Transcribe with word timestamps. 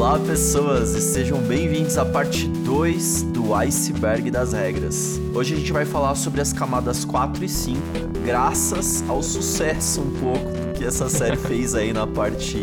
Olá, 0.00 0.18
pessoas, 0.18 0.94
e 0.94 1.00
sejam 1.02 1.38
bem-vindos 1.42 1.98
à 1.98 2.06
parte 2.06 2.48
2 2.48 3.24
do 3.24 3.54
Iceberg 3.54 4.30
das 4.30 4.54
Regras. 4.54 5.20
Hoje 5.34 5.52
a 5.52 5.58
gente 5.58 5.70
vai 5.72 5.84
falar 5.84 6.14
sobre 6.14 6.40
as 6.40 6.54
camadas 6.54 7.04
4 7.04 7.44
e 7.44 7.48
5, 7.50 7.78
graças 8.24 9.04
ao 9.06 9.22
sucesso 9.22 10.00
um 10.00 10.10
pouco 10.18 10.72
que 10.74 10.86
essa 10.86 11.06
série 11.10 11.36
fez 11.46 11.74
aí 11.74 11.92
na 11.92 12.06
parte 12.06 12.56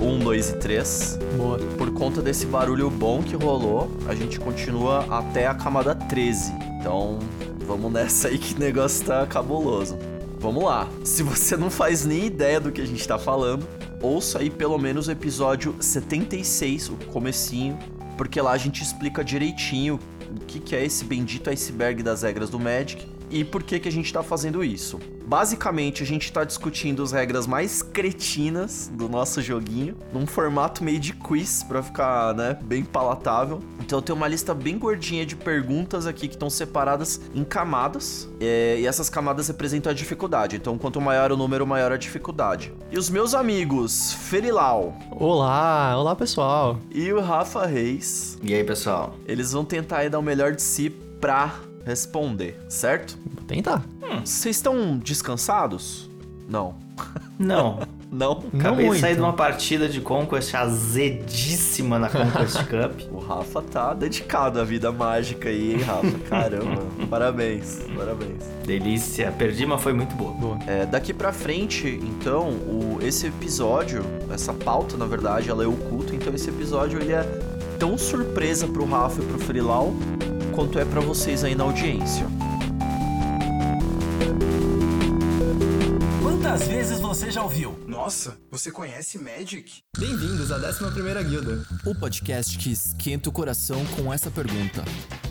1, 0.00 0.18
2 0.18 0.50
e 0.50 0.56
3. 0.56 1.18
Boa. 1.36 1.58
Por 1.78 1.92
conta 1.92 2.20
desse 2.20 2.46
barulho 2.46 2.90
bom 2.90 3.22
que 3.22 3.36
rolou, 3.36 3.88
a 4.08 4.14
gente 4.16 4.40
continua 4.40 5.06
até 5.08 5.46
a 5.46 5.54
camada 5.54 5.94
13. 5.94 6.52
Então, 6.80 7.20
vamos 7.64 7.92
nessa 7.92 8.26
aí 8.26 8.38
que 8.38 8.56
o 8.56 8.58
negócio 8.58 9.06
tá 9.06 9.24
cabuloso. 9.24 9.96
Vamos 10.40 10.64
lá. 10.64 10.88
Se 11.04 11.22
você 11.22 11.56
não 11.56 11.70
faz 11.70 12.04
nem 12.04 12.26
ideia 12.26 12.58
do 12.58 12.72
que 12.72 12.80
a 12.80 12.86
gente 12.86 13.06
tá 13.06 13.18
falando, 13.18 13.64
ouça 14.00 14.38
aí 14.38 14.50
pelo 14.50 14.78
menos 14.78 15.08
o 15.08 15.10
episódio 15.10 15.74
76, 15.80 16.90
o 16.90 16.96
comecinho, 17.12 17.78
porque 18.16 18.40
lá 18.40 18.52
a 18.52 18.58
gente 18.58 18.82
explica 18.82 19.24
direitinho 19.24 19.98
o 20.30 20.40
que, 20.44 20.58
que 20.58 20.74
é 20.74 20.84
esse 20.84 21.04
bendito 21.04 21.50
iceberg 21.50 22.02
das 22.02 22.22
regras 22.22 22.50
do 22.50 22.58
Magic 22.58 23.06
e 23.30 23.44
por 23.44 23.62
que, 23.62 23.78
que 23.80 23.88
a 23.88 23.92
gente 23.92 24.12
tá 24.12 24.22
fazendo 24.22 24.62
isso. 24.64 24.98
Basicamente, 25.26 26.02
a 26.04 26.06
gente 26.06 26.32
tá 26.32 26.44
discutindo 26.44 27.02
as 27.02 27.10
regras 27.10 27.46
mais 27.48 27.82
cretinas 27.82 28.90
do 28.94 29.08
nosso 29.08 29.42
joguinho, 29.42 29.96
num 30.12 30.24
formato 30.26 30.84
meio 30.84 31.00
de 31.00 31.12
quiz, 31.12 31.64
pra 31.64 31.82
ficar, 31.82 32.32
né, 32.34 32.56
bem 32.62 32.84
palatável. 32.84 33.60
Então 33.80 33.98
eu 33.98 34.02
tenho 34.02 34.16
uma 34.16 34.28
lista 34.28 34.54
bem 34.54 34.78
gordinha 34.78 35.26
de 35.26 35.34
perguntas 35.34 36.06
aqui 36.06 36.28
que 36.28 36.34
estão 36.34 36.48
separadas 36.48 37.20
em 37.34 37.42
camadas, 37.42 38.28
é, 38.40 38.76
e 38.78 38.86
essas 38.86 39.10
camadas 39.10 39.48
representam 39.48 39.90
a 39.90 39.94
dificuldade. 39.94 40.54
Então 40.56 40.78
quanto 40.78 41.00
maior 41.00 41.32
o 41.32 41.36
número, 41.36 41.66
maior 41.66 41.90
a 41.92 41.96
dificuldade. 41.96 42.72
E 42.90 42.96
os 42.98 43.10
meus 43.10 43.34
amigos, 43.34 44.12
Ferilau 44.12 44.96
Olá, 45.10 45.96
olá 45.98 46.14
pessoal. 46.14 46.78
e 46.94 47.12
o 47.12 47.20
Rafa 47.20 47.66
Reis, 47.66 48.38
E 48.42 48.54
aí, 48.54 48.62
pessoal? 48.62 49.16
eles 49.26 49.52
vão 49.52 49.64
tentar 49.64 49.98
aí 49.98 50.08
dar 50.08 50.18
o 50.20 50.22
melhor 50.22 50.52
de 50.52 50.62
si 50.62 50.88
pra 51.20 51.54
responder, 51.86 52.58
certo? 52.68 53.16
Vou 53.32 53.44
tentar. 53.44 53.84
Vocês 54.24 54.56
estão 54.56 54.98
descansados? 54.98 56.10
Não. 56.48 56.74
Não, 57.38 57.80
Não? 58.10 58.42
Não 58.52 58.60
acabei 58.60 58.84
de 58.84 58.86
muito. 58.86 59.00
sair 59.00 59.14
de 59.14 59.20
uma 59.20 59.32
partida 59.32 59.88
de 59.88 60.00
Conquest 60.00 60.54
azedíssima 60.54 61.98
na 61.98 62.08
Conquest 62.08 62.56
Cup. 62.66 63.12
O 63.12 63.18
Rafa 63.18 63.62
tá 63.62 63.94
dedicado 63.94 64.60
à 64.60 64.64
vida 64.64 64.90
mágica 64.90 65.48
aí, 65.48 65.74
hein, 65.74 65.82
Rafa? 65.82 66.18
Caramba. 66.28 66.82
parabéns, 67.10 67.80
parabéns. 67.96 68.42
Delícia, 68.64 69.30
perdi, 69.32 69.66
mas 69.66 69.80
foi 69.80 69.92
muito 69.92 70.14
boa. 70.16 70.32
Boa. 70.32 70.58
É, 70.66 70.86
daqui 70.86 71.12
pra 71.12 71.32
frente, 71.32 72.00
então, 72.02 72.48
o, 72.48 72.98
esse 73.02 73.26
episódio, 73.26 74.04
essa 74.32 74.52
pauta, 74.52 74.96
na 74.96 75.06
verdade, 75.06 75.50
ela 75.50 75.62
é 75.62 75.66
oculta, 75.66 76.14
então 76.14 76.32
esse 76.34 76.48
episódio 76.48 77.00
ele 77.00 77.12
é 77.12 77.22
tão 77.78 77.98
surpresa 77.98 78.66
pro 78.66 78.84
Rafa 78.86 79.20
e 79.20 79.26
pro 79.26 79.38
Frilau 79.38 79.92
quanto 80.56 80.78
é 80.78 80.86
pra 80.86 81.02
vocês 81.02 81.44
aí 81.44 81.54
na 81.54 81.64
audiência. 81.64 82.26
Quantas 86.22 86.66
vezes 86.66 86.98
você 86.98 87.30
já 87.30 87.42
ouviu? 87.42 87.78
Nossa, 87.86 88.38
você 88.50 88.72
conhece 88.72 89.18
Magic? 89.18 89.82
Bem-vindos 89.98 90.50
à 90.50 90.58
11ª 90.58 91.22
Guilda. 91.24 91.62
O 91.84 91.94
podcast 91.94 92.56
que 92.56 92.72
esquenta 92.72 93.28
o 93.28 93.32
coração 93.32 93.84
com 93.96 94.10
essa 94.10 94.30
pergunta. 94.30 94.82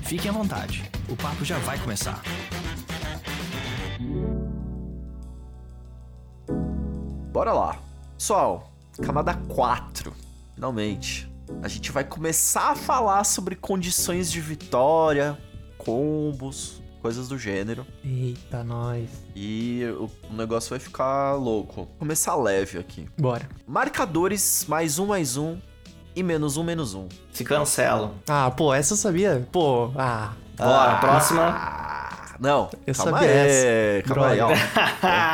Fiquem 0.03 0.29
à 0.29 0.33
vontade, 0.33 0.87
o 1.09 1.15
papo 1.15 1.43
já 1.43 1.57
vai 1.57 1.79
começar. 1.79 2.21
Bora 7.33 7.51
lá. 7.51 7.79
Pessoal, 8.15 8.71
camada 9.01 9.33
4, 9.33 10.13
finalmente. 10.53 11.34
A 11.61 11.67
gente 11.67 11.91
vai 11.91 12.03
começar 12.03 12.71
a 12.71 12.75
falar 12.75 13.23
sobre 13.23 13.55
condições 13.55 14.31
de 14.31 14.39
vitória, 14.41 15.37
combos, 15.77 16.81
coisas 17.01 17.27
do 17.27 17.37
gênero. 17.37 17.85
Eita, 18.03 18.63
nós. 18.63 19.09
E 19.35 19.83
o 19.99 20.09
negócio 20.33 20.71
vai 20.71 20.79
ficar 20.79 21.33
louco. 21.35 21.87
Começar 21.99 22.35
leve 22.35 22.77
aqui. 22.77 23.07
Bora. 23.17 23.47
Marcadores 23.67 24.65
mais 24.67 24.97
um, 24.97 25.07
mais 25.07 25.37
um 25.37 25.57
e 26.15 26.23
menos 26.23 26.57
um, 26.57 26.63
menos 26.63 26.93
um. 26.93 27.07
Se 27.31 27.43
cancelam. 27.43 28.13
Ah, 28.27 28.49
pô, 28.49 28.73
essa 28.73 28.93
eu 28.93 28.97
sabia. 28.97 29.47
Pô, 29.51 29.91
ah. 29.95 30.33
Bora, 30.57 30.97
próxima. 30.97 31.43
Ah, 31.43 32.04
não, 32.39 32.69
Eu 32.85 32.93
calma 32.95 33.11
sabia 33.19 33.29
aí, 33.29 33.37
essa. 33.97 34.07
calma 34.07 34.27
aí, 34.27 34.39
ó. 34.39 34.47
Droga. 34.47 34.61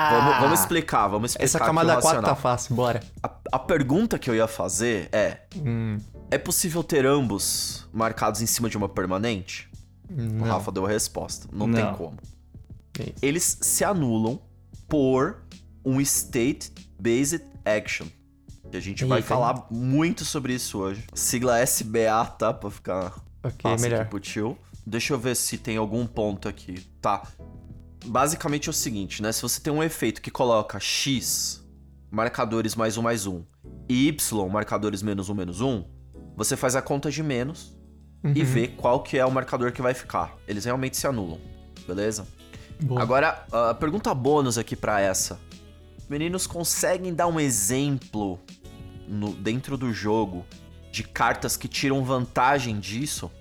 vamos, 0.10 0.40
vamos 0.42 0.60
explicar, 0.60 1.08
vamos 1.08 1.32
explicar. 1.32 1.46
Essa 1.46 1.58
o 1.58 1.62
camada 1.66 2.02
4 2.02 2.22
tá 2.22 2.36
fácil, 2.36 2.76
bora. 2.76 3.02
a, 3.24 3.30
a 3.52 3.60
pergunta 3.60 4.18
que 4.20 4.30
eu 4.30 4.36
ia 4.36 4.48
fazer 4.48 5.10
é: 5.12 5.40
Hum, 5.56 5.98
é 6.30 6.38
possível 6.38 6.84
ter 6.84 7.06
ambos 7.06 7.88
marcados 7.94 8.42
em 8.42 8.46
cima 8.46 8.70
de 8.70 8.78
uma 8.78 8.88
permanente? 8.90 9.70
O 10.10 10.14
não. 10.22 10.46
Rafa 10.48 10.72
deu 10.72 10.86
a 10.86 10.90
resposta. 10.90 11.48
Não, 11.52 11.68
Não. 11.68 11.76
tem 11.82 11.94
como. 11.96 12.18
É 13.00 13.04
isso. 13.04 13.14
Eles 13.22 13.58
se 13.62 13.84
anulam 13.84 14.40
por 14.88 15.38
um 15.86 16.02
State 16.02 16.72
Based 17.00 17.42
Action. 17.66 18.08
E 18.72 18.78
a 18.78 18.80
gente 18.80 19.04
vai 19.06 19.22
falar 19.22 19.66
muito 19.72 20.24
sobre 20.26 20.54
isso 20.54 20.78
hoje. 20.80 21.04
Sigla 21.14 21.60
SBA, 21.60 22.26
tá? 22.38 22.54
Pra 22.54 22.70
ficar 22.70 23.14
Ok, 23.44 23.56
fácil 23.62 23.82
melhor. 23.84 24.02
aqui 24.02 24.10
pro 24.10 24.20
tio. 24.20 24.58
Deixa 24.86 25.14
eu 25.14 25.20
ver 25.20 25.36
se 25.36 25.58
tem 25.58 25.78
algum 25.78 26.06
ponto 26.06 26.48
aqui. 26.48 26.82
Tá. 27.02 27.24
Basicamente 28.06 28.68
é 28.68 28.72
o 28.72 28.74
seguinte, 28.74 29.22
né? 29.22 29.32
Se 29.32 29.42
você 29.42 29.62
tem 29.62 29.72
um 29.72 29.84
efeito 29.84 30.22
que 30.22 30.32
coloca 30.32 30.80
X, 30.80 31.64
marcadores 32.10 32.76
mais 32.76 32.98
um 32.98 33.02
mais 33.04 33.28
um, 33.28 33.44
e 33.88 34.08
Y, 34.08 34.50
marcadores 34.50 35.02
menos 35.04 35.30
um 35.30 35.36
menos 35.36 35.62
um, 35.62 35.84
você 36.36 36.58
faz 36.58 36.76
a 36.76 36.82
conta 36.82 37.12
de 37.12 37.22
menos 37.22 37.78
e 38.24 38.40
Uhum. 38.42 38.46
vê 38.46 38.68
qual 38.68 39.02
que 39.04 39.18
é 39.18 39.26
o 39.26 39.32
marcador 39.32 39.72
que 39.72 39.82
vai 39.82 39.94
ficar. 39.94 40.36
Eles 40.48 40.66
realmente 40.66 40.98
se 40.98 41.06
anulam, 41.08 41.40
beleza? 41.88 42.28
Boa. 42.82 43.02
Agora, 43.02 43.46
a 43.52 43.74
pergunta 43.76 44.14
bônus 44.14 44.58
aqui 44.58 44.76
pra 44.76 45.00
essa. 45.00 45.40
Meninos, 46.10 46.46
conseguem 46.48 47.14
dar 47.14 47.28
um 47.28 47.40
exemplo 47.40 48.40
no- 49.08 49.34
dentro 49.34 49.78
do 49.78 49.94
jogo 49.94 50.46
de 50.92 51.04
cartas 51.04 51.56
que 51.56 51.68
tiram 51.68 52.04
vantagem 52.04 52.80
disso? 52.80 53.32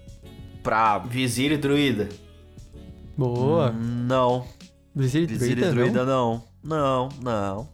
Pra. 0.62 0.98
Vizir 0.98 1.52
e 1.52 1.56
druida. 1.56 2.08
Boa. 3.16 3.70
Não. 3.72 4.44
Vizir 4.94 5.22
e 5.22 5.26
Vizir 5.26 5.52
e 5.52 5.54
druida, 5.56 5.70
druida, 5.72 6.04
não. 6.04 6.42
Não, 6.62 7.08
não. 7.22 7.68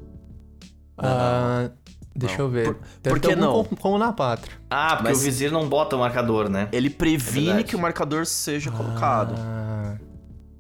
Ah, 0.99 1.71
deixa 2.15 2.39
Não. 2.39 2.45
eu 2.47 2.51
ver. 2.51 2.65
Por- 2.67 2.79
Deve 3.03 3.21
por 3.21 3.29
que 3.29 3.37
não? 3.37 3.53
Como, 3.65 3.77
como 3.77 3.99
na 3.99 4.13
4. 4.13 4.51
Ah, 4.71 4.97
porque 4.97 5.11
Mas- 5.11 5.19
o 5.19 5.23
Vizir 5.25 5.51
não 5.53 5.69
bota 5.69 5.97
o 5.97 5.99
marcador, 5.99 6.49
né? 6.49 6.69
Ele 6.73 6.89
previne 6.91 7.47
verdade. 7.47 7.65
que 7.69 7.77
o 7.77 7.79
marcador 7.79 8.27
seja 8.27 8.71
colocado. 8.71 9.35
Ah, 9.37 9.97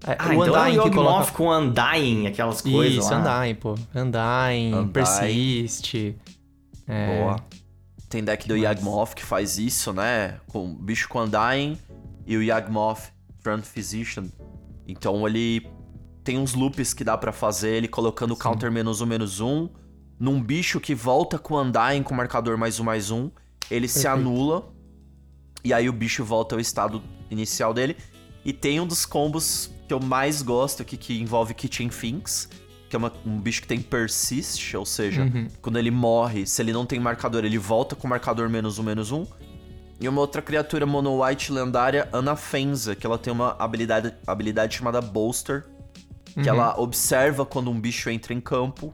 é, 0.07 0.17
Ah, 0.19 0.29
o 0.29 0.33
então 0.33 0.45
é 0.45 0.51
o 0.51 0.63
Undying 0.63 0.73
que 0.73 0.77
Yawgmoth 0.79 0.95
coloca... 0.95 1.33
com 1.33 1.51
Undying, 1.51 2.27
aquelas 2.27 2.61
coisas 2.61 3.05
Isso, 3.05 3.11
lá. 3.15 3.41
Undying, 3.41 3.55
pô. 3.55 3.73
Undying, 3.95 4.75
Undying. 4.75 4.89
Persiste. 4.89 6.17
É, 6.87 7.21
Boa. 7.23 7.41
Tem 8.09 8.23
deck 8.23 8.47
do 8.47 8.55
que? 8.55 8.61
Yagmoth 8.61 9.15
que 9.15 9.25
faz 9.25 9.59
isso, 9.59 9.93
né? 9.93 10.37
Com 10.47 10.65
o 10.65 10.69
bicho 10.69 11.09
com 11.09 11.23
Undying 11.25 11.77
e 12.27 12.37
o 12.37 12.43
Yagmoth 12.43 13.13
Front 13.41 13.65
Physician. 13.65 14.27
Então 14.87 15.27
ele 15.27 15.67
tem 16.25 16.39
uns 16.39 16.55
loops 16.55 16.93
que 16.93 17.05
dá 17.05 17.17
pra 17.17 17.33
fazer 17.33 17.71
ele 17.71 17.89
colocando 17.89 18.35
counter 18.37 18.71
menos 18.71 19.01
um, 19.01 19.07
menos 19.07 19.41
um. 19.41 19.69
Num 20.19 20.43
bicho 20.43 20.81
que 20.81 20.95
volta 20.95 21.39
com 21.39 21.55
Undying 21.61 22.03
com 22.03 22.15
marcador 22.15 22.57
mais 22.59 22.81
um, 22.81 22.85
mais 22.85 23.11
um. 23.11 23.31
Ele 23.71 23.87
se 23.87 24.03
Perfeito. 24.03 24.19
anula. 24.29 24.73
E 25.63 25.73
aí 25.73 25.89
o 25.89 25.93
bicho 25.93 26.25
volta 26.25 26.55
ao 26.55 26.61
estado 26.61 27.03
inicial 27.31 27.73
dele. 27.75 27.97
E 28.45 28.53
tem 28.53 28.81
um 28.81 28.87
dos 28.87 29.05
combos 29.05 29.71
que 29.87 29.93
eu 29.95 30.01
mais 30.01 30.43
gosto 30.43 30.83
aqui, 30.83 30.97
que 30.97 31.21
envolve 31.21 31.55
Kitchen 31.55 31.91
Finks. 31.91 32.49
Que 32.89 32.95
é 32.95 32.99
uma- 32.99 33.13
um 33.27 33.41
bicho 33.41 33.61
que 33.63 33.67
tem 33.69 33.81
Persist, 33.81 34.77
ou 34.77 34.87
seja, 34.87 35.23
Uhum. 35.23 35.49
quando 35.61 35.77
ele 35.77 35.91
morre, 35.91 36.47
se 36.47 36.63
ele 36.63 36.73
não 36.73 36.87
tem 36.87 37.01
marcador, 37.01 37.45
ele 37.45 37.59
volta 37.59 37.97
com 37.97 38.07
marcador 38.07 38.49
menos 38.49 38.79
um, 38.79 38.85
menos 38.85 39.11
um. 39.11 39.27
E 39.99 40.09
uma 40.09 40.21
outra 40.21 40.43
criatura 40.43 40.85
mono 40.85 41.25
white 41.25 41.51
lendária, 41.51 42.09
Anafenza, 42.13 42.95
que 42.95 43.07
ela 43.07 43.17
tem 43.19 43.33
uma 43.33 43.57
habilidade, 43.59 44.13
habilidade 44.27 44.77
chamada 44.77 45.01
Bolster, 45.01 45.67
que 46.35 46.41
Uhum. 46.41 46.47
ela 46.49 46.79
observa 46.79 47.47
quando 47.47 47.71
um 47.71 47.81
bicho 47.81 48.11
entra 48.11 48.35
em 48.35 48.41
campo. 48.41 48.93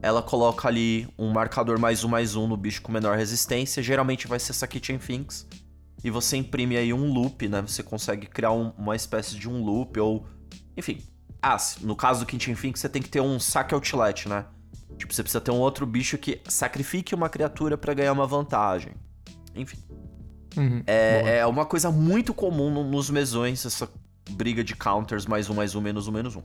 Ela 0.00 0.22
coloca 0.22 0.68
ali 0.68 1.08
um 1.18 1.32
marcador 1.32 1.80
mais 1.80 2.04
um, 2.04 2.08
mais 2.08 2.36
um 2.36 2.46
no 2.46 2.56
bicho 2.56 2.80
com 2.80 2.92
menor 2.92 3.16
resistência. 3.16 3.82
Geralmente 3.82 4.28
vai 4.28 4.38
ser 4.38 4.52
essa 4.52 4.66
Kitchen 4.68 4.98
Finks. 5.00 5.46
E 6.04 6.10
você 6.10 6.36
imprime 6.36 6.76
aí 6.76 6.92
um 6.92 7.12
loop, 7.12 7.48
né? 7.48 7.62
Você 7.62 7.82
consegue 7.82 8.26
criar 8.28 8.52
um- 8.52 8.72
uma 8.78 8.94
espécie 8.94 9.34
de 9.36 9.48
um 9.48 9.64
loop 9.64 9.98
ou... 9.98 10.26
Enfim. 10.76 11.02
Ah, 11.42 11.56
no 11.80 11.96
caso 11.96 12.20
do 12.20 12.26
Kitchen 12.26 12.54
Finks, 12.54 12.80
você 12.80 12.88
tem 12.88 13.02
que 13.02 13.08
ter 13.08 13.20
um 13.20 13.40
saque 13.40 13.74
outlet, 13.74 14.28
né? 14.28 14.44
Tipo, 14.96 15.12
você 15.12 15.22
precisa 15.22 15.40
ter 15.40 15.50
um 15.50 15.58
outro 15.58 15.84
bicho 15.86 16.16
que 16.18 16.40
sacrifique 16.48 17.14
uma 17.14 17.28
criatura 17.28 17.76
pra 17.76 17.92
ganhar 17.94 18.12
uma 18.12 18.26
vantagem. 18.26 18.92
Enfim. 19.54 19.78
Uhum. 20.56 20.82
É, 20.86 21.38
é 21.38 21.46
uma 21.46 21.64
coisa 21.66 21.90
muito 21.90 22.32
comum 22.34 22.70
no- 22.70 22.84
nos 22.84 23.10
mesões, 23.10 23.64
essa 23.66 23.88
briga 24.30 24.62
de 24.64 24.74
counters, 24.74 25.26
mais 25.26 25.48
um, 25.50 25.54
mais 25.54 25.74
um, 25.74 25.80
menos 25.80 26.08
um, 26.08 26.12
menos 26.12 26.36
um. 26.36 26.42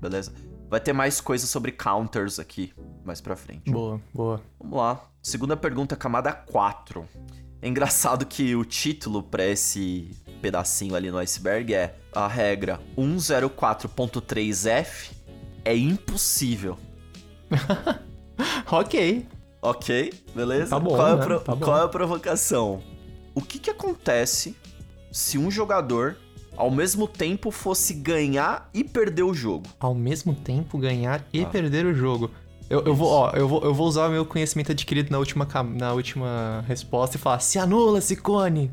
Beleza? 0.00 0.32
Vai 0.68 0.80
ter 0.80 0.92
mais 0.92 1.20
coisas 1.20 1.48
sobre 1.48 1.70
counters 1.72 2.38
aqui 2.38 2.72
mais 3.04 3.20
pra 3.20 3.36
frente. 3.36 3.70
Boa, 3.70 4.00
boa. 4.12 4.40
Vamos 4.58 4.78
lá. 4.78 5.00
Segunda 5.22 5.56
pergunta, 5.56 5.94
camada 5.94 6.32
4. 6.32 7.06
É 7.62 7.68
engraçado 7.68 8.26
que 8.26 8.54
o 8.56 8.64
título 8.64 9.22
pra 9.22 9.44
esse 9.46 10.10
pedacinho 10.42 10.94
ali 10.94 11.10
no 11.10 11.16
iceberg 11.18 11.72
é 11.74 11.96
a 12.12 12.26
regra 12.28 12.80
104.3F 12.98 15.12
é 15.64 15.74
impossível. 15.76 16.76
ok. 18.70 19.26
Ok, 19.62 20.12
beleza? 20.34 20.70
Tá 20.70 20.78
bom, 20.78 20.94
qual, 20.94 21.08
é 21.08 21.16
né? 21.16 21.24
pro- 21.24 21.40
Tá 21.40 21.56
qual 21.56 21.78
é 21.78 21.82
a 21.84 21.88
provocação? 21.88 22.82
O 23.34 23.40
que 23.40 23.58
que 23.58 23.70
acontece 23.70 24.56
se 25.10 25.38
um 25.38 25.50
jogador 25.50 26.16
ao 26.56 26.70
mesmo 26.70 27.08
tempo 27.08 27.50
fosse 27.50 27.94
ganhar 27.94 28.68
e 28.72 28.84
perder 28.84 29.22
o 29.24 29.34
jogo? 29.34 29.66
Ao 29.80 29.94
mesmo 29.94 30.34
tempo 30.34 30.78
ganhar 30.78 31.24
e 31.32 31.42
Ah. 31.42 31.46
perder 31.46 31.84
o 31.86 31.94
jogo. 31.94 32.30
Eu, 32.70 32.82
eu 32.84 32.94
vou, 32.94 33.08
ó, 33.10 33.30
eu 33.32 33.46
vou, 33.46 33.62
eu 33.62 33.74
vou 33.74 33.86
usar 33.86 34.08
o 34.08 34.10
meu 34.10 34.24
conhecimento 34.24 34.72
adquirido 34.72 35.10
na 35.10 35.18
última, 35.18 35.46
na 35.76 35.92
última 35.92 36.64
resposta 36.66 37.16
e 37.16 37.20
falar: 37.20 37.40
se 37.40 37.58
anula, 37.58 38.00
Cicone! 38.00 38.70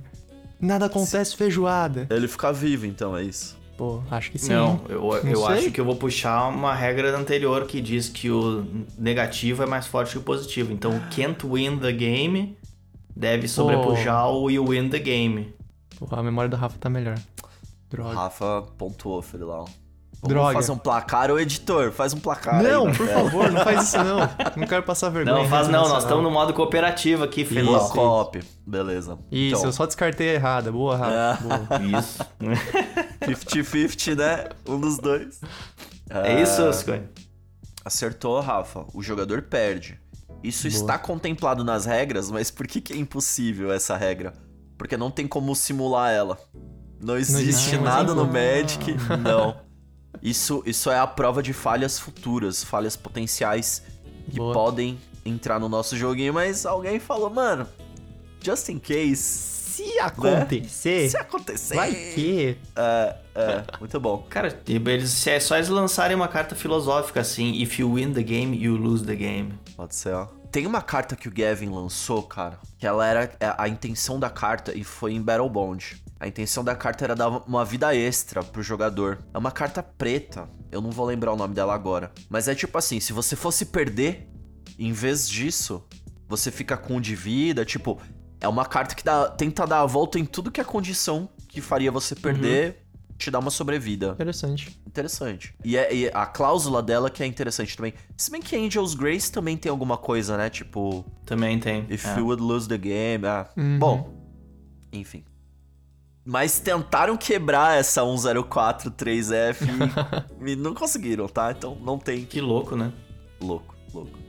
Nada 0.60 0.86
acontece 0.86 1.36
feijoada. 1.36 2.08
Ele 2.10 2.28
fica 2.28 2.54
vivo, 2.54 2.86
então, 2.86 3.18
é 3.18 3.24
isso. 3.24 3.60
Pô, 3.76 4.02
acho 4.12 4.32
que 4.32 4.38
sim. 4.38 4.50
Não, 4.54 4.80
eu, 4.88 5.04
eu 5.16 5.24
Não 5.26 5.46
sei. 5.48 5.58
acho 5.58 5.72
que 5.72 5.82
eu 5.82 5.86
vou 5.86 5.96
puxar 5.96 6.48
uma 6.50 6.74
regra 6.76 7.18
anterior 7.18 7.66
que 7.66 7.82
diz 7.82 8.08
que 8.08 8.30
o 8.30 8.64
negativo 8.98 9.64
é 9.64 9.66
mais 9.66 9.88
forte 9.88 10.12
que 10.12 10.18
o 10.20 10.22
positivo. 10.22 10.72
Então, 10.72 10.96
o 10.96 11.00
can't 11.10 11.46
win 11.48 11.78
the 11.80 11.92
game 11.92 12.56
deve 13.16 13.48
sobrepujar 13.48 14.30
o 14.30 14.50
you 14.50 14.66
win 14.68 14.90
the 14.90 15.00
game. 15.00 15.54
Pô, 16.00 16.08
a 16.16 16.24
memória 16.24 16.50
do 16.50 16.56
Rafa 16.58 16.78
tá 16.80 16.90
melhor. 16.90 17.18
O 17.18 17.90
Droga. 17.96 18.16
Rafa 18.16 18.64
pontuou, 18.78 19.22
Felilau. 19.22 19.66
Vamos 20.24 20.36
Droga. 20.36 20.54
fazer 20.54 20.72
um 20.72 20.78
placar, 20.78 21.32
ô 21.32 21.40
editor, 21.40 21.92
faz 21.92 22.14
um 22.14 22.20
placar 22.20 22.62
Não, 22.62 22.86
aí. 22.88 22.96
por 22.96 23.08
favor, 23.08 23.52
não 23.52 23.64
faz 23.64 23.88
isso 23.88 23.98
não. 23.98 24.20
Não 24.56 24.68
quero 24.68 24.84
passar 24.84 25.10
vergonha. 25.12 25.36
Não, 25.36 25.50
faz 25.50 25.68
não, 25.68 25.90
nós 25.90 26.04
estamos 26.04 26.24
no 26.24 26.30
modo 26.30 26.54
cooperativo 26.54 27.24
aqui, 27.24 27.42
Isso, 27.42 27.54
Felipe. 27.54 27.90
cop. 27.90 28.40
Beleza. 28.66 29.18
Isso, 29.32 29.56
Então, 29.56 29.66
eu 29.70 29.74
só 29.74 29.86
descartei 29.88 30.30
a 30.30 30.34
errada. 30.34 30.72
Boa, 30.72 30.96
Rafa. 30.96 31.42
Boa. 31.44 32.00
Isso. 32.00 32.24
50-50, 33.22 34.16
né? 34.16 34.50
Um 34.68 34.80
dos 34.80 34.98
dois. 35.00 35.42
É 36.10 36.42
isso, 36.42 36.72
Scone. 36.74 37.04
Acertou, 37.84 38.40
Rafa. 38.42 38.86
O 38.94 39.02
jogador 39.02 39.42
perde. 39.44 40.00
Isso 40.44 40.68
Boa. 40.70 40.82
está 40.82 40.98
contemplado 40.98 41.64
nas 41.64 41.86
regras, 41.86 42.32
mas 42.32 42.50
por 42.50 42.68
que, 42.68 42.82
que 42.82 42.94
é 42.94 42.98
impossível 42.98 43.72
essa 43.72 43.96
regra? 43.96 44.34
Porque 44.78 44.98
não 44.98 45.12
tem 45.12 45.28
como 45.28 45.56
simular 45.56 46.12
ela. 46.12 46.40
Não 47.00 47.18
existe 47.18 47.76
não 47.76 47.84
nada 47.84 48.14
tem 48.14 48.16
no. 48.16 48.26
Magic, 48.26 48.96
não. 49.22 49.56
Isso, 50.22 50.62
isso 50.66 50.90
é 50.90 51.00
a 51.00 51.08
prova 51.08 51.42
de 51.42 51.54
falhas 51.54 51.98
futuras, 52.00 52.64
falhas 52.64 52.96
potenciais 52.96 53.84
que 54.30 54.38
Boa. 54.38 54.54
podem 54.54 55.00
entrar 55.26 55.60
no 55.60 55.70
nosso 55.70 55.96
joguinho, 55.98 56.34
mas 56.34 56.66
alguém 56.66 57.00
falou, 57.00 57.30
mano, 57.30 57.68
just 58.44 58.70
in 58.70 58.80
case, 58.80 59.16
Se 59.72 60.00
acontecer, 60.00 61.10
se 61.10 61.18
acontecer. 61.18 61.76
vai 61.76 61.94
que. 61.94 62.58
É, 62.76 63.16
é, 63.34 63.64
muito 63.80 64.00
bom. 64.00 64.26
Cara, 64.30 64.60
eles, 64.68 65.28
é 65.28 65.40
só 65.40 65.56
eles 65.56 65.70
lançarem 65.70 66.16
uma 66.16 66.28
carta 66.28 66.56
filosófica 66.56 67.22
assim: 67.22 67.62
If 67.62 67.80
you 67.80 67.94
win 67.94 68.14
the 68.14 68.24
game, 68.24 68.56
you 68.58 68.76
lose 68.76 69.06
the 69.06 69.16
game. 69.16 69.54
Pode 69.76 69.96
ser, 69.96 70.14
ó. 70.14 70.28
Tem 70.52 70.68
uma 70.68 70.82
carta 70.82 71.16
que 71.16 71.28
o 71.28 71.32
Gavin 71.32 71.70
lançou, 71.70 72.24
cara, 72.24 72.60
que 72.78 72.86
ela 72.86 73.06
era 73.06 73.24
é, 73.40 73.56
a 73.58 73.68
intenção 73.68 74.20
da 74.20 74.30
carta 74.30 74.78
e 74.78 74.84
foi 74.84 75.14
em 75.14 75.22
Battle 75.22 75.50
Bond. 75.50 76.04
A 76.20 76.28
intenção 76.28 76.64
da 76.64 76.76
carta 76.76 77.04
era 77.04 77.16
dar 77.16 77.30
uma 77.30 77.66
vida 77.66 77.96
extra 77.96 78.44
pro 78.44 78.62
jogador. 78.62 79.20
É 79.34 79.38
uma 79.38 79.52
carta 79.52 79.82
preta. 79.82 80.48
Eu 80.72 80.82
não 80.82 80.92
vou 80.92 81.06
lembrar 81.06 81.34
o 81.34 81.36
nome 81.36 81.56
dela 81.56 81.74
agora. 81.74 82.12
Mas 82.30 82.48
é 82.48 82.54
tipo 82.54 82.78
assim, 82.78 83.00
se 83.00 83.12
você 83.12 83.36
fosse 83.36 83.66
perder, 83.66 84.30
em 84.78 84.92
vez 84.92 85.28
disso, 85.28 85.84
você 86.28 86.52
fica 86.52 86.78
com 86.78 86.98
um 86.98 87.02
de 87.02 87.16
vida, 87.16 87.66
tipo, 87.66 88.00
é 88.40 88.48
uma 88.48 88.66
carta 88.66 88.94
que 88.96 89.04
dá, 89.04 89.30
tenta 89.30 89.66
dar 89.66 89.82
a 89.82 89.86
volta 89.86 90.20
em 90.20 90.26
tudo 90.26 90.52
que 90.52 90.60
é 90.60 90.64
condição 90.64 91.30
que 91.48 91.62
faria 91.62 91.92
você 91.92 92.16
perder, 92.16 92.81
te 93.22 93.32
dar 93.32 93.40
uma 93.40 93.52
sobrevida. 93.52 94.12
Interessante. 94.12 94.82
Interessante. 94.86 95.54
E, 95.64 95.78
é- 95.78 95.94
e 95.94 96.08
a 96.14 96.26
cláusula 96.26 96.82
dela 96.82 97.10
que 97.10 97.22
é 97.24 97.26
interessante 97.26 97.76
também. 97.78 97.94
Se 98.18 98.30
bem 98.32 98.42
que 98.42 98.56
Angel's 98.56 98.94
Grace 98.94 99.32
também 99.32 99.56
tem 99.56 99.70
alguma 99.70 99.98
coisa, 99.98 100.36
né? 100.38 100.50
Tipo, 100.50 101.06
Também 101.26 101.60
tem. 101.60 101.86
if 101.90 102.06
é. 102.06 102.18
you 102.20 102.26
would 102.26 102.42
lose 102.42 102.68
the 102.68 102.78
game. 102.78 103.26
Ah. 103.26 103.48
Uhum. 103.56 103.80
Bom, 103.80 104.14
enfim. 104.92 105.24
Mas 106.24 106.60
tentaram 106.60 107.18
quebrar 107.18 107.78
essa 107.80 108.02
1043F 108.04 109.62
e, 110.46 110.46
e 110.52 110.56
não 110.56 110.74
conseguiram, 110.74 111.28
tá? 111.28 111.52
Então 111.52 111.76
não 111.82 111.98
tem. 111.98 112.26
Que 112.26 112.40
louco, 112.42 112.76
né? 112.76 112.92
Louco, 113.42 113.76
louco. 113.94 114.20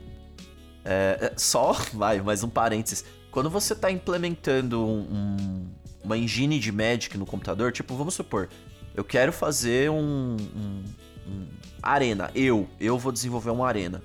É, 0.85 1.31
é, 1.31 1.33
só, 1.37 1.73
vai, 1.93 2.19
mais 2.21 2.43
um 2.43 2.49
parênteses. 2.49 3.05
Quando 3.31 3.49
você 3.49 3.73
tá 3.75 3.91
implementando 3.91 4.83
um- 4.83 5.01
um- 5.01 5.67
uma 6.03 6.17
engine 6.17 6.59
de 6.59 6.71
Magic 6.71 7.17
no 7.17 7.25
computador, 7.25 7.71
tipo, 7.71 7.95
vamos 7.95 8.13
supor, 8.15 8.49
eu 8.95 9.03
quero 9.03 9.31
fazer 9.33 9.89
um, 9.89 10.35
um- 10.55 10.83
um 11.27 11.47
arena. 11.81 12.29
Eu, 12.35 12.67
eu 12.79 12.97
vou 12.97 13.11
desenvolver 13.11 13.49
uma 13.51 13.67
arena. 13.67 14.01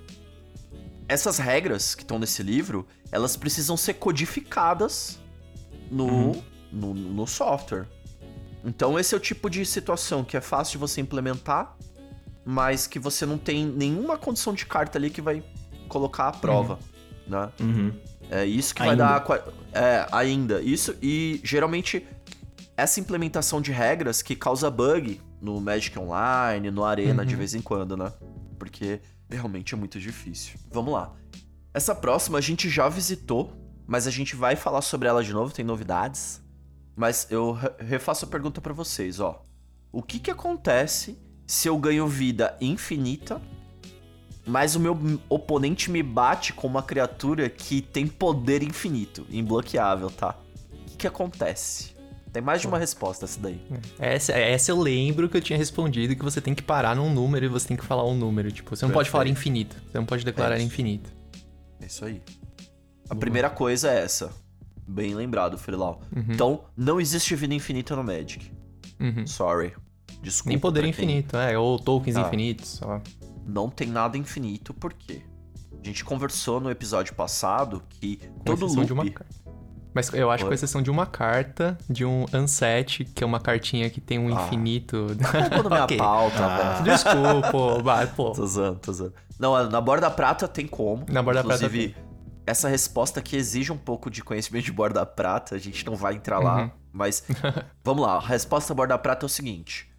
Essas 1.08 1.38
regras 1.38 1.94
que 1.94 2.02
estão 2.02 2.18
nesse 2.18 2.42
livro, 2.42 2.86
elas 3.10 3.36
precisam 3.36 3.76
ser 3.76 3.94
codificadas 3.94 5.18
no, 5.90 6.32
no, 6.70 6.92
no 6.94 7.26
software. 7.26 7.86
Então 8.64 8.98
esse 8.98 9.14
é 9.14 9.16
o 9.16 9.20
tipo 9.20 9.48
de 9.48 9.64
situação 9.64 10.22
que 10.24 10.36
é 10.36 10.40
fácil 10.40 10.72
de 10.72 10.78
você 10.78 11.00
implementar, 11.00 11.76
mas 12.44 12.86
que 12.86 12.98
você 12.98 13.24
não 13.24 13.38
tem 13.38 13.64
nenhuma 13.64 14.18
condição 14.18 14.52
de 14.52 14.66
carta 14.66 14.98
ali 14.98 15.08
que 15.10 15.22
vai 15.22 15.42
colocar 15.88 16.28
à 16.28 16.32
prova, 16.32 16.78
né? 17.26 17.48
Uhum. 17.60 17.92
É 18.30 18.44
isso 18.44 18.74
que 18.74 18.82
Ainda. 18.82 19.06
vai 19.06 19.26
dar. 19.26 19.42
a 19.74 19.78
É, 19.80 20.06
ainda. 20.12 20.60
Isso 20.60 20.94
e 21.00 21.40
geralmente 21.42 22.06
essa 22.78 23.00
implementação 23.00 23.60
de 23.60 23.72
regras 23.72 24.22
que 24.22 24.34
causa 24.36 24.70
bug 24.70 25.20
no 25.40 25.60
Magic 25.60 25.98
Online, 25.98 26.70
no 26.70 26.84
Arena 26.84 27.24
de 27.26 27.34
Uhum. 27.34 27.38
vez 27.38 27.54
em 27.54 27.60
quando, 27.60 27.96
né? 27.96 28.12
Porque 28.58 29.00
realmente 29.28 29.74
é 29.74 29.76
muito 29.76 29.98
difícil. 30.00 30.58
Vamos 30.70 30.92
lá. 30.94 31.12
Essa 31.74 31.94
próxima 31.94 32.38
a 32.38 32.40
gente 32.40 32.68
já 32.70 32.88
visitou, 32.88 33.52
mas 33.86 34.06
a 34.06 34.10
gente 34.10 34.34
vai 34.36 34.56
falar 34.56 34.80
sobre 34.82 35.08
ela 35.08 35.22
de 35.22 35.32
novo, 35.32 35.52
tem 35.52 35.64
novidades. 35.64 36.42
Mas 36.96 37.26
eu 37.30 37.52
re- 37.52 37.70
refaço 37.80 38.24
a 38.24 38.28
pergunta 38.28 38.60
pra 38.60 38.72
vocês, 38.72 39.20
ó. 39.20 39.42
O 39.92 40.02
que 40.02 40.18
que 40.18 40.30
acontece 40.30 41.18
se 41.46 41.68
eu 41.68 41.76
ganho 41.78 42.06
vida 42.06 42.56
infinita 42.60 43.40
mas 44.46 44.74
o 44.74 44.80
meu 44.80 44.98
oponente 45.28 45.90
me 45.90 46.02
bate 46.02 46.54
com 46.54 46.66
uma 46.66 46.82
criatura 46.82 47.50
que 47.50 47.82
tem 47.82 48.06
poder 48.06 48.62
infinito, 48.62 49.26
imbloqueável, 49.28 50.10
tá? 50.10 50.34
O 50.72 50.84
que, 50.92 50.96
que 50.96 51.06
acontece? 51.06 51.92
Tem 52.38 52.44
mais 52.44 52.60
de 52.60 52.68
uma 52.68 52.78
resposta 52.78 53.24
essa 53.24 53.40
daí. 53.40 53.60
Essa, 53.98 54.32
essa 54.32 54.70
eu 54.70 54.80
lembro 54.80 55.28
que 55.28 55.36
eu 55.36 55.40
tinha 55.40 55.56
respondido 55.58 56.14
que 56.14 56.22
você 56.22 56.40
tem 56.40 56.54
que 56.54 56.62
parar 56.62 56.94
num 56.94 57.12
número 57.12 57.46
e 57.46 57.48
você 57.48 57.66
tem 57.66 57.76
que 57.76 57.84
falar 57.84 58.04
um 58.06 58.14
número. 58.16 58.52
Tipo, 58.52 58.76
você 58.76 58.84
não 58.86 58.92
pode 58.92 59.10
Perfeito. 59.10 59.12
falar 59.12 59.28
infinito. 59.28 59.76
Você 59.90 59.98
não 59.98 60.06
pode 60.06 60.24
declarar 60.24 60.56
É 60.56 60.62
infinito. 60.62 61.10
É 61.80 61.86
isso 61.86 62.04
aí. 62.04 62.22
A 63.10 63.14
primeira 63.16 63.50
coisa 63.50 63.90
é 63.90 64.04
essa. 64.04 64.30
Bem 64.86 65.16
lembrado, 65.16 65.58
Freelau. 65.58 66.00
Então, 66.28 66.62
não 66.76 67.00
existe 67.00 67.34
vida 67.34 67.52
infinita 67.54 67.96
no 67.96 68.04
Magic. 68.04 68.52
Uhum. 69.00 69.26
Sorry. 69.26 69.74
Desculpa. 70.22 70.50
Nem 70.50 70.58
poder 70.60 70.82
quem- 70.82 70.90
infinito, 70.90 71.36
é. 71.36 71.58
Ou 71.58 71.76
tokens 71.76 72.16
Ah. 72.16 72.20
infinitos, 72.20 72.68
sei 72.78 72.86
lá. 72.86 73.02
Não 73.44 73.68
tem 73.68 73.88
nada 73.88 74.16
infinito, 74.16 74.72
por 74.72 74.92
quê? 74.92 75.22
A 75.82 75.84
gente 75.84 76.04
conversou 76.04 76.60
no 76.60 76.70
episódio 76.70 77.16
passado 77.16 77.82
que 77.90 78.16
Com 78.18 78.44
todo 78.44 78.64
exceção 78.66 78.84
de 78.84 78.92
uma 78.92 79.02
loop... 79.02 79.14
carta. 79.14 79.34
Mas 79.94 80.12
eu 80.12 80.30
acho 80.30 80.44
que 80.44 80.48
com 80.48 80.54
exceção 80.54 80.82
de 80.82 80.90
uma 80.90 81.06
carta, 81.06 81.76
de 81.88 82.04
um 82.04 82.26
unset, 82.32 83.04
que 83.04 83.24
é 83.24 83.26
uma 83.26 83.40
cartinha 83.40 83.88
que 83.90 84.00
tem 84.00 84.18
um 84.18 84.36
Ah. 84.36 84.44
infinito. 84.46 85.06
Toda 85.56 85.68
minha 85.70 85.84
Ok. 85.84 85.96
pauta, 85.96 86.44
Ah. 86.44 86.72
velho. 86.82 86.84
Desculpa, 86.84 87.82
vai, 87.82 88.06
pô. 88.06 88.30
Tô 88.32 88.46
zoando, 88.46 88.78
tô 88.78 88.92
zoando. 88.92 89.14
Não, 89.38 89.68
na 89.70 89.80
borda 89.80 90.10
prata 90.10 90.46
tem 90.46 90.66
como. 90.66 91.04
Na 91.08 91.22
borda 91.22 91.42
prata 91.42 91.64
Inclusive, 91.64 91.96
essa 92.46 92.68
resposta 92.68 93.20
aqui 93.20 93.36
exige 93.36 93.72
um 93.72 93.76
pouco 93.78 94.10
de 94.10 94.22
conhecimento 94.22 94.64
de 94.64 94.72
borda 94.72 95.04
prata, 95.06 95.54
a 95.54 95.58
gente 95.58 95.84
não 95.86 95.96
vai 95.96 96.14
entrar 96.14 96.38
lá, 96.38 96.62
Uhum. 96.62 96.70
mas 96.92 97.22
vamos 97.84 98.02
lá. 98.02 98.16
A 98.16 98.20
resposta 98.20 98.72
borda 98.74 98.96
prata 98.98 99.24
é 99.24 99.26
o 99.26 99.28
seguinte: 99.28 99.90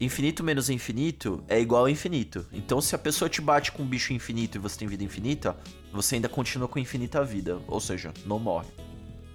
infinito 0.00 0.42
menos 0.42 0.70
infinito 0.70 1.44
é 1.48 1.60
igual 1.60 1.84
a 1.84 1.90
infinito. 1.90 2.46
Então, 2.52 2.80
se 2.80 2.94
a 2.94 2.98
pessoa 2.98 3.28
te 3.28 3.40
bate 3.40 3.70
com 3.72 3.82
um 3.82 3.86
bicho 3.86 4.12
infinito 4.12 4.56
e 4.56 4.58
você 4.60 4.78
tem 4.78 4.88
vida 4.88 5.04
infinita, 5.04 5.56
você 5.92 6.14
ainda 6.16 6.28
continua 6.28 6.66
com 6.68 6.78
infinita 6.78 7.22
vida, 7.24 7.58
ou 7.68 7.80
seja, 7.80 8.12
não 8.24 8.38
morre. 8.38 8.68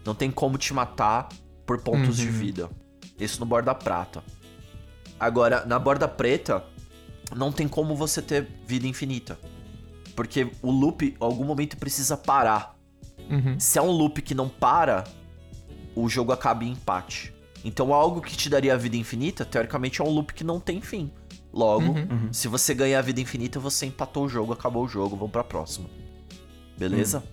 Não 0.06 0.14
tem 0.16 0.30
como 0.32 0.58
te 0.58 0.74
matar 0.74 1.30
por 1.66 1.82
pontos 1.82 2.18
de 2.18 2.28
Uhum. 2.28 2.32
vida. 2.34 2.70
Isso 3.20 3.40
no 3.40 3.46
borda 3.46 3.74
prata. 3.74 4.24
Agora, 5.20 5.66
na 5.66 5.80
borda 5.80 6.08
preta, 6.08 6.64
não 7.36 7.52
tem 7.52 7.68
como 7.68 7.96
você 7.96 8.22
ter 8.22 8.48
vida 8.68 8.86
infinita. 8.86 9.40
Porque 10.16 10.50
o 10.62 10.72
loop, 10.72 11.06
em 11.06 11.16
algum 11.20 11.44
momento, 11.44 11.78
precisa 11.78 12.16
parar. 12.16 12.76
Uhum. 13.30 13.60
Se 13.60 13.80
é 13.80 13.82
um 13.82 13.90
loop 13.92 14.22
que 14.22 14.36
não 14.36 14.48
para, 14.48 15.04
o 15.96 16.08
jogo 16.08 16.32
acaba 16.32 16.64
em 16.64 16.72
empate. 16.72 17.34
Então, 17.64 17.94
algo 17.94 18.22
que 18.22 18.36
te 18.38 18.48
daria 18.50 18.78
vida 18.78 18.96
infinita, 18.96 19.44
teoricamente, 19.44 20.00
é 20.02 20.04
um 20.04 20.10
loop 20.10 20.34
que 20.34 20.44
não 20.44 20.60
tem 20.60 20.80
fim. 20.82 21.12
Logo, 21.52 21.94
Uhum. 21.94 22.32
se 22.32 22.48
você 22.48 22.74
ganhar 22.74 23.02
vida 23.02 23.20
infinita, 23.22 23.60
você 23.60 23.86
empatou 23.88 24.26
o 24.26 24.30
jogo, 24.30 24.54
acabou 24.54 24.84
o 24.84 24.88
jogo, 24.88 25.16
vamos 25.16 25.32
pra 25.32 25.44
próxima. 25.44 25.90
Beleza? 26.78 27.24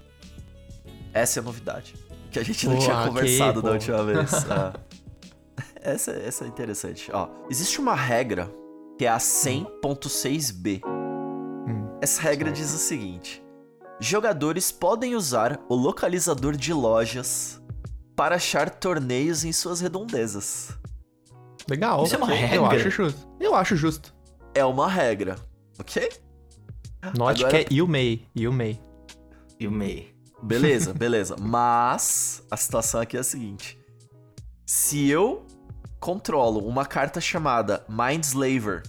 Essa 1.13 1.39
é 1.39 1.43
a 1.43 1.45
novidade. 1.45 1.95
Que 2.33 2.39
a 2.39 2.43
gente 2.45 2.67
não 2.69 2.77
Pô, 2.77 2.83
tinha 2.83 2.97
ok, 2.97 3.07
conversado 3.09 3.61
pô. 3.61 3.67
da 3.69 3.73
última 3.75 4.05
vez. 4.05 4.33
Ah. 4.51 4.73
Essa, 5.85 6.13
essa 6.13 6.45
é 6.45 6.47
interessante. 6.49 7.11
Ó, 7.13 7.29
existe 7.51 7.81
uma 7.81 7.95
regra 7.97 8.49
que 8.97 9.05
é 9.05 9.09
a 9.09 9.19
100.6b. 9.19 10.81
Hum, 10.87 11.99
Essa 12.01 12.23
regra 12.23 12.53
diz 12.53 12.73
o 12.73 12.79
seguinte: 12.79 13.43
jogadores 13.99 14.71
podem 14.71 15.17
usar 15.17 15.59
o 15.69 15.75
localizador 15.75 16.57
de 16.57 16.73
lojas 16.73 17.61
para 18.15 18.37
achar 18.37 18.71
torneios 18.71 19.45
em 19.45 19.51
suas 19.53 19.81
redondezas. 19.81 20.69
legal. 21.69 22.05
Isso 22.05 22.15
é 22.15 22.19
uma 22.19 22.27
ok, 22.27 22.37
Eu 22.37 22.63
regra? 22.65 22.77
acho 22.77 22.91
justo. 22.91 23.29
Eu 23.41 23.55
acho 23.57 23.75
justo. 23.77 24.15
É 24.55 24.65
uma 24.65 24.89
regra, 24.89 25.35
ok? 25.81 26.09
Note 27.19 27.45
Agora- 27.45 27.65
que 27.65 27.75
é 27.75 27.77
you 27.77 27.89
may. 27.89 28.25
You 28.37 28.53
may. 28.53 28.81
E 29.59 29.67
o 29.67 29.73
May. 29.73 30.15
Beleza, 30.43 30.93
beleza. 30.95 31.37
Mas 31.41 32.43
a 32.51 32.57
situação 32.57 33.01
aqui 33.01 33.17
é 33.17 33.21
a 33.21 33.25
seguinte: 33.25 33.79
se 34.67 35.09
eu 35.09 35.47
controlo 36.01 36.67
uma 36.67 36.85
carta 36.85 37.21
chamada 37.21 37.85
Mindslaver, 37.89 38.83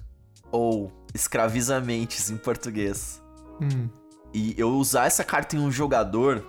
ou 0.51 0.91
Escravizamentes 1.13 2.29
em 2.31 2.37
português, 2.37 3.21
Hum. 3.61 3.87
e 4.33 4.55
eu 4.57 4.69
usar 4.69 5.05
essa 5.05 5.23
carta 5.23 5.55
em 5.55 5.59
um 5.59 5.71
jogador, 5.71 6.43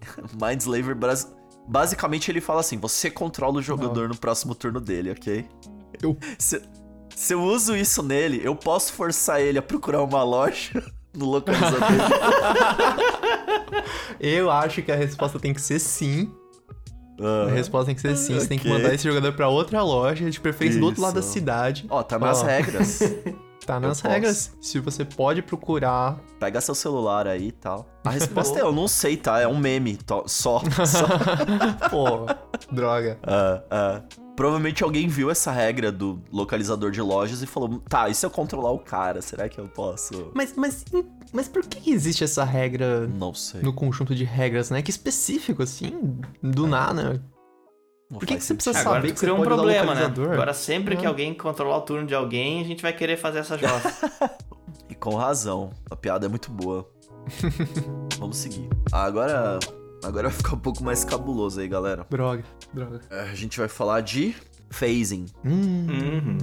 Mindslaver 0.40 0.94
bras- 0.94 1.32
basicamente 1.66 2.30
ele 2.30 2.40
fala 2.40 2.60
assim: 2.60 2.76
você 2.78 3.10
controla 3.10 3.58
o 3.58 3.62
jogador 3.62 4.08
no 4.08 4.16
próximo 4.16 4.54
turno 4.54 4.80
dele, 4.80 5.10
ok? 5.10 5.48
Eu- 6.02 6.18
Se, 6.38 6.60
se 7.16 7.32
eu 7.32 7.42
uso 7.42 7.74
isso 7.76 8.02
nele, 8.02 8.40
eu 8.44 8.54
posso 8.54 8.92
forçar 8.92 9.40
ele 9.40 9.58
a 9.58 9.62
procurar 9.62 10.02
uma 10.02 10.22
loja 10.22 10.84
no 11.14 11.26
localizador. 11.26 11.80
Eu 14.20 14.50
acho 14.50 14.82
que 14.82 14.92
a 14.92 14.96
resposta 14.96 15.38
tem 15.38 15.52
que 15.52 15.60
ser 15.60 15.78
sim. 15.78 16.32
A 17.20 17.50
resposta 17.50 17.86
tem 17.86 17.94
que 17.94 18.00
ser 18.00 18.16
sim. 18.16 18.34
Você 18.34 18.48
tem 18.48 18.58
que 18.58 18.68
mandar 18.68 18.92
esse 18.92 19.04
jogador 19.04 19.32
pra 19.32 19.48
outra 19.48 19.82
loja, 19.82 20.28
de 20.28 20.40
preferência 20.40 20.80
do 20.80 20.86
outro 20.86 21.02
lado 21.02 21.14
da 21.14 21.22
cidade. 21.22 21.86
Ó, 21.88 22.02
tá 22.02 22.18
nas 22.18 22.42
regras. 22.42 23.00
Tá 23.64 23.80
nas 23.80 24.04
Eu 24.04 24.10
regras. 24.10 24.52
Se 24.60 24.78
você 24.78 25.06
pode 25.06 25.40
procurar. 25.40 26.18
Pega 26.38 26.60
seu 26.60 26.74
celular 26.74 27.26
aí 27.26 27.48
e 27.48 27.52
tal. 27.52 27.86
A 28.04 28.10
resposta 28.10 28.58
é: 28.58 28.62
eu 28.62 28.72
não 28.72 28.86
sei, 28.86 29.16
tá? 29.16 29.40
É 29.40 29.48
um 29.48 29.56
meme 29.56 29.98
só. 30.26 30.60
só. 30.84 31.06
Pô, 31.90 32.26
droga. 32.70 33.18
Ah, 33.22 33.62
ah. 33.70 34.02
Provavelmente 34.36 34.82
alguém 34.82 35.06
viu 35.06 35.30
essa 35.30 35.52
regra 35.52 35.92
do 35.92 36.20
localizador 36.32 36.90
de 36.90 37.00
lojas 37.00 37.40
e 37.42 37.46
falou: 37.46 37.80
tá, 37.88 38.08
e 38.08 38.14
se 38.14 38.26
eu 38.26 38.30
controlar 38.30 38.72
o 38.72 38.78
cara, 38.80 39.22
será 39.22 39.48
que 39.48 39.58
eu 39.60 39.68
posso? 39.68 40.30
Mas, 40.34 40.54
mas, 40.56 40.84
mas 41.32 41.46
por 41.48 41.64
que 41.64 41.90
existe 41.92 42.24
essa 42.24 42.42
regra 42.44 43.06
Não 43.06 43.32
sei. 43.32 43.62
no 43.62 43.72
conjunto 43.72 44.14
de 44.14 44.24
regras, 44.24 44.70
né? 44.70 44.82
Que 44.82 44.90
específico, 44.90 45.62
assim, 45.62 46.18
do 46.42 46.66
nada. 46.66 47.22
Não 48.10 48.18
por 48.18 48.26
que 48.26 48.36
que 48.36 48.44
você 48.44 48.54
precisa. 48.54 48.78
Agora 48.80 48.96
saber 48.96 49.08
tu 49.08 49.14
que 49.14 49.20
criou 49.20 49.36
um 49.36 49.38
pode 49.38 49.50
dar 49.50 49.54
problema, 49.56 49.94
né? 49.94 50.04
Agora 50.32 50.52
sempre 50.52 50.96
que 50.96 51.06
Ah. 51.06 51.08
alguém 51.08 51.32
controlar 51.32 51.78
o 51.78 51.82
turno 51.82 52.06
de 52.06 52.14
alguém, 52.14 52.60
a 52.60 52.64
gente 52.64 52.82
vai 52.82 52.92
querer 52.92 53.16
fazer 53.16 53.38
essa 53.38 53.56
jossa. 53.56 54.10
E 54.90 54.94
com 54.94 55.14
razão. 55.14 55.70
A 55.90 55.96
piada 55.96 56.26
é 56.26 56.28
muito 56.28 56.50
boa. 56.50 56.86
Vamos 58.18 58.36
seguir. 58.36 58.68
Ah, 58.92 59.04
Agora. 59.04 59.58
Agora 60.04 60.28
vai 60.28 60.36
ficar 60.36 60.54
um 60.54 60.58
pouco 60.58 60.84
mais 60.84 61.04
cabuloso 61.04 61.60
aí, 61.60 61.68
galera. 61.68 62.06
Droga, 62.10 62.44
droga. 62.72 63.00
É, 63.10 63.20
A 63.22 63.34
gente 63.34 63.58
vai 63.58 63.68
falar 63.68 64.00
de 64.00 64.34
phasing. 64.70 65.26
Hum. 65.44 65.86
Uhum. 65.88 66.38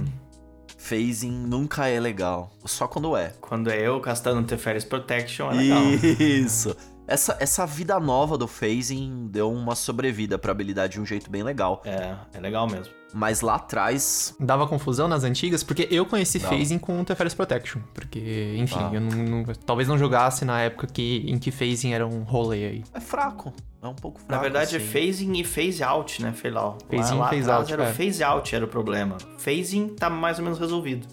Phasing 0.76 1.30
nunca 1.30 1.86
é 1.86 2.00
legal. 2.00 2.50
Só 2.64 2.88
quando 2.88 3.16
é. 3.16 3.32
Quando 3.40 3.70
é 3.70 3.80
eu 3.80 4.00
castando 4.00 4.40
Interference 4.40 4.86
Protection, 4.86 5.50
é 5.50 5.54
legal. 5.54 5.82
Isso. 6.20 6.76
Essa, 7.06 7.36
essa 7.40 7.66
vida 7.66 7.98
nova 8.00 8.38
do 8.38 8.46
phasing 8.48 9.28
deu 9.30 9.52
uma 9.52 9.74
sobrevida 9.74 10.38
pra 10.38 10.50
habilidade 10.52 10.94
de 10.94 11.00
um 11.00 11.06
jeito 11.06 11.30
bem 11.30 11.42
legal. 11.42 11.82
É, 11.84 12.16
é 12.32 12.40
legal 12.40 12.66
mesmo. 12.68 12.92
Mas 13.14 13.40
lá 13.40 13.56
atrás. 13.56 14.34
Dava 14.40 14.66
confusão 14.66 15.06
nas 15.08 15.24
antigas, 15.24 15.62
porque 15.62 15.86
eu 15.90 16.06
conheci 16.06 16.38
Não. 16.38 16.48
phasing 16.48 16.78
com 16.78 16.96
o 16.96 17.00
Interference 17.00 17.36
Protection. 17.36 17.80
Porque, 17.92 18.54
enfim, 18.58 18.78
Ah. 18.78 18.90
eu 18.94 19.00
não, 19.00 19.10
não- 19.44 19.44
talvez 19.66 19.88
não 19.88 19.98
jogasse 19.98 20.44
na 20.44 20.60
época 20.62 20.86
que, 20.86 21.24
em 21.30 21.38
que 21.38 21.50
phasing 21.50 21.92
era 21.92 22.06
um 22.06 22.22
rolê 22.22 22.66
aí. 22.66 22.84
É 22.94 23.00
fraco. 23.00 23.52
É 23.82 23.86
um 23.88 23.94
pouco 23.94 24.18
fraco. 24.20 24.32
Na 24.32 24.38
verdade 24.38 24.76
assim. 24.76 24.84
é 24.84 24.88
phasing 24.88 25.32
e 25.38 25.44
phase 25.44 25.82
out, 25.82 26.22
né, 26.22 26.32
Felau? 26.32 26.78
Phase 26.88 27.12
in, 27.12 27.18
lá, 27.18 27.24
lá 27.24 27.30
phase 27.30 27.50
out, 27.50 27.72
era 27.72 27.84
é. 27.84 27.90
o 27.90 27.94
phase 27.94 28.22
out 28.22 28.54
era 28.54 28.64
o 28.64 28.68
problema. 28.68 29.16
Phasing 29.38 29.88
tá 29.88 30.08
mais 30.08 30.38
ou 30.38 30.44
menos 30.44 30.58
resolvido. 30.58 31.06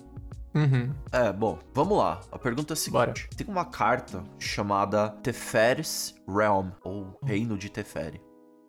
Uhum. 0.54 0.92
É, 1.12 1.32
bom, 1.32 1.60
vamos 1.74 1.98
lá. 1.98 2.22
A 2.32 2.38
pergunta 2.40 2.74
é 2.74 2.76
a 2.76 2.78
seguinte: 2.78 2.92
Bora. 2.92 3.14
tem 3.36 3.48
uma 3.48 3.66
carta 3.66 4.24
chamada 4.40 5.10
Teferis 5.22 6.16
Realm, 6.28 6.70
ou 6.84 7.20
Reino 7.24 7.58
de 7.58 7.70
Teferi. 7.70 8.20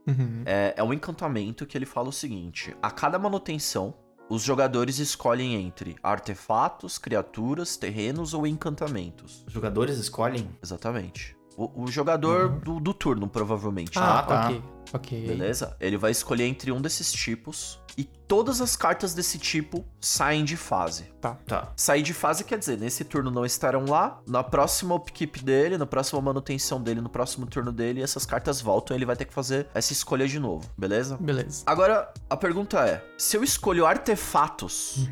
Uhum. 0.06 0.42
É, 0.46 0.74
é 0.76 0.82
um 0.82 0.92
encantamento 0.92 1.66
que 1.66 1.76
ele 1.76 1.86
fala 1.86 2.08
o 2.08 2.12
seguinte: 2.12 2.76
a 2.82 2.90
cada 2.90 3.18
manutenção, 3.18 3.94
os 4.28 4.42
jogadores 4.42 4.98
escolhem 4.98 5.54
entre 5.54 5.96
artefatos, 6.02 6.98
criaturas, 6.98 7.76
terrenos 7.76 8.32
ou 8.32 8.46
encantamentos. 8.46 9.44
Os 9.46 9.52
jogadores 9.52 9.98
escolhem. 9.98 10.48
Exatamente. 10.62 11.39
O, 11.60 11.82
o 11.84 11.86
jogador 11.88 12.48
do, 12.48 12.80
do 12.80 12.94
turno, 12.94 13.28
provavelmente. 13.28 13.98
Ah, 13.98 14.22
tá. 14.22 14.46
ok. 14.46 14.62
Ok. 14.92 15.26
Beleza? 15.26 15.76
Ele 15.78 15.96
vai 15.96 16.10
escolher 16.10 16.44
entre 16.44 16.72
um 16.72 16.80
desses 16.80 17.12
tipos 17.12 17.78
e 17.96 18.04
todas 18.04 18.60
as 18.60 18.76
cartas 18.76 19.14
desse 19.14 19.38
tipo 19.38 19.84
saem 20.00 20.44
de 20.44 20.56
fase. 20.56 21.04
Tá. 21.20 21.72
Sair 21.76 22.02
de 22.02 22.14
fase 22.14 22.44
quer 22.44 22.58
dizer, 22.58 22.78
nesse 22.78 23.04
turno 23.04 23.30
não 23.30 23.44
estarão 23.44 23.84
lá, 23.84 24.20
na 24.26 24.42
próxima 24.42 24.94
upkeep 24.94 25.44
dele, 25.44 25.76
na 25.76 25.86
próxima 25.86 26.20
manutenção 26.20 26.82
dele, 26.82 27.00
no 27.00 27.08
próximo 27.08 27.46
turno 27.46 27.70
dele, 27.70 28.02
essas 28.02 28.24
cartas 28.24 28.60
voltam 28.60 28.96
e 28.96 28.98
ele 28.98 29.04
vai 29.04 29.16
ter 29.16 29.26
que 29.26 29.34
fazer 29.34 29.68
essa 29.74 29.92
escolha 29.92 30.26
de 30.26 30.38
novo, 30.40 30.68
beleza? 30.78 31.18
Beleza. 31.20 31.62
Agora, 31.66 32.12
a 32.28 32.36
pergunta 32.36 32.80
é: 32.88 33.04
se 33.18 33.36
eu 33.36 33.44
escolho 33.44 33.84
artefatos 33.84 35.08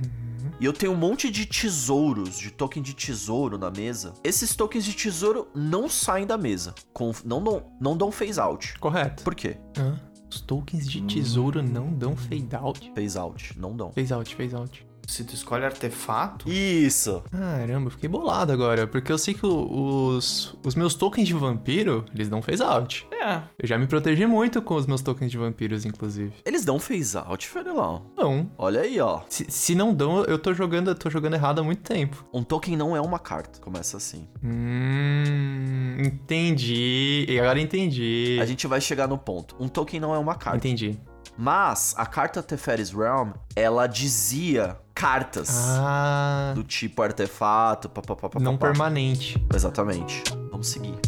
e 0.60 0.64
eu 0.64 0.72
tenho 0.72 0.92
um 0.92 0.96
monte 0.96 1.30
de 1.30 1.46
tesouros, 1.46 2.38
de 2.38 2.50
token 2.50 2.82
de 2.82 2.92
tesouro 2.92 3.56
na 3.56 3.70
mesa, 3.70 4.14
esses 4.24 4.56
tokens 4.56 4.84
de 4.84 4.92
tesouro 4.92 5.48
não 5.54 5.88
saem 5.88 6.26
da 6.26 6.36
mesa. 6.36 6.74
Com, 6.92 7.12
não, 7.24 7.42
dão, 7.42 7.62
não 7.80 7.96
dão 7.96 8.10
phase 8.10 8.40
out. 8.40 8.76
Correto. 8.78 9.22
Por 9.22 9.34
quê? 9.34 9.56
Hã? 9.76 10.00
Os 10.30 10.40
tokens 10.40 10.88
de 10.88 11.00
tesouro 11.02 11.62
não 11.62 11.92
dão 11.92 12.16
fade 12.16 12.54
out? 12.54 12.92
Phase 12.94 13.16
out, 13.16 13.58
não 13.58 13.76
dão. 13.76 13.92
Phase 13.92 14.12
out, 14.12 14.34
phase 14.34 14.54
out. 14.54 14.87
Se 15.08 15.24
tu 15.24 15.34
escolhe 15.34 15.64
artefato, 15.64 16.52
Isso! 16.52 17.22
Caramba, 17.30 17.86
eu 17.86 17.90
fiquei 17.92 18.08
bolado 18.10 18.52
agora, 18.52 18.86
porque 18.86 19.10
eu 19.10 19.16
sei 19.16 19.32
que 19.32 19.44
os, 19.46 20.54
os 20.62 20.74
meus 20.74 20.94
tokens 20.94 21.26
de 21.26 21.32
vampiro, 21.32 22.04
eles 22.14 22.28
dão 22.28 22.42
phase 22.42 22.62
out. 22.62 23.08
é. 23.10 23.40
Eu 23.58 23.66
já 23.66 23.78
me 23.78 23.86
protegi 23.86 24.26
muito 24.26 24.60
com 24.60 24.74
os 24.74 24.86
meus 24.86 25.00
tokens 25.00 25.30
de 25.30 25.38
vampiros, 25.38 25.86
inclusive. 25.86 26.32
Eles 26.44 26.62
dão 26.62 26.78
phase 26.78 27.16
out, 27.16 27.48
Fernelão. 27.48 28.02
Não. 28.16 28.50
Olha 28.58 28.82
aí, 28.82 29.00
ó. 29.00 29.22
Se, 29.30 29.46
se 29.48 29.74
não 29.74 29.94
dão, 29.94 30.24
eu 30.24 30.38
tô 30.38 30.52
jogando, 30.52 30.90
eu 30.90 30.94
tô 30.94 31.08
jogando 31.08 31.34
errado 31.34 31.60
há 31.60 31.64
muito 31.64 31.82
tempo. 31.82 32.24
Um 32.32 32.42
token 32.42 32.76
não 32.76 32.94
é 32.94 33.00
uma 33.00 33.18
carta. 33.18 33.58
Começa 33.60 33.96
assim. 33.96 34.28
Hum. 34.44 35.96
Entendi. 36.04 37.24
E 37.28 37.40
agora 37.40 37.58
entendi. 37.60 38.38
A 38.40 38.44
gente 38.44 38.66
vai 38.66 38.80
chegar 38.80 39.08
no 39.08 39.16
ponto. 39.16 39.56
Um 39.58 39.68
token 39.68 40.00
não 40.00 40.14
é 40.14 40.18
uma 40.18 40.34
carta. 40.34 40.58
Entendi. 40.58 40.98
Mas 41.40 41.94
a 41.96 42.04
carta 42.04 42.42
Teferis 42.42 42.90
Realm, 42.90 43.30
ela 43.54 43.86
dizia 43.86 44.76
cartas 44.92 45.48
Ah. 45.78 46.50
do 46.54 46.64
tipo 46.64 47.00
artefato, 47.00 47.88
papapá. 47.88 48.28
Não 48.40 48.56
permanente. 48.58 49.40
Exatamente. 49.54 50.24
Vamos 50.50 50.66
seguir. 50.68 50.98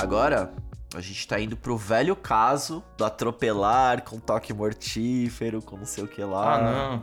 Agora, 0.00 0.50
a 0.94 1.00
gente 1.02 1.28
tá 1.28 1.38
indo 1.38 1.56
pro 1.58 1.76
velho 1.76 2.16
caso 2.16 2.82
do 2.96 3.04
atropelar 3.04 4.02
com 4.02 4.18
toque 4.18 4.54
mortífero, 4.54 5.60
com 5.60 5.76
não 5.76 5.84
sei 5.84 6.04
o 6.04 6.08
que 6.08 6.24
lá. 6.24 6.54
Ah, 6.54 6.62
não. 6.62 7.02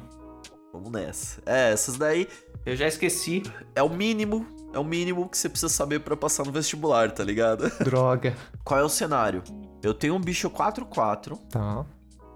Vamos 0.73 0.91
nessa. 0.91 1.39
É, 1.45 1.71
essas 1.71 1.95
daí 1.95 2.27
Eu 2.65 2.75
já 2.75 2.87
esqueci. 2.87 3.43
é 3.75 3.83
o 3.83 3.89
mínimo, 3.89 4.45
é 4.73 4.79
o 4.79 4.83
mínimo 4.83 5.29
que 5.29 5.37
você 5.37 5.47
precisa 5.47 5.69
saber 5.71 5.99
pra 5.99 6.17
passar 6.17 6.43
no 6.43 6.51
vestibular, 6.51 7.11
tá 7.11 7.23
ligado? 7.23 7.69
Droga. 7.83 8.35
Qual 8.65 8.79
é 8.79 8.83
o 8.83 8.89
cenário? 8.89 9.43
Eu 9.83 9.93
tenho 9.93 10.15
um 10.15 10.19
bicho 10.19 10.49
4-4, 10.49 11.37
Tá. 11.49 11.85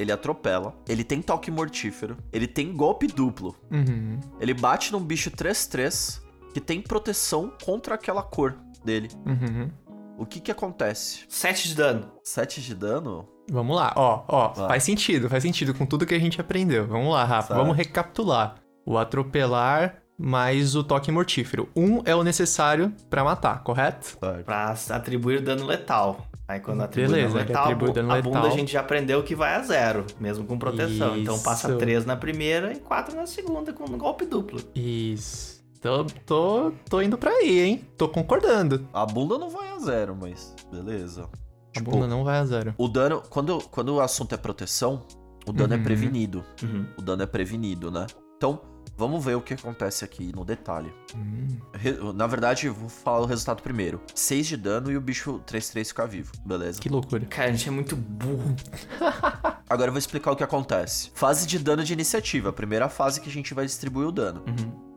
Ele 0.01 0.11
atropela, 0.11 0.75
ele 0.87 1.03
tem 1.03 1.21
toque 1.21 1.49
mortífero, 1.51 2.17
ele 2.33 2.47
tem 2.47 2.73
golpe 2.75 3.07
duplo, 3.07 3.55
Uhum. 3.71 4.19
ele 4.39 4.53
bate 4.53 4.91
num 4.91 4.99
bicho 5.03 5.29
3-3 5.31 6.21
que 6.53 6.59
tem 6.59 6.81
proteção 6.81 7.51
contra 7.63 7.95
aquela 7.95 8.21
cor 8.23 8.57
dele. 8.83 9.09
Uhum. 9.25 9.69
O 10.17 10.25
que 10.25 10.39
que 10.39 10.51
acontece? 10.51 11.23
7 11.29 11.69
de 11.69 11.75
dano. 11.75 12.11
7 12.23 12.61
de 12.61 12.75
dano? 12.75 13.27
Vamos 13.49 13.75
lá, 13.75 13.93
ó, 13.95 14.23
ó, 14.27 14.49
Vai. 14.53 14.67
faz 14.69 14.83
sentido, 14.83 15.29
faz 15.29 15.43
sentido 15.43 15.73
com 15.73 15.85
tudo 15.85 16.05
que 16.05 16.13
a 16.13 16.19
gente 16.19 16.39
aprendeu. 16.39 16.87
Vamos 16.87 17.11
lá, 17.13 17.23
Rafa, 17.23 17.47
Certo. 17.49 17.59
vamos 17.59 17.75
recapitular. 17.75 18.55
O 18.85 18.97
atropelar 18.97 20.00
mais 20.21 20.75
o 20.75 20.83
toque 20.83 21.11
mortífero. 21.11 21.67
Um 21.75 22.01
é 22.05 22.15
o 22.15 22.23
necessário 22.23 22.93
pra 23.09 23.23
matar, 23.23 23.63
correto? 23.63 24.17
Pra 24.45 24.75
atribuir 24.91 25.41
dano 25.41 25.65
letal. 25.65 26.25
Aí 26.47 26.59
quando 26.59 26.81
atribui 26.81 27.11
Beleza, 27.13 27.33
dano 27.35 27.47
letal, 27.47 27.63
atribui 27.63 27.91
dano 27.93 28.11
a 28.11 28.21
bunda 28.21 28.39
a 28.39 28.41
letal. 28.43 28.57
gente 28.57 28.71
já 28.73 28.81
aprendeu 28.81 29.23
que 29.23 29.33
vai 29.33 29.55
a 29.55 29.61
zero, 29.61 30.05
mesmo 30.19 30.43
com 30.45 30.57
proteção. 30.59 31.17
Então 31.17 31.39
passa 31.39 31.69
Isso. 31.69 31.77
3 31.77 32.05
na 32.05 32.15
primeira 32.17 32.73
e 32.73 32.79
4 32.79 33.15
na 33.15 33.25
segunda, 33.25 33.71
com 33.71 33.85
um 33.85 33.97
golpe 33.97 34.25
duplo. 34.25 34.59
Isso. 34.75 35.61
Tô, 35.81 36.03
tô, 36.25 36.71
tô 36.89 37.01
indo 37.01 37.17
pra 37.17 37.31
aí, 37.31 37.59
hein? 37.61 37.81
Tô 37.97 38.07
concordando. 38.07 38.87
A 38.93 39.05
bunda 39.05 39.37
não 39.39 39.49
vai 39.49 39.69
a 39.71 39.79
zero, 39.79 40.15
mas 40.19 40.53
beleza. 40.71 41.23
A 41.23 41.79
Tipo, 41.79 41.91
bunda 41.91 42.05
não 42.07 42.23
vai 42.23 42.37
a 42.37 42.45
zero. 42.45 42.75
O 42.77 42.87
dano, 42.87 43.23
quando, 43.29 43.57
quando 43.71 43.95
o 43.95 44.01
assunto 44.01 44.35
é 44.35 44.37
proteção, 44.37 45.03
o 45.47 45.53
dano 45.53 45.73
é 45.73 45.77
Uhum. 45.77 45.83
prevenido. 45.83 46.43
Uhum. 46.61 46.85
O 46.97 47.01
dano 47.01 47.23
é 47.23 47.25
prevenido, 47.25 47.89
né? 47.89 48.05
Então, 48.37 48.61
vamos 48.97 49.23
ver 49.23 49.35
o 49.35 49.41
que 49.41 49.53
acontece 49.53 50.03
aqui 50.05 50.31
no 50.35 50.45
detalhe. 50.45 50.93
Hum, 51.15 51.47
Re- 51.73 51.97
Na 52.13 52.27
verdade, 52.27 52.69
vou 52.69 52.89
falar 52.89 53.19
o 53.21 53.25
resultado 53.25 53.61
primeiro. 53.61 54.01
6 54.13 54.47
de 54.47 54.57
dano 54.57 54.91
e 54.91 54.97
o 54.97 55.01
bicho 55.01 55.41
3-3 55.47 55.85
fica 55.87 56.05
vivo, 56.07 56.31
beleza? 56.45 56.79
que 56.79 56.89
loucura. 56.89 57.25
Cara, 57.25 57.49
a 57.49 57.51
gente 57.51 57.67
é 57.67 57.71
muito 57.71 57.95
burro. 57.95 58.55
Agora 59.69 59.87
eu 59.89 59.93
vou 59.93 59.99
explicar 59.99 60.31
o 60.31 60.35
que 60.35 60.43
acontece. 60.43 61.11
Fase 61.15 61.47
de 61.47 61.57
dano 61.57 61.83
de 61.83 61.93
iniciativa, 61.93 62.49
a 62.49 62.53
primeira 62.53 62.89
fase 62.89 63.21
que 63.21 63.29
a 63.29 63.31
gente 63.31 63.53
vai 63.53 63.65
distribuir 63.65 64.07
o 64.07 64.11
dano. 64.11 64.43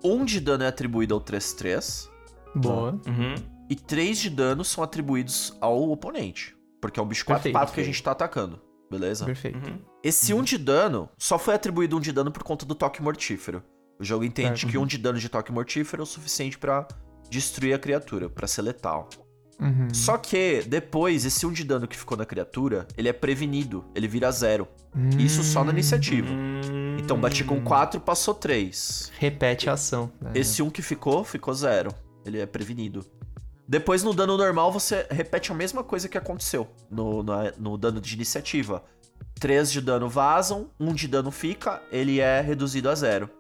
Uhum. 0.03 0.21
1 0.23 0.25
de 0.25 0.41
dano 0.41 0.65
é 0.65 0.67
atribuído 0.67 1.15
ao 1.15 1.21
3-3 1.21 2.09
Boa. 2.55 2.93
Uhum. 3.07 3.35
e 3.71 3.75
3 3.77 4.19
de 4.19 4.31
dano 4.31 4.65
são 4.65 4.83
atribuídos 4.85 5.57
ao 5.61 5.91
oponente. 5.91 6.57
Porque 6.81 7.01
é 7.01 7.03
um 7.03 7.07
bicho 7.07 7.25
4-4 7.25 7.27
Perfeito, 7.43 7.73
que 7.73 7.81
a 7.81 7.85
gente 7.85 8.03
tá 8.03 8.11
atacando, 8.11 8.61
beleza? 8.91 9.25
Perfeito. 9.25 9.67
Uhum. 9.71 9.79
Esse 10.03 10.35
1 10.35 10.43
de 10.43 10.59
dano 10.59 11.09
só 11.17 11.39
foi 11.39 11.55
atribuído 11.55 11.97
1 11.97 12.01
de 12.01 12.13
dano 12.13 12.31
por 12.31 12.43
conta 12.43 12.67
do 12.67 12.75
toque 12.75 13.01
mortífero. 13.03 13.63
O 13.99 14.05
jogo 14.05 14.25
entende 14.25 14.61
Certo. 14.61 14.71
que 14.73 14.79
1 14.79 14.87
de 14.87 14.99
dano 14.99 15.19
de 15.19 15.29
toque 15.29 15.53
mortífero 15.53 16.03
é 16.03 16.05
o 16.05 16.07
suficiente 16.07 16.59
pra 16.59 16.87
destruir 17.31 17.75
a 17.75 17.79
criatura, 17.79 18.29
pra 18.29 18.47
ser 18.47 18.63
letal. 18.63 19.09
Uhum. 19.61 19.87
Só 19.95 20.17
que 20.19 20.63
depois, 20.67 21.25
esse 21.25 21.47
1 21.47 21.53
de 21.53 21.63
dano 21.65 21.87
que 21.87 21.97
ficou 21.97 22.19
na 22.19 22.27
criatura, 22.27 22.89
ele 22.97 23.09
é 23.09 23.13
prevenido, 23.13 23.85
ele 23.95 24.09
vira 24.09 24.31
zero. 24.33 24.67
Isso 25.19 25.43
só 25.45 25.63
na 25.65 25.71
iniciativa. 25.73 26.29
Hum. 26.33 26.97
Então 26.99 27.21
bati 27.21 27.45
com 27.45 27.61
4, 27.63 28.01
passou 28.01 28.35
3. 28.35 29.13
Repete 29.19 29.71
a 29.71 29.75
ação. 29.75 30.11
né? 30.21 30.33
Esse 30.35 30.61
1 30.63 30.71
que 30.71 30.83
ficou, 30.83 31.23
ficou 31.25 31.55
zero. 31.55 31.95
Ele 32.27 32.41
é 32.41 32.47
prevenido. 32.47 33.05
Depois, 33.67 34.03
no 34.03 34.13
dano 34.13 34.37
normal, 34.37 34.73
você 34.73 35.07
repete 35.11 35.51
a 35.53 35.55
mesma 35.55 35.83
coisa 35.85 36.09
que 36.09 36.19
aconteceu 36.19 36.69
no, 36.91 37.23
na- 37.23 37.53
no 37.59 37.79
dano 37.79 38.01
de 38.01 38.15
iniciativa. 38.15 38.83
3 39.41 39.71
de 39.71 39.81
dano 39.81 40.09
vazam, 40.09 40.69
1 40.79 40.93
de 40.95 41.09
dano 41.09 41.31
fica, 41.31 41.81
ele 41.91 42.21
é 42.21 42.41
reduzido 42.41 42.89
a 42.91 42.95
zero. 42.95 43.31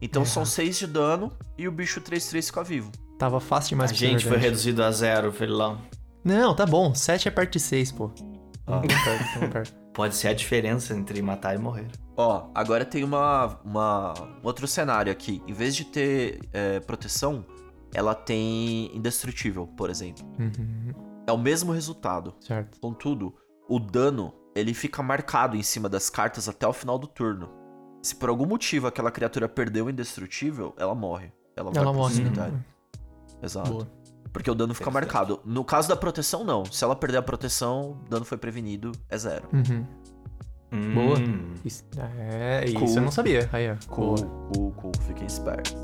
Então 0.00 0.22
É. 0.22 0.24
são 0.24 0.44
6 0.44 0.78
de 0.78 0.86
dano 0.86 1.32
e 1.56 1.66
o 1.66 1.72
bicho 1.72 2.00
3-3 2.00 2.46
fica 2.46 2.62
vivo. 2.62 2.90
Tava 3.18 3.40
fácil 3.40 3.70
demais 3.70 3.90
A 3.90 3.94
gente 3.94 4.24
foi 4.24 4.36
reduzido 4.36 4.82
a 4.82 4.90
zero, 4.92 5.32
Felilão. 5.32 5.78
Não, 6.24 6.54
tá 6.54 6.64
bom. 6.64 6.94
7 6.94 7.26
é 7.28 7.30
perto 7.30 7.52
de 7.54 7.60
6, 7.60 7.92
pô. 7.92 8.10
Ah. 8.66 8.80
Tamo 8.80 8.82
perto, 8.86 9.50
perto. 9.52 9.74
Pode 9.92 10.14
ser 10.14 10.28
a 10.28 10.32
diferença 10.34 10.94
entre 10.94 11.20
matar 11.20 11.54
e 11.56 11.58
morrer. 11.58 11.88
Ó, 12.16 12.50
agora 12.54 12.84
tem 12.84 13.02
uma, 13.02 13.58
uma 13.64 14.14
um 14.42 14.46
outro 14.46 14.66
cenário 14.68 15.10
aqui. 15.10 15.42
Em 15.46 15.52
vez 15.52 15.74
de 15.74 15.84
ter 15.84 16.40
é, 16.52 16.78
proteção, 16.80 17.44
ela 17.92 18.14
tem 18.14 18.94
indestrutível, 18.96 19.66
por 19.66 19.90
exemplo. 19.90 20.24
Uhum. 20.38 20.92
É 21.26 21.32
o 21.32 21.38
mesmo 21.38 21.72
resultado. 21.72 22.34
Certo. 22.40 22.78
Contudo, 22.80 23.34
o 23.68 23.80
dano 23.80 24.32
ele 24.54 24.74
fica 24.74 25.02
marcado 25.02 25.56
em 25.56 25.62
cima 25.62 25.88
das 25.88 26.08
cartas 26.08 26.48
até 26.48 26.66
o 26.66 26.72
final 26.72 26.98
do 26.98 27.06
turno. 27.06 27.48
Se 28.02 28.14
por 28.14 28.28
algum 28.28 28.46
motivo 28.46 28.86
aquela 28.86 29.10
criatura 29.10 29.48
perdeu 29.48 29.86
o 29.86 29.90
indestrutível, 29.90 30.74
ela 30.78 30.94
morre. 30.94 31.32
Ela, 31.56 31.70
vai 31.70 31.82
Ela 31.82 31.90
pro 31.92 32.00
morre. 32.00 32.14
cemitério. 32.14 32.52
né? 32.52 32.64
Exato. 33.42 33.70
Boa. 33.72 33.90
Porque 34.32 34.50
o 34.50 34.54
dano 34.54 34.74
fica 34.74 34.90
Perfeito. 34.90 35.12
marcado. 35.12 35.40
No 35.44 35.64
caso 35.64 35.88
da 35.88 35.96
proteção, 35.96 36.44
não. 36.44 36.64
Se 36.66 36.84
ela 36.84 36.94
perder 36.94 37.16
a 37.18 37.22
proteção, 37.22 37.92
o 38.04 38.08
dano 38.08 38.24
foi 38.24 38.38
prevenido, 38.38 38.92
é 39.08 39.16
zero. 39.18 39.48
Uhum. 39.52 39.86
Boa. 40.94 41.18
Hum. 41.18 41.54
Isso, 41.64 41.82
é, 41.96 42.64
isso 42.66 42.74
Cool. 42.78 42.94
eu 42.96 43.02
não 43.02 43.10
sabia. 43.10 43.48
Aí, 43.52 43.70
ó. 43.70 43.76
Cool, 43.88 44.16
Boa. 44.16 44.50
cool, 44.54 44.72
cool. 44.72 44.92
Fiquem 45.06 45.26
espertos. 45.26 45.74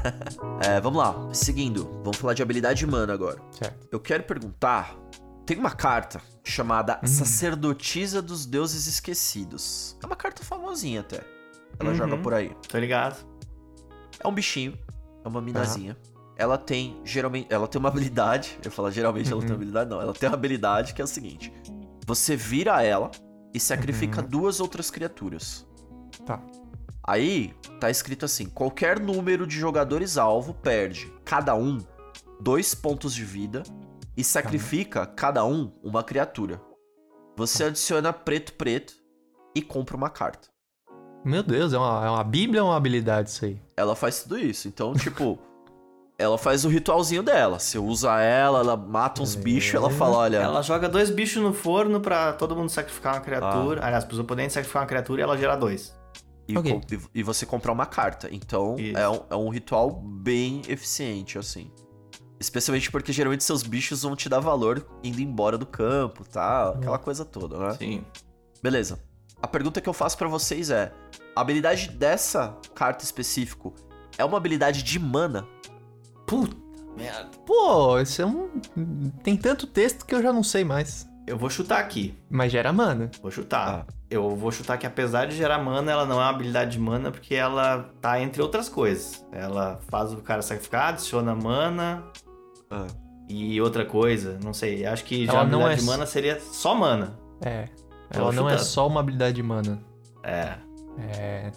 é, 0.66 0.80
vamos 0.80 0.98
lá. 0.98 1.28
Seguindo, 1.34 1.84
vamos 2.02 2.16
falar 2.16 2.32
de 2.34 2.42
habilidade 2.42 2.78
de 2.78 2.86
mana 2.86 3.12
agora. 3.12 3.38
Certo. 3.52 3.86
Eu 3.92 4.00
quero 4.00 4.22
perguntar. 4.24 4.96
Tem 5.44 5.56
uma 5.58 5.70
carta 5.70 6.20
chamada 6.42 6.98
Hum. 7.04 7.06
Sacerdotisa 7.06 8.20
dos 8.22 8.46
Deuses 8.46 8.86
Esquecidos. 8.88 9.96
É 10.02 10.06
uma 10.06 10.16
carta 10.16 10.42
famosinha 10.42 11.00
até. 11.02 11.20
Ela 11.78 11.90
Uhum. 11.90 11.94
joga 11.96 12.16
por 12.18 12.34
aí. 12.34 12.54
Tô 12.68 12.78
ligado. 12.78 13.24
É 14.18 14.26
um 14.26 14.32
bichinho, 14.32 14.76
é 15.24 15.28
uma 15.28 15.40
minazinha. 15.40 15.94
Tá. 15.94 16.10
Ela 16.38 16.58
tem, 16.58 17.00
geralmente, 17.04 17.46
ela 17.50 17.66
tem 17.66 17.78
uma 17.78 17.88
habilidade. 17.88 18.58
Eu 18.64 18.70
falo 18.70 18.90
geralmente 18.90 19.30
ela 19.30 19.40
tem 19.40 19.48
uma 19.50 19.54
Uhum. 19.54 19.56
habilidade, 19.62 19.90
não. 19.90 20.00
Ela 20.00 20.12
tem 20.12 20.28
uma 20.28 20.34
habilidade 20.34 20.92
que 20.94 21.00
é 21.00 21.04
o 21.04 21.08
seguinte: 21.08 21.52
você 22.06 22.36
vira 22.36 22.82
ela 22.82 23.10
e 23.54 23.60
sacrifica 23.60 24.20
Uhum. 24.22 24.28
duas 24.28 24.60
outras 24.60 24.90
criaturas. 24.90 25.66
Tá. 26.24 26.42
Aí 27.06 27.54
tá 27.80 27.90
escrito 27.90 28.24
assim: 28.24 28.48
qualquer 28.48 28.98
número 29.00 29.46
de 29.46 29.58
jogadores 29.58 30.18
alvo 30.18 30.52
perde 30.54 31.10
cada 31.24 31.54
um 31.54 31.78
dois 32.40 32.74
pontos 32.74 33.14
de 33.14 33.24
vida 33.24 33.62
e 34.16 34.22
sacrifica 34.24 35.06
cada 35.06 35.44
um 35.44 35.72
uma 35.82 36.02
criatura. 36.02 36.60
Você 37.36 37.64
adiciona 37.64 38.12
preto 38.12 38.52
preto 38.54 38.94
e 39.54 39.62
compra 39.62 39.96
uma 39.96 40.10
carta. 40.10 40.48
Meu 41.26 41.42
Deus, 41.42 41.72
é 41.72 41.78
uma, 41.78 42.06
é 42.06 42.10
uma 42.10 42.22
bíblia 42.24 42.62
ou 42.62 42.70
uma 42.70 42.76
habilidade 42.76 43.30
isso 43.30 43.44
aí? 43.44 43.60
Ela 43.76 43.96
faz 43.96 44.22
tudo 44.22 44.38
isso. 44.38 44.68
Então, 44.68 44.94
tipo, 44.94 45.36
ela 46.16 46.38
faz 46.38 46.64
o 46.64 46.68
ritualzinho 46.68 47.22
dela. 47.22 47.58
Você 47.58 47.78
usa 47.78 48.20
ela, 48.20 48.60
ela 48.60 48.76
mata 48.76 49.20
uns 49.22 49.34
Beleza. 49.34 49.44
bichos, 49.56 49.74
ela 49.74 49.90
fala: 49.90 50.16
olha. 50.18 50.36
Ela 50.36 50.62
joga 50.62 50.88
dois 50.88 51.10
bichos 51.10 51.42
no 51.42 51.52
forno 51.52 52.00
pra 52.00 52.32
todo 52.32 52.54
mundo 52.54 52.68
sacrificar 52.70 53.14
uma 53.14 53.20
criatura. 53.20 53.80
Ah. 53.82 53.86
Aliás, 53.86 54.04
pros 54.04 54.20
oponentes 54.20 54.54
sacrificar 54.54 54.82
uma 54.82 54.88
criatura 54.88 55.20
e 55.20 55.24
ela 55.24 55.36
gera 55.36 55.56
dois. 55.56 55.92
E, 56.48 56.56
Ok. 56.56 56.72
com- 56.72 57.08
e- 57.12 57.22
você 57.24 57.44
comprar 57.44 57.72
uma 57.72 57.86
carta. 57.86 58.28
Então 58.30 58.76
é 58.94 59.08
um, 59.08 59.20
é 59.30 59.34
um 59.36 59.48
ritual 59.48 59.90
bem 59.90 60.62
eficiente, 60.68 61.36
assim. 61.38 61.72
Especialmente 62.38 62.88
porque 62.92 63.12
geralmente 63.12 63.42
seus 63.42 63.64
bichos 63.64 64.02
vão 64.02 64.14
te 64.14 64.28
dar 64.28 64.38
valor 64.38 64.86
indo 65.02 65.20
embora 65.20 65.58
do 65.58 65.66
campo, 65.66 66.22
tá? 66.28 66.68
Aquela 66.68 66.98
coisa 66.98 67.24
toda, 67.24 67.58
né? 67.58 67.74
Sim. 67.74 68.04
Beleza. 68.62 69.00
A 69.40 69.46
pergunta 69.46 69.80
que 69.80 69.88
eu 69.88 69.92
faço 69.92 70.16
pra 70.16 70.28
vocês 70.28 70.70
é: 70.70 70.92
a 71.34 71.40
habilidade 71.40 71.90
dessa 71.90 72.56
carta 72.74 73.04
específico 73.04 73.74
é 74.18 74.24
uma 74.24 74.36
habilidade 74.36 74.82
de 74.82 74.98
mana? 74.98 75.46
Puta 76.26 76.56
merda. 76.96 77.30
Pô, 77.44 77.98
isso 78.00 78.22
é 78.22 78.26
um. 78.26 78.48
Tem 79.22 79.36
tanto 79.36 79.66
texto 79.66 80.04
que 80.06 80.14
eu 80.14 80.22
já 80.22 80.32
não 80.32 80.42
sei 80.42 80.64
mais. 80.64 81.06
Eu 81.26 81.36
vou 81.36 81.50
chutar 81.50 81.80
aqui. 81.80 82.16
Mas 82.30 82.52
gera 82.52 82.72
mana. 82.72 83.10
Vou 83.20 83.30
chutar. 83.30 83.84
Ah. 83.88 83.92
Eu 84.08 84.30
vou 84.36 84.52
chutar 84.52 84.78
que 84.78 84.86
apesar 84.86 85.26
de 85.26 85.34
gerar 85.36 85.58
mana, 85.58 85.90
ela 85.90 86.06
não 86.06 86.14
é 86.20 86.24
uma 86.24 86.30
habilidade 86.30 86.70
de 86.70 86.78
mana 86.78 87.10
porque 87.10 87.34
ela 87.34 87.90
tá 88.00 88.20
entre 88.20 88.40
outras 88.40 88.68
coisas. 88.68 89.26
Ela 89.32 89.80
faz 89.88 90.12
o 90.12 90.18
cara 90.18 90.40
sacrificar, 90.40 90.90
adiciona 90.90 91.34
mana 91.34 92.04
Ah. 92.70 92.86
e 93.28 93.60
outra 93.60 93.84
coisa. 93.84 94.38
Não 94.42 94.54
sei. 94.54 94.86
Acho 94.86 95.04
que 95.04 95.26
já 95.26 95.32
Ela 95.32 95.44
não 95.44 95.58
habilidade 95.66 95.74
é 95.74 95.76
de 95.80 95.84
mana 95.84 96.06
seria 96.06 96.40
só 96.40 96.74
mana. 96.76 97.18
É. 97.44 97.68
Ela 98.10 98.32
não 98.32 98.48
é 98.48 98.58
só 98.58 98.86
uma 98.86 99.00
habilidade 99.00 99.36
de 99.36 99.42
mana. 99.42 99.80
É. 100.22 100.54
É. 100.98 101.52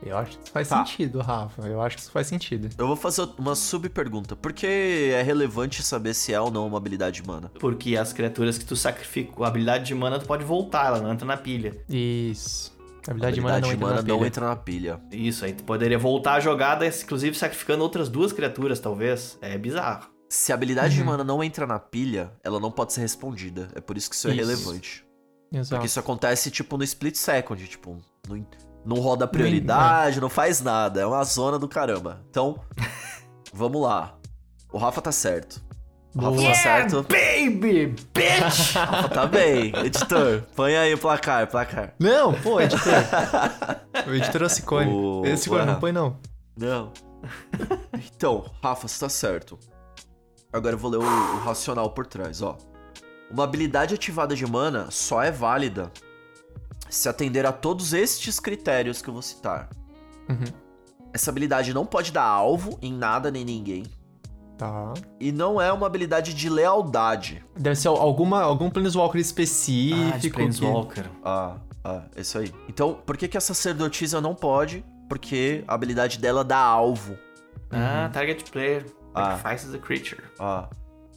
Eu 0.00 0.16
acho 0.16 0.36
que 0.38 0.44
isso 0.44 0.52
faz 0.52 0.68
Tá. 0.68 0.84
sentido, 0.86 1.20
Rafa. 1.20 1.62
Eu 1.66 1.82
acho 1.82 1.96
que 1.96 2.02
isso 2.02 2.10
faz 2.12 2.28
sentido. 2.28 2.68
Eu 2.78 2.86
vou 2.86 2.94
fazer 2.94 3.28
uma 3.36 3.56
sub-pergunta. 3.56 4.36
Por 4.36 4.52
que 4.52 5.10
é 5.12 5.22
relevante 5.22 5.82
saber 5.82 6.14
se 6.14 6.32
é 6.32 6.40
ou 6.40 6.50
não 6.52 6.66
uma 6.68 6.78
habilidade 6.78 7.20
de 7.20 7.26
mana? 7.26 7.50
Porque 7.58 7.96
as 7.96 8.12
criaturas 8.12 8.56
que 8.56 8.64
tu 8.64 8.76
sacrifica, 8.76 9.32
a 9.44 9.48
habilidade 9.48 9.84
de 9.86 9.94
mana 9.96 10.18
tu 10.20 10.26
pode 10.26 10.44
voltar, 10.44 10.86
ela 10.86 11.00
não 11.00 11.12
entra 11.12 11.26
na 11.26 11.36
pilha. 11.36 11.76
Isso. 11.88 12.72
A 13.06 13.10
A 13.10 13.10
habilidade 13.10 13.34
de 13.34 13.40
mana 13.40 13.60
não 13.60 13.72
entra 13.72 13.88
na 13.88 13.96
não 14.02 14.02
pilha. 14.18 14.26
entra 14.26 14.46
na 14.46 14.56
pilha. 14.56 15.00
Isso, 15.10 15.44
aí 15.44 15.52
tu 15.52 15.64
poderia 15.64 15.98
voltar 15.98 16.34
a 16.34 16.40
jogada, 16.40 16.86
inclusive 16.86 17.36
sacrificando 17.36 17.82
outras 17.82 18.08
duas 18.08 18.32
criaturas, 18.32 18.78
talvez. 18.78 19.36
É 19.42 19.58
bizarro. 19.58 20.08
Se 20.28 20.52
a 20.52 20.54
habilidade 20.54 20.94
de 20.94 21.00
Uhum. 21.00 21.06
mana 21.06 21.24
não 21.24 21.42
entra 21.42 21.66
na 21.66 21.78
pilha, 21.80 22.30
ela 22.44 22.60
não 22.60 22.70
pode 22.70 22.92
ser 22.92 23.00
respondida. 23.00 23.68
É 23.74 23.80
por 23.80 23.96
isso 23.96 24.08
que 24.10 24.14
isso 24.14 24.28
é 24.28 24.34
Isso. 24.36 24.40
relevante. 24.40 25.04
Exato. 25.52 25.70
Porque 25.76 25.86
isso 25.86 25.98
acontece, 26.00 26.50
tipo, 26.50 26.76
no 26.76 26.84
split 26.84 27.16
second. 27.16 27.66
Tipo, 27.66 27.96
não, 28.28 28.46
não 28.84 28.96
roda 29.02 29.26
prioridade, 29.26 30.20
não 30.20 30.28
faz 30.28 30.60
nada. 30.60 31.00
É 31.00 31.06
uma 31.06 31.24
zona 31.24 31.58
do 31.58 31.66
caramba. 31.68 32.22
Então, 32.30 32.60
vamos 33.52 33.80
lá. 33.82 34.14
O 34.72 34.78
Rafa 34.78 35.00
tá 35.00 35.10
certo. 35.12 35.62
O 36.14 36.20
Rafa 36.20 36.36
Boa. 36.36 36.48
tá 36.48 36.54
certo. 36.54 37.02
Baby, 37.04 37.86
bitch! 38.14 38.72
Rafa 38.76 39.08
tá 39.08 39.26
bem. 39.26 39.72
Editor, 39.84 40.42
põe 40.54 40.76
aí 40.76 40.92
o 40.94 40.98
placar, 40.98 41.46
placar. 41.48 41.94
Não, 41.98 42.34
pô, 42.40 42.60
editor. 42.60 42.92
o 44.06 44.14
editor 44.14 44.42
é 44.42 44.46
o 44.46 44.48
Cicone. 44.48 44.90
O- 44.92 45.22
Esse 45.24 45.44
Cicone 45.44 45.64
não 45.66 45.78
põe, 45.80 45.92
não. 45.92 46.18
Não. 46.56 46.92
Então, 48.14 48.44
Rafa, 48.62 48.88
você 48.88 49.00
tá 49.00 49.08
certo. 49.08 49.58
Agora 50.52 50.74
eu 50.74 50.78
vou 50.78 50.90
ler 50.90 50.96
o, 50.98 51.02
o 51.02 51.38
racional 51.40 51.90
por 51.90 52.06
trás, 52.06 52.42
ó. 52.42 52.56
Uma 53.30 53.44
habilidade 53.44 53.94
ativada 53.94 54.34
de 54.34 54.46
mana 54.46 54.90
só 54.90 55.22
é 55.22 55.30
válida 55.30 55.90
se 56.88 57.08
atender 57.08 57.44
a 57.44 57.52
todos 57.52 57.92
estes 57.92 58.40
critérios 58.40 59.02
que 59.02 59.08
eu 59.08 59.12
vou 59.12 59.22
citar. 59.22 59.68
Uhum. 60.28 60.44
Essa 61.12 61.30
habilidade 61.30 61.74
não 61.74 61.84
pode 61.84 62.12
dar 62.12 62.24
alvo 62.24 62.78
em 62.80 62.92
nada 62.92 63.30
nem 63.30 63.44
ninguém. 63.44 63.84
Tá. 64.56 64.92
E 65.20 65.30
não 65.30 65.60
é 65.60 65.72
uma 65.72 65.86
habilidade 65.86 66.34
de 66.34 66.48
lealdade. 66.48 67.44
Deve 67.56 67.76
ser 67.76 67.88
alguma, 67.88 68.40
algum 68.42 68.68
Planeswalker 68.70 69.20
específico. 69.20 70.14
Ah, 70.14 70.18
de 70.18 70.30
que- 70.30 70.36
Planeswalker. 70.36 71.04
Ah, 71.24 71.56
ah, 71.84 72.02
é 72.16 72.20
isso 72.22 72.38
aí. 72.38 72.52
Então, 72.68 72.94
por 73.06 73.16
que, 73.16 73.28
que 73.28 73.36
a 73.36 73.40
sacerdotisa 73.40 74.20
não 74.20 74.34
pode? 74.34 74.84
Porque 75.08 75.62
a 75.68 75.74
habilidade 75.74 76.18
dela 76.18 76.42
dá 76.42 76.58
alvo. 76.58 77.16
Ah, 77.70 78.10
target 78.12 78.50
player. 78.50 78.84
Ah. 79.14 79.36
Sacrifices 79.36 79.74
a 79.74 79.78
creature. 79.78 80.22
Ah, 80.38 80.68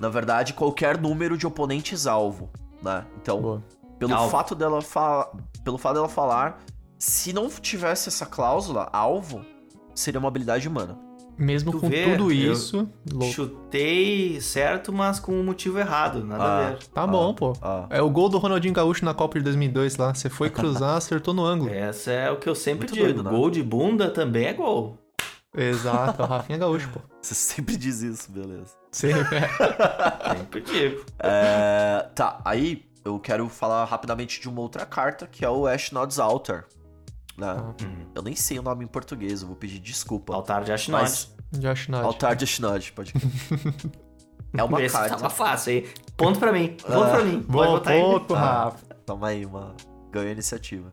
na 0.02 0.10
verdade, 0.10 0.54
qualquer 0.54 0.98
número 1.00 1.38
de 1.38 1.46
oponentes 1.48 2.08
alvo. 2.08 2.50
né? 2.84 3.06
Então, 3.22 3.40
Boa. 3.42 3.64
pelo 4.00 4.14
Alvo. 4.16 4.30
fato 4.32 4.56
dela 4.56 4.82
fa... 4.82 5.30
pelo 5.64 5.78
fato 5.78 5.94
dela 5.94 6.10
falar, 6.10 6.58
se 6.98 7.32
não 7.32 7.48
tivesse 7.48 8.10
essa 8.10 8.26
cláusula, 8.26 8.90
alvo 8.92 9.46
seria 9.94 10.20
uma 10.20 10.28
habilidade 10.28 10.68
humana. 10.68 10.98
Mesmo 11.38 11.72
Tu 11.72 11.80
com 11.80 11.90
vê, 11.90 12.12
tudo 12.12 12.32
isso, 12.32 12.88
louco. 13.12 13.34
Chutei 13.34 14.40
certo, 14.42 14.92
mas 14.94 15.20
com 15.20 15.40
o 15.40 15.44
motivo 15.44 15.80
errado, 15.80 16.24
nada 16.24 16.44
Ah. 16.44 16.58
a 16.68 16.70
ver. 16.72 16.88
Tá 16.88 17.08
bom, 17.08 17.34
pô. 17.34 17.54
Ah, 17.62 17.88
É 17.90 18.02
o 18.02 18.10
gol 18.10 18.30
do 18.30 18.38
Ronaldinho 18.38 18.74
Gaúcho 18.74 19.04
na 19.06 19.14
Copa 19.14 19.38
de 19.40 19.44
2002 19.46 19.98
lá. 19.98 20.14
Você 20.14 20.30
foi 20.30 20.50
cruzar, 20.50 20.98
acertou 20.98 21.34
no 21.34 21.44
ângulo. 21.46 21.72
Essa 21.72 22.12
é 22.12 22.30
o 22.32 22.38
que 22.38 22.48
eu 22.50 22.54
sempre 22.56 22.88
Muito 22.88 22.94
digo. 22.94 23.06
doido, 23.06 23.24
né? 23.24 23.30
Gol 23.32 23.50
de 23.50 23.64
bunda 23.64 24.10
também 24.10 24.46
é 24.48 24.54
gol. 24.54 24.98
Exato, 25.56 26.24
o 26.24 26.26
Rafinha 26.26 26.58
Gaúcho, 26.58 26.90
pô. 26.90 27.00
você 27.22 27.34
sempre 27.36 27.76
diz 27.78 28.02
isso, 28.02 28.32
beleza. 28.32 28.74
Sempre. 28.92 29.40
Sempre 30.38 30.62
digo. 30.62 31.06
É, 31.20 32.10
tá, 32.16 32.42
aí 32.46 32.86
eu 33.04 33.20
quero 33.20 33.48
falar 33.50 33.84
rapidamente 33.86 34.40
de 34.42 34.48
uma 34.50 34.62
outra 34.62 34.86
carta, 34.86 35.26
que 35.28 35.44
é 35.46 35.50
o 35.50 35.66
Ashnod's 35.68 36.20
Altar. 36.20 36.66
Né? 37.38 37.48
Ah. 37.48 37.74
Eu 38.14 38.22
nem 38.22 38.36
sei 38.36 38.60
o 38.60 38.62
nome 38.62 38.84
em 38.84 38.88
português, 38.88 39.42
eu 39.42 39.48
vou 39.48 39.56
pedir 39.56 39.80
desculpa. 39.80 40.34
Altar 40.36 40.64
de 40.64 40.72
Ashnod. 40.72 41.02
Mas, 41.04 41.34
Josh 41.54 41.88
Nod. 41.88 42.06
Altar 42.06 42.36
de 42.36 42.44
Ashnod, 42.46 42.92
pode. 42.94 43.14
É 44.54 44.62
uma 44.66 44.82
Esse 44.84 44.94
carta. 44.94 45.16
tava 45.16 45.30
fácil 45.30 45.72
aí. 45.72 45.90
Ponto 46.18 46.38
pra 46.38 46.52
mim. 46.52 46.76
Ponto 46.86 47.04
Ah. 47.04 47.10
pra 47.10 47.24
mim. 47.24 47.42
Pode 47.42 47.48
Bom 47.48 47.66
botar 47.72 47.92
aí. 47.92 48.02
ponto, 48.02 48.36
Ah. 48.36 48.40
Rafa. 48.66 48.86
Toma 49.06 49.28
aí, 49.30 49.46
uma 49.46 49.74
ganha 50.12 50.28
a 50.28 50.32
iniciativa. 50.34 50.92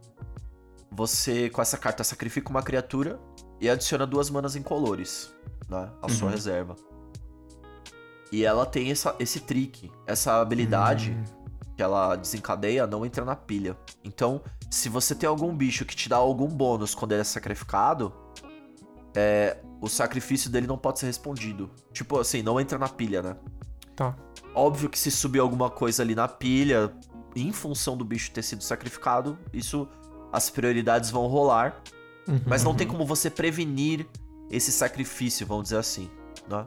Você, 0.92 1.51
com 1.51 1.61
essa 1.61 1.77
carta, 1.77 2.05
sacrifica 2.05 2.49
uma 2.51 2.62
criatura 2.62 3.18
e 3.61 3.68
adiciona 3.68 4.07
duas 4.07 4.31
manas 4.31 4.55
incolores, 4.57 5.33
né? 5.68 5.90
A 6.03 6.09
sua 6.09 6.27
Uhum. 6.29 6.35
reserva. 6.35 6.77
E 8.31 8.44
ela 8.44 8.66
tem 8.66 8.90
essa, 8.90 9.14
esse 9.18 9.40
trick, 9.40 9.90
essa 10.07 10.40
habilidade 10.40 11.12
Hum. 11.12 11.25
que 11.77 11.83
ela 11.83 12.14
desencadeia 12.16 12.87
não 12.87 13.07
entra 13.07 13.25
na 13.25 13.35
pilha. 13.35 13.77
Então, 14.05 14.42
se 14.71 14.88
você 14.88 15.14
tem 15.14 15.29
algum 15.29 15.55
bicho 15.55 15.85
que 15.85 15.97
te 15.97 16.09
dá 16.09 16.16
algum 16.16 16.47
bônus 16.49 16.94
quando 16.94 17.12
ele 17.12 17.23
é 17.23 17.25
sacrificado, 17.25 18.12
é, 19.16 19.57
o 19.81 19.88
sacrifício 19.88 20.51
dele 20.51 20.66
não 20.66 20.77
pode 20.77 20.99
ser 20.99 21.07
respondido. 21.07 21.71
Tipo 21.92 22.18
assim, 22.18 22.42
não 22.42 22.61
entra 22.61 22.79
na 22.79 22.88
pilha, 22.88 23.23
né? 23.23 23.37
Tá. 23.97 24.14
Óbvio 24.55 24.88
que 24.90 24.99
se 24.99 25.11
subir 25.11 25.38
alguma 25.38 25.71
coisa 25.71 26.03
ali 26.03 26.14
na 26.14 26.29
pilha, 26.29 26.92
em 27.35 27.53
função 27.53 27.97
do 27.97 28.05
bicho 28.05 28.31
ter 28.31 28.42
sido 28.42 28.62
sacrificado, 28.62 29.38
isso 29.53 29.88
as 30.33 30.51
prioridades 30.51 31.11
vão 31.11 31.27
rolar, 31.29 31.81
Uhum. 32.28 32.40
mas 32.46 32.62
não 32.62 32.74
tem 32.74 32.86
como 32.86 33.04
você 33.06 33.30
prevenir 33.30 34.06
esse 34.50 34.70
sacrifício, 34.70 35.46
vamos 35.46 35.64
dizer 35.64 35.78
assim, 35.78 36.08
né? 36.48 36.66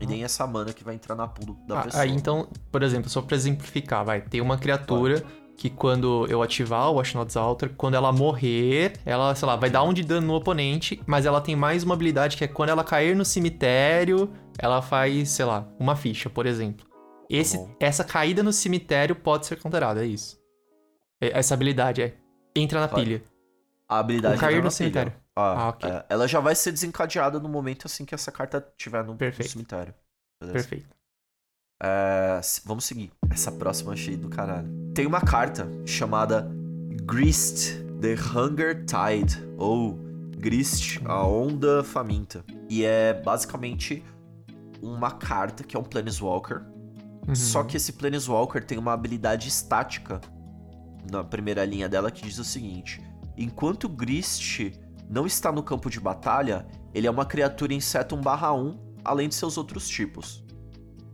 E 0.00 0.06
nem 0.06 0.24
essa 0.24 0.46
mana 0.46 0.72
que 0.72 0.82
vai 0.84 0.94
entrar 0.96 1.14
na 1.14 1.26
pool 1.28 1.56
da 1.66 1.80
Ah, 1.80 1.82
pessoa. 1.84 2.02
Aí 2.02 2.10
então, 2.10 2.48
por 2.70 2.82
exemplo, 2.82 3.08
só 3.08 3.22
pra 3.22 3.36
exemplificar, 3.36 4.04
vai, 4.04 4.20
tem 4.20 4.40
uma 4.40 4.58
criatura 4.58 5.24
que 5.56 5.70
quando 5.70 6.26
eu 6.28 6.42
ativar 6.42 6.90
o 6.90 7.00
Ashnod's 7.00 7.36
Altar, 7.36 7.70
quando 7.76 7.94
ela 7.94 8.12
morrer, 8.12 8.92
ela, 9.04 9.34
sei 9.34 9.46
lá, 9.46 9.56
vai 9.56 9.70
dar 9.70 9.82
um 9.82 9.92
de 9.92 10.02
dano 10.04 10.26
no 10.26 10.34
oponente, 10.34 11.00
mas 11.06 11.26
ela 11.26 11.40
tem 11.40 11.54
mais 11.56 11.82
uma 11.84 11.94
habilidade 11.94 12.36
que 12.36 12.44
é 12.44 12.48
quando 12.48 12.70
ela 12.70 12.84
cair 12.84 13.14
no 13.16 13.24
cemitério, 13.24 14.30
ela 14.58 14.80
faz, 14.82 15.30
sei 15.30 15.44
lá, 15.44 15.66
uma 15.78 15.94
ficha, 15.96 16.28
por 16.30 16.46
exemplo. 16.46 16.86
Esse, 17.30 17.56
bom. 17.58 17.70
essa 17.80 18.02
caída 18.04 18.42
no 18.42 18.52
cemitério 18.52 19.14
pode 19.16 19.46
ser 19.46 19.56
counterada, 19.60 20.02
é 20.04 20.06
isso. 20.06 20.38
É- 21.20 21.38
Essa 21.38 21.54
habilidade 21.54 22.02
é. 22.02 22.14
Entra 22.56 22.80
na 22.80 22.86
Vai. 22.86 23.04
pilha. 23.04 23.22
A 23.88 23.98
habilidade 24.00 24.36
o 24.36 24.40
cair 24.40 24.62
no 24.62 24.70
cemitério. 24.70 25.12
Ah, 25.34 25.64
Ah, 25.64 25.68
ok. 25.68 25.88
é, 25.88 26.04
ela 26.08 26.28
já 26.28 26.40
vai 26.40 26.54
ser 26.54 26.72
desencadeada 26.72 27.38
no 27.40 27.48
momento 27.48 27.86
assim 27.86 28.04
que 28.04 28.14
essa 28.14 28.30
carta 28.30 28.66
estiver 28.76 29.02
no, 29.04 29.14
no 29.14 29.44
cemitério. 29.44 29.94
Beleza? 30.40 30.58
Perfeito. 30.58 30.98
É, 31.82 32.40
vamos 32.64 32.84
seguir. 32.84 33.12
Essa 33.30 33.52
próxima 33.52 33.92
achei 33.92 34.16
do 34.16 34.28
caralho. 34.28 34.68
Tem 34.94 35.06
uma 35.06 35.20
carta 35.20 35.68
chamada 35.86 36.48
Grist, 37.04 37.76
The 38.00 38.14
Hunger 38.14 38.84
Tide, 38.84 39.42
ou 39.56 39.94
Grist, 40.36 41.00
a 41.04 41.24
Onda 41.24 41.82
Faminta. 41.84 42.44
E 42.68 42.84
é 42.84 43.14
basicamente 43.14 44.04
uma 44.82 45.12
carta 45.12 45.62
que 45.64 45.76
é 45.76 45.80
um 45.80 45.84
Planeswalker. 45.84 46.62
Uhum. 47.26 47.34
Só 47.34 47.62
que 47.62 47.76
esse 47.76 47.92
Planeswalker 47.92 48.64
tem 48.64 48.76
uma 48.78 48.92
habilidade 48.92 49.48
estática 49.48 50.20
na 51.10 51.22
primeira 51.22 51.64
linha 51.64 51.88
dela 51.88 52.10
que 52.10 52.22
diz 52.22 52.38
o 52.38 52.44
seguinte: 52.44 53.02
enquanto 53.42 53.88
Grist 53.88 54.72
não 55.08 55.26
está 55.26 55.50
no 55.52 55.62
campo 55.62 55.88
de 55.88 55.98
batalha, 56.00 56.66
ele 56.94 57.06
é 57.06 57.10
uma 57.10 57.24
criatura 57.24 57.72
inseto 57.72 58.16
1/1, 58.16 58.76
além 59.04 59.28
de 59.28 59.34
seus 59.34 59.56
outros 59.56 59.88
tipos. 59.88 60.44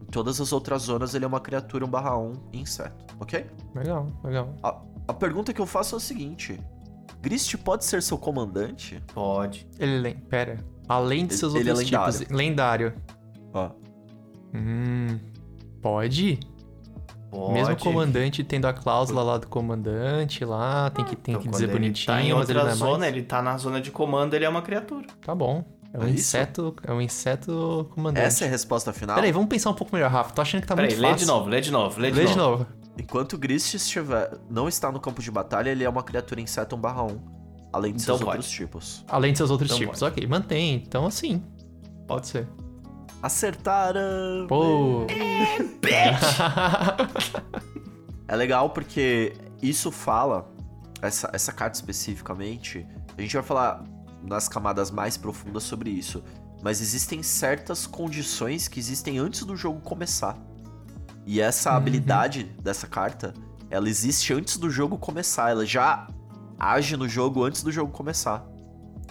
Em 0.03 0.07
todas 0.07 0.41
as 0.41 0.53
outras 0.53 0.83
zonas, 0.83 1.15
ele 1.15 1.25
é 1.25 1.29
uma 1.29 1.41
criatura 1.41 1.85
1/1 1.87 2.33
inseto, 2.53 3.17
ok? 3.21 3.47
Legal, 3.75 4.07
legal. 4.23 4.55
A 5.07 5.13
pergunta 5.13 5.53
que 5.53 5.61
eu 5.61 5.67
faço 5.67 5.95
é 5.95 5.99
o 5.99 6.01
seguinte: 6.01 6.59
Grist 7.21 7.57
pode 7.59 7.85
ser 7.85 8.03
seu 8.03 8.17
comandante? 8.19 9.03
Pode. 9.13 9.69
Ele, 9.79 9.99
lem- 9.99 10.17
pera. 10.19 10.59
Além 10.89 11.27
de 11.27 11.33
Ele- 11.35 11.39
seus 11.39 11.55
ele 11.55 11.69
é 11.69 11.73
outros 11.73 11.91
lendário. 11.91 12.19
tipos. 12.19 12.37
Lendário. 12.37 12.95
Ó, 13.53 13.71
Hum. 14.55 15.19
Pode? 15.83 16.39
Pode. 17.35 17.53
Mesmo 17.53 17.75
o 17.75 17.77
comandante 17.79 18.44
tendo 18.44 18.66
a 18.66 18.73
cláusula 18.73 19.23
lá 19.23 19.38
do 19.38 19.47
comandante 19.49 20.44
lá, 20.44 20.90
tem 20.90 21.05
que, 21.05 21.16
tem 21.16 21.35
Então, 21.35 21.42
que 21.42 21.49
dizer 21.51 21.64
ele 21.64 21.73
bonitinho, 21.73 22.07
Tá 22.07 22.23
em 22.23 22.33
mas 22.33 22.49
ele 22.49 22.59
outra 22.59 22.64
não 22.64 22.70
é 22.70 22.75
zona, 22.75 22.99
mais. 22.99 23.12
ele 23.14 23.23
tá 23.23 23.42
na 23.42 23.57
zona 23.59 23.81
de 23.81 23.90
comando, 23.90 24.35
ele 24.35 24.44
é 24.44 24.49
uma 24.49 24.62
criatura. 24.62 25.07
Tá 25.25 25.35
bom. 25.35 25.64
É 25.92 25.99
um 25.99 26.05
É 26.05 26.11
inseto, 26.11 26.75
é 26.83 26.92
um 26.92 27.01
inseto 27.01 27.88
comandante. 27.94 28.25
essa 28.27 28.44
é 28.44 28.49
a 28.49 28.51
resposta 28.51 28.92
final? 28.92 29.14
Peraí, 29.14 29.31
vamos 29.31 29.49
pensar 29.49 29.70
um 29.70 29.75
pouco 29.75 29.94
melhor, 29.94 30.11
Rafa. 30.11 30.33
Tô 30.33 30.42
achando 30.42 30.62
que 30.62 30.66
tá 30.66 30.75
Peraí, 30.75 30.90
muito 30.90 31.03
lê 31.03 31.09
fácil. 31.11 31.27
de 31.27 31.33
novo, 31.33 31.49
lê 31.49 31.61
de 31.61 31.70
novo, 31.70 32.01
lê 32.01 32.11
de 32.11 32.16
Lê 32.16 32.23
novo. 32.25 32.33
de 32.35 32.38
novo. 32.38 32.66
Enquanto 32.99 33.33
o 33.35 33.38
Grist 33.38 33.75
estiver, 33.75 34.31
não 34.51 34.68
está 34.68 34.90
no 34.90 34.99
campo 35.01 35.23
de 35.23 35.31
batalha, 35.31 35.70
ele 35.70 35.85
é 35.85 35.88
uma 35.88 36.03
criatura 36.03 36.40
inseto 36.40 36.77
1/1, 36.77 37.16
além 37.73 37.92
de 37.92 38.03
Então 38.03 38.16
seus 38.16 38.20
pode. 38.25 38.37
outros 38.38 38.51
tipos. 38.51 39.05
Além 39.09 39.33
de 39.33 39.38
seus 39.38 39.51
outros 39.51 39.70
Então 39.70 39.79
tipos. 39.81 40.03
Ok, 40.03 40.27
mantém. 40.27 40.75
Então 40.85 41.07
assim. 41.07 41.40
Pode 42.09 42.27
ser. 42.27 42.49
Acertaram! 43.25 44.47
Pô. 44.47 45.07
É 48.27 48.35
legal 48.37 48.71
porque 48.71 49.35
isso 49.63 49.91
fala, 49.91 50.51
essa, 51.03 51.31
essa 51.33 51.53
carta 51.53 51.77
especificamente, 51.77 52.87
a 53.17 53.21
gente 53.21 53.35
vai 53.35 53.43
falar 53.43 53.85
nas 54.23 54.49
camadas 54.49 54.91
mais 54.91 55.17
profundas 55.19 55.63
sobre 55.63 55.91
isso, 55.91 56.23
mas 56.63 56.81
existem 56.81 57.23
certas 57.23 57.87
condições 57.87 58.67
que 58.67 58.81
existem 58.81 59.19
antes 59.19 59.43
do 59.45 59.55
jogo 59.55 59.81
começar. 59.81 60.39
E 61.27 61.39
essa 61.41 61.71
Uhum. 61.71 61.77
habilidade 61.77 62.45
dessa 62.63 62.87
carta, 62.87 63.35
ela 63.71 63.89
existe 63.91 64.33
antes 64.33 64.57
do 64.57 64.71
jogo 64.71 64.97
começar, 64.99 65.51
ela 65.51 65.67
já 65.67 66.09
age 66.59 66.97
no 66.97 67.07
jogo 67.07 67.45
antes 67.45 67.63
do 67.63 67.71
jogo 67.71 67.93
começar. 67.93 68.43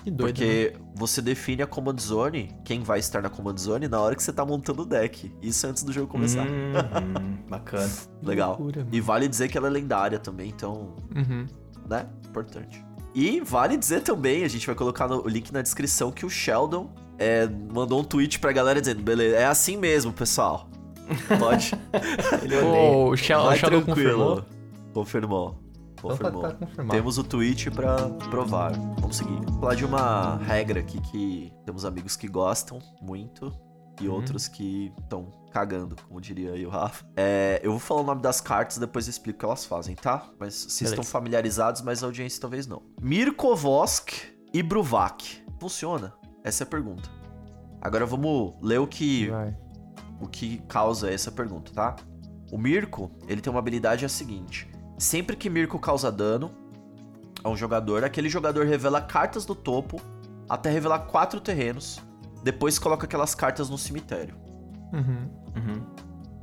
Que 0.03 0.11
doido. 0.11 0.39
né? 0.39 0.45
Porque 0.45 0.73
você 0.95 1.21
define 1.21 1.61
a 1.63 1.67
command 1.67 1.97
zone, 1.99 2.51
quem 2.65 2.81
vai 2.81 2.99
estar 2.99 3.21
na 3.21 3.29
command 3.29 3.57
zone, 3.57 3.87
na 3.87 3.99
hora 3.99 4.15
que 4.15 4.21
você 4.23 4.33
tá 4.33 4.45
montando 4.45 4.81
o 4.83 4.85
deck. 4.85 5.31
Isso 5.41 5.65
antes 5.65 5.83
do 5.83 5.91
jogo 5.91 6.07
começar. 6.07 6.45
Uhum, 6.45 7.37
bacana. 7.49 7.89
Legal. 8.21 8.49
Loucura. 8.57 8.85
E 8.91 8.99
vale 9.01 9.27
dizer 9.27 9.47
que 9.47 9.57
ela 9.57 9.67
é 9.67 9.71
lendária 9.71 10.19
também, 10.19 10.49
então, 10.49 10.95
Uhum. 11.15 11.45
né? 11.89 12.05
Importante. 12.27 12.83
E 13.15 13.39
vale 13.41 13.77
dizer 13.77 14.01
também, 14.01 14.43
a 14.43 14.47
gente 14.47 14.65
vai 14.65 14.75
colocar 14.75 15.07
no- 15.07 15.23
o 15.23 15.27
link 15.27 15.51
na 15.53 15.61
descrição, 15.61 16.11
que 16.11 16.25
o 16.25 16.29
Sheldon 16.29 16.89
é, 17.19 17.47
mandou 17.71 17.99
um 17.99 18.03
tweet 18.03 18.39
pra 18.39 18.51
galera 18.51 18.81
dizendo: 18.81 19.01
beleza, 19.03 19.35
é 19.37 19.45
assim 19.45 19.77
mesmo, 19.77 20.11
pessoal. 20.11 20.67
Pode. 21.39 21.73
Ele 22.43 22.57
odeia. 22.57 22.91
Pô, 22.91 23.09
o 23.11 23.15
Sheldon 23.15 23.55
tranquilo. 23.83 24.45
confirmou. 24.93 25.62
Confirmou. 26.09 26.39
Então 26.39 26.41
tá- 26.41 26.49
tá 26.57 26.65
confirmado. 26.65 26.91
Temos 26.91 27.17
o 27.17 27.23
tweet 27.23 27.71
pra 27.71 28.09
provar. 28.29 28.71
Vamos 28.99 29.17
seguir. 29.17 29.35
Vou 29.49 29.59
falar 29.61 29.75
de 29.75 29.85
uma 29.85 30.37
regra 30.37 30.79
aqui 30.79 30.99
que 31.01 31.53
temos 31.65 31.85
amigos 31.85 32.15
que 32.15 32.27
gostam 32.27 32.79
muito 33.01 33.51
e 34.01 34.07
Uhum. 34.07 34.15
outros 34.15 34.47
que 34.47 34.91
estão 35.01 35.31
cagando, 35.51 35.95
como 36.07 36.19
diria 36.19 36.51
aí 36.53 36.65
o 36.65 36.69
Rafa. 36.69 37.05
É, 37.15 37.59
eu 37.63 37.71
vou 37.71 37.79
falar 37.79 38.01
o 38.01 38.03
nome 38.03 38.21
das 38.21 38.41
cartas, 38.41 38.77
depois 38.79 39.05
eu 39.05 39.11
explico 39.11 39.37
o 39.37 39.39
que 39.39 39.45
elas 39.45 39.65
fazem, 39.65 39.95
tá? 39.95 40.27
Mas 40.39 40.53
vocês 40.55 40.79
Beleza. 40.89 40.93
estão 41.01 41.03
familiarizados, 41.03 41.81
mas 41.83 42.03
a 42.03 42.07
audiência 42.07 42.41
talvez 42.41 42.65
não. 42.65 42.81
Mirkovosk 43.01 44.11
e 44.53 44.61
Bruvac. 44.63 45.43
Funciona? 45.59 46.13
Essa 46.43 46.63
é 46.63 46.65
a 46.65 46.69
pergunta. 46.69 47.09
Agora 47.81 48.05
vamos 48.05 48.53
ler 48.61 48.79
o 48.79 48.87
que 48.87 49.29
Vai. 49.29 49.55
o 50.21 50.27
que 50.27 50.57
causa 50.67 51.09
essa 51.11 51.31
pergunta, 51.31 51.71
tá? 51.73 51.95
O 52.51 52.57
Mirko, 52.57 53.11
ele 53.27 53.41
tem 53.41 53.51
uma 53.51 53.59
habilidade 53.59 54.05
a 54.05 54.09
seguinte: 54.09 54.69
sempre 54.97 55.35
que 55.35 55.49
Mirko 55.49 55.79
causa 55.79 56.11
dano 56.11 56.51
a 57.43 57.49
um 57.49 57.57
jogador, 57.57 58.03
aquele 58.03 58.29
jogador 58.29 58.65
revela 58.65 59.01
cartas 59.01 59.45
do 59.45 59.53
topo 59.55 59.99
até 60.49 60.69
revelar 60.69 60.99
quatro 60.99 61.39
terrenos. 61.41 61.99
Depois 62.43 62.77
coloca 62.77 63.05
aquelas 63.05 63.33
cartas 63.33 63.69
no 63.69 63.77
cemitério. 63.77 64.35
Uhum. 64.91 65.29
Uhum. 65.55 65.83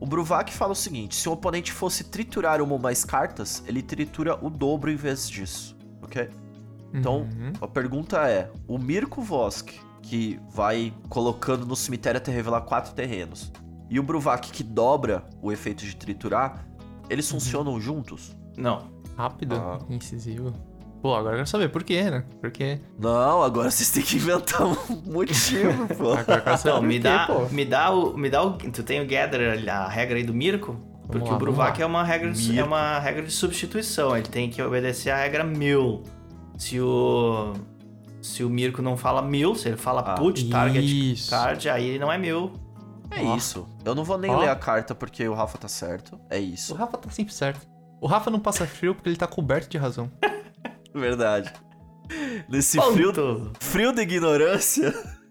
O 0.00 0.06
Bruvac 0.06 0.52
fala 0.52 0.72
o 0.72 0.76
seguinte: 0.76 1.14
se 1.14 1.28
o 1.28 1.32
oponente 1.32 1.72
fosse 1.72 2.04
triturar 2.04 2.62
uma 2.62 2.72
ou 2.72 2.78
mais 2.78 3.04
cartas, 3.04 3.62
ele 3.66 3.82
tritura 3.82 4.38
o 4.44 4.48
dobro 4.48 4.90
em 4.90 4.96
vez 4.96 5.28
disso, 5.28 5.76
ok? 6.02 6.28
Então, 6.92 7.20
Uhum. 7.20 7.52
a 7.60 7.68
pergunta 7.68 8.28
é: 8.28 8.50
o 8.66 8.78
Mirko 8.78 9.22
Vosk, 9.22 9.70
que 10.02 10.40
vai 10.48 10.92
colocando 11.08 11.66
no 11.66 11.76
cemitério 11.76 12.18
até 12.18 12.32
revelar 12.32 12.62
quatro 12.62 12.94
terrenos, 12.94 13.52
e 13.90 14.00
o 14.00 14.02
Bruvac, 14.02 14.50
que 14.50 14.64
dobra 14.64 15.24
o 15.42 15.52
efeito 15.52 15.84
de 15.84 15.94
triturar, 15.94 16.66
eles 17.08 17.28
funcionam 17.30 17.78
juntos? 17.80 18.34
Não. 18.60 18.82
Rápido, 19.16 19.54
Ah. 19.56 19.78
incisivo. 19.90 20.52
Pô, 21.02 21.14
agora 21.14 21.32
eu 21.34 21.38
quero 21.38 21.48
saber 21.48 21.68
por 21.70 21.82
quê, 21.82 22.10
né? 22.10 22.24
Por 22.40 22.50
quê? 22.50 22.78
Não, 22.98 23.42
agora 23.42 23.70
vocês 23.70 23.90
têm 23.90 24.02
que 24.02 24.16
inventar 24.16 24.62
um 24.66 24.76
motivo, 25.10 25.86
pô. 25.96 26.12
Agora 26.12 26.38
eu 26.40 26.42
quero 26.44 26.58
saber 26.58 26.78
por 26.78 26.86
me 26.86 26.94
quê, 26.94 27.00
dá, 27.00 27.26
pô. 27.26 27.46
me 27.50 27.64
dá 27.64 27.90
o, 27.90 28.16
me 28.18 28.28
dá 28.30 28.42
o, 28.42 28.52
tu 28.58 28.82
tem 28.82 29.00
o 29.00 29.06
gather, 29.06 29.66
a 29.70 29.88
regra 29.88 30.18
aí 30.18 30.24
do 30.24 30.34
Mirko? 30.34 30.76
Porque 31.06 31.28
lá, 31.28 31.34
o 31.34 31.38
Bruvac 31.38 31.80
é 31.80 31.86
uma 31.86 32.04
regra 32.04 32.30
de, 32.30 32.58
é 32.58 32.62
uma 32.62 32.98
regra 32.98 33.22
de 33.22 33.32
substituição, 33.32 34.14
ele 34.16 34.28
tem 34.28 34.48
que 34.50 34.60
obedecer 34.62 35.10
a 35.10 35.16
regra 35.16 35.42
mil. 35.42 36.02
Se 36.58 36.78
o 36.80 37.54
se 38.20 38.44
o 38.44 38.50
Mirko 38.50 38.82
não 38.82 38.94
fala 38.96 39.22
mil, 39.22 39.54
se 39.54 39.68
ele 39.68 39.78
fala 39.78 40.02
Ah, 40.02 40.14
put 40.14 40.50
target 40.50 41.12
isso. 41.12 41.30
card, 41.30 41.68
aí 41.70 41.86
ele 41.88 41.98
não 41.98 42.12
é 42.12 42.18
mil. 42.18 42.52
É 43.10 43.24
isso. 43.36 43.66
Eu 43.84 43.94
não 43.94 44.04
vou 44.04 44.18
nem 44.18 44.30
Ó. 44.30 44.38
ler 44.38 44.50
a 44.50 44.54
carta 44.54 44.94
porque 44.94 45.26
o 45.26 45.32
Rafa 45.34 45.56
tá 45.58 45.66
certo. 45.66 46.20
É 46.28 46.36
O 46.38 46.40
isso. 46.42 46.74
Rafa 46.74 46.96
tá 46.98 47.10
sempre 47.10 47.32
certo. 47.34 47.66
O 48.00 48.06
Rafa 48.06 48.30
não 48.30 48.40
passa 48.40 48.66
frio 48.66 48.94
porque 48.94 49.08
ele 49.08 49.16
tá 49.16 49.26
coberto 49.26 49.68
de 49.68 49.76
razão. 49.78 50.10
Verdade. 50.94 51.52
Nesse 52.48 52.76
Ponto. 52.78 52.92
frio, 52.92 53.52
frio 53.60 53.92
de 53.92 54.00
ignorância, 54.02 54.92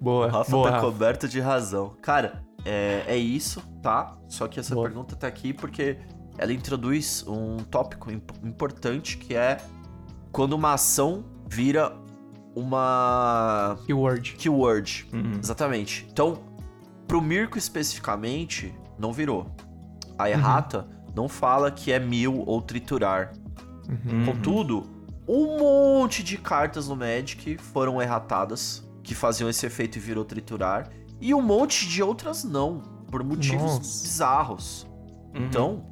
Boa, 0.00 0.26
o 0.26 0.30
Rafa 0.30 0.50
boa, 0.50 0.68
tá 0.70 0.76
Rafa. 0.76 0.86
coberto 0.86 1.28
de 1.28 1.40
razão. 1.40 1.96
Cara, 2.02 2.44
é, 2.64 3.04
é 3.08 3.16
isso, 3.16 3.60
tá? 3.82 4.16
Só 4.28 4.46
que 4.46 4.60
essa 4.60 4.74
Boa. 4.74 4.86
pergunta 4.86 5.16
tá 5.16 5.26
aqui 5.26 5.52
porque 5.52 5.96
ela 6.36 6.52
introduz 6.52 7.24
um 7.26 7.56
tópico 7.58 8.10
imp- 8.12 8.30
importante 8.44 9.16
que 9.16 9.34
é 9.34 9.56
quando 10.30 10.52
uma 10.52 10.74
ação 10.74 11.24
vira 11.48 11.96
uma 12.54 13.76
Keyword. 13.86 14.32
keyword. 14.34 15.08
Uhum. 15.12 15.38
Exatamente. 15.42 16.06
Então, 16.12 16.38
pro 17.08 17.20
Mirko 17.20 17.56
especificamente, 17.58 18.74
não 18.98 19.12
virou. 19.12 19.50
A 20.18 20.30
errata 20.30 20.86
não 21.14 21.28
fala 21.28 21.70
que 21.70 21.92
é 21.92 21.98
mil 21.98 22.42
ou 22.46 22.60
triturar. 22.60 23.32
Uhum. 23.88 24.26
Contudo, 24.26 24.84
um 25.28 25.58
monte 25.58 26.22
de 26.22 26.36
cartas 26.36 26.88
no 26.88 26.96
Magic 26.96 27.56
foram 27.58 28.00
erratadas, 28.00 28.86
que 29.02 29.14
faziam 29.14 29.48
esse 29.48 29.64
efeito 29.66 29.96
e 29.96 30.00
virou 30.00 30.24
triturar, 30.24 30.88
e 31.20 31.32
um 31.34 31.42
monte 31.42 31.86
de 31.88 32.02
outras 32.02 32.44
não, 32.44 32.82
por 33.10 33.22
motivos 33.22 33.62
Nossa. 33.62 34.02
bizarros. 34.02 34.86
Uhum. 35.34 35.44
Então, 35.44 35.84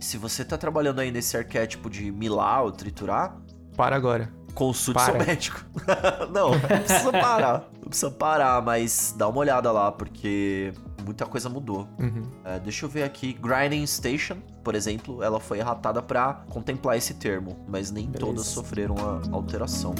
se 0.00 0.16
você 0.16 0.44
tá 0.44 0.56
trabalhando 0.56 1.00
aí 1.00 1.10
nesse 1.10 1.36
arquétipo 1.36 1.90
de 1.90 2.10
milar 2.12 2.62
ou 2.64 2.72
triturar, 2.72 3.36
Para 3.76 3.96
agora. 3.96 4.32
consulte 4.54 5.00
Para. 5.00 5.18
seu 5.18 5.26
médico. 5.26 5.64
não, 6.32 6.50
não 6.52 6.60
precisa 6.60 7.12
parar. 7.12 7.68
Não 7.74 7.88
precisa 7.88 8.10
parar, 8.10 8.62
mas 8.62 9.14
dá 9.16 9.28
uma 9.28 9.38
olhada 9.38 9.70
lá, 9.72 9.90
porque 9.92 10.72
muita 11.04 11.26
coisa 11.26 11.48
mudou. 11.48 11.88
Uhum. 11.98 12.22
É, 12.44 12.58
deixa 12.58 12.86
eu 12.86 12.88
ver 12.88 13.02
aqui. 13.04 13.32
Grinding 13.34 13.86
Station, 13.86 14.38
por 14.62 14.74
exemplo, 14.74 15.22
ela 15.22 15.38
foi 15.38 15.58
erratada 15.58 16.02
pra 16.02 16.44
contemplar 16.48 16.96
esse 16.96 17.14
termo, 17.14 17.56
mas 17.68 17.90
nem 17.90 18.06
Beleza. 18.06 18.26
todas 18.26 18.46
sofreram 18.46 18.94
a 18.98 19.34
alteração. 19.34 19.94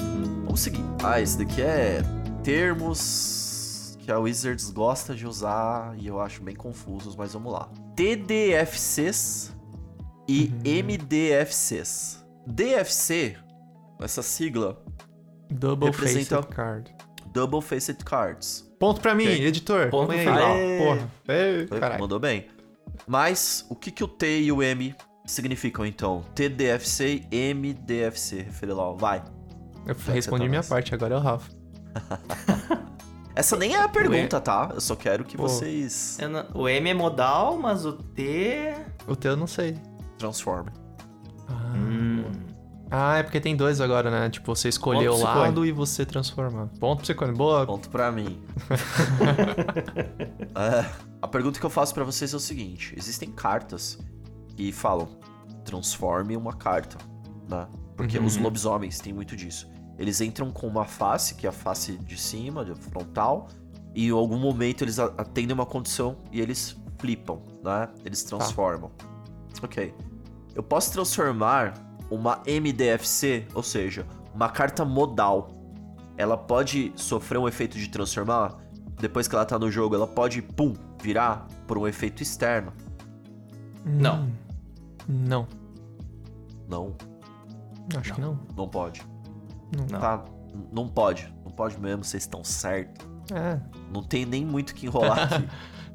Vamos 0.45 0.59
seguir. 0.59 0.83
Ah, 1.03 1.21
esse 1.21 1.37
daqui 1.37 1.61
é 1.61 2.01
termos 2.43 3.97
que 3.99 4.11
a 4.11 4.19
Wizards 4.19 4.69
gosta 4.69 5.15
de 5.15 5.25
usar 5.25 5.95
e 5.97 6.07
eu 6.07 6.19
acho 6.21 6.43
bem 6.43 6.55
confusos, 6.55 7.15
mas 7.15 7.33
vamos 7.33 7.51
lá. 7.51 7.69
TDFCs 7.95 9.55
e 10.27 10.51
Uhum. 10.65 10.83
MDFCs. 10.83 12.23
DFC, 12.47 13.37
essa 13.99 14.21
sigla, 14.21 14.81
Double 15.49 15.89
Representa- 15.89 16.37
Faced 16.41 16.55
Card. 16.55 16.95
Double 17.33 17.61
Faced 17.61 18.03
Cards. 18.03 18.64
Ponto 18.79 18.99
pra 19.01 19.15
mim, 19.15 19.23
Ok. 19.25 19.45
editor. 19.45 19.89
Ponto 19.89 20.07
Põe 20.07 20.19
aí. 20.19 20.25
final. 20.25 20.53
Aê. 20.53 20.77
Porra. 20.77 21.09
Ei, 21.27 21.67
Foi- 21.67 21.79
caralho. 21.79 22.01
Mandou 22.01 22.19
bem. 22.19 22.47
Mas 23.07 23.65
o 23.69 23.75
que, 23.75 23.91
que 23.91 24.03
o 24.03 24.07
T 24.07 24.41
e 24.41 24.51
o 24.51 24.61
M 24.63 24.93
significam 25.25 25.85
então? 25.85 26.23
TDFC 26.35 27.23
e 27.31 27.53
MDFC, 27.53 28.41
Referilau. 28.43 28.95
Vai. 28.97 29.23
Eu 29.87 29.95
você 29.95 30.11
respondi 30.11 30.43
tá 30.43 30.49
minha 30.49 30.63
parte, 30.63 30.93
agora 30.93 31.13
é 31.15 31.17
o 31.17 31.21
Rafa. 31.21 31.51
Essa 33.35 33.57
nem 33.57 33.75
é 33.75 33.81
a 33.81 33.87
pergunta, 33.89 34.39
tá? 34.39 34.71
Eu 34.73 34.79
só 34.79 34.95
quero 34.95 35.23
que 35.25 35.35
Pô. 35.35 35.43
vocês 35.43 36.17
Eu 36.21 36.29
não- 36.29 36.45
o 36.53 36.69
M 36.69 36.89
é 36.89 36.93
modal, 36.93 37.57
mas 37.57 37.85
o 37.85 37.91
T. 37.93 38.73
O 39.07 39.15
teu 39.15 39.31
eu 39.31 39.37
não 39.37 39.47
sei. 39.47 39.75
transformem. 40.17 40.73
Ah, 41.49 41.73
Hum. 41.75 42.14
Ah, 42.89 43.17
é 43.17 43.23
porque 43.23 43.39
tem 43.41 43.55
dois 43.55 43.81
agora, 43.81 44.11
né? 44.11 44.29
Tipo, 44.29 44.55
você 44.55 44.69
escolher 44.69 45.07
Ponto 45.09 45.15
o 45.15 45.17
você, 45.17 45.23
lado 45.23 45.65
e 45.65 45.71
você 45.71 46.05
transformar. 46.05 46.67
Ponto 46.79 47.03
pra 47.03 47.25
você. 47.27 47.31
Boa. 47.33 47.65
Ponto 47.65 47.89
pra 47.89 48.11
mim. 48.11 48.39
É, 50.57 50.85
a 51.21 51.27
pergunta 51.27 51.59
que 51.59 51.65
eu 51.65 51.69
faço 51.69 51.93
pra 51.93 52.03
vocês 52.03 52.33
é 52.33 52.37
o 52.37 52.39
seguinte: 52.39 52.93
existem 52.97 53.29
cartas 53.31 53.99
que 54.55 54.71
falam 54.71 55.07
transforme 55.65 56.37
uma 56.37 56.53
carta, 56.53 56.97
né? 57.49 57.67
Porque 57.97 58.17
Uhum. 58.17 58.25
os 58.25 58.37
lobisomens 58.37 58.99
têm 58.99 59.11
muito 59.13 59.35
disso. 59.35 59.67
Eles 59.97 60.21
entram 60.21 60.51
com 60.51 60.67
uma 60.67 60.85
face, 60.85 61.35
que 61.35 61.45
é 61.45 61.49
a 61.49 61.53
face 61.53 61.97
de 61.97 62.17
cima, 62.17 62.63
de 62.63 62.73
frontal, 62.75 63.47
e 63.93 64.07
em 64.07 64.11
algum 64.11 64.37
momento 64.37 64.83
eles 64.83 64.99
atendem 64.99 65.53
uma 65.53 65.65
condição 65.65 66.17
e 66.31 66.39
eles 66.41 66.77
flipam, 66.99 67.41
né? 67.63 67.89
Eles 68.05 68.23
transformam. 68.23 68.91
Ok. 69.61 69.93
Eu 70.53 70.63
posso 70.63 70.91
transformar 70.91 71.73
uma 72.09 72.41
MDFC, 72.45 73.47
ou 73.53 73.63
seja, 73.63 74.05
uma 74.33 74.49
carta 74.49 74.85
modal. 74.85 75.49
Ela 76.17 76.37
pode 76.37 76.93
sofrer 76.95 77.37
um 77.37 77.47
efeito 77.47 77.77
de 77.77 77.89
transformar. 77.89 78.57
Depois 78.99 79.27
que 79.27 79.35
ela 79.35 79.45
tá 79.45 79.59
no 79.59 79.69
jogo, 79.69 79.95
ela 79.95 80.07
pode, 80.07 80.41
pum, 80.41 80.73
virar 81.01 81.47
por 81.67 81.77
um 81.77 81.87
efeito 81.87 82.23
externo. 82.23 82.71
Não. 83.83 84.29
Não. 85.07 85.47
Não, 86.67 86.95
Acho 87.99 88.13
que 88.13 88.21
não. 88.21 88.39
não 88.55 88.67
pode. 88.67 89.05
Não. 89.77 89.99
Tá, 89.99 90.23
não 90.71 90.87
pode. 90.87 91.33
Não 91.43 91.51
pode 91.51 91.79
mesmo, 91.79 92.03
vocês 92.03 92.23
estão 92.23 92.43
certos. 92.43 93.05
É. 93.31 93.59
Não 93.93 94.01
tem 94.01 94.25
nem 94.25 94.45
muito 94.45 94.71
o 94.71 94.73
que 94.73 94.85
enrolar 94.85 95.19
aqui. 95.33 95.47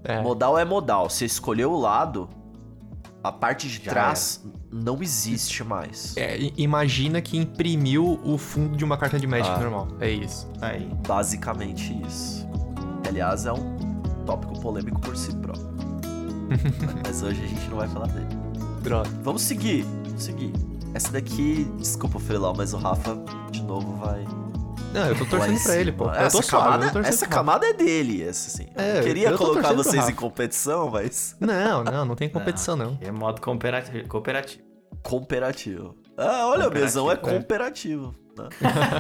É. 0.05 0.21
Modal 0.21 0.59
é 0.59 0.65
modal. 0.65 1.11
Você 1.11 1.25
escolheu 1.25 1.73
o 1.73 1.79
lado, 1.81 2.29
a 3.23 3.31
parte 3.33 3.69
de 3.69 3.83
Já 3.85 3.91
trás 3.91 4.43
não 4.73 5.03
existe 5.03 5.63
mais. 5.65 6.17
É, 6.17 6.39
imagina 6.57 7.21
que 7.21 7.37
imprimiu 7.37 8.21
o 8.25 8.39
fundo 8.39 8.77
de 8.77 8.85
uma 8.85 8.97
carta 8.97 9.19
de 9.19 9.27
Magic 9.27 9.51
Ah. 9.51 9.59
normal. 9.59 9.89
É 10.01 10.11
isso. 10.11 10.49
Aí. 10.61 10.89
Basicamente 11.07 12.01
isso. 12.07 12.49
Aliás, 13.09 13.47
é 13.47 13.53
um 13.53 13.77
tópico 14.25 14.59
polêmico 14.61 15.01
por 15.01 15.17
si 15.17 15.35
próprio. 15.37 15.69
Mas 17.05 17.23
hoje 17.23 17.43
a 17.45 17.47
gente 17.47 17.69
não 17.69 17.77
vai 17.77 17.89
falar 17.89 18.07
dele. 18.09 18.27
Droga. 18.83 19.11
Vamos 19.23 19.43
seguir, 19.43 19.83
vamos 20.05 20.23
seguir. 20.23 20.53
Essa 20.95 21.13
daqui, 21.13 21.71
desculpa, 21.79 22.19
Frelau, 22.19 22.53
mas 22.57 22.73
o 22.75 22.77
Rafa 22.77 23.17
de 23.53 23.63
novo 23.63 23.95
vai. 23.95 24.25
Não, 24.93 25.07
eu 25.07 25.17
tô 25.17 25.25
torcendo 25.25 25.63
pra 25.63 25.77
ele, 25.77 25.93
pô. 25.93 26.05
Eu 26.07 26.11
Essa 26.11 26.43
suave, 26.43 26.85
eu 26.87 26.91
camada, 26.91 27.09
essa 27.09 27.27
camada 27.27 27.67
é 27.67 27.73
dele, 27.73 28.23
essa 28.23 28.51
sim. 28.51 28.67
É, 28.75 28.99
eu 28.99 29.03
queria 29.05 29.29
eu 29.31 29.39
colocar 29.39 29.73
vocês 29.73 30.09
em 30.09 30.15
competição, 30.15 30.91
mas 30.91 31.37
Não, 31.41 31.85
não, 31.85 32.05
não 32.05 32.15
tem 32.17 32.29
competição, 32.29 32.75
não. 32.77 32.99
É 33.01 33.11
modo 33.11 33.41
cooperativo. 33.41 34.09
cooperativo. 34.09 34.65
cooperativo. 35.03 35.97
Ah, 36.17 36.47
olha, 36.49 36.69
o 36.69 36.73
mesão 36.73 37.11
é 37.11 37.17
cooperativo. 37.17 38.15
né? 38.37 38.49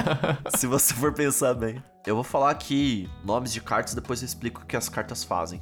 Se 0.56 0.66
você 0.66 0.94
for 0.94 1.12
pensar 1.12 1.54
bem. 1.54 1.82
Eu 2.06 2.14
vou 2.14 2.24
falar 2.24 2.50
aqui 2.50 3.10
nomes 3.24 3.52
de 3.52 3.60
cartas, 3.60 3.92
depois 3.94 4.22
eu 4.22 4.26
explico 4.26 4.62
o 4.62 4.66
que 4.66 4.76
as 4.76 4.88
cartas 4.88 5.22
fazem. 5.24 5.60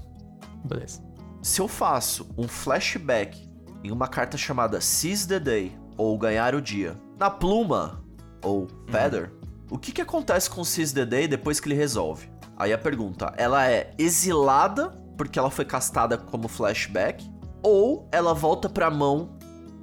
Beleza. 0.64 1.02
Se 1.42 1.60
eu 1.60 1.66
faço 1.66 2.28
um 2.36 2.46
flashback 2.46 3.48
em 3.82 3.90
uma 3.90 4.06
carta 4.08 4.36
chamada 4.36 4.80
Seize 4.80 5.26
the 5.26 5.40
Day, 5.40 5.76
ou 5.96 6.16
Ganhar 6.18 6.54
o 6.54 6.60
Dia, 6.60 6.96
na 7.18 7.28
pluma, 7.30 8.04
ou 8.42 8.68
Feather, 8.88 9.32
o 9.70 9.78
que, 9.78 9.92
que 9.92 10.00
acontece 10.02 10.48
com 10.50 10.62
the 10.94 11.04
Day 11.04 11.28
depois 11.28 11.60
que 11.60 11.68
ele 11.68 11.74
resolve? 11.76 12.28
Aí 12.56 12.72
a 12.72 12.78
pergunta, 12.78 13.32
ela 13.36 13.66
é 13.70 13.92
exilada 13.98 14.90
porque 15.16 15.38
ela 15.38 15.50
foi 15.50 15.64
castada 15.64 16.16
como 16.16 16.46
flashback, 16.48 17.28
ou 17.62 18.08
ela 18.12 18.32
volta 18.34 18.68
pra 18.68 18.88
mão 18.90 19.30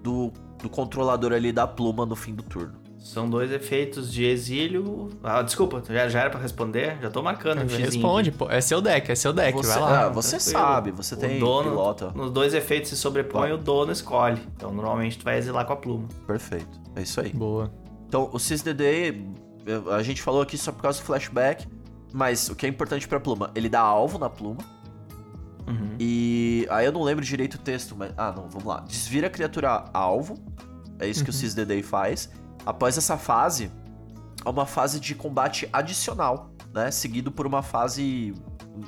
do, 0.01 0.31
do 0.61 0.69
controlador 0.69 1.33
ali 1.33 1.51
da 1.51 1.67
pluma 1.67 2.05
no 2.05 2.15
fim 2.15 2.33
do 2.33 2.41
turno? 2.43 2.83
São 2.97 3.29
dois 3.29 3.51
efeitos 3.51 4.11
de 4.11 4.25
exílio. 4.25 5.09
Ah, 5.23 5.41
desculpa, 5.43 5.83
já, 5.87 6.07
já 6.09 6.21
era 6.21 6.29
pra 6.31 6.39
responder? 6.39 6.97
Já 7.01 7.09
tô 7.11 7.21
marcando 7.21 7.61
um 7.61 7.67
Responde, 7.77 8.31
pô. 8.31 8.49
É 8.49 8.59
seu 8.61 8.81
deck, 8.81 9.11
é 9.11 9.15
seu 9.15 9.31
deck, 9.31 9.55
você 9.55 9.73
vai 9.73 9.79
lá. 9.81 10.05
ah, 10.05 10.09
você 10.09 10.37
tranquilo. 10.37 10.51
sabe, 10.59 10.91
você 10.91 11.13
O 11.13 11.17
tem 11.17 11.39
dono- 11.39 11.69
pilota. 11.69 12.11
Nos 12.15 12.31
dois 12.31 12.53
efeitos 12.55 12.89
se 12.89 12.97
sobrepõe, 12.97 13.51
o 13.51 13.57
dono 13.57 13.91
escolhe. 13.91 14.41
Então, 14.55 14.73
normalmente, 14.73 15.19
tu 15.19 15.23
vai 15.23 15.37
exilar 15.37 15.65
com 15.67 15.73
a 15.73 15.75
pluma. 15.75 16.07
Perfeito, 16.25 16.81
é 16.95 17.01
isso 17.03 17.21
aí. 17.21 17.31
Boa. 17.31 17.71
Então, 18.07 18.27
o 18.33 18.39
CSDD, 18.39 19.09
eu- 19.09 19.44
a 19.91 20.03
gente 20.03 20.21
falou 20.21 20.41
aqui 20.41 20.57
só 20.57 20.71
por 20.71 20.81
causa 20.81 20.99
do 20.99 21.05
flashback, 21.05 21.67
mas 22.13 22.49
o 22.49 22.55
que 22.55 22.65
é 22.65 22.69
importante 22.69 23.07
pra 23.07 23.19
pluma, 23.19 23.51
ele 23.55 23.67
dá 23.69 23.81
alvo 23.81 24.17
na 24.17 24.29
pluma, 24.29 24.61
Uhum. 25.67 25.95
e 25.99 26.67
aí 26.69 26.85
eu 26.85 26.91
não 26.91 27.01
lembro 27.01 27.25
direito 27.25 27.55
o 27.55 27.57
texto, 27.57 27.95
mas... 27.97 28.11
Ah, 28.15 28.31
não, 28.31 28.47
vamos 28.47 28.65
lá. 28.65 28.81
Desvira 28.81 29.27
a 29.27 29.29
criatura 29.31 29.85
alvo, 29.91 30.37
é 30.99 31.07
isso 31.07 31.23
que 31.23 31.29
o 31.31 31.33
CSDD 31.33 31.81
faz. 31.81 32.29
Após 32.63 32.97
essa 32.99 33.17
fase, 33.17 33.71
há 34.43 34.49
uma 34.51 34.67
fase 34.67 34.99
de 34.99 35.15
combate 35.15 35.67
adicional, 35.73 36.51
né? 36.73 36.91
Seguido 36.91 37.31
por 37.31 37.47
uma 37.47 37.63
fase 37.63 38.33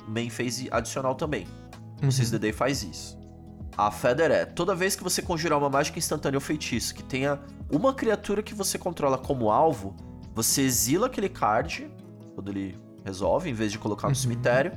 main 0.06 0.30
phase 0.30 0.68
adicional 0.70 1.14
também. 1.16 1.46
O 2.00 2.04
Uhum. 2.04 2.10
CSDD 2.12 2.52
faz 2.52 2.82
isso. 2.84 3.18
a 3.76 3.90
Feather 3.90 4.30
é: 4.30 4.44
toda 4.44 4.72
vez 4.74 4.94
que 4.96 5.02
você 5.04 5.20
conjurar 5.22 5.58
uma 5.58 5.68
mágica 5.70 5.98
instantânea 5.98 6.36
ou 6.36 6.40
feitiço 6.40 6.94
que 6.94 7.02
tenha 7.02 7.40
uma 7.70 7.92
criatura 7.94 8.40
que 8.42 8.54
você 8.54 8.76
controla 8.78 9.16
como 9.18 9.50
alvo, 9.50 9.94
você 10.38 10.62
exila 10.62 11.08
aquele 11.08 11.28
card 11.28 11.90
quando 12.36 12.50
ele 12.50 12.78
resolve, 13.04 13.50
em 13.50 13.52
vez 13.52 13.72
de 13.72 13.78
colocar 13.78 14.08
no 14.08 14.14
cemitério. 14.14 14.70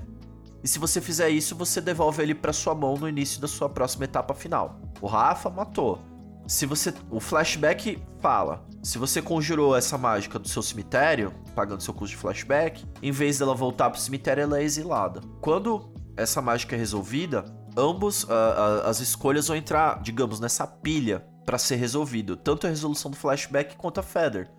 E 0.63 0.67
se 0.67 0.80
você 0.80 1.00
fizer 1.00 1.30
isso, 1.30 1.56
você 1.56 1.80
devolve 1.80 2.24
ele 2.24 2.34
pra 2.34 2.52
sua 2.52 2.74
mão 2.74 2.95
no 2.95 3.08
início 3.08 3.39
da 3.39 3.47
sua 3.47 3.69
próxima 3.69 4.06
etapa 4.06 4.34
final. 4.34 4.80
O 5.00 5.06
Rafa 5.06 5.52
matou. 5.52 6.02
Se 6.47 6.65
você. 6.65 6.91
O 7.12 7.19
flashback 7.19 8.02
fala. 8.19 8.65
Se 8.82 8.97
você 8.97 9.21
conjurou 9.21 9.76
essa 9.76 10.00
mágica 10.00 10.39
do 10.39 10.47
seu 10.47 10.63
cemitério, 10.63 11.32
pagando 11.54 11.84
seu 11.84 11.93
custo 11.93 12.15
de 12.15 12.21
flashback, 12.21 12.84
em 13.00 13.12
vez 13.12 13.38
dela 13.38 13.54
voltar 13.54 13.91
pro 13.91 14.00
cemitério, 14.00 14.41
ela 14.41 14.58
é 14.58 14.63
exilada. 14.63 15.21
Quando 15.39 15.93
essa 16.17 16.41
mágica 16.41 16.76
é 16.76 16.80
resolvida, 16.80 17.45
ambos 17.78 18.26
ah, 18.28 18.82
ah, 18.84 18.89
as 18.89 19.00
escolhas 19.00 19.47
vão 19.47 19.56
entrar, 19.56 20.02
digamos, 20.02 20.39
nessa 20.39 20.65
pilha 20.65 21.24
pra 21.45 21.60
ser 21.60 21.76
resolvido. 21.76 22.36
Tanto 22.36 22.65
a 22.65 22.69
resolução 22.71 23.12
do 23.12 23.17
flashback 23.17 23.76
quanto 23.76 24.00
a 24.00 24.04
Feather. 24.04 24.50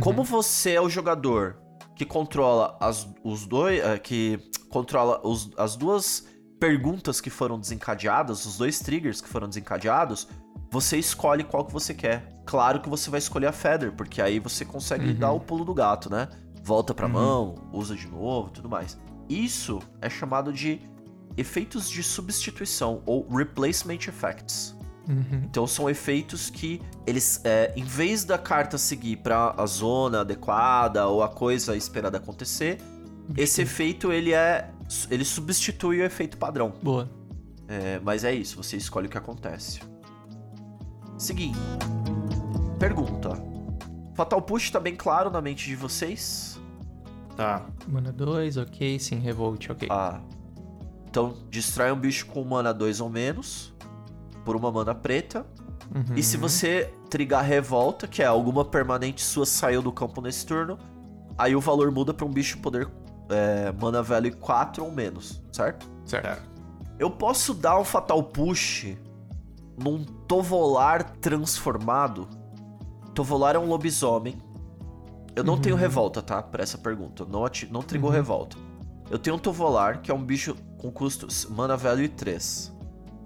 Como 0.00 0.24
você 0.24 0.72
é 0.72 0.80
o 0.80 0.88
jogador 0.88 1.58
que 1.94 2.04
controla 2.04 2.76
as, 2.80 3.06
os 3.24 3.46
dois. 3.46 3.80
eh, 3.82 3.98
que 3.98 4.38
controla 4.68 5.20
os- 5.26 5.50
as 5.56 5.76
duas 5.76 6.26
perguntas 6.60 7.20
que 7.20 7.30
foram 7.30 7.58
desencadeadas, 7.58 8.44
os 8.46 8.58
dois 8.58 8.78
triggers 8.80 9.20
que 9.20 9.28
foram 9.28 9.48
desencadeados, 9.48 10.26
você 10.70 10.98
escolhe 10.98 11.44
qual 11.44 11.64
que 11.64 11.72
você 11.72 11.94
quer. 11.94 12.40
Claro 12.44 12.80
que 12.80 12.88
você 12.88 13.10
vai 13.10 13.18
escolher 13.18 13.46
a 13.46 13.52
Feather, 13.52 13.92
porque 13.92 14.20
aí 14.22 14.38
você 14.38 14.64
consegue 14.64 15.12
dar 15.14 15.32
o 15.32 15.40
pulo 15.40 15.64
do 15.64 15.74
gato, 15.74 16.10
né? 16.10 16.28
Volta 16.62 16.92
pra 16.94 17.06
mão, 17.08 17.54
usa 17.72 17.94
de 17.94 18.08
novo, 18.08 18.50
tudo 18.50 18.68
mais. 18.68 18.98
Isso 19.28 19.80
é 20.00 20.08
chamado 20.10 20.52
de 20.52 20.80
efeitos 21.36 21.88
de 21.90 22.02
substituição 22.02 23.02
ou 23.06 23.26
replacement 23.28 23.94
effects. 24.08 24.74
Uhum. 25.08 25.42
Então 25.44 25.66
são 25.66 25.88
efeitos 25.88 26.50
que 26.50 26.82
eles, 27.06 27.40
é, 27.44 27.72
em 27.76 27.84
vez 27.84 28.24
da 28.24 28.36
carta 28.36 28.76
seguir 28.76 29.16
para 29.16 29.54
a 29.56 29.66
zona 29.66 30.20
adequada 30.20 31.06
ou 31.06 31.22
a 31.22 31.28
coisa 31.28 31.76
esperada 31.76 32.18
acontecer, 32.18 32.78
esse 33.36 33.62
efeito 33.62 34.12
ele 34.12 34.32
é, 34.32 34.70
ele 35.10 35.24
substitui 35.24 36.00
o 36.00 36.04
efeito 36.04 36.36
padrão. 36.36 36.72
Boa. 36.82 37.08
É, 37.68 38.00
mas 38.02 38.24
é 38.24 38.34
isso, 38.34 38.56
você 38.56 38.76
escolhe 38.76 39.06
o 39.06 39.10
que 39.10 39.18
acontece. 39.18 39.80
Seguinte. 41.18 41.58
Pergunta. 42.78 43.30
Fatal 44.14 44.40
Push 44.40 44.70
tá 44.70 44.80
bem 44.80 44.94
claro 44.94 45.30
na 45.30 45.40
mente 45.40 45.66
de 45.66 45.76
vocês? 45.76 46.60
Tá. 47.36 47.66
Mana 47.86 48.12
2, 48.12 48.56
ok. 48.56 48.98
Sim, 48.98 49.18
Revolt, 49.18 49.70
ok. 49.70 49.88
Ah. 49.90 50.20
Então, 51.08 51.36
destrói 51.50 51.92
um 51.92 51.98
bicho 51.98 52.26
com 52.26 52.44
mana 52.44 52.72
2 52.72 53.00
ou 53.00 53.10
menos, 53.10 53.74
por 54.46 54.54
uma 54.56 54.70
mana 54.72 54.94
preta. 54.94 55.44
Uhum. 55.94 56.14
E 56.16 56.22
se 56.22 56.36
você 56.36 56.94
trigar 57.10 57.44
revolta, 57.44 58.06
que 58.06 58.22
é 58.22 58.26
alguma 58.26 58.64
permanente 58.64 59.22
sua 59.22 59.44
saiu 59.44 59.82
do 59.82 59.92
campo 59.92 60.20
nesse 60.22 60.46
turno, 60.46 60.78
aí 61.36 61.54
o 61.54 61.60
valor 61.60 61.90
muda 61.90 62.14
pra 62.14 62.24
um 62.24 62.30
bicho 62.30 62.58
poder 62.58 62.88
é, 63.28 63.72
mana 63.72 64.02
value 64.02 64.32
4 64.36 64.84
ou 64.84 64.90
menos, 64.92 65.42
certo? 65.52 65.90
Certo. 66.04 66.42
Eu 66.98 67.10
posso 67.10 67.52
dar 67.52 67.78
um 67.78 67.84
Fatal 67.84 68.22
Push 68.22 68.96
num 69.76 70.04
Tovolar 70.04 71.02
transformado? 71.20 72.28
Tovolar 73.14 73.56
é 73.56 73.58
um 73.58 73.66
lobisomem. 73.66 74.38
Eu 75.34 75.44
não 75.44 75.58
tenho 75.58 75.76
revolta, 75.76 76.22
tá? 76.22 76.40
Pra 76.42 76.62
essa 76.62 76.78
pergunta. 76.78 77.26
Não, 77.26 77.44
ati- 77.44 77.68
não 77.70 77.82
trigou 77.82 78.10
revolta. 78.10 78.56
Eu 79.10 79.18
tenho 79.18 79.36
um 79.36 79.38
Tovolar, 79.38 80.00
que 80.00 80.10
é 80.10 80.14
um 80.14 80.22
bicho 80.24 80.56
com 80.78 80.90
custo 80.90 81.26
mana 81.50 81.76
value 81.76 82.08
3. 82.08 82.74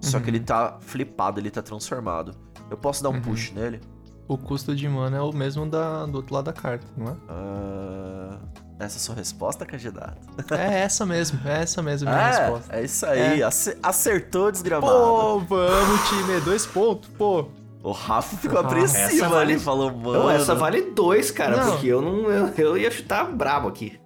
Só 0.01 0.19
que 0.19 0.29
ele 0.29 0.39
tá 0.39 0.77
flipado, 0.81 1.39
ele 1.39 1.49
tá 1.51 1.61
transformado. 1.61 2.35
Eu 2.69 2.77
posso 2.77 3.01
dar 3.03 3.09
um 3.09 3.21
push 3.21 3.51
nele? 3.51 3.79
O 4.27 4.37
custo 4.37 4.75
de 4.75 4.87
mana 4.87 5.17
é 5.17 5.21
o 5.21 5.31
mesmo 5.33 5.65
da, 5.69 6.05
do 6.05 6.15
outro 6.17 6.33
lado 6.33 6.45
da 6.45 6.53
carta, 6.53 6.85
não 6.97 7.09
é? 7.11 7.15
Ah, 7.29 8.37
essa 8.79 8.95
é 8.95 8.97
a 8.97 9.01
sua 9.01 9.15
resposta, 9.15 9.65
candidato? 9.65 10.17
É 10.57 10.79
essa 10.81 11.05
mesmo, 11.05 11.39
é 11.45 11.61
essa 11.63 11.81
mesmo 11.83 12.09
a 12.09 12.13
minha 12.13 12.27
resposta. 12.27 12.75
É, 12.75 12.79
é 12.79 12.83
isso 12.85 13.05
aí. 13.05 13.43
ace- 13.43 13.77
Acertou, 13.83 14.51
desgramado. 14.51 14.91
Pô, 14.93 15.39
vamos, 15.39 16.09
time, 16.09 16.39
dois 16.41 16.65
pontos, 16.65 17.09
pô. 17.17 17.45
O 17.83 17.91
Rafa 17.91 18.37
ficou 18.37 18.59
Ah, 18.59 18.61
apreensivo 18.61 19.29
vale- 19.29 19.53
ali, 19.53 19.59
falou, 19.59 19.91
mano. 19.91 20.13
Não, 20.23 20.29
essa 20.29 20.53
vale 20.55 20.91
dois, 20.91 21.29
cara, 21.31 21.57
Não. 21.57 21.71
porque 21.71 21.87
eu 21.87 22.01
não. 22.01 22.29
Eu, 22.29 22.47
eu 22.57 22.77
ia 22.77 22.91
chutar 22.91 23.25
brabo 23.25 23.67
aqui. 23.67 23.99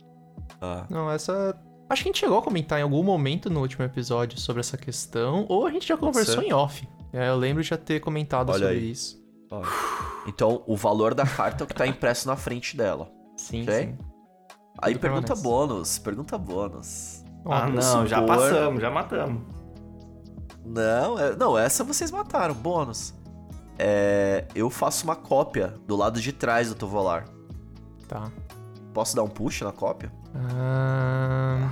Ah, 0.61 0.85
Não, 0.89 1.11
essa. 1.11 1.55
Acho 1.89 2.01
que 2.03 2.09
a 2.09 2.11
gente 2.11 2.19
chegou 2.19 2.37
a 2.39 2.41
comentar 2.41 2.79
em 2.79 2.83
algum 2.83 3.03
momento 3.03 3.49
no 3.49 3.61
último 3.61 3.83
episódio 3.85 4.39
sobre 4.39 4.59
essa 4.61 4.77
questão, 4.77 5.45
ou 5.47 5.67
a 5.67 5.71
gente 5.71 5.87
já 5.87 5.95
conversou 5.95 6.41
ser. 6.41 6.47
em 6.49 6.53
off. 6.53 6.87
É, 7.13 7.29
eu 7.29 7.35
lembro 7.35 7.61
de 7.63 7.69
já 7.69 7.77
ter 7.77 7.99
comentado 7.99 8.49
Olha 8.49 8.59
sobre 8.67 8.75
aí. 8.79 8.91
isso. 8.91 9.23
ó. 9.51 9.61
Então, 10.27 10.63
o 10.65 10.75
valor 10.75 11.13
da 11.13 11.25
carta 11.25 11.63
é 11.63 11.65
o 11.65 11.67
que 11.67 11.75
tá 11.75 11.85
impresso 11.87 12.27
na 12.27 12.35
frente 12.35 12.75
dela. 12.75 13.09
Sim, 13.37 13.61
Ok? 13.63 13.73
sim. 13.75 13.97
Aí 14.81 14.93
Tudo 14.93 15.01
pergunta 15.01 15.27
permanece. 15.27 15.43
bônus, 15.43 15.99
pergunta 15.99 16.37
bônus. 16.37 17.23
Ah, 17.45 17.61
vamos 17.67 17.85
não, 17.85 18.07
já 18.07 18.21
passamos, 18.23 18.81
já 18.81 18.89
matamos. 18.89 19.43
Não, 20.65 21.19
é- 21.19 21.35
não, 21.35 21.57
essa 21.57 21.83
vocês 21.83 22.09
mataram, 22.11 22.53
bônus. 22.55 23.13
É, 23.77 24.45
eu 24.55 24.69
faço 24.69 25.03
uma 25.03 25.15
cópia 25.15 25.75
do 25.85 25.95
lado 25.95 26.19
de 26.19 26.31
trás 26.33 26.69
do 26.69 26.75
Tovolar. 26.75 27.25
Tá. 28.07 28.31
Posso 28.93 29.15
dar 29.15 29.23
um 29.23 29.27
push 29.29 29.61
na 29.61 29.71
cópia? 29.71 30.11
Ah, 30.35 31.71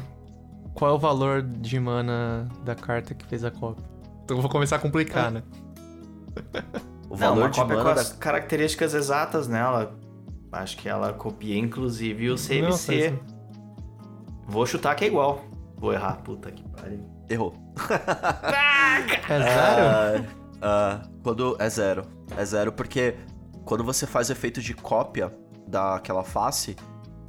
qual 0.74 0.92
é 0.92 0.94
o 0.94 1.00
valor 1.00 1.42
de 1.42 1.80
mana 1.80 2.48
da 2.64 2.76
carta 2.76 3.14
que 3.14 3.26
fez 3.26 3.44
a 3.44 3.52
cópia? 3.52 3.84
Então 4.24 4.38
eu 4.38 4.42
vou 4.42 4.50
começar 4.50 4.78
a 4.78 4.80
complicar, 4.80 5.32
né? 5.32 5.44
O 7.10 7.16
não, 7.16 7.28
valor 7.28 7.42
uma 7.44 7.50
de 7.50 7.60
cópia 7.60 7.76
com 7.78 7.84
mana 7.84 8.02
as 8.02 8.10
da... 8.10 8.16
características 8.18 8.96
exatas 8.96 9.48
nela. 9.48 9.96
Acho 10.52 10.76
que 10.78 10.90
ela 10.90 11.14
copia 11.14 11.56
inclusive 11.56 12.32
o 12.32 12.36
CMC. 12.36 12.62
Não, 12.62 12.72
faz- 12.72 13.20
Vou 14.48 14.66
chutar 14.66 14.96
que 14.96 15.06
é 15.06 15.08
igual. 15.10 15.44
Vou 15.78 15.94
errar, 15.94 16.16
puta 16.24 16.52
que 16.52 16.68
pariu. 16.70 17.06
Errou. 17.30 17.54
É 19.30 19.40
zero? 19.40 19.48
Ah, 19.52 20.24
ah, 20.62 21.02
quando 21.22 21.56
é 21.60 21.70
zero. 21.70 22.04
É 22.36 22.44
zero 22.44 22.72
porque 22.72 23.16
quando 23.64 23.84
você 23.84 24.08
faz 24.08 24.30
o 24.30 24.32
efeito 24.32 24.60
de 24.60 24.74
cópia 24.74 25.32
daquela 25.68 26.24
face, 26.24 26.76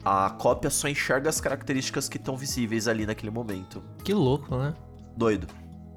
a 0.04 0.30
cópia 0.30 0.70
só 0.70 0.88
enxerga 0.88 1.28
as 1.30 1.40
características 1.40 2.08
que 2.08 2.16
estão 2.16 2.36
visíveis 2.36 2.86
ali 2.88 3.06
naquele 3.06 3.30
momento. 3.30 3.82
Que 4.02 4.12
louco, 4.12 4.56
né? 4.56 4.74
Doido. 5.16 5.46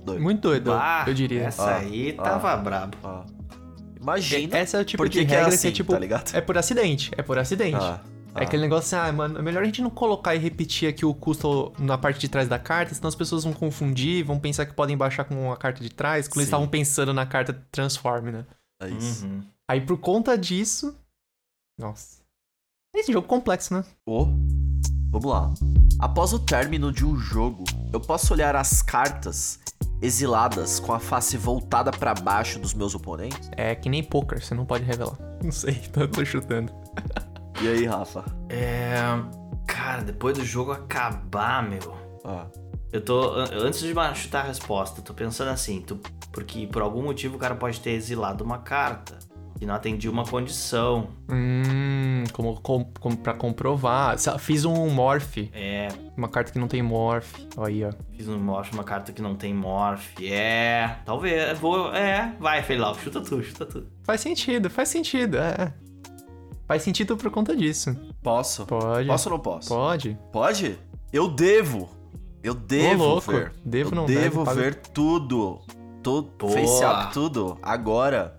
Doido. 0.04 0.22
Muito 0.22 0.42
doido, 0.42 0.72
Ah, 0.74 1.04
eu 1.08 1.14
diria. 1.14 1.44
Essa 1.44 1.64
Ah, 1.64 1.78
aí 1.78 2.16
ah. 2.18 2.24
tava 2.24 2.56
brabo. 2.58 2.98
Ah. 3.04 3.26
Imagina. 4.00 4.58
Essa 4.58 4.78
é 4.78 4.82
o 4.82 4.86
tipo 4.86 5.04
por 5.04 5.10
de 5.10 5.20
que 5.20 5.26
que 5.26 5.34
é 5.34 5.36
regra 5.38 5.50
que 5.50 5.56
assim, 5.56 5.68
é 5.68 5.72
tipo. 5.72 5.92
tá 5.92 6.00
ligado? 6.00 6.34
É 6.34 6.40
por 6.40 6.58
acidente. 6.58 7.12
É 7.18 7.22
por 7.22 7.38
acidente. 7.38 7.76
Ah, 7.76 8.00
É 8.36 8.44
aquele 8.44 8.62
negócio 8.62 8.96
assim, 8.98 9.10
ah, 9.10 9.12
mano, 9.12 9.40
é 9.40 9.42
melhor 9.42 9.64
a 9.64 9.66
gente 9.66 9.82
não 9.82 9.90
colocar 9.90 10.36
e 10.36 10.38
repetir 10.38 10.88
aqui 10.88 11.04
o 11.04 11.14
custo 11.14 11.74
na 11.80 11.98
parte 11.98 12.20
de 12.20 12.30
trás 12.30 12.48
da 12.48 12.60
carta, 12.60 12.94
senão 12.94 13.08
as 13.10 13.16
pessoas 13.16 13.44
vão 13.44 13.52
confundir, 13.52 14.24
vão 14.24 14.40
pensar 14.40 14.66
que 14.68 14.74
podem 14.74 14.96
baixar 14.96 15.24
com 15.26 15.52
a 15.52 15.58
carta 15.58 15.82
de 15.82 15.90
trás, 15.90 16.28
quando 16.28 16.38
eles 16.38 16.48
estavam 16.48 16.68
pensando 16.68 17.14
na 17.14 17.26
carta 17.26 17.52
Transform, 17.72 18.28
né? 18.32 18.46
É 18.82 18.90
isso. 18.90 19.26
Uhum. 19.26 19.42
Aí 19.68 19.82
por 19.82 19.98
conta 19.98 20.38
disso. 20.38 20.96
Nossa. 21.80 22.17
Esse 22.98 23.14
jogo 23.14 23.28
complexo, 23.28 23.74
né? 23.74 23.84
Ô, 24.06 24.26
vamos 25.12 25.26
lá. 25.32 25.54
Após 26.00 26.34
o 26.34 26.40
término 26.40 26.92
de 26.92 27.06
um 27.06 27.16
jogo, 27.18 27.64
eu 27.94 28.00
posso 28.00 28.34
olhar 28.34 28.56
as 28.56 28.82
cartas 28.82 29.60
exiladas 30.02 30.80
com 30.80 30.94
a 30.94 31.00
face 31.00 31.38
voltada 31.38 31.92
pra 31.92 32.14
baixo 32.14 32.60
dos 32.60 32.74
meus 32.74 32.94
oponentes? 32.96 33.50
É 33.56 33.74
que 33.76 33.90
nem 33.90 34.04
poker, 34.04 34.44
você 34.44 34.54
não 34.54 34.66
pode 34.66 34.84
revelar. 34.84 35.18
Não 35.44 35.52
sei, 35.52 35.76
tô, 35.94 36.08
tô 36.08 36.24
chutando. 36.26 36.72
E 37.62 37.68
aí, 37.68 37.86
Rafa? 37.86 38.24
É. 38.50 38.96
Cara, 39.68 40.04
depois 40.04 40.38
do 40.38 40.46
jogo 40.46 40.72
acabar, 40.72 41.68
meu. 41.68 41.96
Ah, 42.24 42.48
Eu 42.92 43.02
tô. 43.04 43.32
an- 43.34 43.50
Antes 43.54 43.80
de 43.80 43.94
chutar 44.16 44.44
a 44.46 44.48
resposta, 44.48 45.02
tô 45.02 45.14
pensando 45.14 45.50
assim, 45.50 45.82
tu, 45.82 46.00
porque 46.32 46.68
por 46.68 46.82
algum 46.82 47.04
motivo 47.04 47.36
o 47.36 47.40
cara 47.40 47.56
pode 47.56 47.80
ter 47.80 47.92
exilado 47.92 48.44
uma 48.44 48.60
carta 48.60 49.18
que 49.58 49.66
não 49.66 49.74
atendia 49.74 50.10
uma 50.12 50.24
condição. 50.26 51.08
Hum, 51.30 52.24
como, 52.34 52.60
como, 52.62 52.92
como 53.00 53.18
pra 53.18 53.34
comprovar. 53.34 54.16
Fiz 54.40 54.66
um 54.66 54.90
morph, 54.90 55.38
É, 55.54 55.88
uma 56.16 56.28
carta 56.30 56.52
que 56.52 56.60
não 56.60 56.68
tem 56.68 56.82
morph. 56.84 57.34
Olha 57.58 57.68
aí, 57.68 57.84
ó. 57.86 57.92
fiz 58.16 58.28
um 58.28 58.38
morph, 58.38 58.72
uma 58.74 58.84
carta 58.84 59.12
que 59.12 59.22
não 59.22 59.36
tem 59.36 59.54
morph. 59.54 60.20
É, 60.22 60.98
talvez. 61.06 61.58
Vou. 61.60 61.94
É, 61.94 62.34
vai, 62.40 62.62
Feilau, 62.62 62.96
chuta 62.96 63.22
tu, 63.22 63.42
chuta 63.44 63.66
tu. 63.66 63.86
Faz 64.04 64.22
sentido, 64.22 64.70
faz 64.70 64.90
sentido, 64.90 65.38
é. 65.38 65.74
Faz 66.68 66.84
sentido 66.84 67.16
por 67.16 67.32
conta 67.32 67.56
disso. 67.56 67.96
posso? 68.22 68.66
Pode. 68.66 69.08
Posso 69.08 69.30
ou 69.30 69.36
não 69.38 69.42
posso? 69.42 69.70
Pode. 69.70 70.18
Pode? 70.32 70.78
Eu 71.14 71.30
devo. 71.30 71.90
Eu 72.44 72.54
devo 72.54 73.04
louco. 73.04 73.32
ver. 73.32 73.54
Devo 73.66 73.92
eu 73.92 73.96
não 73.96 74.06
devo 74.06 74.22
deve, 74.22 74.46
paga- 74.46 74.62
ver 74.62 74.76
tudo. 74.76 75.60
Tudo. 76.04 76.30
Boa. 76.38 76.52
Face 76.54 76.84
up, 76.84 77.14
tudo. 77.14 77.58
Agora. 77.62 78.37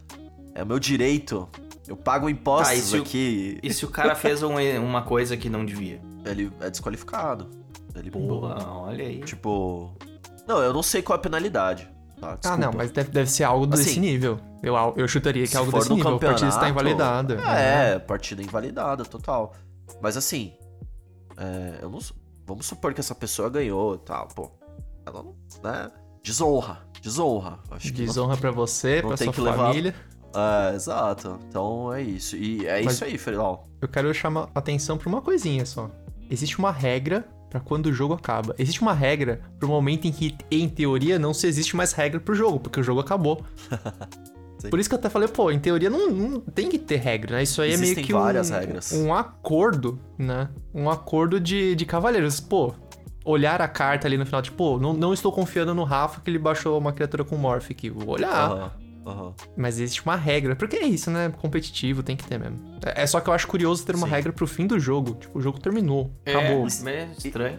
É 0.58 0.62
o 0.62 0.66
meu 0.66 0.78
direito. 0.80 1.48
Eu 1.86 1.96
pago 1.96 2.28
impostos 2.28 2.68
Tá, 2.68 2.74
e 2.74 2.80
se 2.82 2.96
o- 2.98 3.02
aqui. 3.02 3.58
E 3.62 3.72
se 3.72 3.84
o 3.84 3.88
cara 3.88 4.14
fez 4.16 4.42
um- 4.42 4.56
uma 4.84 5.02
coisa 5.02 5.36
que 5.36 5.48
não 5.48 5.64
devia? 5.64 6.00
Ele 6.24 6.52
é 6.60 6.68
desqualificado. 6.68 7.48
Ele 7.94 8.10
Boa, 8.10 8.58
olha 8.82 9.04
aí. 9.04 9.20
Tipo. 9.20 9.96
Não, 10.46 10.58
eu 10.60 10.72
não 10.72 10.82
sei 10.82 11.00
qual 11.00 11.16
é 11.16 11.20
a 11.20 11.22
penalidade. 11.22 11.88
Tá? 12.20 12.36
Ah, 12.44 12.56
não, 12.56 12.72
mas 12.72 12.90
deve, 12.90 13.10
deve 13.10 13.30
ser 13.30 13.44
algo 13.44 13.66
desse 13.66 13.90
Assim, 13.90 14.00
nível. 14.00 14.40
Eu, 14.62 14.74
eu 14.96 15.06
chutaria 15.06 15.46
que 15.46 15.54
é 15.54 15.58
algo 15.58 15.70
desse 15.70 15.92
nível. 15.92 16.16
A 16.16 16.18
partida 16.18 16.48
está 16.48 16.68
invalidada. 16.68 17.34
É, 17.48 17.98
partida 18.00 18.42
invalidada, 18.42 19.04
total. 19.04 19.54
Mas 20.02 20.16
assim, 20.16 20.52
é, 21.36 21.78
eu 21.82 21.88
não, 21.88 22.00
vamos 22.44 22.66
supor 22.66 22.92
que 22.92 23.00
essa 23.00 23.14
pessoa 23.14 23.48
ganhou 23.48 23.94
e 23.94 23.98
tal, 23.98 24.26
pô. 24.28 24.50
Ela 25.06 25.22
não, 25.22 25.36
né? 25.62 25.90
Desonra, 26.22 26.80
desonra. 27.00 27.60
Acho 27.70 27.92
que 27.92 28.00
não- 28.00 28.06
Desonra 28.06 28.36
pra 28.36 28.50
você, 28.50 29.00
não 29.00 29.08
pra 29.10 29.16
tem 29.16 29.26
sua 29.26 29.32
que 29.34 29.40
levar- 29.40 29.68
família. 29.68 29.94
É, 30.34 30.74
exato. 30.74 31.38
Então 31.48 31.92
é 31.92 32.02
isso. 32.02 32.36
E 32.36 32.66
é 32.66 32.82
Mas- 32.82 32.94
isso 32.94 33.04
aí, 33.04 33.16
Ferilal. 33.18 33.68
Eu 33.80 33.88
quero 33.88 34.12
chamar 34.12 34.48
atenção 34.54 34.98
pra 34.98 35.08
uma 35.08 35.22
coisinha 35.22 35.64
só. 35.64 35.90
Existe 36.30 36.58
uma 36.58 36.72
regra 36.72 37.24
pra 37.48 37.60
quando 37.60 37.86
o 37.86 37.92
jogo 37.92 38.12
acaba. 38.14 38.54
Existe 38.58 38.82
uma 38.82 38.92
regra 38.92 39.40
pro 39.58 39.68
momento 39.68 40.06
em 40.06 40.12
que, 40.12 40.36
em 40.50 40.68
teoria, 40.68 41.18
não 41.18 41.32
se 41.32 41.46
existe 41.46 41.74
mais 41.76 41.92
regra 41.92 42.20
pro 42.20 42.34
jogo, 42.34 42.60
porque 42.60 42.80
o 42.80 42.82
jogo 42.82 43.00
acabou. 43.00 43.42
Por 44.70 44.80
isso 44.80 44.88
que 44.88 44.94
eu 44.94 44.98
até 44.98 45.08
falei, 45.08 45.28
pô, 45.28 45.52
em 45.52 45.58
teoria 45.60 45.88
não, 45.88 46.10
não 46.10 46.40
tem 46.40 46.68
que 46.68 46.78
ter 46.80 46.96
regra, 46.96 47.36
né? 47.36 47.44
Isso 47.44 47.62
aí 47.62 47.70
é 47.70 47.74
Existem 47.74 47.94
meio 47.94 48.06
que 48.08 48.12
várias 48.12 48.50
um, 48.50 48.54
regras. 48.54 48.92
um 48.92 49.14
acordo, 49.14 50.00
né? 50.18 50.48
Um 50.74 50.90
acordo 50.90 51.38
de, 51.38 51.76
de 51.76 51.86
cavalheiros. 51.86 52.40
Pô, 52.40 52.74
olhar 53.24 53.62
a 53.62 53.68
carta 53.68 54.08
ali 54.08 54.18
no 54.18 54.26
final, 54.26 54.42
tipo, 54.42 54.56
pô, 54.56 54.78
não, 54.78 54.92
não 54.92 55.14
estou 55.14 55.30
confiando 55.30 55.72
no 55.74 55.84
Rafa 55.84 56.20
que 56.20 56.28
ele 56.28 56.40
baixou 56.40 56.76
uma 56.76 56.92
criatura 56.92 57.22
com 57.24 57.36
Morph 57.36 57.70
aqui. 57.70 57.88
Vou 57.88 58.08
olhar. 58.08 58.32
Aham, 58.50 58.70
aham. 59.08 59.34
Mas 59.56 59.78
existe 59.78 60.04
uma 60.04 60.16
regra. 60.16 60.54
Porque 60.54 60.76
é 60.76 60.86
isso, 60.86 61.10
né? 61.10 61.28
Competitivo, 61.30 62.02
tem 62.02 62.16
que 62.16 62.24
ter 62.24 62.38
mesmo. 62.38 62.78
É 62.84 63.02
é 63.02 63.06
só 63.06 63.20
que 63.20 63.28
eu 63.28 63.34
acho 63.34 63.46
curioso 63.46 63.84
ter 63.84 63.94
uma 63.94 64.06
Sim. 64.06 64.12
regra 64.12 64.32
pro 64.32 64.46
fim 64.46 64.66
do 64.66 64.78
jogo. 64.78 65.14
Tipo, 65.14 65.38
o 65.38 65.42
jogo 65.42 65.60
terminou. 65.60 66.12
Acabou. 66.26 66.66
É, 66.86 66.90
é 66.90 67.10
estranho. 67.16 67.58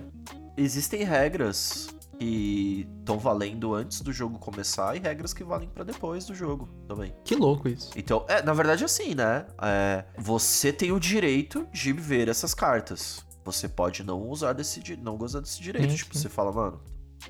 Existem 0.57 1.03
regras 1.03 1.89
que 2.19 2.85
estão 2.99 3.17
valendo 3.17 3.73
antes 3.73 4.01
do 4.01 4.11
jogo 4.11 4.37
começar 4.37 4.95
e 4.97 4.99
regras 4.99 5.33
que 5.33 5.43
valem 5.43 5.69
pra 5.69 5.85
depois 5.85 6.25
do 6.25 6.35
jogo 6.35 6.67
também. 6.85 7.13
Que 7.23 7.33
louco 7.33 7.69
isso. 7.69 7.91
Então, 7.95 8.25
é, 8.27 8.41
na 8.41 8.53
verdade, 8.53 8.83
assim, 8.83 9.15
né? 9.15 9.45
É, 9.61 10.03
você 10.17 10.73
tem 10.73 10.91
o 10.91 10.99
direito 10.99 11.65
de 11.71 11.93
ver 11.93 12.27
essas 12.27 12.53
cartas. 12.53 13.25
Você 13.45 13.69
pode 13.69 14.03
não 14.03 14.27
usar 14.27 14.53
desse 14.53 14.81
não 14.97 15.17
gozar 15.17 15.41
desse 15.41 15.61
direito. 15.61 15.91
Sim, 15.91 15.95
tipo, 15.95 16.13
sim. 16.13 16.21
você 16.21 16.29
fala, 16.29 16.51
mano, 16.51 16.81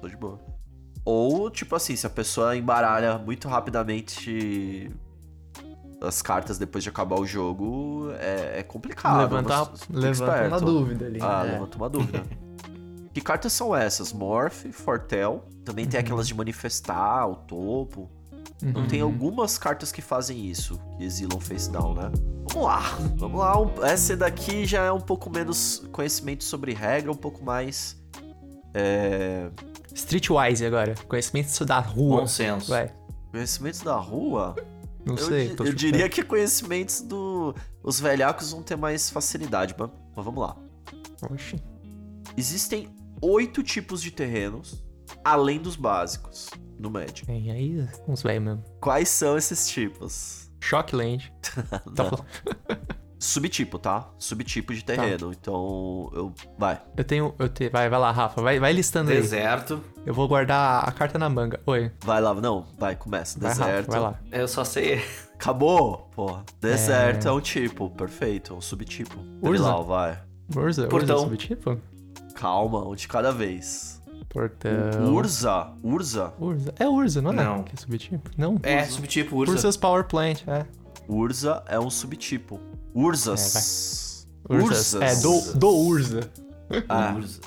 tô 0.02 0.08
de 0.08 0.18
boa. 0.18 0.40
Ou, 1.12 1.50
tipo 1.50 1.76
assim, 1.76 1.96
se 1.96 2.06
a 2.06 2.10
pessoa 2.10 2.56
embaralha 2.56 3.18
muito 3.18 3.48
rapidamente 3.48 4.92
as 6.00 6.22
cartas 6.22 6.60
depois 6.60 6.84
de 6.84 6.90
acabar 6.92 7.20
o 7.20 7.26
jogo, 7.26 8.12
é, 8.20 8.60
é 8.60 8.64
complicado. 8.64 9.18
levanta 9.18 9.66
Você 9.66 9.86
fica 9.88 10.00
levanta 10.00 10.48
uma 10.48 10.60
dúvida 10.62 11.06
ali. 11.08 11.20
Ah, 11.20 11.44
né? 11.44 11.54
levanta 11.54 11.78
uma 11.78 11.90
dúvida. 11.90 12.24
que 13.12 13.22
cartas 13.22 13.52
são 13.54 13.76
essas? 13.76 14.14
Morph, 14.14 14.66
Fortel. 14.72 15.46
Também 15.66 15.88
tem 15.88 16.00
Uhum. 16.00 16.06
aquelas 16.06 16.28
de 16.28 16.36
manifestar, 16.36 17.28
o 17.28 17.36
topo. 17.38 18.08
Não 18.62 18.86
tem 18.88 19.02
Uhum. 19.02 19.08
algumas 19.10 19.58
cartas 19.58 19.92
que 19.92 20.04
fazem 20.04 20.46
isso, 20.46 20.80
que 20.96 21.04
exilam 21.06 21.40
face 21.40 21.72
down, 21.72 21.96
né? 21.96 22.12
Vamos 22.52 22.68
lá, 22.68 22.82
vamos 23.16 23.40
lá. 23.40 23.60
Um- 23.60 23.84
Essa 23.84 24.16
daqui 24.16 24.64
já 24.64 24.84
é 24.84 24.92
um 24.92 25.02
pouco 25.02 25.28
menos 25.30 25.82
conhecimento 25.92 26.44
sobre 26.44 26.72
regra, 26.74 27.12
um 27.12 27.16
pouco 27.16 27.44
mais. 27.44 27.98
É. 28.76 29.50
Streetwise 30.00 30.66
agora. 30.66 30.96
Conhecimento 31.08 31.66
da 31.66 31.80
rua. 31.80 32.22
Bom 32.22 32.28
senso. 32.28 32.70
Vai. 32.70 32.94
Conhecimentos 33.32 33.82
da 33.82 33.96
rua? 33.96 34.56
Não 35.06 35.16
eu 35.16 35.26
sei. 35.26 35.56
eu 35.58 35.74
diria 35.74 36.10
que 36.10 36.24
conhecimentos 36.24 37.02
do. 37.02 37.54
Os 37.84 38.00
velhacos 38.00 38.52
vão 38.52 38.64
ter 38.64 38.76
mais 38.76 39.10
facilidade, 39.10 39.76
mas, 39.78 39.90
mas 40.16 40.26
vamos 40.26 40.42
lá. 40.42 40.58
Oxi. 41.30 41.62
Existem 42.38 42.90
oito 43.22 43.62
tipos 43.62 44.02
de 44.02 44.12
terrenos, 44.12 44.84
além 45.24 45.60
dos 45.60 45.76
básicos, 45.76 46.50
no 46.78 46.90
Magic. 46.90 47.26
Tem 47.26 47.52
aí 47.52 47.88
uns 48.08 48.24
velhos 48.24 48.44
mesmo. 48.44 48.64
Quais 48.80 49.10
são 49.10 49.38
esses 49.38 49.68
tipos? 49.68 50.50
Shockland. 50.62 51.34
Tá 51.96 52.12
Subtipo, 53.20 53.78
tá? 53.78 54.08
Subtipo 54.18 54.74
de 54.74 54.84
terreno. 54.84 55.34
Então, 55.34 56.10
eu. 56.14 56.34
Vai. 56.58 56.82
Eu 56.96 57.04
tenho. 57.04 57.36
Eu 57.38 57.50
te... 57.50 57.68
vai, 57.68 57.90
vai 57.90 58.00
lá, 58.00 58.12
Rafa. 58.12 58.42
Vai, 58.42 58.60
vai 58.60 58.72
listando 58.72 59.12
aí. 59.12 59.18
Deserto. 59.18 59.84
Eu 60.06 60.14
vou 60.14 60.26
guardar 60.26 60.88
a 60.88 60.92
carta 60.94 61.20
na 61.20 61.30
manga. 61.30 61.60
Oi. 61.66 61.92
Vai 62.00 62.22
lá. 62.22 62.34
Não, 62.34 62.66
vai, 62.78 62.96
começa. 62.96 63.38
Vai, 63.38 63.50
Deserto. 63.50 63.88
Rafa, 63.88 63.92
vai 63.92 64.00
lá. 64.00 64.20
Eu 64.32 64.48
só 64.48 64.64
sei. 64.64 65.04
Acabou? 65.36 66.10
Porra. 66.16 66.46
Deserto 66.62 67.28
é... 67.28 67.32
um 67.32 67.42
tipo, 67.42 67.90
perfeito. 67.90 68.56
Um 68.56 68.62
subtipo. 68.62 69.18
Urza. 69.42 69.76
Vai. 69.84 70.18
Urza. 70.56 70.88
Portão. 70.88 71.18
Urza 71.18 71.30
subtipo? 71.30 71.78
Calma, 72.36 72.88
um 72.88 72.96
de 72.96 73.06
cada 73.06 73.34
vez. 73.34 74.02
Portão. 74.30 75.14
Urza. 75.14 75.74
Urza. 75.84 76.34
Urza. 76.40 76.74
É 76.80 76.88
Urza, 76.88 77.22
não 77.22 77.32
é? 77.32 77.36
Não. 77.36 77.64
Que 77.64 77.76
é 77.76 77.78
subtipo? 77.78 78.30
Não. 78.38 78.58
É, 78.64 78.86
subtipo 78.86 79.36
Ursa. 79.36 79.52
Ursa's 79.54 79.76
Power 79.76 80.06
Plant, 80.06 80.48
é. 80.48 80.66
Urza 81.08 81.64
é 81.68 81.78
um 81.80 81.90
subtipo. 81.90 82.60
Urzas. 82.94 84.28
Urzas. 84.50 85.02
É, 85.02 85.16
do, 85.22 85.54
do 85.58 85.70
Urza. 85.70 86.30
Ah, 86.88 87.14
Ursa. 87.16 87.40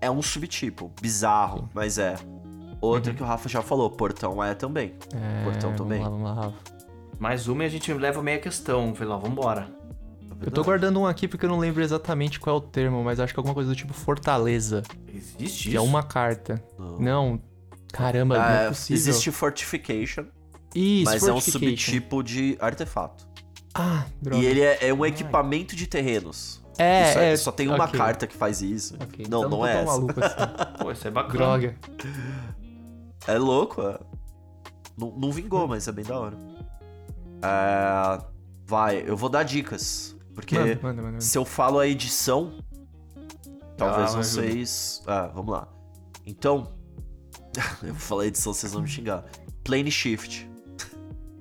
é 0.00 0.10
um 0.10 0.22
subtipo. 0.22 0.90
Bizarro, 1.00 1.68
mas 1.74 1.98
é. 1.98 2.16
Outra 2.80 3.12
que 3.12 3.22
o 3.22 3.26
Rafa 3.26 3.48
já 3.48 3.60
falou, 3.62 3.90
portão 3.90 4.42
é 4.42 4.54
também. 4.54 4.94
É, 5.14 5.44
Portão 5.44 5.70
vamos 5.70 5.76
também. 5.76 6.02
lá, 6.02 6.08
vamos 6.08 6.24
lá, 6.24 6.34
Rafa. 6.34 6.56
Mais 7.18 7.46
uma 7.48 7.64
e 7.64 7.66
a 7.66 7.70
gente 7.70 7.92
leva 7.92 8.22
meia 8.22 8.38
questão. 8.38 8.94
Falei 8.94 9.12
lá, 9.12 9.18
vambora. 9.18 9.68
Eu 10.40 10.50
tô 10.50 10.64
guardando 10.64 10.98
um 10.98 11.06
aqui 11.06 11.28
porque 11.28 11.44
eu 11.44 11.50
não 11.50 11.58
lembro 11.58 11.82
exatamente 11.82 12.40
qual 12.40 12.56
é 12.56 12.58
o 12.58 12.62
termo, 12.62 13.04
mas 13.04 13.20
acho 13.20 13.34
que 13.34 13.38
é 13.38 13.40
alguma 13.40 13.52
coisa 13.54 13.68
do 13.68 13.76
tipo 13.76 13.92
Fortaleza. 13.92 14.82
Existe 15.14 15.68
Que 15.68 15.76
é 15.76 15.80
isso? 15.80 15.84
uma 15.84 16.02
carta. 16.02 16.64
Não. 16.78 16.98
Não. 16.98 17.40
Caramba, 17.92 18.38
não 18.38 18.44
é 18.44 18.64
É, 18.64 18.68
possível. 18.68 18.96
existe 18.96 19.30
fortification, 19.32 20.24
Isso, 20.74 21.04
mas 21.12 21.26
é 21.26 21.32
um 21.32 21.40
subtipo 21.40 22.22
de 22.22 22.56
artefato. 22.58 23.28
Ah, 23.74 24.04
droga. 24.20 24.42
E 24.42 24.46
ele 24.46 24.60
é, 24.60 24.88
é 24.88 24.94
um 24.94 25.04
equipamento 25.06 25.76
de 25.76 25.86
terrenos. 25.86 26.60
É, 26.78 27.10
Isso 27.10 27.18
é. 27.18 27.36
Só 27.36 27.52
tem 27.52 27.68
uma 27.68 27.84
ok. 27.84 27.98
carta 27.98 28.26
que 28.26 28.34
faz 28.34 28.62
isso. 28.62 28.94
Ok, 29.00 29.26
Não, 29.28 29.40
então 29.40 29.50
não 29.50 29.58
tô 29.58 29.66
é 29.66 29.82
essa. 29.82 29.92
assim. 29.92 30.06
Pô, 30.80 30.90
isso 30.92 31.06
é 31.06 31.10
bacana. 31.10 31.34
Droga. 31.38 31.76
É 33.26 33.38
louco, 33.38 33.82
é. 33.82 33.98
Não, 34.96 35.10
não 35.12 35.30
vingou, 35.30 35.68
mas 35.68 35.86
é 35.86 35.92
bem 35.92 36.04
da 36.04 36.18
hora. 36.18 36.36
É, 37.42 38.24
Vai, 38.66 39.02
eu 39.06 39.16
vou 39.16 39.28
dar 39.28 39.42
dicas. 39.42 40.16
Porque 40.34 40.58
Manda, 40.58 40.78
manda, 40.82 41.02
manda. 41.02 41.20
se 41.20 41.36
eu 41.36 41.44
falo 41.44 41.78
a 41.80 41.86
edição, 41.86 42.52
talvez 43.76 44.14
Ah, 44.14 44.16
vocês. 44.16 45.02
Ah, 45.06 45.26
vamos 45.34 45.52
lá. 45.52 45.68
Então, 46.24 46.72
eu 47.82 47.88
vou 47.92 48.00
falar 48.00 48.26
edição, 48.26 48.54
vocês 48.54 48.72
vão 48.72 48.82
me 48.82 48.88
xingar. 48.88 49.24
Plane 49.64 49.90
Shift. 49.90 50.48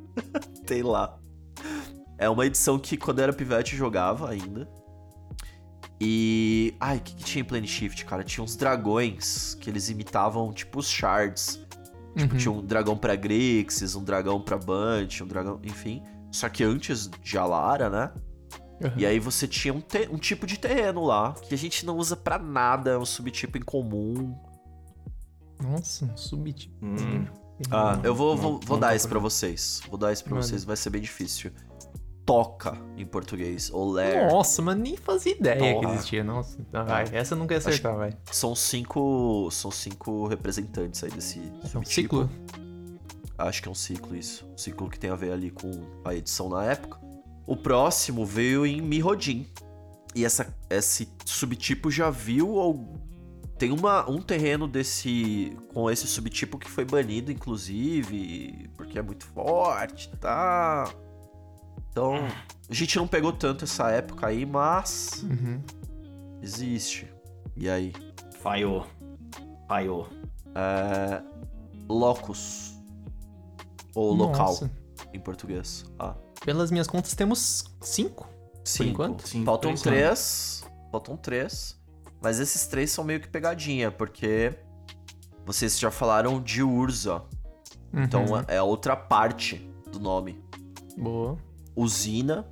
tem 0.66 0.82
lá. 0.84 1.19
É 2.20 2.30
uma 2.30 2.46
edição 2.46 2.78
que 2.78 2.98
quando 2.98 3.20
eu 3.20 3.24
era 3.24 3.34
pivete 3.34 3.74
eu 3.74 3.80
jogava 3.80 4.30
ainda. 4.30 4.70
E. 6.02 6.74
Ai, 6.80 6.98
o 6.98 7.02
que, 7.02 7.16
que 7.16 7.24
tinha 7.24 7.42
em 7.42 7.46
Plane 7.46 7.68
Shift, 7.68 8.06
cara? 8.06 8.24
Tinha 8.24 8.44
uns 8.44 8.56
dragões 8.56 9.56
que 9.56 9.70
eles 9.70 9.90
imitavam, 9.90 10.52
tipo, 10.54 10.80
os 10.80 10.88
shards. 10.90 11.60
Tipo, 12.18 12.34
Uhum. 12.34 12.40
tinha 12.40 12.52
um 12.52 12.66
dragão 12.66 12.98
pra 12.98 13.16
Grixis, 13.16 13.96
um 13.96 14.04
dragão 14.04 14.42
pra 14.42 14.58
Bunch, 14.58 15.24
um 15.24 15.28
dragão. 15.28 15.60
Enfim. 15.64 16.04
Só 16.32 16.48
que 16.50 16.64
antes 16.64 17.08
de 17.22 17.38
Alara, 17.38 17.90
né? 17.90 18.12
Uhum. 18.82 18.92
E 18.98 19.06
aí 19.06 19.20
você 19.20 19.48
tinha 19.48 19.74
um, 19.74 19.82
te- 19.82 20.08
um 20.12 20.18
tipo 20.18 20.46
de 20.48 20.58
terreno 20.58 21.04
lá, 21.06 21.34
que 21.34 21.54
a 21.54 21.58
gente 21.58 21.86
não 21.86 21.98
usa 21.98 22.16
pra 22.16 22.38
nada, 22.40 22.92
é 22.92 22.98
um 22.98 23.06
subtipo 23.06 23.58
incomum. 23.58 24.36
Nossa, 25.62 26.06
um 26.06 26.16
subtipo. 26.16 26.74
Hum. 26.86 27.26
Ah, 27.70 28.00
eu 28.04 28.16
vou, 28.16 28.36
não- 28.36 28.42
vou, 28.42 28.60
vou 28.60 28.78
não 28.78 28.80
dar 28.80 28.96
isso 28.96 29.08
pra 29.10 29.20
vocês. 29.20 29.82
Vou 29.90 29.98
dar 29.98 30.14
isso 30.14 30.24
pra 30.24 30.36
vocês, 30.36 30.64
vai 30.64 30.78
ser 30.78 30.90
bem 30.90 31.02
difícil. 31.02 31.52
Toca 32.26 32.78
em 32.96 33.06
português, 33.06 33.72
ou 33.74 33.92
ler. 33.92 34.28
Nossa, 34.32 34.62
mas 34.62 34.78
nem 34.78 34.96
fazia 34.96 35.32
ideia 35.36 35.74
que 35.76 35.82
Porra. 35.82 35.94
existia. 35.96 36.24
Nossa, 36.24 36.60
Ah, 36.72 36.84
vai. 36.84 37.06
Essa 37.12 37.34
eu 37.34 37.40
nunca 37.40 37.56
ia 37.56 37.58
acertar, 37.58 37.96
vai. 37.96 38.16
São 38.32 38.54
cinco. 38.56 39.50
São 39.52 39.72
cinco 39.72 40.28
representantes 40.28 41.04
aí 41.04 41.10
desse 41.10 41.40
É 41.40 41.44
um 41.66 41.68
subtipo. 41.68 41.84
ciclo? 41.90 42.30
Acho 43.38 43.62
que 43.64 43.68
é 43.68 43.72
um 43.72 43.76
ciclo 43.76 44.16
isso. 44.16 44.46
Um 44.54 44.58
ciclo 44.58 44.90
que 44.90 45.00
tem 45.00 45.10
a 45.10 45.16
ver 45.16 45.32
ali 45.32 45.50
com 45.50 45.72
a 46.06 46.14
edição 46.14 46.50
na 46.50 46.64
época. 46.66 47.00
O 47.48 47.56
próximo 47.58 48.26
veio 48.26 48.66
em 48.66 48.80
Mirrodin. 48.80 49.48
E 50.14 50.24
essa, 50.26 50.54
esse 50.70 51.08
subtipo 51.26 51.90
já 51.90 52.10
viu. 52.12 52.60
al- 52.60 52.94
Tem 53.58 53.72
uma, 53.72 54.08
um 54.10 54.22
terreno 54.22 54.68
desse. 54.68 55.58
com 55.74 55.90
esse 55.90 56.06
subtipo 56.06 56.60
que 56.60 56.70
foi 56.70 56.86
banido, 56.86 57.32
inclusive. 57.32 58.70
Porque 58.76 59.00
é 59.00 59.02
muito 59.02 59.26
forte, 59.26 60.10
tá? 60.20 60.92
Então. 61.92 62.16
A 62.70 62.74
gente 62.74 62.98
não 62.98 63.08
pegou 63.08 63.34
tanto 63.34 63.64
essa 63.66 63.90
época 63.90 64.28
aí, 64.28 64.46
mas. 64.46 65.24
Uhum. 65.24 65.62
Existe. 66.42 67.12
E 67.56 67.70
aí? 67.70 67.94
Falhou. 68.42 68.86
Falhou. 69.68 70.08
É, 70.56 71.22
locus. 71.90 72.76
Ou 73.96 74.14
local, 74.14 74.48
Nossa. 74.48 74.72
em 75.14 75.20
português. 75.20 75.84
Ah. 75.98 76.16
Pelas 76.46 76.72
minhas 76.72 76.88
contas, 76.88 77.14
temos 77.16 77.66
cinco. 77.82 78.30
Cinco. 78.64 78.90
enquanto? 78.92 79.28
Cinco, 79.28 79.46
Faltam 79.46 79.72
por 79.72 79.80
enquanto. 79.80 79.94
três. 79.94 80.64
Faltam 80.92 81.18
três. 81.18 81.78
Mas 82.22 82.40
esses 82.40 82.68
três 82.68 82.92
são 82.92 83.04
meio 83.04 83.20
que 83.20 83.28
pegadinha, 83.28 83.92
porque 83.92 84.54
vocês 85.46 85.78
já 85.80 85.90
falaram 85.90 86.42
de 86.42 86.62
Urza. 86.62 87.24
Então 87.94 88.24
Uhum. 88.26 88.44
é 88.48 88.62
outra 88.62 88.96
parte 88.96 89.70
do 89.92 90.00
nome. 90.00 90.40
Boa. 90.98 91.38
Usina, 91.82 92.46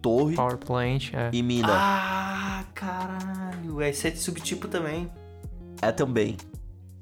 torre 0.00 0.34
Power 0.36 0.56
plant, 0.58 1.12
é. 1.14 1.30
e 1.32 1.42
mina. 1.42 1.68
Ah, 1.70 2.64
caralho. 2.74 3.82
Esse 3.82 4.08
é 4.08 4.10
de 4.10 4.18
subtipo 4.18 4.68
também. 4.68 5.10
É 5.80 5.90
também. 5.92 6.36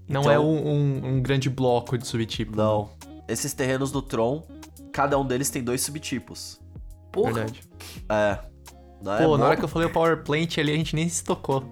Não 0.08 0.22
Então- 0.22 0.32
é 0.32 0.38
um, 0.40 0.66
um- 0.68 1.06
um 1.16 1.22
grande 1.22 1.48
bloco 1.50 1.96
de 1.98 2.06
subtipo. 2.06 2.56
Não. 2.56 2.88
Esses 3.28 3.52
terrenos 3.54 3.92
do 3.92 4.02
Tron, 4.02 4.42
cada 4.92 5.18
um 5.18 5.24
deles 5.24 5.50
tem 5.50 5.62
dois 5.62 5.82
subtipos. 5.82 6.58
Porra. 7.12 7.32
Verdade. 7.32 7.62
É. 8.08 8.38
Não 9.02 9.14
é 9.14 9.18
Pô, 9.24 9.32
na 9.32 9.38
mó- 9.38 9.44
hora 9.50 9.56
que 9.56 9.64
eu 9.64 9.68
falei 9.68 9.88
o 9.88 9.92
power 9.92 10.22
plant 10.24 10.58
ali, 10.58 10.72
a 10.72 10.76
gente 10.76 10.94
nem 10.96 11.08
se 11.08 11.22
tocou. 11.24 11.64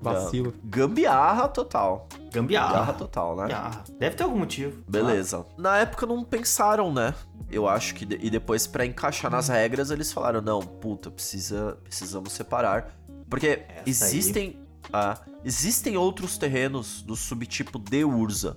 Vacilo. 0.00 0.54
Gambiarra 0.64 1.46
total. 1.48 2.08
Gambiarra 2.32 2.68
Gambiarra. 2.68 2.92
total, 2.94 3.36
né? 3.36 3.48
Ah, 3.52 3.82
deve 3.98 4.16
ter 4.16 4.22
algum 4.22 4.38
motivo. 4.38 4.82
Beleza. 4.88 5.44
Na 5.58 5.78
época 5.78 6.06
não 6.06 6.22
pensaram, 6.24 6.92
né? 6.92 7.14
Eu 7.50 7.68
acho 7.68 7.94
que. 7.94 8.04
de- 8.04 8.18
E 8.22 8.30
depois, 8.30 8.66
pra 8.66 8.86
encaixar 8.86 9.30
nas 9.30 9.48
regras, 9.48 9.90
eles 9.90 10.12
falaram: 10.12 10.40
não, 10.40 10.60
puta, 10.60 11.10
precisa, 11.10 11.76
precisamos 11.84 12.32
separar. 12.32 12.94
Porque 13.28 13.62
Essa 13.86 14.06
existem. 14.06 14.60
ah, 14.92 15.18
existem 15.44 15.96
outros 15.96 16.36
terrenos 16.38 17.02
do 17.02 17.16
subtipo 17.16 17.78
de 17.78 18.04
Urza. 18.04 18.56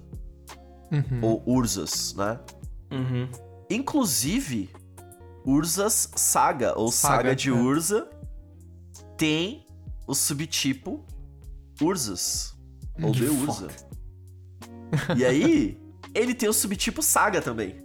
Uhum. 0.91 1.19
Ou 1.23 1.43
Urzas, 1.47 2.13
né? 2.15 2.39
Uhum. 2.91 3.27
Inclusive, 3.69 4.69
Urzas 5.45 6.09
Saga, 6.15 6.73
ou 6.77 6.91
Saga, 6.91 7.15
Saga, 7.15 7.35
de 7.35 7.49
é. 7.49 7.51
Urza, 7.51 8.07
tem 9.17 9.65
o 10.07 10.13
subtipo 10.13 11.03
Urzas. 11.81 12.52
Ou 13.01 13.11
de 13.11 13.25
Urza. 13.25 13.67
E 15.17 15.25
aí, 15.25 15.79
ele 16.13 16.33
tem 16.33 16.47
o 16.49 16.53
subtipo 16.53 17.01
Saga 17.01 17.41
também. 17.41 17.81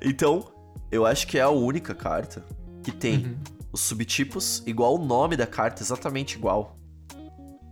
então, 0.00 0.52
eu 0.90 1.06
acho 1.06 1.26
que 1.26 1.38
é 1.38 1.42
a 1.42 1.50
única 1.50 1.94
carta 1.94 2.44
que 2.82 2.90
tem 2.92 3.18
Uhum. 3.26 3.36
os 3.72 3.80
subtipos 3.80 4.62
igual 4.66 4.96
o 4.96 5.04
nome 5.04 5.36
da 5.36 5.46
carta, 5.46 5.82
exatamente 5.82 6.36
igual. 6.36 6.76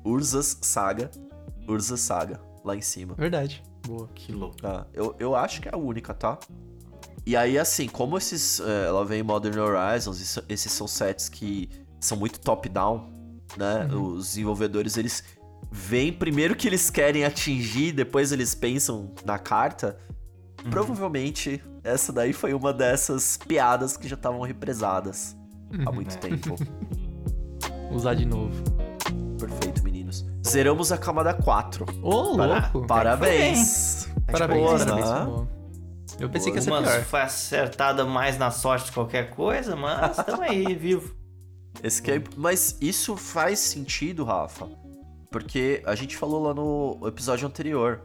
Urzas 0.04 0.56
Saga, 0.62 1.10
Urzas 1.68 2.00
Saga, 2.00 2.40
lá 2.64 2.74
em 2.76 2.80
cima. 2.80 3.14
Verdade. 3.14 3.62
Boa. 3.86 4.08
Que 4.14 4.32
louco. 4.32 4.56
Ah, 4.62 4.86
eu, 4.92 5.14
eu 5.18 5.34
acho 5.34 5.60
que 5.60 5.68
é 5.68 5.74
a 5.74 5.78
única, 5.78 6.14
tá? 6.14 6.38
E 7.26 7.36
aí, 7.36 7.58
assim, 7.58 7.86
como 7.88 8.16
esses. 8.16 8.60
eh, 8.60 8.86
ela 8.86 9.04
vem 9.04 9.20
em 9.20 9.22
Modern 9.22 9.58
Horizons, 9.58 10.38
esses 10.48 10.72
são 10.72 10.86
sets 10.88 11.28
que 11.28 11.68
são 12.00 12.16
muito 12.16 12.40
top-down, 12.40 13.10
né? 13.56 13.86
Os 13.92 14.28
desenvolvedores, 14.28 14.96
eles 14.96 15.24
veem 15.70 16.12
primeiro 16.12 16.54
o 16.54 16.56
que 16.56 16.66
eles 16.68 16.90
querem 16.90 17.24
atingir, 17.24 17.92
depois 17.92 18.32
eles 18.32 18.54
pensam 18.54 19.12
na 19.24 19.38
carta. 19.38 19.96
Provavelmente, 20.70 21.62
essa 21.82 22.12
daí 22.12 22.32
foi 22.32 22.52
uma 22.52 22.72
dessas 22.72 23.36
piadas 23.38 23.96
que 23.96 24.06
já 24.08 24.14
estavam 24.14 24.40
represadas 24.42 25.36
há 25.86 25.90
muito 25.92 26.16
tempo. 26.18 26.54
Usar 27.90 28.14
de 28.14 28.24
novo. 28.26 28.62
Perfeito, 29.38 29.82
meninos. 29.82 30.24
Zeramos 30.46 30.92
a 30.92 30.98
camada 30.98 31.32
4. 31.34 31.86
Ô, 32.02 32.36
Para- 32.36 32.70
louco. 32.72 32.86
Parabéns! 32.86 34.08
Parabéns, 34.30 34.60
Boa, 34.62 34.78
parabéns. 34.78 35.10
né? 35.10 35.46
Eu 36.20 36.28
pensei 36.28 36.52
que 36.52 36.58
ia 36.58 36.62
ser 36.62 36.70
pior. 36.70 37.02
foi 37.04 37.20
acertada 37.22 38.04
mais 38.04 38.36
na 38.36 38.50
sorte 38.50 38.86
que 38.90 38.92
qualquer 38.94 39.30
coisa, 39.30 39.74
mas 39.74 40.18
estamos 40.18 40.40
aí, 40.42 40.74
vivo. 40.74 41.14
É- 41.82 42.22
Mas 42.36 42.76
isso 42.80 43.16
faz 43.16 43.58
sentido, 43.58 44.24
Rafa. 44.24 44.68
Porque 45.30 45.82
a 45.86 45.94
gente 45.94 46.16
falou 46.16 46.42
lá 46.42 46.52
no 46.54 46.98
episódio 47.06 47.46
anterior. 47.46 48.02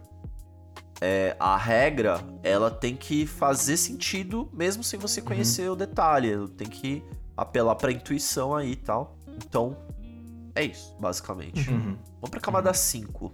É, 1.01 1.35
a 1.39 1.57
regra, 1.57 2.21
ela 2.41 2.71
tem 2.71 2.95
que 2.95 3.25
fazer 3.25 3.75
sentido 3.77 4.49
mesmo 4.53 4.83
sem 4.83 4.97
você 4.99 5.21
conhecer 5.21 5.69
o 5.69 5.75
detalhe. 5.75 6.47
Tem 6.49 6.67
que 6.69 7.03
apelar 7.35 7.75
pra 7.75 7.91
intuição 7.91 8.55
aí 8.55 8.71
e 8.71 8.75
tal. 8.75 9.17
Então, 9.45 9.75
é 10.53 10.63
isso, 10.63 10.95
basicamente. 10.99 11.69
Uhum. 11.69 11.97
Vamos 12.21 12.29
pra 12.29 12.39
camada 12.39 12.73
5. 12.73 13.33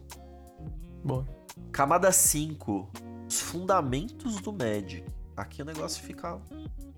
Boa. 1.04 1.28
Camada 1.72 2.12
5. 2.12 2.90
Os 3.28 3.40
fundamentos 3.40 4.42
do 4.42 4.52
Magic. 4.52 5.04
Aqui 5.38 5.62
o 5.62 5.66
negócio 5.66 6.02
fica 6.04 6.40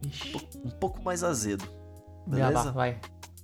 Ixi. 0.05 0.49
um 0.63 0.69
pouco 0.69 1.01
mais 1.03 1.23
azedo. 1.23 1.67
Beleza? 2.27 2.63
lá, 2.65 2.71
vai. 2.71 2.99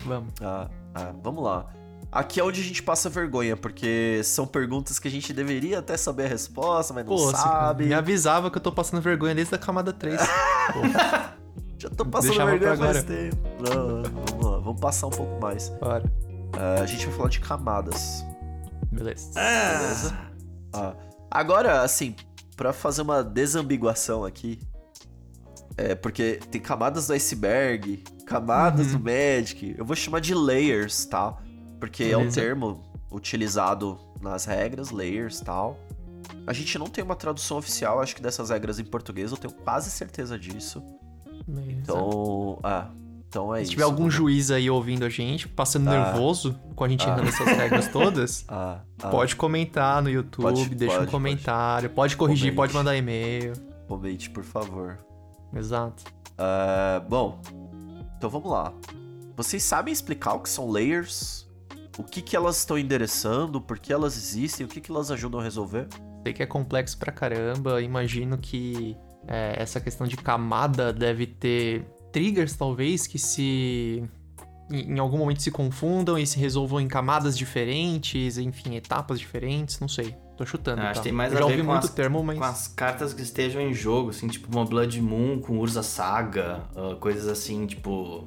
Vamos. 0.06 0.34
Ah, 0.42 0.70
ah, 0.96 1.14
vamos 1.22 1.44
lá. 1.44 1.68
Aqui 2.12 2.40
é 2.40 2.44
onde 2.44 2.60
a 2.60 2.64
gente 2.64 2.82
passa 2.82 3.08
vergonha, 3.10 3.56
porque 3.56 4.22
são 4.24 4.48
perguntas 4.48 4.98
que 4.98 5.08
a 5.08 5.12
gente 5.12 5.32
deveria 5.32 5.78
até 5.80 5.96
saber 5.96 6.26
a 6.26 6.28
resposta, 6.28 6.92
mas 6.94 7.06
não 7.06 7.16
Pô, 7.16 7.30
sabe. 7.32 7.86
me 7.86 7.94
avisava 7.94 8.50
que 8.50 8.58
eu 8.58 8.62
tô 8.62 8.72
passando 8.72 9.00
vergonha 9.02 9.36
desde 9.36 9.54
a 9.54 9.58
camada 9.60 9.94
3. 9.94 10.20
Pô, 10.74 10.80
Já 11.78 11.90
tô 11.90 12.04
passando 12.06 12.30
Deixava 12.32 12.52
vergonha 12.52 12.76
faz 12.78 12.98
agora. 12.98 13.04
tempo. 13.04 13.38
Não, 13.60 14.04
vamos 14.04 14.46
lá, 14.46 14.58
vamos 14.60 14.82
passar 14.82 15.08
um 15.08 15.12
pouco 15.12 15.40
mais. 15.40 15.70
bora. 15.70 16.04
Ah, 16.54 16.82
a 16.82 16.86
gente 16.88 17.06
vai 17.06 17.16
falar 17.16 17.30
de 17.30 17.40
camadas, 17.42 18.26
Beleza. 18.92 19.32
beleza? 19.40 20.18
Ah, 20.74 20.94
agora, 21.30 21.84
assim, 21.84 22.16
pra 22.56 22.74
fazer 22.74 23.04
uma 23.04 23.24
desambiguação 23.24 24.26
aqui, 24.26 24.60
é 25.78 25.94
porque 25.94 26.40
tem 26.50 26.60
camadas 26.60 27.06
do 27.08 27.14
iceberg, 27.14 28.04
camadas 28.30 28.94
Uhum. 28.94 29.00
do 29.00 29.06
Magic, 29.06 29.76
eu 29.78 29.84
vou 29.84 29.96
chamar 29.96 30.22
de 30.22 30.34
layers, 30.34 31.06
tá? 31.06 31.36
Porque 31.80 32.04
é 32.04 32.16
o 32.16 32.20
Beleza. 32.20 32.40
termo 32.42 32.84
utilizado 33.12 33.98
nas 34.22 34.46
regras, 34.46 34.92
layers 34.92 35.40
tal. 35.42 35.78
A 36.46 36.54
gente 36.54 36.78
não 36.78 36.88
tem 36.88 37.04
uma 37.04 37.16
tradução 37.16 37.58
oficial, 37.58 38.00
acho 38.02 38.16
que 38.16 38.22
dessas 38.22 38.50
regras 38.50 38.80
em 38.80 38.84
português, 38.84 39.32
eu 39.32 39.38
tenho 39.38 39.54
quase 39.54 39.90
certeza 39.90 40.38
disso. 40.38 40.82
Beleza. 41.48 41.72
Então, 41.82 42.60
ah, 42.64 42.90
então 43.28 43.54
é 43.56 43.58
Se 43.60 43.64
isso. 43.64 43.72
tiver 43.72 43.84
algum 43.84 44.10
juiz 44.10 44.52
aí 44.52 44.70
ouvindo 44.70 45.06
a 45.06 45.10
gente, 45.10 45.48
passando 45.48 45.88
Ah. 45.88 45.92
nervoso 46.12 46.56
com 46.76 46.84
a 46.84 46.90
gente 46.90 47.06
Ah. 47.06 47.10
errando 47.10 47.30
essas 47.30 47.48
regras 47.48 47.88
todas, 47.92 48.46
Ah, 48.48 48.80
ah, 49.02 49.08
pode 49.10 49.36
comentar 49.36 50.02
no 50.04 50.10
YouTube, 50.10 50.44
Pode, 50.44 50.76
deixa 50.76 50.96
pode, 50.98 51.08
um 51.08 51.12
comentário, 51.12 51.90
pode, 51.90 52.16
corrigir, 52.16 52.52
Comente. 52.54 52.56
pode 52.56 52.74
mandar 52.74 52.96
e-mail. 52.96 53.54
comente, 53.88 54.30
por 54.30 54.44
favor. 54.44 54.98
Exato. 55.56 56.04
Ah, 56.38 57.02
bom, 57.10 57.40
então 58.20 58.30
vamos 58.30 58.52
lá. 58.52 58.74
Vocês 59.38 59.64
sabem 59.64 59.94
explicar 59.94 60.34
o 60.34 60.42
que 60.42 60.50
são 60.50 60.70
layers? 60.70 61.48
O 61.98 62.04
que, 62.04 62.22
que 62.22 62.36
elas 62.36 62.58
estão 62.58 62.78
endereçando? 62.78 63.62
Por 63.62 63.80
que 63.80 63.94
elas 63.94 64.18
existem? 64.18 64.66
O 64.66 64.70
que, 64.70 64.82
que 64.82 64.92
elas 64.92 65.10
ajudam 65.10 65.40
a 65.40 65.44
resolver? 65.44 65.88
Sei 66.24 66.34
que 66.34 66.44
é 66.44 66.46
complexo 66.46 66.98
pra 66.98 67.14
caramba. 67.14 67.82
Imagino 67.82 68.38
que 68.38 68.98
é, 69.26 69.56
essa 69.58 69.80
questão 69.80 70.06
de 70.06 70.18
camada 70.18 70.92
deve 70.92 71.26
ter 71.26 71.86
triggers, 72.12 72.58
talvez, 72.58 73.08
que 73.08 73.18
se. 73.18 74.04
Em 74.70 74.96
em 74.96 75.00
algum 75.00 75.18
momento 75.18 75.42
se 75.42 75.50
confundam 75.50 76.18
e 76.18 76.28
se 76.28 76.38
resolvam 76.38 76.82
em 76.82 76.88
camadas 76.88 77.38
diferentes, 77.38 78.38
enfim, 78.38 78.76
etapas 78.76 79.18
diferentes, 79.18 79.80
não 79.80 79.88
sei. 79.88 80.14
Tô 80.40 80.46
chutando. 80.46 80.82
Acho 80.82 80.94
tá? 80.94 81.00
que 81.02 81.04
tem 81.04 81.12
mais 81.12 81.34
Eu 81.34 81.38
a 81.38 81.42
já 81.42 81.48
ver 81.48 81.52
ouvi 81.52 81.64
com 81.66 81.72
muito 81.74 81.84
as- 81.86 81.94
termo, 81.94 82.24
mas. 82.24 82.38
Com 82.38 82.44
as 82.46 82.68
cartas 82.70 83.14
que 83.14 83.22
estejam 83.22 83.62
em 83.62 83.74
jogo, 83.74 84.12
assim, 84.12 84.26
tipo 84.30 84.48
uma 84.50 84.64
Blood 84.66 85.02
Moon 85.02 85.42
com 85.42 85.58
Urza 85.60 85.84
Saga, 85.84 86.64
ah, 86.76 86.96
coisas 86.96 87.28
assim, 87.28 87.68
tipo. 87.68 88.26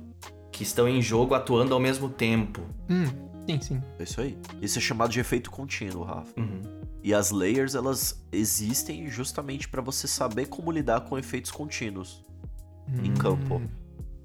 que 0.52 0.62
estão 0.62 0.86
em 0.86 1.00
jogo 1.00 1.34
atuando 1.34 1.72
ao 1.72 1.80
mesmo 1.80 2.10
tempo. 2.10 2.60
Hum, 2.90 3.06
sim, 3.48 3.58
sim. 3.62 3.82
É 3.98 4.02
isso 4.02 4.20
aí. 4.20 4.36
Isso 4.60 4.78
é 4.78 4.82
chamado 4.82 5.10
de 5.10 5.18
efeito 5.20 5.50
contínuo, 5.50 6.04
Rafa. 6.04 6.38
Uhum. 6.38 6.60
E 7.02 7.14
as 7.14 7.30
layers, 7.30 7.74
elas 7.74 8.22
existem 8.30 9.08
justamente 9.08 9.66
para 9.66 9.80
você 9.80 10.06
saber 10.06 10.46
como 10.48 10.70
lidar 10.70 11.00
com 11.00 11.18
efeitos 11.18 11.50
contínuos. 11.50 12.22
Em 13.02 13.10
Hum, 13.10 13.14
campo. 13.14 13.62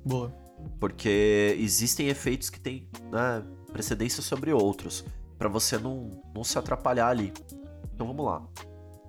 Boa. 0.05 0.33
Porque 0.79 1.55
existem 1.57 2.09
efeitos 2.09 2.49
que 2.49 2.59
têm 2.59 2.89
né, 3.09 3.41
precedência 3.71 4.21
sobre 4.21 4.51
outros. 4.51 5.05
para 5.39 5.47
você 5.47 5.77
não, 5.77 6.09
não 6.35 6.43
se 6.43 6.57
atrapalhar 6.59 7.07
ali. 7.09 7.31
Então 7.97 8.05
vamos 8.05 8.23
lá. 8.23 8.43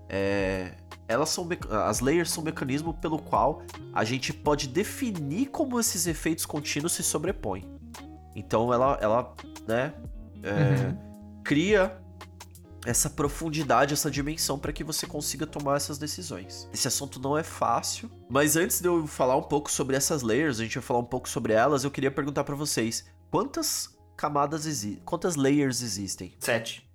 É, 0.09 0.73
elas 1.07 1.29
são 1.29 1.47
as 1.87 2.01
layers 2.01 2.31
são 2.31 2.43
um 2.43 2.47
mecanismo 2.47 2.95
pelo 2.95 3.19
qual 3.19 3.63
a 3.93 4.03
gente 4.03 4.33
pode 4.33 4.67
definir 4.67 5.51
como 5.51 5.79
esses 5.79 6.07
efeitos 6.07 6.47
contínuos 6.47 6.95
se 6.95 7.03
sobrepõem. 7.03 7.71
Então 8.35 8.73
ela, 8.73 8.99
ela 9.03 9.35
né, 9.67 9.93
é, 10.43 10.95
cria 11.45 12.01
essa 12.87 13.11
profundidade, 13.11 13.93
essa 13.93 14.11
dimensão 14.11 14.59
para 14.59 14.73
que 14.73 14.83
você 14.83 15.07
consiga 15.07 15.47
tomar 15.47 15.77
essas 15.77 15.99
decisões. 15.99 16.67
Esse 16.73 16.89
assunto 16.89 17.21
não 17.21 17.37
é 17.37 17.43
fácil, 17.43 18.11
mas 18.27 18.57
antes 18.57 18.81
de 18.81 18.89
eu 18.89 19.07
falar 19.07 19.37
um 19.37 19.43
pouco 19.43 19.71
sobre 19.71 19.97
essas 19.97 20.23
layers, 20.23 20.61
a 20.61 20.63
gente 20.63 20.77
vai 20.77 20.83
falar 20.83 21.01
um 21.01 21.05
pouco 21.05 21.29
sobre 21.29 21.53
elas, 21.53 21.85
eu 21.85 21.91
queria 21.91 22.11
perguntar 22.11 22.45
para 22.45 22.55
vocês, 22.55 23.05
quantas 23.31 23.95
camadas 24.17 24.65
existem? 24.65 25.03
Quantas 25.05 25.37
layers 25.37 25.83
existem? 25.83 26.35
Sete. 26.41 26.88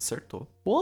Acertou. 0.00 0.46
Pô, 0.64 0.80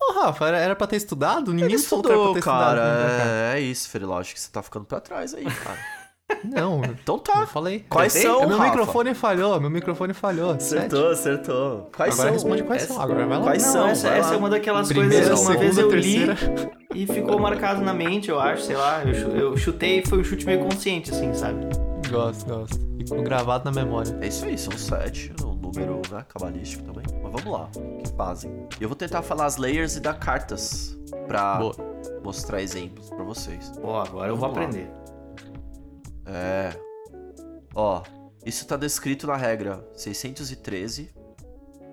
ô 0.00 0.12
Rafa, 0.12 0.46
era, 0.46 0.58
era 0.58 0.76
pra 0.76 0.86
ter 0.86 0.96
estudado? 0.96 1.50
Ninguém 1.52 1.66
Ele 1.66 1.74
estudou, 1.76 2.34
ter 2.34 2.42
cara. 2.42 2.80
estudado. 2.80 3.18
né, 3.18 3.52
É, 3.54 3.58
é 3.58 3.60
isso. 3.60 3.90
Acho 4.14 4.34
que 4.34 4.40
você 4.40 4.50
tá 4.52 4.62
ficando 4.62 4.84
pra 4.84 5.00
trás 5.00 5.34
aí, 5.34 5.44
cara. 5.44 5.78
Não, 6.44 6.82
Então 6.84 7.14
eu 7.16 7.20
tá. 7.20 7.46
falei. 7.46 7.84
Quais 7.88 8.12
Tentei? 8.12 8.28
são, 8.28 8.40
Meu 8.48 8.56
Rafa? 8.58 8.70
microfone 8.70 9.14
falhou, 9.14 9.60
meu 9.60 9.70
microfone 9.70 10.12
falhou. 10.12 10.52
Acertou, 10.52 11.10
acertou. 11.10 11.88
Quais 11.96 12.14
Agora 12.14 12.28
são? 12.28 12.32
responde 12.32 12.62
quais 12.64 12.82
Essa- 12.82 12.94
são. 12.94 13.02
Agora 13.02 13.26
vai 13.26 13.38
lá. 13.38 13.44
Quais 13.44 13.64
Não, 13.64 13.72
são? 13.72 13.86
essa, 13.88 14.08
essa 14.08 14.34
é 14.34 14.36
uma 14.36 14.50
daquelas 14.50 14.88
Primeira, 14.88 15.24
coisas. 15.28 15.40
Uma 15.40 15.56
vez 15.56 15.74
segunda, 15.76 15.94
eu 15.96 16.00
li 16.00 16.26
terceira. 16.26 16.72
e 16.94 17.06
ficou 17.06 17.38
marcado 17.38 17.80
na 17.80 17.94
mente, 17.94 18.28
eu 18.28 18.40
acho, 18.40 18.62
sei 18.62 18.76
lá. 18.76 19.04
Eu, 19.04 19.36
eu 19.36 19.56
chutei 19.56 20.00
e 20.00 20.06
foi 20.06 20.18
um 20.18 20.24
chute 20.24 20.44
meio 20.44 20.58
consciente, 20.64 21.12
assim, 21.12 21.32
sabe? 21.32 21.64
Gosto, 22.10 22.44
gosto. 22.46 22.78
Ficou 22.98 23.22
gravado 23.22 23.64
na 23.64 23.70
memória. 23.70 24.18
É 24.20 24.26
isso 24.26 24.44
aí, 24.46 24.58
são 24.58 24.76
sete, 24.76 25.32
um 25.44 25.55
número 25.76 26.00
né, 26.10 26.24
cabalístico 26.28 26.82
também. 26.84 27.04
Mas 27.22 27.32
vamos 27.32 27.46
lá, 27.46 27.70
o 27.76 27.98
que 28.02 28.16
fazem? 28.16 28.66
Eu 28.80 28.88
vou 28.88 28.96
tentar 28.96 29.22
falar 29.22 29.46
as 29.46 29.56
layers 29.56 29.96
e 29.96 30.00
dar 30.00 30.18
cartas 30.18 30.96
pra 31.26 31.58
Boa. 31.58 31.76
mostrar 32.24 32.62
exemplos 32.62 33.10
pra 33.10 33.22
vocês. 33.22 33.70
Pô, 33.80 33.96
agora 33.96 34.28
eu 34.28 34.36
vou 34.36 34.48
lá. 34.48 34.54
aprender. 34.54 34.90
É. 36.24 36.70
Ó, 37.74 38.02
isso 38.44 38.66
tá 38.66 38.76
descrito 38.76 39.26
na 39.26 39.36
regra 39.36 39.86
613 39.94 41.10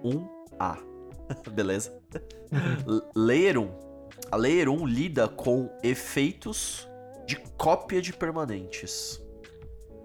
1A. 0.04 0.78
Beleza? 1.52 1.94
Layer 3.16 3.60
1. 3.60 3.84
A 4.32 4.36
Layer 4.38 4.70
1 4.70 4.86
lida 4.88 5.28
com 5.28 5.70
efeitos 5.84 6.88
de 7.26 7.36
cópia 7.58 8.02
de 8.02 8.14
permanentes. 8.14 9.23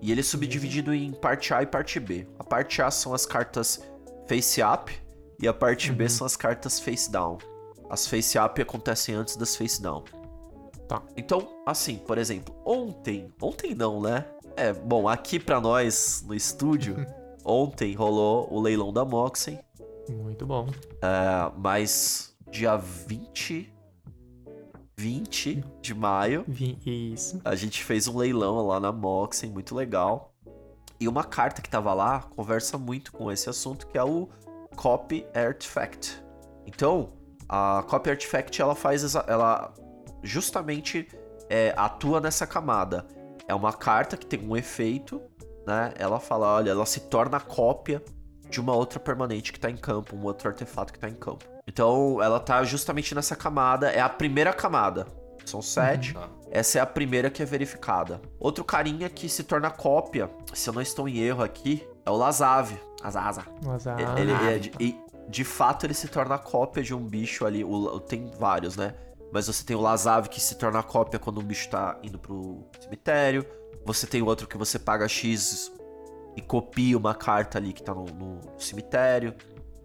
E 0.01 0.13
ele 0.13 0.21
é 0.21 0.25
subdividido 0.25 0.95
em 0.95 1.13
parte 1.13 1.53
A 1.53 1.63
e 1.63 1.67
parte 1.67 1.99
B. 1.99 2.27
A 2.39 2.45
parte 2.45 2.81
A 2.81 2.91
são 2.91 3.13
as 3.13 3.27
cartas 3.27 3.83
face 4.27 4.61
up 4.63 4.93
e 5.41 5.49
a 5.49 5.53
parte 5.53 5.91
B 5.93 6.09
são 6.09 6.27
as 6.27 6.37
cartas 6.37 6.79
face 6.79 7.11
down. 7.11 7.39
As 7.91 8.07
face 8.07 8.39
up 8.39 8.61
acontecem 8.61 9.15
antes 9.15 9.37
das 9.37 9.57
face 9.57 9.81
down. 9.83 10.05
Tá. 10.87 11.03
Então, 11.17 11.49
assim, 11.67 11.97
por 11.97 12.17
exemplo, 12.19 12.55
ontem, 12.65 13.33
ontem 13.43 13.75
não, 13.75 14.01
né? 14.01 14.25
É, 14.57 14.73
bom, 14.73 15.09
aqui 15.09 15.39
pra 15.39 15.61
nós 15.61 16.25
no 16.27 16.35
estúdio, 16.35 16.97
ontem 17.45 17.95
rolou 17.95 18.49
o 18.53 18.61
leilão 18.61 18.93
da 18.93 19.05
Moxen, 19.05 19.59
Muito 20.09 20.47
bom. 20.47 20.67
é, 21.03 21.53
mas 21.57 22.35
dia 22.51 22.77
20, 22.77 23.73
20 24.99 25.65
de 25.81 25.95
maio, 25.95 26.45
Isso. 26.85 27.41
a 27.45 27.55
gente 27.55 27.85
fez 27.85 28.09
um 28.09 28.19
leilão 28.19 28.67
lá 28.67 28.81
na 28.81 28.91
Moxen, 28.91 29.49
muito 29.49 29.73
legal. 29.73 30.35
E 30.99 31.07
uma 31.07 31.23
carta 31.23 31.63
que 31.63 31.71
tava 31.71 31.95
lá 31.95 32.23
conversa 32.23 32.77
muito 32.77 33.13
com 33.13 33.31
esse 33.31 33.49
assunto, 33.49 33.87
que 33.87 33.97
é 33.97 34.03
o 34.03 34.29
Copy 34.75 35.25
Artifact. 35.33 36.21
Então, 36.67 37.13
a 37.49 37.85
Copy 37.89 38.11
Artifact, 38.11 38.61
ela 38.61 38.75
faz 38.75 39.15
ela 39.15 39.73
justamente 40.25 41.07
é, 41.49 41.73
atua 41.77 42.21
nessa 42.21 42.45
camada. 42.45 43.07
É 43.47 43.55
uma 43.55 43.73
carta 43.73 44.17
que 44.17 44.27
tem 44.27 44.41
um 44.41 44.57
efeito, 44.57 45.23
né? 45.65 45.95
Ela 45.97 46.19
fala, 46.19 46.57
olha, 46.57 46.73
ela 46.73 46.85
se 46.85 47.03
torna 47.09 47.39
cópia 47.39 48.03
de 48.51 48.61
uma 48.61 48.75
outra 48.75 48.99
permanente 48.99 49.53
que 49.53 49.61
tá 49.61 49.71
em 49.71 49.77
campo, 49.77 50.17
um 50.17 50.25
outro 50.25 50.49
artefato 50.49 50.93
que 50.93 50.99
tá 50.99 51.09
em 51.09 51.15
campo. 51.15 51.45
Então, 51.69 52.23
ela 52.23 52.41
tá 52.41 52.65
justamente 52.65 53.15
nessa 53.15 53.37
camada, 53.37 53.91
é 53.93 54.01
a 54.01 54.09
primeira 54.09 54.55
camada. 54.55 55.07
São 55.45 55.61
sete. 55.61 56.15
Tá. 56.15 56.29
Essa 56.51 56.79
é 56.79 56.81
a 56.81 56.87
primeira 56.87 57.29
que 57.29 57.43
é 57.43 57.47
verificada. 57.47 58.23
Outro 58.41 58.65
carinha 58.65 59.09
que 59.11 59.29
se 59.29 59.45
torna 59.45 59.71
cópia, 59.71 60.31
se 60.55 60.69
eu 60.71 60.73
não 60.73 60.81
estou 60.81 61.07
em 61.07 61.19
erro 61.19 61.43
aqui, 61.43 61.87
é 62.07 62.11
o 62.11 62.17
Lazav. 62.17 62.73
Azaza. 63.03 63.45
Mas 63.63 63.87
a... 63.87 63.97
Ele, 64.19 64.33
é 64.33 64.59
de, 64.59 64.73
e, 64.81 64.99
de 65.29 65.45
fato, 65.45 65.85
ele 65.85 65.93
se 65.93 66.09
torna 66.09 66.39
cópia 66.39 66.83
de 66.83 66.95
um 66.95 67.05
bicho 67.05 67.45
ali. 67.45 67.63
O- 67.63 68.01
tem 68.01 68.31
vários, 68.39 68.75
né? 68.77 68.95
Mas 69.31 69.47
você 69.47 69.63
tem 69.63 69.77
o 69.77 69.81
Lazav 69.81 70.27
que 70.29 70.41
se 70.41 70.55
torna 70.55 70.83
cópia 70.83 71.19
quando 71.19 71.39
um 71.39 71.45
bicho 71.45 71.69
tá 71.69 71.99
indo 72.03 72.19
pro 72.19 72.65
cemitério. 72.81 73.45
Você 73.85 74.07
tem 74.07 74.23
outro 74.23 74.49
que 74.49 74.57
você 74.57 74.79
paga 74.79 75.07
X 75.07 75.71
e 76.35 76.41
copia 76.41 76.97
uma 76.97 77.15
carta 77.15 77.59
ali 77.59 77.75
que 77.75 77.83
tá 77.83 77.95
no, 77.95 78.05
no 78.07 78.41
cemitério. 78.59 79.35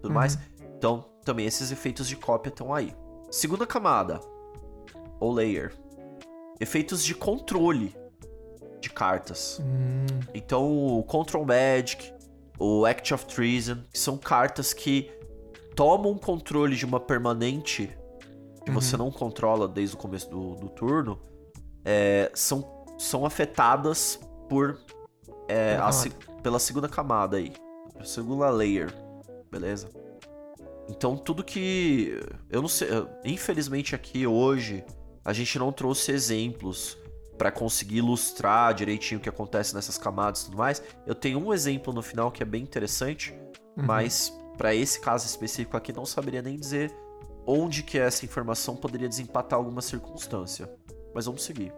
Tudo 0.02 0.08
Uhum. 0.08 0.14
mais. 0.14 0.40
Então, 0.78 1.06
também 1.24 1.46
esses 1.46 1.72
efeitos 1.72 2.08
de 2.08 2.16
cópia 2.16 2.50
estão 2.50 2.74
aí. 2.74 2.96
Segunda 3.32 3.66
camada. 3.66 4.20
Ou 5.20 5.32
layer. 5.32 5.74
Efeitos 6.60 7.04
de 7.04 7.16
controle 7.16 7.96
de 8.80 8.90
cartas. 8.90 9.60
Hum, 9.62 10.06
Então, 10.34 10.98
o 10.98 11.04
Control 11.04 11.46
Magic, 11.46 12.14
o 12.60 12.86
Act 12.86 13.14
of 13.14 13.26
Treason, 13.26 13.78
que 13.92 13.98
são 13.98 14.18
cartas 14.18 14.74
que 14.74 15.10
tomam 15.76 16.18
controle 16.18 16.76
de 16.76 16.86
uma 16.86 17.00
permanente 17.00 17.90
que 18.64 18.70
Uhum. 18.72 18.80
você 18.80 18.96
não 18.96 19.12
controla 19.12 19.68
desde 19.68 19.96
o 19.96 20.00
começo 20.00 20.30
do, 20.30 20.56
do 20.56 20.70
turno, 20.70 21.20
é, 21.84 22.32
são, 22.34 22.86
são 22.98 23.26
afetadas 23.26 24.20
por 24.48 24.80
é, 25.48 25.76
Pela 25.76 25.90
a 25.90 26.42
pela 26.42 26.60
segunda 26.60 26.88
camada 26.88 27.38
aí, 27.38 27.52
segunda 28.04 28.50
layer, 28.50 28.94
beleza? 29.52 29.90
Então 30.90 31.16
tudo 31.16 31.44
que 31.44 32.20
eu 32.50 32.62
não 32.62 32.68
sei, 32.68 32.90
infelizmente 33.24 33.96
aqui 33.96 34.28
hoje 34.28 34.84
a 35.24 35.32
gente 35.32 35.58
não 35.58 35.72
trouxe 35.72 36.12
exemplos 36.12 36.98
pra 37.38 37.52
conseguir 37.52 37.98
ilustrar 37.98 38.74
direitinho 38.74 39.20
o 39.20 39.24
que 39.24 39.30
acontece 39.30 39.74
nessas 39.74 39.98
camadas 39.98 40.42
e 40.42 40.46
tudo 40.46 40.58
mais. 40.58 40.84
Eu 41.06 41.16
tenho 41.16 41.40
um 41.40 41.54
exemplo 41.54 41.94
no 41.94 42.02
final 42.02 42.32
que 42.32 42.44
é 42.44 42.46
bem 42.46 42.62
interessante, 42.62 43.34
uhum. 43.78 43.86
mas 43.86 44.34
pra 44.58 44.76
esse 44.76 45.00
caso 45.00 45.26
específico 45.26 45.76
aqui 45.76 45.92
não 45.92 46.06
saberia 46.06 46.42
nem 46.42 46.58
dizer 46.58 46.94
onde 47.46 47.84
que 47.84 47.98
essa 47.98 48.26
informação 48.26 48.76
poderia 48.76 49.10
desempatar 49.10 49.58
alguma 49.58 49.82
circunstância. 49.82 50.70
Mas 51.14 51.26
vamos 51.26 51.44
seguir. 51.44 51.74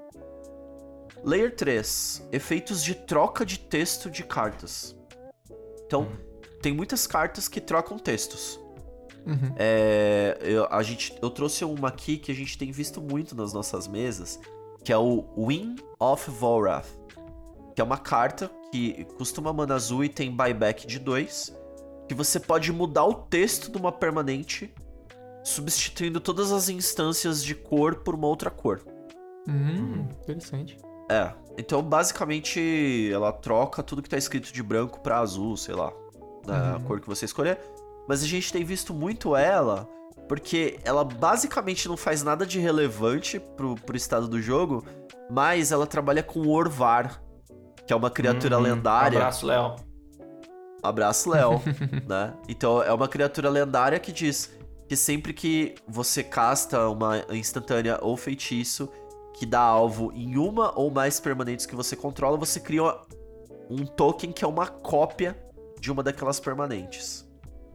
Layer 1.24 1.56
3, 1.56 2.28
efeitos 2.32 2.84
de 2.84 2.94
troca 2.94 3.46
de 3.46 3.60
texto 3.60 4.10
de 4.10 4.24
cartas. 4.24 4.96
Então, 5.86 6.08
tem 6.62 6.74
muitas 6.74 7.08
cartas 7.08 7.48
que 7.48 7.60
trocam 7.60 7.98
textos. 7.98 8.60
Uhum. 9.26 9.54
É, 9.58 10.38
eu, 10.42 10.68
a 10.70 10.84
gente, 10.84 11.18
eu 11.22 11.30
trouxe 11.30 11.66
uma 11.66 11.88
aqui 11.88 12.18
que 12.18 12.32
a 12.32 12.36
gente 12.36 12.58
tem 12.58 12.72
visto 12.72 13.02
muito 13.02 13.36
nas 13.36 13.52
nossas 13.54 13.88
mesas, 13.88 14.40
que 14.84 14.94
é 14.94 14.98
o 14.98 15.26
Win 15.38 15.76
of 16.00 16.30
Volrath. 16.30 16.88
Que 17.74 17.82
é 17.82 17.84
uma 17.84 17.98
carta 17.98 18.50
que 18.72 19.04
custa 19.18 19.42
uma 19.42 19.52
mana 19.52 19.76
azul 19.76 20.04
e 20.04 20.10
tem 20.10 20.32
buyback 20.32 20.86
de 20.88 21.00
2. 21.00 21.54
Que 22.08 22.14
você 22.14 22.40
pode 22.40 22.72
mudar 22.72 23.04
o 23.06 23.14
texto 23.16 23.72
de 23.72 23.78
uma 23.78 23.92
permanente, 23.92 24.74
substituindo 25.44 26.20
todas 26.20 26.52
as 26.52 26.70
instâncias 26.70 27.44
de 27.44 27.56
cor 27.56 27.96
por 27.96 28.16
uma 28.16 28.28
outra 28.28 28.50
cor. 28.50 28.82
Hum, 29.48 30.08
interessante. 30.24 30.78
É, 31.10 31.32
então 31.58 31.82
basicamente 31.84 33.10
ela 33.12 33.32
troca 33.32 33.84
tudo 33.84 34.02
que 34.02 34.10
tá 34.10 34.18
escrito 34.18 34.52
de 34.52 34.64
branco 34.64 35.00
pra 35.02 35.20
azul, 35.20 35.56
sei 35.58 35.76
lá, 35.76 35.92
na 36.46 36.78
Uhum. 36.78 36.84
cor 36.84 37.00
que 37.02 37.08
você 37.08 37.26
escolher. 37.26 37.60
Mas 38.08 38.24
a 38.24 38.28
gente 38.28 38.52
tem 38.52 38.64
visto 38.64 38.94
muito 38.94 39.36
ela 39.36 39.88
porque 40.28 40.80
ela 40.84 41.04
basicamente 41.04 41.88
não 41.88 41.96
faz 41.96 42.24
nada 42.24 42.46
de 42.46 42.60
relevante 42.60 43.40
pro, 43.40 43.76
pro 43.76 43.96
estado 43.96 44.28
do 44.28 44.42
jogo, 44.42 44.84
mas 45.30 45.72
ela 45.72 45.86
trabalha 45.86 46.24
com 46.24 46.40
o 46.40 46.50
Orvar, 46.50 47.22
que 47.86 47.94
é 47.94 47.96
uma 47.96 48.10
criatura 48.10 48.58
Uhum. 48.58 48.64
lendária. 48.64 49.20
Abraço, 49.20 49.46
Léo. 49.46 49.76
Abraço, 50.82 51.30
Léo, 51.30 51.62
né? 52.08 52.34
Então 52.48 52.82
é 52.82 52.92
uma 52.94 53.08
criatura 53.08 53.50
lendária 53.50 54.00
que 54.00 54.12
diz 54.12 54.52
que 54.88 54.96
sempre 54.96 55.34
que 55.34 55.76
você 55.88 56.24
casta 56.24 56.88
uma 56.90 57.24
instantânea 57.32 57.98
ou 58.02 58.16
feitiço 58.16 58.90
que 59.34 59.46
dá 59.46 59.60
alvo 59.60 60.12
em 60.14 60.38
uma 60.38 60.78
ou 60.80 60.90
mais 60.90 61.20
permanentes 61.20 61.66
que 61.66 61.76
você 61.76 61.96
controla, 61.96 62.38
você 62.38 62.60
cria 62.60 62.84
um 63.70 63.86
token 63.86 64.32
que 64.32 64.46
é 64.46 64.48
uma 64.48 64.68
cópia 64.68 65.36
de 65.80 65.92
uma 65.92 66.02
daquelas 66.02 66.40
permanentes. 66.40 67.25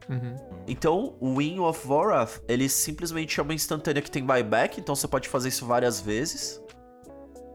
Uhum. 0.08 0.36
Então, 0.66 1.16
o 1.20 1.36
Win 1.36 1.58
of 1.60 1.86
Vorath, 1.86 2.42
ele 2.48 2.68
simplesmente 2.68 3.38
é 3.38 3.42
uma 3.42 3.54
instantânea 3.54 4.02
que 4.02 4.10
tem 4.10 4.24
buyback, 4.24 4.80
então 4.80 4.94
você 4.94 5.06
pode 5.06 5.28
fazer 5.28 5.48
isso 5.48 5.66
várias 5.66 6.00
vezes. 6.00 6.60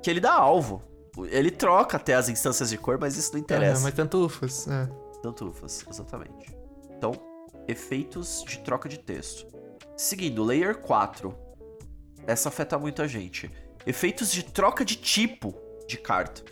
Que 0.01 0.09
ele 0.09 0.19
dá 0.19 0.33
alvo. 0.33 0.81
Ele 1.29 1.49
troca 1.49 1.97
até 1.97 2.13
as 2.13 2.29
instâncias 2.29 2.69
de 2.69 2.77
cor, 2.77 2.97
mas 2.99 3.15
isso 3.15 3.33
não 3.33 3.39
interessa. 3.39 3.81
É, 3.81 3.83
mas 3.83 3.93
tanto 3.93 4.25
ufas. 4.25 4.67
É. 4.67 4.87
Tantufas, 5.21 5.83
exatamente. 5.89 6.55
Então, 6.97 7.13
efeitos 7.67 8.43
de 8.47 8.59
troca 8.59 8.87
de 8.87 8.99
texto. 8.99 9.47
Seguindo, 9.97 10.43
Layer 10.43 10.77
4. 10.77 11.35
Essa 12.27 12.49
afeta 12.49 12.77
muita 12.77 13.07
gente. 13.07 13.51
Efeitos 13.87 14.31
de 14.31 14.43
troca 14.43 14.83
de 14.83 14.95
tipo 14.95 15.55
de 15.87 15.97
carta. 15.97 16.43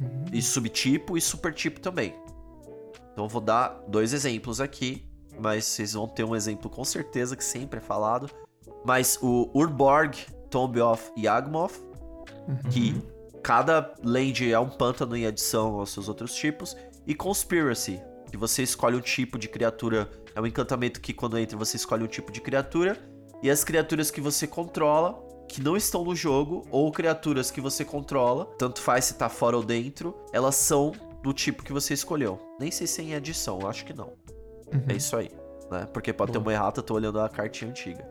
Uhum. 0.00 0.24
E 0.32 0.42
subtipo 0.42 1.16
e 1.16 1.20
supertipo 1.20 1.80
também. 1.80 2.14
Então 3.12 3.24
eu 3.24 3.28
vou 3.28 3.40
dar 3.40 3.80
dois 3.88 4.12
exemplos 4.12 4.60
aqui, 4.60 5.06
mas 5.38 5.64
vocês 5.64 5.92
vão 5.92 6.06
ter 6.08 6.24
um 6.24 6.34
exemplo 6.34 6.70
com 6.70 6.84
certeza 6.84 7.36
que 7.36 7.44
sempre 7.44 7.78
é 7.78 7.82
falado. 7.82 8.30
Mas 8.84 9.18
o 9.22 9.50
Urborg, 9.54 10.16
Tomb 10.50 10.80
of 10.80 11.10
Yagmoth, 11.18 11.74
Uhum. 12.48 12.70
que 12.70 13.00
cada 13.42 13.94
land 14.02 14.50
é 14.52 14.58
um 14.58 14.68
pântano 14.68 15.16
em 15.16 15.26
adição 15.26 15.78
aos 15.78 15.90
seus 15.90 16.08
outros 16.08 16.34
tipos. 16.34 16.76
E 17.06 17.14
Conspiracy, 17.14 18.00
que 18.30 18.36
você 18.36 18.62
escolhe 18.62 18.96
um 18.96 19.00
tipo 19.00 19.38
de 19.38 19.48
criatura. 19.48 20.10
É 20.34 20.40
um 20.40 20.46
encantamento 20.46 21.00
que 21.00 21.12
quando 21.12 21.38
entra 21.38 21.56
você 21.56 21.76
escolhe 21.76 22.02
um 22.02 22.08
tipo 22.08 22.32
de 22.32 22.40
criatura. 22.40 22.98
E 23.42 23.50
as 23.50 23.62
criaturas 23.64 24.10
que 24.10 24.20
você 24.20 24.46
controla 24.46 25.22
que 25.48 25.60
não 25.60 25.76
estão 25.76 26.04
no 26.04 26.14
jogo 26.16 26.66
ou 26.70 26.90
criaturas 26.90 27.50
que 27.50 27.60
você 27.60 27.84
controla, 27.84 28.46
tanto 28.58 28.80
faz 28.80 29.04
se 29.06 29.14
tá 29.14 29.28
fora 29.28 29.56
ou 29.56 29.62
dentro, 29.62 30.16
elas 30.32 30.54
são 30.54 30.92
do 31.22 31.32
tipo 31.32 31.62
que 31.62 31.72
você 31.72 31.94
escolheu. 31.94 32.38
Nem 32.58 32.70
sei 32.70 32.86
se 32.86 33.00
é 33.00 33.04
em 33.04 33.12
edição, 33.14 33.60
eu 33.60 33.68
acho 33.68 33.84
que 33.84 33.92
não. 33.94 34.08
Uhum. 34.72 34.84
É 34.88 34.94
isso 34.94 35.16
aí, 35.16 35.30
né? 35.70 35.86
Porque 35.92 36.12
pode 36.12 36.32
ter 36.32 36.38
Boa. 36.38 36.48
uma 36.48 36.52
errata, 36.52 36.82
tô 36.82 36.94
olhando 36.94 37.20
a 37.20 37.28
cartinha 37.28 37.70
antiga. 37.70 38.04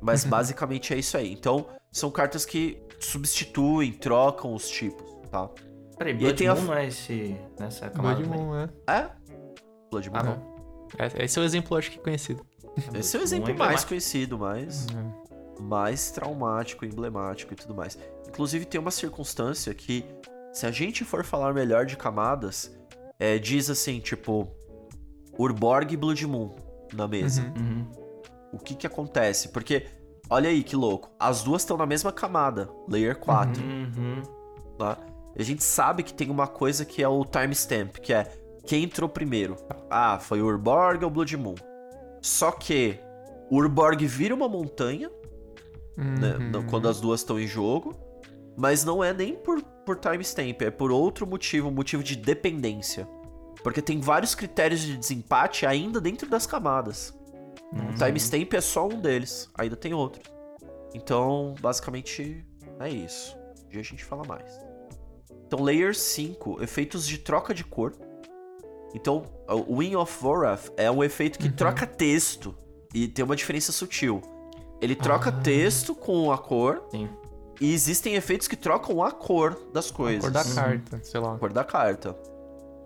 Mas 0.00 0.24
Uhum. 0.24 0.30
basicamente 0.30 0.92
é 0.92 0.98
isso 0.98 1.16
aí. 1.16 1.32
Então, 1.32 1.66
são 1.90 2.10
cartas 2.10 2.44
que 2.44 2.82
substituem, 2.98 3.92
trocam 3.92 4.54
os 4.54 4.68
tipos, 4.68 5.04
tá? 5.30 5.48
Peraí, 5.96 6.12
aí 6.12 6.18
Blood 6.18 6.34
tem 6.36 6.48
a- 6.48 6.54
Moon 6.54 6.62
não 6.62 6.74
é 6.74 6.86
esse, 6.88 7.36
nessa 7.58 7.88
camada 7.88 8.20
Blood? 8.20 8.28
Moon, 8.38 8.56
é. 8.56 8.68
É? 8.88 9.10
Blood 9.90 10.10
Moon. 10.10 10.16
Ah, 10.18 10.22
não. 10.24 10.36
não. 10.36 10.52
É- 10.98 11.24
Esse 11.24 11.38
é 11.38 11.42
o 11.42 11.44
exemplo, 11.44 11.76
acho 11.76 11.90
que 11.90 11.98
conhecido. 11.98 12.44
Esse 12.94 13.16
é 13.16 13.18
o 13.18 13.20
Blood 13.20 13.22
exemplo 13.22 13.48
Moon 13.54 13.54
é 13.54 13.66
mais 13.68 13.84
conhecido, 13.84 14.38
mais, 14.38 14.86
mais 15.60 16.10
traumático, 16.10 16.84
emblemático 16.84 17.52
e 17.52 17.56
tudo 17.56 17.74
mais. 17.74 17.96
Inclusive, 18.28 18.64
tem 18.64 18.80
uma 18.80 18.90
circunstância 18.90 19.72
que, 19.74 20.04
se 20.52 20.66
a 20.66 20.70
gente 20.70 21.04
for 21.04 21.24
falar 21.24 21.52
melhor 21.54 21.86
de 21.86 21.96
camadas, 21.96 22.70
é, 23.18 23.38
diz 23.38 23.70
assim, 23.70 24.00
tipo, 24.00 24.48
Urborg 25.38 25.92
e 25.92 25.96
Blood 25.96 26.26
Moon 26.26 26.54
na 26.92 27.08
mesa. 27.08 27.42
Uhum. 27.56 27.62
Uhum. 27.62 27.90
O 28.52 28.58
que 28.58 28.74
que 28.74 28.86
acontece? 28.86 29.48
Porque, 29.48 29.86
olha 30.28 30.50
aí 30.50 30.62
que 30.62 30.76
louco, 30.76 31.10
as 31.18 31.42
duas 31.42 31.62
estão 31.62 31.76
na 31.76 31.86
mesma 31.86 32.12
camada, 32.12 32.68
Layer 32.88 33.18
4, 33.18 33.62
Uhum. 33.62 34.22
tá? 34.78 34.98
E 35.34 35.40
a 35.40 35.44
gente 35.44 35.64
sabe 35.64 36.02
que 36.02 36.12
tem 36.12 36.28
uma 36.30 36.46
coisa 36.46 36.84
que 36.84 37.02
é 37.02 37.08
o 37.08 37.24
timestamp, 37.24 37.96
que 37.98 38.12
é 38.12 38.30
quem 38.66 38.84
entrou 38.84 39.08
primeiro. 39.08 39.56
Ah, 39.90 40.18
foi 40.18 40.42
o 40.42 40.46
Urborg 40.46 41.02
ou 41.04 41.10
o 41.10 41.12
Blood 41.14 41.36
Moon. 41.38 41.54
Só 42.20 42.52
que 42.52 42.98
o 43.50 43.56
Urborg 43.56 44.06
vira 44.06 44.34
uma 44.34 44.48
montanha, 44.48 45.10
né, 45.96 46.36
Uhum. 46.36 46.66
quando 46.68 46.88
as 46.88 47.00
duas 47.00 47.20
estão 47.20 47.40
em 47.40 47.46
jogo, 47.46 47.94
mas 48.56 48.84
não 48.84 49.02
é 49.02 49.12
nem 49.14 49.34
por, 49.34 49.62
por 49.84 49.96
timestamp, 49.98 50.62
é 50.62 50.70
por 50.70 50.90
outro 50.90 51.26
motivo, 51.26 51.68
um 51.68 51.72
motivo 51.72 52.02
de 52.02 52.16
dependência. 52.16 53.06
Porque 53.62 53.80
tem 53.82 54.00
vários 54.00 54.34
critérios 54.34 54.80
de 54.80 54.96
desempate 54.96 55.66
ainda 55.66 56.00
dentro 56.00 56.28
das 56.28 56.46
camadas. 56.46 57.14
O 57.72 57.94
timestamp 57.96 58.52
é 58.54 58.60
só 58.60 58.86
um 58.86 59.00
deles, 59.00 59.48
ainda 59.56 59.76
tem 59.76 59.94
outros. 59.94 60.24
Então, 60.94 61.54
basicamente, 61.60 62.44
é 62.80 62.88
isso. 62.88 63.36
Um 63.64 63.68
dia 63.70 63.80
a 63.80 63.84
gente 63.84 64.04
fala 64.04 64.24
mais. 64.26 64.58
Então, 65.46 65.62
Layer 65.62 65.94
5, 65.94 66.62
efeitos 66.62 67.06
de 67.06 67.18
troca 67.18 67.54
de 67.54 67.64
cor. 67.64 67.92
Então, 68.94 69.22
o 69.48 69.76
Wing 69.78 69.96
of 69.96 70.14
Vorath 70.20 70.70
é 70.76 70.90
um 70.90 71.02
efeito 71.02 71.38
que 71.38 71.46
Uhum. 71.46 71.52
troca 71.56 71.86
texto. 71.86 72.54
E 72.94 73.08
tem 73.08 73.24
uma 73.24 73.34
diferença 73.36 73.72
sutil. 73.72 74.20
Ele 74.82 74.94
troca 74.94 75.30
Ah. 75.30 75.40
texto 75.40 75.94
com 75.94 76.30
a 76.30 76.36
cor. 76.36 76.82
Sim. 76.90 77.08
E 77.62 77.72
existem 77.72 78.14
efeitos 78.14 78.48
que 78.48 78.56
trocam 78.56 79.02
a 79.02 79.10
cor 79.10 79.56
das 79.72 79.90
A 79.90 79.94
coisas. 79.94 80.22
cor 80.22 80.30
da 80.32 80.44
carta, 80.44 81.00
sei 81.02 81.20
lá. 81.20 81.34
A 81.34 81.38
cor 81.38 81.52
da 81.52 81.64
carta. 81.64 82.16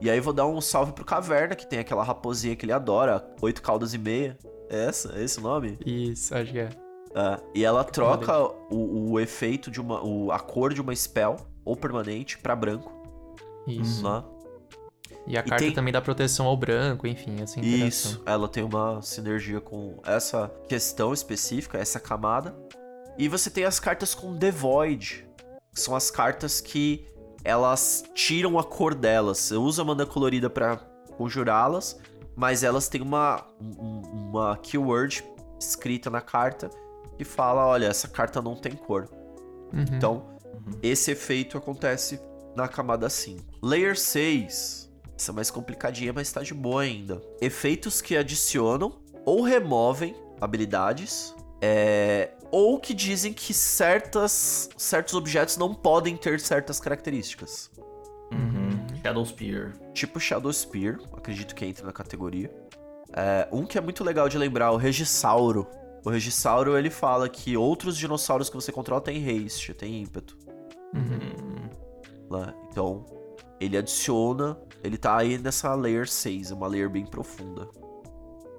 E 0.01 0.11
aí 0.11 0.21
vou 0.21 0.33
dar 0.35 0.47
um 0.47 0.61
salve 0.61 0.93
pro 0.93 1.05
Caverna, 1.05 1.55
que 1.57 1.67
tem 1.67 1.79
aquela 1.79 2.05
raposinha 2.05 2.55
que 2.55 2.67
ele 2.67 2.73
adora, 2.73 3.27
oito 3.41 3.63
caudas 3.63 3.95
e 3.95 3.99
meia. 3.99 4.37
É 4.69 4.85
essa? 4.87 5.13
É 5.19 5.23
esse 5.25 5.39
o 5.39 5.43
nome? 5.43 5.79
Isso, 5.87 6.35
acho 6.35 6.53
que 6.53 6.59
é. 6.59 6.69
É, 7.15 7.41
e 7.55 7.65
ela 7.65 7.83
troca 7.83 8.39
o, 8.71 9.13
o 9.13 9.19
efeito 9.21 9.71
de 9.71 9.81
uma. 9.81 10.05
O, 10.05 10.31
a 10.31 10.39
cor 10.39 10.75
de 10.75 10.83
uma 10.83 10.95
spell, 10.95 11.37
ou 11.65 11.75
permanente, 11.75 12.37
pra 12.37 12.55
branco. 12.55 12.93
Isso. 13.67 14.03
Né? 14.05 14.23
E 15.27 15.37
a 15.37 15.41
E 15.41 15.43
carta 15.45 15.65
tem- 15.65 15.73
também 15.73 15.93
dá 15.93 16.01
proteção 16.03 16.47
ao 16.47 16.57
branco, 16.57 17.07
enfim, 17.07 17.31
interação. 17.33 17.63
Isso. 17.65 18.23
Ela 18.27 18.47
tem 18.49 18.63
uma 18.63 19.01
sinergia 19.01 19.61
com 19.63 19.97
essa 20.05 20.51
questão 20.69 21.15
específica, 21.15 21.79
essa 21.79 21.99
camada. 21.99 22.55
E 23.19 23.29
você 23.29 23.51
tem 23.51 23.65
as 23.65 23.79
cartas 23.81 24.15
com 24.15 24.37
The 24.37 24.51
Void. 24.51 25.27
Que 25.75 25.81
são 25.81 25.95
as 25.95 26.11
cartas 26.11 26.61
que 26.61 27.07
elas 27.45 28.05
tiram 28.15 28.59
a 28.59 28.65
cor 28.65 28.95
delas. 28.95 29.39
Você 29.39 29.55
usa 29.55 29.83
a 29.83 29.85
mana 29.85 30.05
colorida 30.07 30.49
pra 30.51 30.77
conjurá-las, 31.17 31.99
mas 32.35 32.63
elas 32.63 32.89
têm 32.89 33.01
uma, 33.03 33.47
um- 33.61 34.01
uma 34.31 34.57
keyword 34.59 35.25
escrita 35.61 36.11
na 36.11 36.21
carta 36.21 36.71
que 37.17 37.25
fala: 37.25 37.67
olha, 37.67 37.87
essa 37.87 38.09
carta 38.09 38.41
não 38.43 38.55
tem 38.57 38.73
cor. 38.73 39.09
Uhum. 39.73 39.85
Então, 39.93 40.27
esse 40.83 41.11
efeito 41.11 41.57
acontece 41.59 42.21
na 42.55 42.67
camada 42.69 43.09
5. 43.09 43.43
Layer 43.63 43.99
6. 43.99 44.91
Essa 45.19 45.31
é 45.31 45.35
mais 45.35 45.51
complicadinha, 45.51 46.13
mas 46.13 46.31
tá 46.33 46.43
de 46.43 46.53
boa 46.53 46.83
ainda. 46.83 47.23
Efeitos 47.41 48.01
que 48.03 48.17
adicionam 48.17 48.99
ou 49.25 49.43
removem 49.43 50.15
habilidades. 50.41 51.35
é, 51.63 52.33
ou 52.51 52.79
que 52.79 52.95
dizem 52.95 53.33
que 53.33 53.53
certas, 53.53 54.69
certos 54.77 55.15
objetos 55.15 55.57
não 55.57 55.75
podem 55.75 56.17
ter 56.17 56.41
certas 56.41 56.81
características. 56.81 57.71
Uhum. 58.33 58.97
Shadow 59.03 59.25
Spear. 59.25 59.73
Tipo 59.93 60.19
Shadow 60.19 60.53
Spear, 60.53 60.99
acredito 61.13 61.55
que 61.55 61.65
entra 61.65 61.87
na 61.87 61.93
categoria. 61.93 62.51
É, 63.13 63.49
um 63.53 63.65
que 63.65 63.79
é 63.79 63.81
muito 63.81 64.03
legal 64.03 64.29
de 64.29 64.37
lembrar, 64.37 64.73
o 64.73 64.77
Regisauro. 64.77 65.67
O 66.05 66.11
Regisauro, 66.11 66.77
ele 66.77 66.91
fala 66.91 67.29
que 67.29 67.57
outros 67.57 67.97
dinossauros 67.97 68.49
que 68.49 68.55
você 68.55 68.71
controla 68.71 69.01
têm 69.01 69.45
haste, 69.45 69.75
tem 69.75 70.03
ímpeto. 70.03 70.37
Uhum. 70.95 72.39
né? 72.39 72.55
Então, 72.71 73.05
ele 73.61 73.77
adiciona. 73.77 74.57
Ele 74.85 74.97
tá 74.97 75.17
aí 75.17 75.39
nessa 75.39 75.75
layer 75.75 76.09
6, 76.09 76.51
é 76.51 76.55
uma 76.55 76.69
layer 76.69 76.89
bem 76.89 77.07
profunda. 77.07 77.69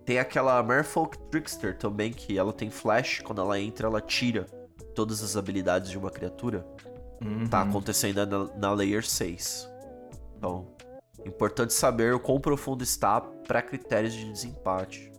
Tem 0.08 0.20
aquela 0.20 0.64
Merfolk 0.64 1.18
Trickster 1.30 1.78
também, 1.78 2.14
que 2.14 2.38
ela 2.38 2.53
tem 2.53 2.70
flash, 2.70 3.20
quando 3.20 3.41
ela 3.41 3.60
entra, 3.60 3.88
ela 3.88 3.99
tira 3.99 4.45
todas 4.95 5.22
as 5.22 5.36
habilidades 5.36 5.91
de 5.91 5.97
uma 5.97 6.10
criatura. 6.10 6.66
Uhum. 7.22 7.45
Tá 7.45 7.62
acontecendo 7.62 8.26
na, 8.26 8.45
na 8.55 8.72
layer 8.72 9.05
6. 9.05 9.70
Então, 10.38 10.66
importante 11.26 11.74
saber 11.74 12.14
o 12.14 12.22
quão 12.22 12.39
profundo 12.39 12.86
está 12.86 13.20
para 13.20 13.62
critérios 13.62 14.14
de 14.14 14.32
desempate. 14.32 15.12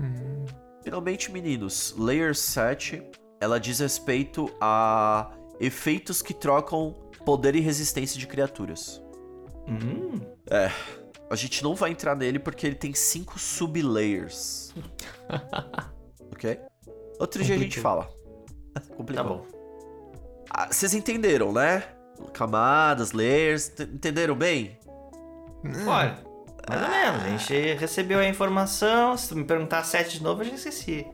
Uhum. 0.00 0.44
Finalmente, 0.82 1.30
meninos, 1.30 1.94
Layer 1.96 2.34
7, 2.34 3.00
ela 3.40 3.60
diz 3.60 3.78
respeito 3.78 4.50
a 4.60 5.30
efeitos 5.60 6.20
que 6.20 6.34
trocam 6.34 6.96
poder 7.24 7.54
e 7.54 7.60
resistência 7.60 8.18
de 8.18 8.26
criaturas. 8.26 9.00
Uhum. 9.68 10.20
A 11.32 11.36
gente 11.36 11.62
não 11.62 11.74
vai 11.74 11.90
entrar 11.90 12.14
nele 12.14 12.38
porque 12.38 12.66
ele 12.66 12.76
tem 12.76 12.92
cinco 12.92 13.38
sub-layers. 13.38 14.74
ok? 16.32 16.60
Outro 17.18 17.42
dia 17.42 17.54
a 17.54 17.58
gente 17.58 17.80
fala. 17.80 18.08
Tá 18.74 18.80
Complicado. 18.96 19.28
bom. 19.28 19.46
Ah, 20.48 20.66
Vocês 20.70 20.94
entenderam, 20.94 21.52
né? 21.52 21.84
Camadas, 22.32 23.12
layers, 23.12 23.70
entenderam 23.80 24.34
bem? 24.34 24.78
Olha, 25.86 26.18
mais 26.68 26.82
ou 26.82 26.88
menos. 26.88 27.22
A 27.22 27.28
gente 27.28 27.74
recebeu 27.74 28.18
a 28.18 28.26
informação. 28.26 29.14
Se 29.16 29.28
tu 29.28 29.36
me 29.36 29.44
perguntar 29.44 29.80
a 29.80 29.84
sete 29.84 30.16
de 30.18 30.22
novo, 30.22 30.40
eu 30.42 30.46
já 30.48 30.54
esqueci. 30.54 31.06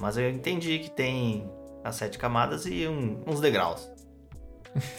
Mas 0.00 0.16
eu 0.16 0.28
entendi 0.28 0.80
que 0.80 0.90
tem 0.90 1.48
as 1.84 1.94
sete 1.94 2.18
camadas 2.18 2.66
e 2.66 2.88
um- 2.88 3.22
uns 3.24 3.40
degraus. 3.40 3.88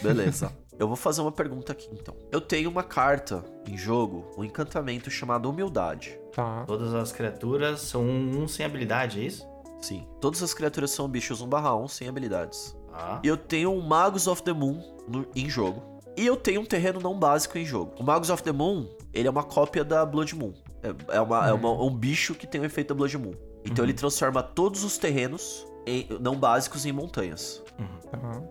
Beleza. 0.02 0.52
Eu 0.80 0.88
vou 0.88 0.95
fazer 0.95 1.22
uma 1.22 1.32
pergunta 1.32 1.72
aqui 1.72 1.88
então. 1.91 2.15
Eu 2.32 2.41
tenho 2.41 2.69
uma 2.69 2.84
carta 2.84 3.43
em 3.67 3.78
jogo, 3.78 4.26
um 4.38 4.43
encantamento 4.43 5.11
chamado 5.11 5.49
Humildade. 5.49 6.17
Tá. 6.34 6.63
Todas 6.65 6.93
as 6.93 7.11
criaturas 7.11 7.82
são 7.82 8.03
um 8.03 8.47
sem 8.47 8.65
habilidade, 8.65 9.19
é 9.19 9.24
isso? 9.26 9.47
Sim. 9.82 10.07
Todas 10.19 10.41
as 10.41 10.53
criaturas 10.53 10.91
são 10.91 11.07
bichos 11.07 11.41
1/1 11.41 11.88
sem 11.88 12.07
habilidades. 12.07 12.76
Ah. 12.93 13.19
E 13.24 13.28
eu 13.28 13.38
tenho 13.38 13.72
um 13.72 13.82
Magus 13.82 14.28
of 14.28 14.41
the 14.43 14.53
Moon 14.53 14.82
no- 15.07 15.26
em 15.36 15.49
jogo. 15.49 15.82
E 16.17 16.26
eu 16.26 16.36
tenho 16.36 16.61
um 16.61 16.65
terreno 16.65 16.99
não 16.99 17.17
básico 17.17 17.57
em 17.57 17.65
jogo. 17.65 17.93
O 17.99 18.03
Magus 18.03 18.30
of 18.30 18.43
the 18.43 18.51
Moon, 18.51 18.88
ele 19.13 19.28
é 19.28 19.32
uma 19.32 19.43
cópia 19.43 19.84
da 19.84 20.05
Blood 20.05 20.36
Moon. 20.36 20.53
É, 20.84 21.15
é 21.17 21.22
uma, 21.22 21.47
é 21.47 21.53
uma- 21.53 21.72
um 21.84 21.89
bicho 21.95 22.34
que 22.36 22.45
tem 22.47 22.59
o 22.61 22.65
efeito 22.65 22.89
da 22.89 22.95
Blood 22.95 23.17
Moon. 23.17 23.34
Então 23.65 23.86
ele 23.86 23.93
transforma 23.93 24.41
todos 24.43 24.84
os 24.84 24.97
terrenos 24.97 25.65
em- 25.86 26.07
não 26.19 26.36
básicos 26.36 26.86
em 26.86 26.91
montanhas. 26.91 27.63
Tá. 28.11 28.41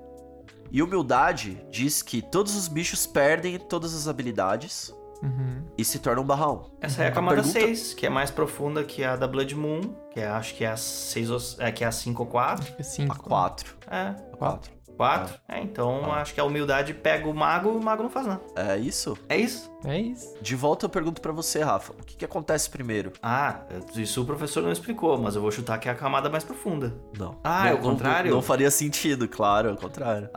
E 0.71 0.83
humildade 0.83 1.65
diz 1.71 2.03
que 2.03 2.23
todos 2.23 2.55
os 2.57 2.69
bichos 2.69 3.07
perdem 3.07 3.59
todas 3.59 3.95
as 3.95 4.07
habilidades 4.09 4.95
Uhum. 5.23 5.65
e 5.77 5.85
se 5.85 5.99
tornam 5.99 6.25
barra 6.25 6.51
1. 6.51 6.63
Essa 6.81 7.03
é 7.05 7.09
a 7.09 7.13
camada 7.13 7.43
pergunta- 7.43 7.61
6, 7.61 7.93
que 7.93 8.07
é 8.07 8.09
mais 8.09 8.31
profunda 8.31 8.83
que 8.85 9.05
a 9.05 9.17
da 9.17 9.29
Blood 9.29 9.55
Moon, 9.55 9.81
que 10.13 10.19
é, 10.21 10.27
acho 10.27 10.55
que 10.55 10.65
é 10.65 10.69
a 10.71 10.77
6 10.79 11.29
ou, 11.31 11.39
é, 11.59 11.71
que 11.71 11.85
é 11.85 11.87
a 11.87 11.93
5 11.93 12.23
ou 12.23 12.29
4. 12.29 12.65
Fica 12.65 12.83
cinco. 12.83 13.15
A 13.15 13.19
4. 13.19 13.77
É, 13.91 14.15
A 14.33 14.37
4. 14.39 14.73
4. 15.01 15.35
É, 15.49 15.61
então 15.63 16.13
acho 16.13 16.35
que 16.35 16.41
a 16.41 16.45
humildade 16.45 16.93
pega 16.93 17.27
o 17.27 17.35
mago 17.35 17.71
e 17.73 17.77
o 17.79 17.83
mago 17.83 18.03
não 18.03 18.11
faz 18.11 18.27
nada. 18.27 18.43
É 18.55 18.77
isso? 18.77 19.17
É 19.31 19.37
isso? 19.39 19.71
É 19.83 19.99
isso. 19.99 20.37
De 20.43 20.55
volta 20.55 20.85
eu 20.85 20.91
pergunto 20.91 21.23
pra 21.23 21.33
você, 21.33 21.63
Rafa. 21.63 21.95
O 21.95 22.05
que, 22.05 22.17
que 22.19 22.25
acontece 22.25 22.69
primeiro? 22.69 23.11
Ah, 23.23 23.61
isso 23.97 24.21
o 24.21 24.27
professor 24.27 24.63
não 24.63 24.71
explicou, 24.71 25.17
mas 25.17 25.35
eu 25.37 25.41
vou 25.41 25.51
chutar 25.51 25.79
que 25.79 25.89
é 25.89 25.93
a 25.93 25.95
camada 25.95 26.29
mais 26.29 26.45
profunda. 26.45 26.95
Não. 27.19 27.39
Ah, 27.43 27.61
Não- 27.65 27.71
é 27.71 27.75
o 27.75 27.79
contrário? 27.79 28.31
Não, 28.31 28.43
faria 28.43 28.71
sentido, 28.71 29.27
claro, 29.27 29.71
é 29.71 29.73
o 29.73 29.77
contrário. 29.77 30.29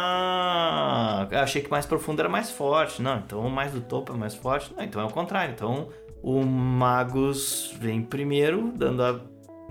Ah, 0.00 1.28
eu 1.30 1.40
achei 1.40 1.60
que 1.60 1.70
mais 1.70 1.84
profundo 1.84 2.20
era 2.20 2.28
mais 2.30 2.50
forte. 2.50 3.02
Não, 3.02 3.18
então 3.18 3.40
o 3.40 3.50
mais 3.50 3.72
do 3.72 3.82
topo 3.82 4.14
é 4.14 4.16
mais 4.16 4.34
forte. 4.34 4.72
Não, 4.74 4.82
então 4.82 5.02
é 5.02 5.04
o 5.04 5.10
contrário. 5.10 5.52
Então 5.52 5.88
o 6.22 6.42
Magus 6.44 7.74
vem 7.78 8.00
primeiro, 8.02 8.72
dando 8.74 9.02
a. 9.04 9.20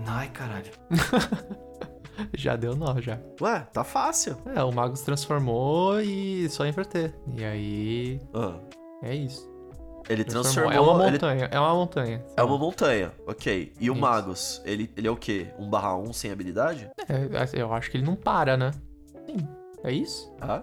Ai, 0.06 0.28
caralho. 0.28 0.70
Já 2.36 2.56
deu 2.56 2.74
nó, 2.76 3.00
já. 3.00 3.18
Ué, 3.40 3.60
tá 3.72 3.84
fácil. 3.84 4.36
É, 4.54 4.62
o 4.62 4.72
mago 4.72 4.96
se 4.96 5.04
transformou 5.04 6.00
e 6.00 6.48
só 6.48 6.66
inverter. 6.66 7.14
E 7.36 7.44
aí. 7.44 8.20
Ah, 8.34 8.54
É 9.02 9.14
isso. 9.14 9.48
ele 10.08 10.24
transformou. 10.24 10.72
É 10.72 10.80
uma 10.80 11.02
ele- 11.04 11.12
montanha, 11.12 11.48
é 11.52 11.58
uma 11.60 11.74
montanha. 11.74 12.24
É 12.36 12.42
uma 12.42 12.58
montanha, 12.58 13.12
ok. 13.26 13.72
E 13.80 13.90
o 13.90 13.92
Isso. 13.92 14.00
Magus, 14.02 14.62
ele, 14.64 14.90
ele 14.96 15.06
é 15.06 15.10
o 15.10 15.16
quê? 15.16 15.48
1 15.58 15.68
barra 15.70 15.96
1 15.96 16.12
sem 16.12 16.30
habilidade? 16.32 16.90
É, 17.08 17.28
eu 17.60 17.72
acho 17.72 17.90
que 17.90 17.96
ele 17.96 18.04
não 18.06 18.16
para, 18.16 18.56
né? 18.56 18.70
Sim. 19.26 19.46
É 19.82 19.90
isso? 19.90 20.30
Ah, 20.42 20.62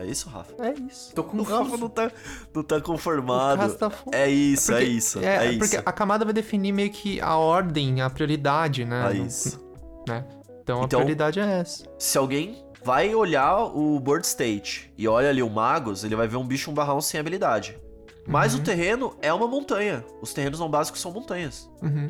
é 0.00 0.06
isso, 0.06 0.28
Rafa? 0.28 0.52
É 0.58 0.72
isso. 0.72 1.14
Tô 1.14 1.22
O 1.22 1.42
Rafa 1.44 1.76
não 1.76 1.88
tá, 1.88 2.10
não 2.52 2.64
tá 2.64 2.78
O 2.78 2.82
conformado. 2.82 3.72
tá 3.76 3.88
fu- 3.90 4.10
É 4.12 4.28
isso, 4.28 4.72
é 4.72 4.76
Porque- 4.78 4.90
isso, 4.90 5.18
É, 5.20 5.46
é, 5.46 5.50
isso. 5.50 5.58
porque 5.60 5.76
a 5.76 5.92
camada 5.92 6.24
vai 6.24 6.34
definir 6.34 6.72
meio 6.72 6.90
que 6.90 7.20
a 7.20 7.36
ordem, 7.36 8.00
a 8.00 8.10
prioridade, 8.10 8.84
né? 8.84 9.08
É 9.12 9.16
isso. 9.18 9.64
Né? 10.08 10.24
Então, 10.62 10.82
a 10.82 10.84
Então- 10.84 11.00
prioridade 11.00 11.40
é 11.40 11.60
essa. 11.60 11.84
Se 11.98 12.16
alguém 12.18 12.64
vai 12.82 13.14
olhar 13.14 13.64
o 13.76 13.98
board 14.00 14.26
state 14.26 14.92
e 14.96 15.06
olha 15.08 15.28
ali 15.28 15.42
o 15.42 15.50
Magus, 15.50 16.04
ele 16.04 16.16
vai 16.16 16.26
ver 16.28 16.36
um 16.36 16.46
bicho 16.46 16.70
1 16.70 16.74
barra 16.74 16.94
1 16.94 17.00
sem 17.00 17.20
habilidade. 17.20 17.78
Mas 18.26 18.54
Uhum. 18.54 18.60
o 18.60 18.62
terreno 18.62 19.16
é 19.20 19.32
uma 19.32 19.46
montanha. 19.48 20.04
Os 20.22 20.32
terrenos 20.32 20.60
não 20.60 20.70
básicos 20.70 21.00
são 21.00 21.10
montanhas. 21.10 21.68
Uhum. 21.82 22.06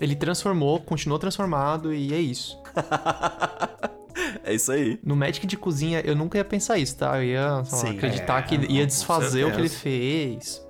Ele 0.00 0.14
transformou, 0.16 0.80
continuou 0.80 1.18
transformado 1.18 1.94
e 1.94 2.12
é 2.12 2.18
isso. 2.18 2.60
é 4.44 4.52
isso 4.54 4.72
aí. 4.72 4.98
No 5.04 5.14
Magic 5.16 5.46
de 5.46 5.56
cozinha, 5.56 6.00
eu 6.00 6.14
nunca 6.16 6.36
ia 6.38 6.44
pensar 6.44 6.78
isso, 6.78 6.96
tá? 6.96 7.16
Eu 7.18 7.24
ia 7.24 7.64
sei 7.64 7.78
lá, 7.78 7.84
Sim. 7.86 7.96
acreditar 7.96 8.38
É, 8.40 8.42
que 8.42 8.58
não, 8.58 8.64
ia 8.64 8.86
desfazer 8.86 9.44
o 9.46 9.52
que 9.52 9.58
ele 9.60 9.68
fez. 9.68 10.62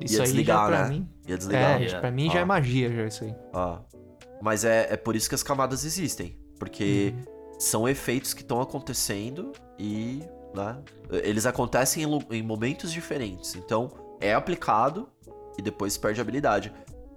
Isso 0.00 0.14
Ia 0.14 0.20
aí 0.20 0.24
desligar, 0.26 0.58
já 0.58 0.66
pra 0.66 0.82
né? 0.84 0.88
mim. 0.88 1.08
Ia 1.28 1.38
desligar. 1.38 1.80
É, 1.80 1.84
Ia. 1.84 2.00
pra 2.00 2.10
mim 2.10 2.28
já 2.30 2.38
Ó. 2.38 2.42
é 2.42 2.44
magia, 2.44 2.90
já 2.92 3.06
isso 3.06 3.24
aí. 3.24 3.34
Ah. 3.54 3.78
Mas 4.40 4.64
é, 4.64 4.88
é 4.90 4.96
por 4.96 5.14
isso 5.14 5.28
que 5.28 5.34
as 5.36 5.42
camadas 5.42 5.84
existem. 5.84 6.36
Porque 6.62 7.12
Uhum. 7.16 7.54
são 7.58 7.88
efeitos 7.88 8.32
que 8.32 8.42
estão 8.42 8.60
acontecendo 8.60 9.50
e. 9.76 10.22
Né, 10.54 10.76
eles 11.24 11.44
acontecem 11.44 12.04
em, 12.04 12.26
em 12.38 12.42
momentos 12.42 12.92
diferentes. 12.92 13.56
Então, 13.56 13.90
é 14.20 14.32
aplicado 14.32 15.08
e 15.58 15.62
depois 15.62 15.96
perde 15.98 16.20
a 16.20 16.22
habilidade. 16.22 16.72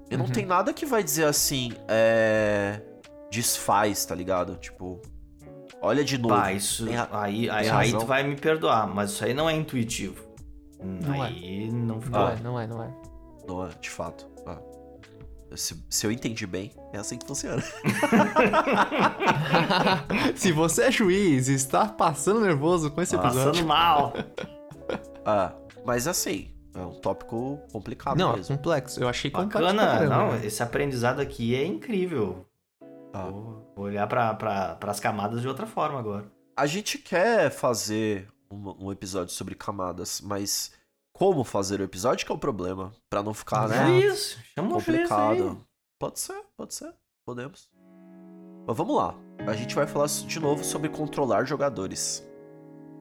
E 0.10 0.18
não 0.18 0.26
Uhum. 0.26 0.32
tem 0.32 0.48
nada 0.48 0.74
que 0.74 0.84
vai 0.84 1.04
dizer 1.04 1.26
assim. 1.26 1.74
É. 1.88 2.82
Desfaz, 3.30 4.04
tá 4.04 4.16
ligado? 4.16 4.56
Tipo. 4.56 5.00
Olha 5.80 6.04
de 6.04 6.18
novo. 6.18 6.34
Pá, 6.34 6.52
isso, 6.52 6.88
Tem 6.88 6.96
aí, 7.12 7.48
aí, 7.48 7.70
aí 7.70 7.92
tu 7.92 8.06
vai 8.08 8.24
me 8.24 8.36
perdoar, 8.36 8.88
mas 8.88 9.12
isso 9.12 9.26
aí 9.26 9.34
não 9.36 9.48
é 9.48 9.54
intuitivo. 9.54 10.26
Não 10.84 11.24
é. 11.24 11.28
aí 11.28 11.70
não 11.72 12.02
fica. 12.02 12.18
Não 12.18 12.30
é, 12.30 12.36
não 12.42 12.60
é, 12.60 12.68
não 12.68 12.84
é. 12.84 12.94
Não 13.48 13.66
é, 13.68 13.70
de 13.80 13.92
fato. 13.92 14.28
Se, 15.56 15.86
se 15.90 16.06
eu 16.08 16.12
entendi 16.12 16.46
bem, 16.48 16.72
é 16.92 16.98
assim 16.98 17.18
que 17.18 17.26
funciona. 17.26 17.64
Se 20.36 20.52
você 20.52 20.84
é 20.84 20.92
juiz 20.92 21.48
e 21.48 21.54
está 21.54 21.88
passando 21.88 22.42
nervoso 22.42 22.92
com 22.92 23.02
esse 23.02 23.16
episódio. 23.16 23.52
Passando 23.52 23.66
mal. 23.68 24.14
Ah, 25.28 25.56
mas 25.84 26.08
assim, 26.08 26.52
é 26.76 26.80
um 26.80 26.92
tópico 27.02 27.60
complicado 27.72 28.16
Não, 28.16 28.34
é 28.34 28.36
mesmo. 28.36 28.56
complexo. 28.56 29.02
Eu 29.02 29.10
achei 29.10 29.32
complexo. 29.32 29.58
pra 29.58 29.74
Bacana. 29.74 29.88
caramba, 29.98 30.16
Não, 30.18 30.32
né? 30.34 30.46
esse 30.46 30.62
aprendizado 30.62 31.20
aqui 31.20 31.56
é 31.56 31.66
incrível. 31.66 32.46
Ah. 33.12 33.24
Vou 33.24 33.74
vou 33.76 33.86
olhar 33.86 34.06
pra, 34.06 34.36
pras 34.76 35.00
camadas 35.00 35.42
de 35.42 35.48
outra 35.48 35.66
forma 35.66 35.98
agora. 35.98 36.26
A 36.56 36.68
gente 36.68 37.00
quer 37.00 37.50
fazer 37.50 38.28
um, 38.52 38.86
um 38.86 38.92
episódio 38.92 39.34
sobre 39.34 39.56
camadas, 39.56 40.22
mas 40.22 40.72
como 41.18 41.44
fazer 41.46 41.80
o 41.80 41.84
episódio 41.84 42.26
que 42.26 42.32
é 42.32 42.36
o 42.36 42.38
problema? 42.38 42.92
Pra 43.10 43.24
não 43.24 43.34
ficar, 43.34 43.70
né? 43.70 44.00
Isso, 44.00 44.38
chama. 44.54 44.70
Complicado. 44.74 45.66
Pode 45.98 46.20
ser, 46.20 46.42
pode 46.58 46.74
ser. 46.74 46.94
Podemos. 47.26 47.70
Mas 48.68 48.76
vamos 48.78 48.96
lá. 48.96 49.16
A 49.48 49.54
gente 49.54 49.74
vai 49.74 49.88
falar 49.88 50.08
de 50.08 50.40
novo 50.40 50.64
sobre 50.64 50.90
controlar 50.90 51.46
jogadores. 51.46 52.28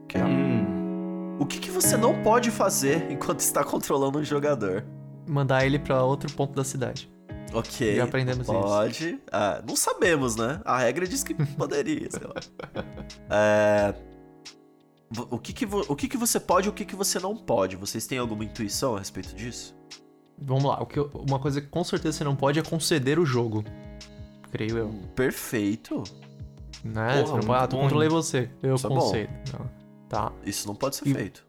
Que 0.08 0.16
é- 0.18 0.24
Hum, 0.24 1.36
O 1.40 1.44
que, 1.46 1.58
que 1.58 1.70
você 1.70 1.96
não 1.96 2.22
pode 2.22 2.50
fazer 2.52 3.10
enquanto 3.10 3.40
está 3.40 3.64
controlando 3.64 4.18
um 4.20 4.24
jogador? 4.24 4.84
Mandar 5.26 5.66
ele 5.66 5.78
pra 5.80 6.02
outro 6.04 6.32
ponto 6.34 6.54
da 6.54 6.62
cidade. 6.62 7.10
Ok. 7.52 7.96
Já 7.96 8.04
aprendemos 8.04 8.46
isso. 8.48 8.52
pode. 8.56 9.20
Ah, 9.32 9.60
não 9.66 9.74
sabemos, 9.74 10.36
né? 10.36 10.60
A 10.64 10.78
regra 10.78 11.06
diz 11.06 11.24
que 11.24 11.34
poderia, 11.56 12.08
sei 12.10 12.22
lá. 12.26 12.34
É, 13.30 13.94
O, 15.30 15.38
que, 15.38 15.52
que, 15.52 15.64
o 15.66 15.96
que, 15.96 16.08
que 16.08 16.16
você 16.16 16.40
pode 16.40 16.66
e 16.66 16.70
o 16.70 16.72
que, 16.72 16.84
que 16.84 16.96
você 16.96 17.18
não 17.18 17.36
pode? 17.36 17.76
Vocês 17.76 18.06
têm 18.06 18.18
alguma 18.18 18.44
intuição 18.44 18.96
a 18.96 18.98
respeito 18.98 19.34
disso? 19.34 19.74
Vamos 20.38 20.64
lá. 20.64 20.80
O 20.82 20.86
que 20.86 20.98
eu- 20.98 21.10
uma 21.28 21.38
coisa 21.38 21.60
que 21.60 21.68
com 21.68 21.84
certeza 21.84 22.18
você 22.18 22.24
não 22.24 22.34
pode 22.34 22.58
é 22.58 22.62
conceder 22.62 23.18
o 23.18 23.24
jogo. 23.26 23.62
Creio 24.50 24.78
eu. 24.78 24.88
Perfeito. 25.14 26.02
Né? 26.84 27.22
Porra, 27.22 27.26
você 27.26 27.32
não 27.32 27.40
pode, 27.40 27.64
ah, 27.64 27.66
tu 27.66 27.76
controlei 27.76 28.08
você. 28.08 28.50
Eu 28.62 28.74
Isso 28.74 28.86
é 28.86 28.90
concedo. 28.90 29.32
Não. 29.58 29.70
Tá. 30.08 30.32
Isso 30.44 30.66
não 30.66 30.74
pode 30.74 30.96
ser 30.96 31.08
E- 31.08 31.14
feito. 31.14 31.44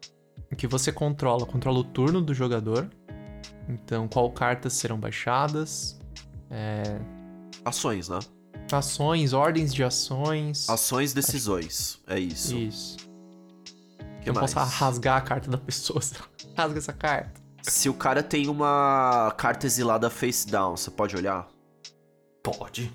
O 0.50 0.56
que 0.56 0.66
você 0.66 0.92
controla? 0.92 1.44
Controla 1.44 1.78
o 1.80 1.84
turno 1.84 2.20
do 2.22 2.32
jogador. 2.32 2.88
Então, 3.68 4.06
qual 4.06 4.30
cartas 4.30 4.74
serão 4.74 4.98
baixadas. 4.98 5.98
É, 6.50 7.00
Ações, 7.64 8.08
né? 8.08 8.20
ações, 8.72 9.32
ordens 9.32 9.72
de 9.74 9.82
ações. 9.84 10.68
Ações, 10.70 11.12
decisões. 11.12 12.00
É 12.06 12.18
isso. 12.18 12.56
Isso. 12.56 12.96
Que 14.32 14.38
eu 14.38 14.40
mais? 14.40 14.54
posso 14.54 14.78
rasgar 14.78 15.16
a 15.16 15.20
carta 15.20 15.50
da 15.50 15.58
pessoa. 15.58 16.00
Rasga 16.56 16.78
essa 16.78 16.92
carta. 16.92 17.40
Se 17.62 17.88
o 17.88 17.94
cara 17.94 18.22
tem 18.22 18.48
uma 18.48 19.34
carta 19.36 19.66
exilada 19.66 20.08
face 20.08 20.46
down, 20.46 20.76
você 20.76 20.90
pode 20.90 21.16
olhar? 21.16 21.48
pode. 22.42 22.92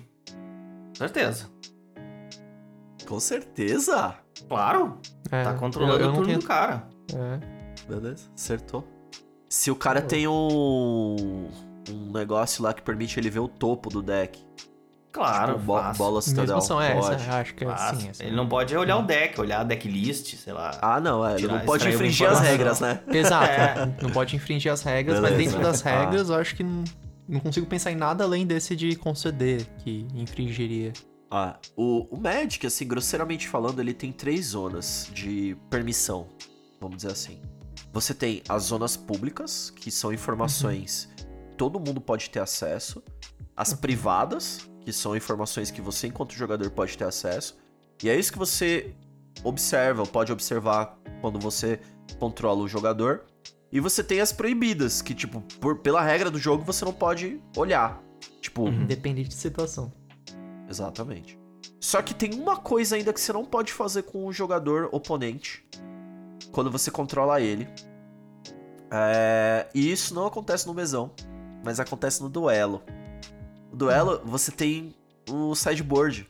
Certeza. 0.96 1.50
Com 3.06 3.20
certeza. 3.20 4.14
Claro. 4.48 4.98
É, 5.30 5.44
Tá 5.44 5.54
controlando 5.54 5.98
eu, 5.98 6.06
eu 6.06 6.08
o 6.10 6.12
turno 6.12 6.26
tenho... 6.26 6.38
do 6.38 6.46
cara. 6.46 6.88
É. 7.14 7.86
Beleza, 7.86 8.30
acertou. 8.34 8.86
Se 9.48 9.70
o 9.70 9.76
cara 9.76 10.00
tem 10.00 10.26
um, 10.26 11.50
um 11.90 12.12
negócio 12.12 12.62
lá 12.64 12.72
que 12.72 12.80
permite 12.80 13.20
ele 13.20 13.28
ver 13.28 13.40
o 13.40 13.48
topo 13.48 13.90
do 13.90 14.00
deck. 14.02 14.42
Claro, 15.12 15.52
tipo, 15.54 15.66
bo 15.66 15.92
bola 15.94 16.22
citadel. 16.22 16.56
Mesmo 16.56 16.66
são 16.66 16.80
é, 16.80 16.96
essa, 16.96 17.10
pode. 17.10 17.26
eu 17.28 17.32
acho 17.34 17.54
que 17.54 17.64
é 17.64 17.68
assim. 17.68 18.08
Essa. 18.08 18.24
Ele 18.24 18.34
não 18.34 18.48
pode 18.48 18.74
olhar 18.76 18.96
o 18.96 19.02
deck, 19.02 19.38
olhar 19.40 19.60
a 19.60 19.64
decklist, 19.64 20.36
sei 20.36 20.52
lá. 20.52 20.70
Ah, 20.80 20.98
não, 21.00 21.26
é. 21.26 21.32
Ele 21.32 21.40
Tirar- 21.42 21.58
não 21.58 21.60
pode 21.66 21.76
extrair 21.84 21.94
uma 21.96 21.96
infringir 22.06 22.28
as 22.30 22.40
regras, 22.40 22.80
né? 22.80 23.00
Exato. 23.08 23.44
É. 23.50 23.94
Não 24.02 24.10
pode 24.10 24.34
infringir 24.36 24.72
as 24.72 24.82
regras, 24.82 25.20
mas 25.20 25.30
Beleza. 25.32 25.50
dentro 25.50 25.62
das 25.70 25.84
Ah. 25.86 26.00
regras 26.00 26.30
eu 26.30 26.36
acho 26.36 26.56
que 26.56 26.64
não, 26.64 26.84
não 27.28 27.40
consigo 27.40 27.66
pensar 27.66 27.92
em 27.92 27.96
nada 27.96 28.24
além 28.24 28.46
desse 28.46 28.74
de 28.74 28.96
conceder 28.96 29.66
que 29.84 30.06
infringiria. 30.14 30.92
Ah, 31.30 31.56
o, 31.76 32.06
o 32.10 32.20
Magic, 32.20 32.66
assim, 32.66 32.86
grosseiramente 32.86 33.48
falando, 33.48 33.80
ele 33.80 33.94
tem 33.94 34.12
três 34.12 34.46
zonas 34.48 35.08
de 35.14 35.56
permissão, 35.70 36.26
vamos 36.80 36.96
dizer 36.98 37.12
assim. 37.12 37.40
Você 37.92 38.14
tem 38.14 38.42
as 38.48 38.64
zonas 38.64 38.96
públicas, 38.96 39.70
que 39.70 39.90
são 39.90 40.12
informações 40.12 41.08
que 41.16 41.24
todo 41.56 41.78
mundo 41.78 42.00
pode 42.00 42.30
ter 42.30 42.40
acesso. 42.40 43.02
As 43.56 43.74
privadas, 43.74 44.60
que 44.84 44.92
são 44.92 45.16
informações 45.16 45.70
que 45.70 45.80
você, 45.80 46.08
enquanto 46.08 46.32
jogador, 46.34 46.70
pode 46.70 46.96
ter 46.96 47.04
acesso. 47.04 47.56
E 48.02 48.08
é 48.08 48.16
isso 48.18 48.32
que 48.32 48.38
você 48.38 48.94
observa, 49.44 50.02
ou 50.02 50.06
pode 50.06 50.32
observar 50.32 50.98
quando 51.20 51.38
você 51.38 51.80
controla 52.18 52.62
o 52.62 52.68
jogador. 52.68 53.24
E 53.70 53.80
você 53.80 54.04
tem 54.04 54.20
as 54.20 54.32
proibidas, 54.32 55.00
que, 55.00 55.14
tipo, 55.14 55.40
por, 55.60 55.78
pela 55.78 56.02
regra 56.02 56.30
do 56.30 56.38
jogo, 56.38 56.64
você 56.64 56.84
não 56.84 56.92
pode 56.92 57.40
olhar. 57.56 58.02
Tipo, 58.40 58.64
Uhum. 58.64 58.84
Depende 58.86 59.24
de 59.24 59.34
situação. 59.34 59.92
Exatamente. 60.68 61.38
Só 61.80 62.02
que 62.02 62.14
tem 62.14 62.34
uma 62.34 62.56
coisa 62.56 62.96
ainda 62.96 63.12
que 63.12 63.20
você 63.20 63.32
não 63.32 63.44
pode 63.44 63.72
fazer 63.72 64.02
com 64.02 64.26
o 64.26 64.32
jogador 64.32 64.88
oponente 64.92 65.64
quando 66.52 66.70
você 66.70 66.90
controla 66.90 67.40
ele. 67.40 67.68
É, 68.90 69.66
E 69.74 69.90
isso 69.90 70.14
não 70.14 70.26
acontece 70.26 70.66
no 70.66 70.74
mesão, 70.74 71.10
mas 71.64 71.80
acontece 71.80 72.22
no 72.22 72.28
duelo. 72.28 72.82
Duelo, 73.72 74.20
você 74.24 74.50
tem 74.52 74.94
o 75.30 75.54
sideboard. 75.54 76.28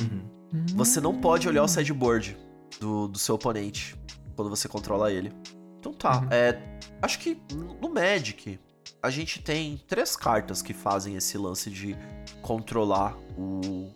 Uhum. 0.00 0.28
Você 0.74 1.00
não 1.00 1.20
pode 1.20 1.48
olhar 1.48 1.62
o 1.62 1.68
sideboard 1.68 2.36
do, 2.80 3.08
do 3.08 3.18
seu 3.18 3.34
oponente 3.34 3.96
quando 4.34 4.48
você 4.48 4.68
controla 4.68 5.12
ele. 5.12 5.32
Então 5.78 5.92
tá, 5.92 6.20
Uhum. 6.20 6.28
é, 6.30 6.78
acho 7.02 7.18
que 7.18 7.38
no 7.80 7.88
Magic 7.92 8.58
a 9.02 9.10
gente 9.10 9.42
tem 9.42 9.78
três 9.86 10.14
cartas 10.16 10.60
que 10.60 10.74
fazem 10.74 11.16
esse 11.16 11.38
lance 11.38 11.70
de 11.70 11.96
controlar 12.42 13.16
o 13.38 13.90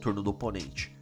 turno 0.00 0.22
do 0.22 0.30
oponente. 0.30 0.94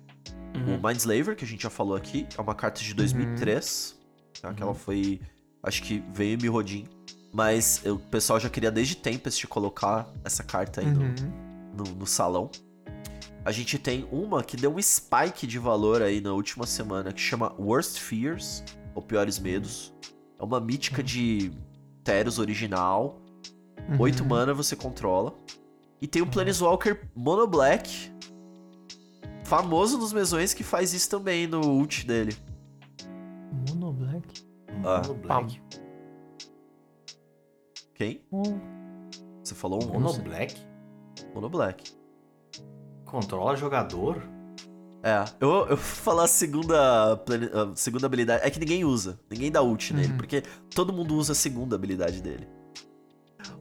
Uhum. 0.55 0.76
O 0.76 0.86
Mindslaver, 0.86 1.36
que 1.36 1.44
a 1.44 1.49
gente 1.49 1.62
já 1.62 1.70
falou 1.70 1.96
aqui, 1.96 2.26
é 2.36 2.40
uma 2.40 2.55
carta 2.55 2.80
de 2.80 2.94
2003, 2.94 3.99
tá? 4.40 4.55
que 4.55 4.62
ela 4.62 4.74
foi, 4.74 5.20
acho 5.62 5.82
que 5.82 6.03
veio 6.12 6.34
em 6.34 6.42
Mirrodin, 6.42 6.84
mas 7.33 7.83
o 7.85 7.99
pessoal 7.99 8.39
já 8.41 8.49
queria 8.49 8.70
desde 8.70 8.97
Tempest 8.97 9.47
colocar 9.47 10.09
essa 10.24 10.43
carta 10.43 10.81
aí 10.81 10.87
no, 10.87 11.01
Uhum. 11.03 11.33
no, 11.74 11.85
no 12.01 12.07
salão. 12.07 12.51
A 13.45 13.53
gente 13.53 13.79
tem 13.79 14.07
uma 14.11 14.43
que 14.43 14.57
deu 14.57 14.74
um 14.74 14.83
spike 14.83 15.47
de 15.47 15.59
valor 15.59 16.03
aí 16.03 16.20
na 16.20 16.33
última 16.33 16.66
semana, 16.66 17.12
que 17.12 17.20
chama 17.20 17.55
Worst 17.59 17.99
Fears, 17.99 18.62
ou 18.95 19.01
Piores 19.03 19.39
Medos. 19.39 19.95
É 20.39 20.45
uma 20.45 20.61
mítica 20.61 21.03
de 21.03 21.51
Teros 22.05 22.39
original. 22.39 23.20
Uhum. 23.89 24.01
8 24.01 24.24
mana 24.24 24.53
você 24.53 24.76
controla. 24.76 25.35
E 26.01 26.07
tem 26.07 26.20
o 26.22 26.26
Planeswalker 26.26 27.09
Mono 27.14 27.47
Black. 27.47 28.12
famoso 29.45 29.97
nos 29.97 30.12
mesões 30.12 30.53
que 30.53 30.62
faz 30.62 30.93
isso 30.93 31.09
também 31.09 31.47
no 31.47 31.61
ult 31.61 32.07
dele. 32.07 32.37
Mono 33.68 33.93
Black. 33.93 34.45
Ah. 34.85 35.01
Mono 35.07 35.14
Black. 35.14 35.61
Quem? 37.99 38.22
Você 39.42 39.55
falou 39.55 39.82
um 39.82 39.99
Mono 39.99 40.12
Black? 40.22 40.55
Mono 41.34 41.49
Black. 41.49 41.90
Controla 43.05 43.57
jogador? 43.57 44.22
É, 45.03 45.24
eu, 45.40 45.51
eu 45.66 45.66
vou 45.68 45.76
falar 45.76 46.24
a 46.24 46.28
segunda, 46.28 47.14
a 47.14 47.18
segunda 47.74 48.07
habilidade. 48.07 48.46
É 48.46 48.51
que 48.51 48.61
ninguém 48.61 48.84
usa. 48.84 49.18
Ninguém 49.28 49.51
dá 49.51 49.62
ult 49.62 49.92
nele, 49.92 50.12
Uhum. 50.12 50.16
porque 50.16 50.42
todo 50.74 50.92
mundo 50.92 51.14
usa 51.16 51.32
a 51.32 51.34
segunda 51.34 51.74
habilidade 51.74 52.22
dele. 52.22 52.46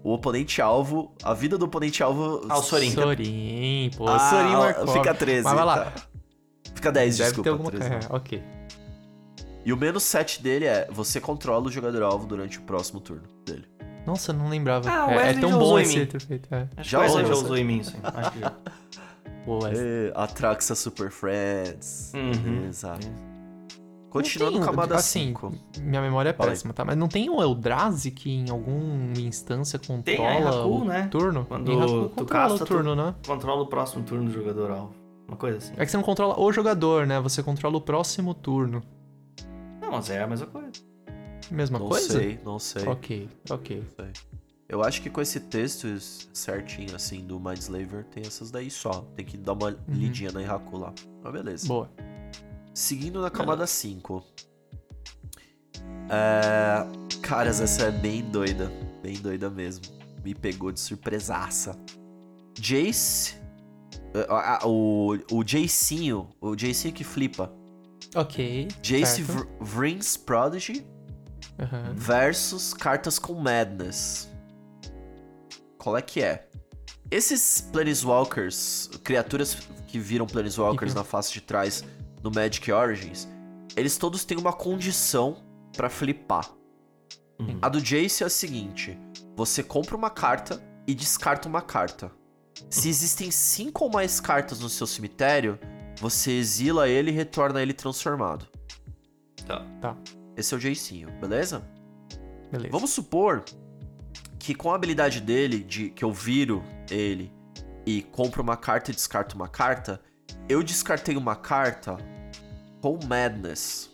O 0.04 0.14
oponente 0.14 0.62
alvo, 0.62 1.14
a 1.24 1.34
vida 1.34 1.58
do 1.58 1.66
oponente 1.66 2.04
alvo. 2.04 2.46
Ah, 2.50 2.60
o 2.60 2.64
Sorin. 2.64 2.92
Sorin, 2.92 3.90
pô. 3.98 4.08
Ah, 4.08 4.20
Sorin. 4.30 4.94
Fica 4.94 5.14
13. 5.16 5.44
Mas 5.44 5.54
vai 5.56 5.66
lá. 5.66 5.86
tá. 5.86 5.94
Fica 6.76 6.92
10, 6.92 7.18
Deve 7.18 7.30
desculpa. 7.30 7.44
ter 7.44 7.50
alguma... 7.52 7.72
13. 7.72 7.90
É, 7.92 8.00
ok. 8.16 8.44
E 9.66 9.74
o 9.74 9.78
menos 9.78 10.04
7 10.04 10.44
dele 10.44 10.66
é 10.66 10.88
você 10.92 11.20
controla 11.20 11.68
o 11.68 11.72
jogador 11.72 12.04
alvo 12.04 12.26
durante 12.28 12.60
o 12.60 12.62
próximo 12.62 13.00
turno 13.00 13.24
dele. 13.46 13.68
Nossa, 14.08 14.32
eu 14.32 14.36
não 14.38 14.48
lembrava. 14.50 14.90
Ah, 14.90 15.14
é, 15.14 15.32
é 15.32 15.34
tão 15.34 15.52
bom 15.52 15.58
usou 15.66 15.80
em 15.80 15.84
esse 15.84 15.98
mim. 16.00 16.08
efeito. 16.14 16.48
É. 16.56 16.68
Já 16.82 17.00
Wesley 17.02 17.26
já 17.26 17.32
usou, 17.34 17.44
usou 17.44 17.58
em 17.58 17.64
mim, 17.66 17.84
sim. 17.84 17.98
Acho 18.02 18.32
que 18.32 18.40
já. 18.40 18.54
Wesley. 19.46 19.86
É, 19.86 20.14
Atraxa 20.16 20.76
Super 20.76 21.12
Friends. 21.12 22.14
Uhum. 22.16 22.32
Beleza. 22.32 22.98
Continuando 24.10 24.60
Não 24.60 24.60
com 24.60 24.64
a 24.64 24.68
tem, 24.70 24.76
camada 24.76 24.96
assim, 24.96 25.20
5. 25.28 25.52
Minha 25.82 26.02
memória 26.02 26.30
é 26.30 26.34
Fala 26.34 26.50
aí. 26.50 26.54
péssima, 26.56 26.74
tá? 26.74 26.86
Mas 26.86 26.96
não 26.98 27.10
tem 27.10 27.30
o 27.30 27.42
Eldrazi 27.42 28.10
que 28.12 28.32
em 28.32 28.50
alguma 28.50 29.20
instância 29.20 29.78
Tem 29.78 29.96
a 30.26 30.34
controla 30.34 30.50
Haku, 30.62 30.70
o 30.70 30.86
né? 30.86 31.08
turno? 31.12 31.46
Quando 31.46 31.72
Haku 31.74 31.88
tu 31.88 32.10
controla 32.16 32.50
casta, 32.50 32.64
o 32.64 32.68
turno, 32.68 32.96
né? 32.96 33.16
Controla 33.26 33.62
o 33.62 33.68
próximo 33.68 34.04
turno 34.06 34.26
do 34.26 34.32
jogador 34.32 34.72
alvo. 34.72 34.94
Uma 35.28 35.36
coisa 35.36 35.58
assim. 35.58 35.74
É 35.76 35.84
que 35.86 35.92
você 35.92 35.98
não 35.98 36.04
controla 36.06 36.40
o 36.40 36.52
jogador, 36.54 37.06
né? 37.06 37.20
Você 37.20 37.44
controla 37.44 37.76
o 37.78 37.82
próximo 37.82 38.34
turno. 38.34 38.82
Não, 39.82 39.92
mas 39.92 40.10
é 40.10 40.24
a 40.24 40.28
mesma 40.28 40.48
coisa. 40.48 40.72
Mesma 41.52 41.80
Não 41.80 41.88
coisa? 41.90 42.14
sei, 42.20 42.40
não 42.44 42.60
sei. 42.60 42.88
Ok, 42.88 43.30
ok. 43.50 43.84
sei. 43.96 44.12
Eu 44.70 44.84
acho 44.84 45.02
que 45.02 45.10
com 45.10 45.22
esse 45.22 45.40
texto 45.40 45.88
certinho, 46.34 46.94
assim, 46.94 47.26
do 47.26 47.40
Mindslaver, 47.40 48.04
tem 48.06 48.24
essas 48.26 48.52
daí 48.52 48.70
só. 48.70 49.02
Tem 49.16 49.26
que 49.26 49.38
dar 49.38 49.54
uma 49.54 49.78
lidinha 49.88 50.30
na 50.32 50.42
Haku 50.42 50.78
lá. 50.78 50.94
Mas 51.24 51.32
beleza. 51.34 51.68
Boa. 51.68 51.90
Seguindo 52.74 53.22
na 53.22 53.30
camada 53.30 53.66
5. 53.66 54.24
É... 56.10 56.86
Caras, 57.22 57.62
essa 57.62 57.84
é 57.84 57.92
bem 57.92 58.22
doida. 58.24 58.72
Bem 59.02 59.16
doida 59.18 59.50
mesmo. 59.50 59.86
Me 60.24 60.36
pegou 60.36 60.72
de 60.72 60.80
surpresaça. 60.80 61.80
Jace. 62.60 63.36
ah, 64.30 64.60
o, 64.66 65.18
o 65.32 65.44
Jacinho. 65.48 66.30
O 66.42 66.58
Jacinho 66.58 66.94
que 66.94 67.04
flipa. 67.04 67.54
Ok. 68.16 68.68
Jace 68.82 69.24
certo. 69.24 69.32
Vr- 69.32 69.48
Vryn's 69.62 70.18
Prodigy 70.18 70.86
Aham. 71.60 71.94
versus 71.96 72.74
cartas 72.74 73.18
com 73.18 73.34
Madness. 73.34 74.30
Qual 75.78 75.98
é 75.98 76.02
que 76.02 76.22
é? 76.22 76.48
Esses 77.10 77.62
Planeswalkers, 77.62 78.90
criaturas 79.04 79.56
que 79.88 79.98
viram 80.00 80.26
Planeswalkers 80.28 80.92
Uhum. 80.92 80.98
na 81.00 81.04
face 81.04 81.32
de 81.34 81.42
trás 81.42 81.84
no 82.22 82.30
Magic 82.32 82.70
Origins, 82.72 83.28
eles 83.76 83.98
todos 83.98 84.26
têm 84.26 84.38
uma 84.38 84.52
condição 84.54 85.38
pra 85.76 85.90
flipar. 85.90 86.50
Uhum. 87.40 87.60
A 87.62 87.70
do 87.70 87.80
Jace 87.80 88.24
é 88.24 88.26
a 88.26 88.30
seguinte: 88.30 88.98
você 89.36 89.64
compra 89.64 89.96
uma 89.96 90.10
carta 90.10 90.62
e 90.86 90.94
descarta 90.94 91.48
uma 91.48 91.62
carta. 91.62 92.12
Se 92.70 92.90
existem 92.90 93.30
cinco 93.32 93.86
ou 93.86 93.92
mais 93.92 94.20
cartas 94.20 94.60
no 94.60 94.68
seu 94.70 94.88
cemitério, 94.88 95.60
você 96.00 96.32
exila 96.32 96.90
ele 96.90 97.12
e 97.12 97.14
retorna 97.14 97.62
ele 97.62 97.74
transformado. 97.74 98.48
Tá. 99.46 99.64
Tá. 99.80 99.96
Esse 100.38 100.54
é 100.54 100.58
o 100.58 100.60
Jacinho, 100.60 101.10
beleza? 101.20 101.68
Beleza. 102.52 102.72
Vamos 102.72 102.92
supor 102.92 103.44
que 104.40 104.54
com 104.54 104.72
a 104.72 104.76
habilidade 104.76 105.20
dele, 105.20 105.60
de 105.60 105.90
que 105.90 106.06
eu 106.06 106.14
viro 106.14 106.64
ele 106.90 107.34
e 107.86 108.04
compro 108.04 108.44
uma 108.44 108.56
carta 108.56 108.92
e 108.92 108.94
descarto 108.94 109.36
uma 109.36 109.48
carta, 109.48 110.00
eu 110.48 110.62
descartei 110.62 111.18
uma 111.18 111.36
carta 111.36 111.98
com 112.82 113.00
Madness. 113.06 113.90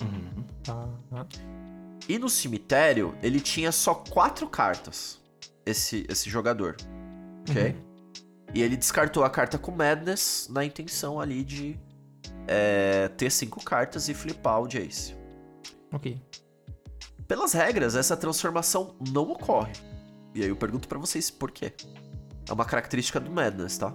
Uhum. 0.00 0.44
Tá. 0.62 1.26
E 2.08 2.18
no 2.18 2.28
cemitério, 2.28 3.16
ele 3.22 3.40
tinha 3.40 3.72
só 3.72 3.94
quatro 3.94 4.46
cartas, 4.48 5.20
esse, 5.64 6.06
esse 6.08 6.28
jogador, 6.28 6.76
ok? 7.48 7.70
Uhum. 7.70 7.86
E 8.54 8.62
ele 8.62 8.76
descartou 8.76 9.24
a 9.24 9.30
carta 9.30 9.58
com 9.58 9.72
Madness 9.72 10.48
na 10.50 10.64
intenção 10.64 11.18
ali 11.18 11.42
de 11.42 11.78
é, 12.46 13.08
ter 13.16 13.30
cinco 13.30 13.64
cartas 13.64 14.08
e 14.08 14.14
flipar 14.14 14.60
o 14.60 14.68
Jace. 14.68 15.16
Ok. 15.96 16.20
Pelas 17.26 17.52
regras, 17.52 17.96
essa 17.96 18.16
transformação 18.16 18.94
não 19.10 19.30
ocorre. 19.30 19.72
E 20.34 20.42
aí 20.42 20.48
eu 20.48 20.56
pergunto 20.56 20.86
pra 20.86 20.98
vocês 20.98 21.30
por 21.30 21.50
quê. 21.50 21.72
É 22.48 22.52
uma 22.52 22.64
característica 22.64 23.18
do 23.18 23.30
Madness, 23.30 23.78
tá? 23.78 23.92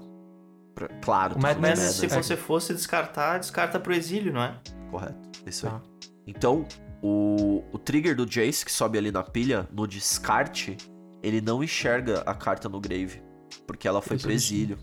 Pra- 0.75 0.89
claro, 1.01 1.33
O 1.37 1.39
tá 1.39 1.47
Madness, 1.47 1.79
se 1.95 2.07
você 2.07 2.35
fosse 2.35 2.73
descartar, 2.73 3.37
descarta 3.37 3.79
pro 3.79 3.93
exílio, 3.93 4.33
não 4.33 4.41
é? 4.43 4.59
Correto. 4.89 5.29
Isso 5.45 5.67
Tá. 5.67 5.75
aí. 5.77 6.09
Então, 6.27 6.65
o, 7.01 7.63
o 7.71 7.77
trigger 7.79 8.15
do 8.15 8.25
Jace, 8.25 8.65
que 8.65 8.71
sobe 8.71 8.97
ali 8.97 9.11
na 9.11 9.23
pilha, 9.23 9.67
no 9.71 9.87
descarte, 9.87 10.77
ele 11.23 11.39
não 11.39 11.63
enxerga 11.63 12.21
a 12.25 12.33
carta 12.33 12.67
no 12.67 12.79
grave. 12.81 13.21
Porque 13.67 13.87
ela 13.87 14.01
foi 14.01 14.17
pro 14.17 14.31
exílio. 14.31 14.77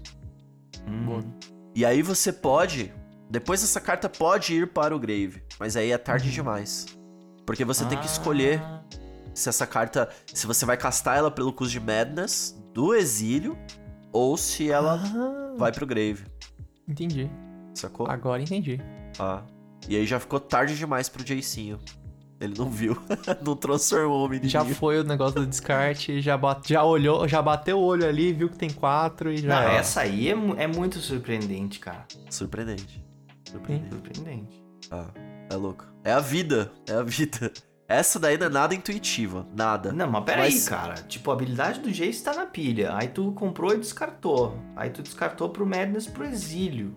Boa. 1.05 1.23
E 1.75 1.85
aí 1.85 2.03
você 2.03 2.33
pode. 2.33 2.93
Depois 3.31 3.63
essa 3.63 3.81
carta 3.81 4.09
pode 4.09 4.55
ir 4.55 4.69
para 4.73 4.95
o 4.97 4.99
grave. 4.99 5.43
Mas 5.59 5.77
aí 5.77 5.91
é 5.91 5.99
tarde 5.99 6.29
Uhum. 6.29 6.35
demais. 6.35 6.87
Porque 7.49 7.65
você 7.65 7.83
tem 7.87 7.97
que 7.97 8.05
Ah. 8.05 8.11
escolher 8.13 8.63
se 9.33 9.49
essa 9.49 9.67
carta. 9.67 10.07
Se 10.35 10.47
você 10.47 10.67
vai 10.67 10.77
castar 10.77 11.17
ela 11.17 11.31
pelo 11.31 11.51
custo 11.51 11.73
de 11.73 11.81
Madness 11.81 12.55
do 12.75 12.95
exílio. 12.95 13.57
Ou 14.13 14.37
se 14.37 14.71
ela 14.71 15.01
Ah, 15.03 15.55
vai 15.57 15.73
pro 15.73 15.87
grave. 15.87 16.27
Entendi. 16.87 17.31
Sacou? 17.75 18.07
Agora 18.07 18.43
entendi. 18.43 18.79
Ah. 19.19 19.43
E 19.89 19.97
aí 19.97 20.07
já 20.07 20.21
ficou 20.21 20.39
tarde 20.39 20.77
demais 20.77 21.09
pro 21.09 21.27
Jacinho. 21.27 21.79
Ele 22.39 22.53
não 22.57 22.69
viu. 22.69 22.99
não 23.43 23.57
transformou 23.57 24.27
o 24.27 24.29
menino. 24.29 24.49
Já 24.51 24.63
foi 24.63 25.01
o 25.01 25.05
negócio 25.05 25.41
do 25.41 25.47
descarte, 25.47 26.21
já, 26.21 26.37
bate, 26.37 26.75
já 26.75 26.85
olhou, 26.85 27.27
já 27.27 27.41
bateu 27.41 27.79
o 27.79 27.83
olho 27.83 28.07
ali, 28.07 28.31
viu 28.35 28.51
que 28.51 28.59
tem 28.59 28.69
quatro 28.71 29.33
e 29.33 29.39
já. 29.39 29.49
Não, 29.63 29.69
essa 29.71 30.03
aí 30.03 30.29
é, 30.29 30.33
é 30.59 30.67
muito 30.67 30.99
surpreendente, 30.99 31.79
cara. 31.81 32.05
Surpreendente. 32.29 33.03
Surpreendente. 33.51 33.91
Surpreendente. 33.95 34.65
Ah, 34.91 35.07
é 35.51 35.57
louco. 35.57 35.85
É 36.05 36.13
a 36.13 36.21
vida. 36.21 36.71
É 36.89 36.95
a 36.95 37.03
vida. 37.03 37.53
Essa 37.89 38.19
daí 38.19 38.37
não 38.37 38.47
é 38.47 38.51
nada 38.51 38.75
intuitiva. 38.75 39.47
Nada. 39.57 39.93
Não, 39.93 40.11
mas 40.11 40.25
peraí, 40.25 40.53
Mas- 40.53 40.69
cara. 40.69 40.95
Tipo, 41.09 41.31
a 41.31 41.35
habilidade 41.35 41.81
do 41.81 41.91
Jace 41.91 42.23
tá 42.23 42.35
na 42.35 42.45
pilha. 42.47 42.95
Aí 42.95 43.09
tu 43.09 43.33
comprou 43.33 43.73
e 43.75 43.79
descartou. 43.79 44.59
Aí 44.77 44.91
tu 44.91 45.03
descartou 45.03 45.49
pro 45.49 45.67
Madness 45.67 46.07
pro 46.07 46.25
exílio. 46.25 46.95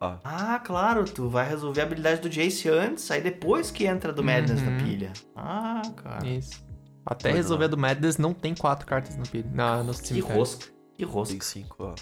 Ah. 0.00 0.18
Ah, 0.24 0.58
claro, 0.58 1.04
tu 1.04 1.28
vai 1.28 1.46
resolver 1.48 1.80
a 1.80 1.84
habilidade 1.84 2.20
do 2.22 2.28
Jace 2.28 2.68
antes, 2.68 3.10
aí 3.10 3.20
depois 3.20 3.70
que 3.70 3.84
entra 3.86 4.12
do 4.12 4.22
Madness 4.24 4.60
Uhum. 4.60 4.70
na 4.70 4.82
pilha. 4.82 5.12
Ah, 5.36 5.82
cara. 5.96 6.26
Isso. 6.26 6.62
Até 7.04 7.24
Doido, 7.30 7.36
resolver 7.36 7.64
a 7.64 7.68
do 7.68 7.76
Madness 7.78 8.16
não 8.18 8.32
tem 8.32 8.54
quatro 8.54 8.86
cartas 8.86 9.16
no, 9.16 9.26
pilha- 9.28 9.50
na, 9.52 9.82
no 9.82 9.92
Que 9.92 10.08
cemitério. 10.08 10.36
rosca. 10.38 10.66
Que 10.96 11.04
rosca. 11.04 11.32
Tem 11.32 11.40
cinco, 11.40 11.76
ó. 11.80 11.94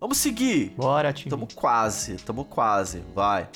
Vamos 0.00 0.18
seguir. 0.18 0.74
Bora, 0.76 1.12
time. 1.12 1.30
Tamo 1.30 1.48
quase, 1.54 2.16
tamo 2.16 2.44
quase. 2.44 3.02
Vai. 3.14 3.48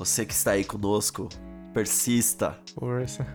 Você 0.00 0.24
que 0.24 0.32
está 0.32 0.52
aí 0.52 0.64
conosco, 0.64 1.28
persista. 1.74 2.58
Força. 2.74 3.26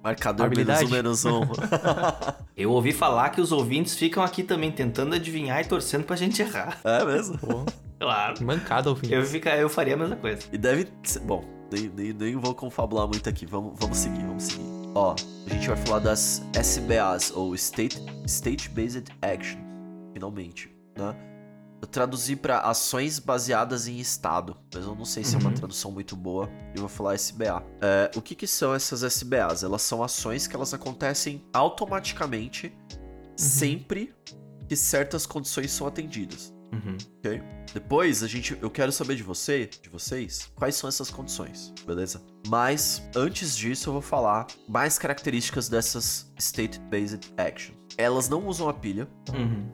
Marcador 0.00 0.46
Habilidade? 0.46 0.88
menos 0.88 1.24
um, 1.24 1.40
menos 1.40 1.50
um. 1.50 1.64
Eu 2.56 2.70
ouvi 2.70 2.92
falar 2.92 3.30
que 3.30 3.40
os 3.40 3.50
ouvintes 3.50 3.96
ficam 3.96 4.22
aqui 4.22 4.44
também 4.44 4.70
tentando 4.70 5.16
adivinhar 5.16 5.60
e 5.60 5.64
torcendo 5.64 6.04
pra 6.04 6.14
gente 6.14 6.40
errar. 6.40 6.78
é 6.86 7.04
mesmo? 7.04 7.36
Pô, 7.38 7.64
Claro. 7.98 8.44
mancada 8.44 8.94
fim. 8.94 9.08
Eu, 9.12 9.24
fica, 9.24 9.56
eu 9.56 9.68
faria 9.68 9.94
a 9.94 9.96
mesma 9.96 10.14
coisa. 10.14 10.46
E 10.52 10.56
deve 10.56 10.86
ser. 11.02 11.18
Bom, 11.18 11.44
nem, 11.72 11.88
nem, 11.88 12.12
nem 12.12 12.36
vou 12.36 12.54
confabular 12.54 13.08
muito 13.08 13.28
aqui. 13.28 13.44
Vamos, 13.44 13.72
vamos 13.76 13.98
seguir, 13.98 14.24
vamos 14.24 14.44
seguir. 14.44 14.64
Ó, 14.94 15.16
a 15.46 15.50
gente 15.52 15.66
vai 15.66 15.76
falar 15.78 15.98
das 15.98 16.42
SBAs, 16.54 17.32
ou 17.34 17.56
State, 17.56 18.00
State 18.24 18.68
Based 18.68 19.10
Action, 19.20 19.58
finalmente, 20.12 20.70
né? 20.96 21.12
Eu 21.84 21.88
traduzi 21.88 22.34
pra 22.34 22.60
ações 22.60 23.18
baseadas 23.18 23.86
em 23.86 23.98
estado, 23.98 24.56
mas 24.74 24.86
eu 24.86 24.94
não 24.94 25.04
sei 25.04 25.22
se 25.22 25.34
é 25.36 25.38
uma 25.38 25.50
Uhum. 25.50 25.54
tradução 25.54 25.92
muito 25.92 26.16
boa. 26.16 26.48
Eu 26.74 26.80
vou 26.80 26.88
falar 26.88 27.12
SBA. 27.14 27.62
É, 27.78 28.10
o 28.16 28.22
que, 28.22 28.34
que 28.34 28.46
são 28.46 28.72
essas 28.72 29.02
SBAs? 29.02 29.62
Elas 29.62 29.82
são 29.82 30.02
ações 30.02 30.46
que 30.46 30.56
elas 30.56 30.72
acontecem 30.72 31.44
automaticamente 31.52 32.72
sempre 33.36 34.14
que 34.66 34.74
certas 34.74 35.26
condições 35.26 35.72
são 35.72 35.86
atendidas. 35.86 36.54
Uhum. 36.72 36.96
Ok? 37.18 37.42
Depois, 37.74 38.22
a 38.22 38.26
gente, 38.28 38.56
eu 38.62 38.70
quero 38.70 38.90
saber 38.90 39.14
de 39.16 39.22
você, 39.22 39.66
de 39.82 39.90
vocês, 39.90 40.50
quais 40.54 40.76
são 40.76 40.88
essas 40.88 41.10
condições, 41.10 41.70
beleza? 41.86 42.22
Mas 42.48 43.02
antes 43.14 43.54
disso, 43.54 43.90
eu 43.90 43.92
vou 43.92 44.02
falar 44.02 44.46
mais 44.66 44.96
características 44.96 45.68
dessas 45.68 46.32
state-based 46.38 47.34
actions. 47.36 47.76
Elas 47.98 48.26
não 48.30 48.46
usam 48.48 48.70
a 48.70 48.72
pilha, 48.72 49.06
Uhum. 49.34 49.68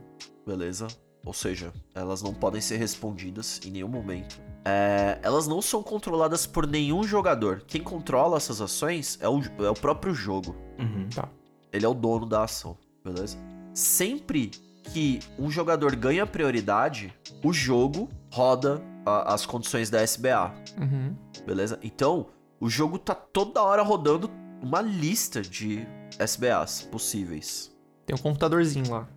beleza? 0.45 0.89
Ou 1.25 1.33
seja, 1.33 1.73
elas 1.95 2.23
não 2.23 2.33
podem 2.35 2.61
ser 2.61 2.77
respondidas 2.77 3.61
em 3.65 3.71
nenhum 3.71 3.89
momento. 3.89 4.41
É, 4.65 5.19
elas 5.23 5.47
não 5.47 5.63
são 5.63 5.83
controladas 5.83 6.47
por 6.47 6.67
nenhum 6.67 7.03
jogador. 7.03 7.63
Quem 7.67 7.83
controla 7.83 8.37
essas 8.37 8.61
ações 8.61 9.19
é 9.21 9.29
o, 9.29 9.41
é 9.65 9.71
o 9.71 9.75
próprio 9.75 10.15
jogo. 10.15 10.55
Uhum. 10.79 11.09
Ele 11.73 11.87
é 11.87 11.89
o 11.89 11.95
dono 11.95 12.27
da 12.27 12.45
ação, 12.45 12.77
beleza? 13.05 13.39
Sempre 13.73 14.51
que 14.93 15.21
um 15.39 15.51
jogador 15.51 15.95
ganha 15.97 16.27
prioridade, 16.27 17.15
o 17.45 17.53
jogo 17.53 18.09
roda 18.33 18.83
a- 19.07 19.33
as 19.35 19.47
condições 19.47 19.89
da 19.89 20.01
SBA, 20.03 20.53
Uhum. 20.79 21.15
beleza? 21.47 21.79
Então, 21.83 22.27
o 22.59 22.69
jogo 22.69 22.99
tá 22.99 23.15
toda 23.15 23.63
hora 23.63 23.83
rodando 23.83 24.31
uma 24.61 24.81
lista 24.83 25.41
de 25.41 25.87
SBAs 26.19 26.83
possíveis. 26.83 27.71
Tem 28.05 28.15
um 28.15 28.19
computadorzinho 28.19 28.91
lá. 28.91 29.09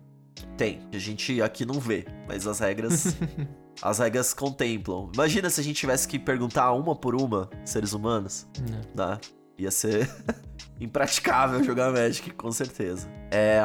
Tem, 0.56 0.80
a 0.92 0.98
gente 0.98 1.40
aqui 1.42 1.64
não 1.64 1.80
vê, 1.80 2.06
mas 2.28 2.46
as 2.46 2.58
regras. 2.60 3.16
as 3.82 3.98
regras 3.98 4.32
contemplam. 4.32 5.10
Imagina 5.14 5.50
se 5.50 5.60
a 5.60 5.64
gente 5.64 5.76
tivesse 5.76 6.06
que 6.06 6.18
perguntar 6.18 6.72
uma 6.72 6.94
por 6.94 7.14
uma, 7.14 7.50
seres 7.64 7.92
humanos. 7.92 8.46
Né? 8.68 8.80
Né? 8.94 9.18
Ia 9.58 9.70
ser 9.70 10.08
impraticável 10.80 11.62
jogar 11.62 11.92
Magic, 11.92 12.30
com 12.30 12.50
certeza. 12.50 13.08
É. 13.30 13.60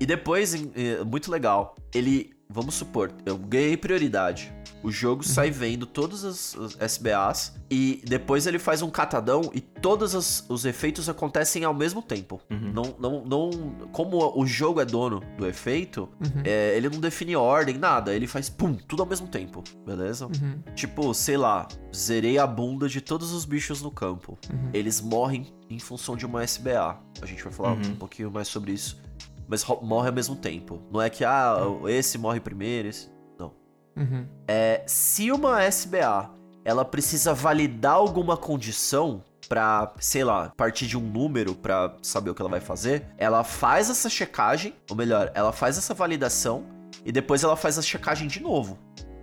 E 0.00 0.06
depois, 0.06 0.54
é, 0.54 1.04
muito 1.04 1.30
legal, 1.30 1.76
ele. 1.94 2.30
Vamos 2.52 2.74
supor, 2.74 3.10
eu 3.24 3.36
ganhei 3.38 3.76
prioridade. 3.76 4.52
O 4.82 4.90
jogo 4.90 5.22
sai 5.22 5.48
vendo 5.50 5.86
todas 5.86 6.24
as, 6.24 6.56
as 6.56 6.76
SBAs 6.80 7.54
e 7.70 8.02
depois 8.04 8.48
ele 8.48 8.58
faz 8.58 8.82
um 8.82 8.90
catadão 8.90 9.48
e 9.54 9.60
todos 9.60 10.44
os 10.48 10.64
efeitos 10.64 11.08
acontecem 11.08 11.62
ao 11.64 11.72
mesmo 11.72 12.02
tempo. 12.02 12.40
Uhum. 12.50 12.72
Não, 12.72 12.96
não, 12.98 13.24
não, 13.24 13.50
como 13.92 14.32
o 14.36 14.44
jogo 14.44 14.80
é 14.80 14.84
dono 14.84 15.22
do 15.38 15.46
efeito, 15.46 16.08
Uhum. 16.20 16.42
é, 16.44 16.76
ele 16.76 16.88
não 16.88 16.98
define 16.98 17.36
ordem, 17.36 17.78
nada. 17.78 18.12
Ele 18.12 18.26
faz 18.26 18.50
pum, 18.50 18.74
tudo 18.74 19.02
ao 19.04 19.08
mesmo 19.08 19.28
tempo, 19.28 19.62
beleza? 19.86 20.26
Uhum. 20.26 20.60
Tipo, 20.74 21.14
sei 21.14 21.36
lá, 21.36 21.68
zerei 21.94 22.36
a 22.38 22.46
bunda 22.46 22.88
de 22.88 23.00
todos 23.00 23.32
os 23.32 23.44
bichos 23.44 23.80
no 23.82 23.90
campo. 23.90 24.36
Uhum. 24.52 24.70
Eles 24.74 25.00
morrem 25.00 25.46
em 25.70 25.78
função 25.78 26.16
de 26.16 26.26
uma 26.26 26.42
SBA. 26.42 26.98
A 27.22 27.26
gente 27.26 27.42
vai 27.44 27.52
falar 27.52 27.72
Uhum. 27.74 27.82
um 27.92 27.96
pouquinho 27.96 28.30
mais 28.32 28.48
sobre 28.48 28.72
isso. 28.72 29.00
Mas 29.48 29.64
morre 29.82 30.08
ao 30.08 30.14
mesmo 30.14 30.36
tempo. 30.36 30.80
Não 30.90 31.00
é 31.00 31.10
que, 31.10 31.24
ah, 31.24 31.56
esse 31.88 32.16
morre 32.18 32.40
primeiro, 32.40 32.88
esse. 32.88 33.10
Não. 33.38 33.52
Uhum. 33.96 34.26
É, 34.48 34.82
se 34.86 35.30
uma 35.30 35.62
SBA 35.62 36.30
ela 36.64 36.84
precisa 36.84 37.34
validar 37.34 37.94
alguma 37.94 38.36
condição 38.36 39.22
pra, 39.48 39.92
sei 39.98 40.22
lá, 40.24 40.52
partir 40.56 40.86
de 40.86 40.96
um 40.96 41.00
número 41.00 41.54
pra 41.54 41.96
saber 42.00 42.30
o 42.30 42.34
que 42.34 42.40
ela 42.40 42.48
vai 42.50 42.60
fazer, 42.60 43.04
ela 43.18 43.42
faz 43.44 43.90
essa 43.90 44.08
checagem, 44.08 44.72
ou 44.88 44.96
melhor, 44.96 45.30
ela 45.34 45.52
faz 45.52 45.76
essa 45.76 45.92
validação 45.92 46.64
e 47.04 47.10
depois 47.12 47.42
ela 47.42 47.56
faz 47.56 47.78
a 47.78 47.82
checagem 47.82 48.28
de 48.28 48.40
novo. 48.40 48.78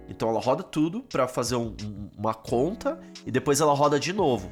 Então 0.08 0.28
ela 0.30 0.40
roda 0.42 0.64
tudo 0.64 1.02
pra 1.04 1.28
fazer 1.28 1.56
um- 1.56 1.76
um- 1.84 2.10
uma 2.18 2.34
conta 2.34 3.00
e 3.26 3.32
depois 3.32 3.62
ela 3.62 3.74
roda 3.74 4.00
de 4.00 4.12
novo. 4.12 4.50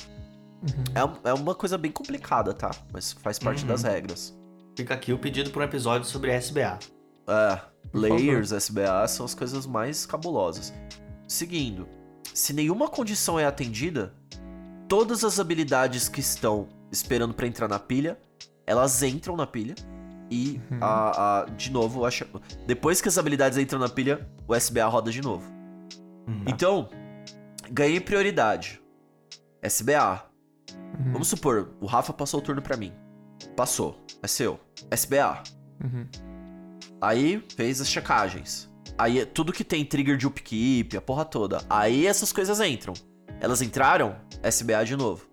Uhum. 0.61 1.17
É, 1.25 1.29
é 1.29 1.33
uma 1.33 1.53
coisa 1.53 1.77
bem 1.77 1.91
complicada, 1.91 2.53
tá? 2.53 2.71
Mas 2.93 3.11
faz 3.11 3.37
parte 3.37 3.63
Uhum. 3.63 3.67
das 3.67 3.83
regras. 3.83 4.36
Fica 4.77 4.93
aqui 4.93 5.11
o 5.11 5.17
pedido 5.17 5.49
para 5.49 5.61
um 5.61 5.65
episódio 5.65 6.07
sobre 6.07 6.31
SBA. 6.31 6.77
É, 7.27 7.59
layers, 7.91 8.51
SBA 8.51 9.07
são 9.07 9.25
as 9.25 9.33
coisas 9.33 9.65
mais 9.65 10.05
cabulosas. 10.05 10.71
Seguindo, 11.27 11.87
se 12.31 12.53
nenhuma 12.53 12.87
condição 12.87 13.39
é 13.39 13.45
atendida, 13.45 14.13
todas 14.87 15.23
as 15.23 15.39
habilidades 15.39 16.07
que 16.07 16.19
estão 16.19 16.67
esperando 16.91 17.33
pra 17.33 17.47
entrar 17.47 17.67
na 17.67 17.79
pilha, 17.79 18.19
elas 18.67 19.01
entram 19.01 19.35
na 19.35 19.47
pilha. 19.47 19.73
E, 20.29 20.61
Uhum. 20.69 20.77
a, 20.79 21.39
a- 21.41 21.45
de 21.45 21.71
novo, 21.71 22.05
acho, 22.05 22.25
depois 22.67 23.01
que 23.01 23.07
as 23.07 23.17
habilidades 23.17 23.57
entram 23.57 23.79
na 23.79 23.89
pilha, 23.89 24.29
o 24.47 24.53
SBA 24.53 24.85
roda 24.85 25.09
de 25.09 25.21
novo. 25.23 25.49
Uhum. 26.27 26.43
Então, 26.45 26.87
ganhei 27.71 27.99
prioridade. 27.99 28.79
SBA. 29.63 30.23
Uhum. 30.99 31.13
Vamos 31.13 31.29
supor, 31.29 31.69
o 31.81 31.87
Rafa 31.87 32.13
passou 32.13 32.41
o 32.41 32.43
turno 32.43 32.61
pra 32.61 32.77
mim. 32.77 32.93
Passou. 33.55 33.99
É 34.21 34.27
seu. 34.27 34.59
SBA. 34.91 35.43
Uhum. 35.83 36.07
Aí 37.01 37.43
fez 37.55 37.81
as 37.81 37.89
checagens. 37.89 38.69
Aí 38.97 39.25
tudo 39.25 39.53
que 39.53 39.63
tem 39.63 39.85
trigger 39.85 40.17
de 40.17 40.25
upkeep, 40.27 40.97
a 40.97 41.01
porra 41.01 41.23
toda. 41.25 41.61
Aí 41.69 42.07
essas 42.07 42.31
coisas 42.33 42.59
entram. 42.59 42.93
Elas 43.39 43.61
entraram, 43.61 44.15
SBA 44.41 44.83
de 44.85 44.95
novo. 44.95 45.25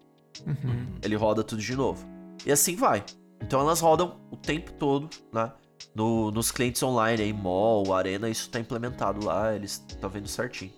Uhum. 0.47 0.87
Ele 1.03 1.17
roda 1.17 1.43
tudo 1.43 1.63
de 1.63 1.75
novo. 1.75 2.07
E 2.45 2.53
assim 2.53 2.77
vai. 2.77 3.05
Então 3.41 3.61
elas 3.61 3.81
rodam 3.81 4.21
o 4.31 4.37
tempo 4.37 4.73
todo, 4.73 5.09
né? 5.33 5.51
No- 5.95 6.31
nos 6.31 6.51
clientes 6.51 6.83
online 6.83 7.23
aí, 7.23 7.33
mall, 7.33 7.95
arena, 7.95 8.29
isso 8.29 8.51
tá 8.51 8.59
implementado 8.61 9.25
lá, 9.25 9.55
eles 9.55 9.79
tá 10.01 10.09
vendo 10.09 10.29
certinho. 10.29 10.73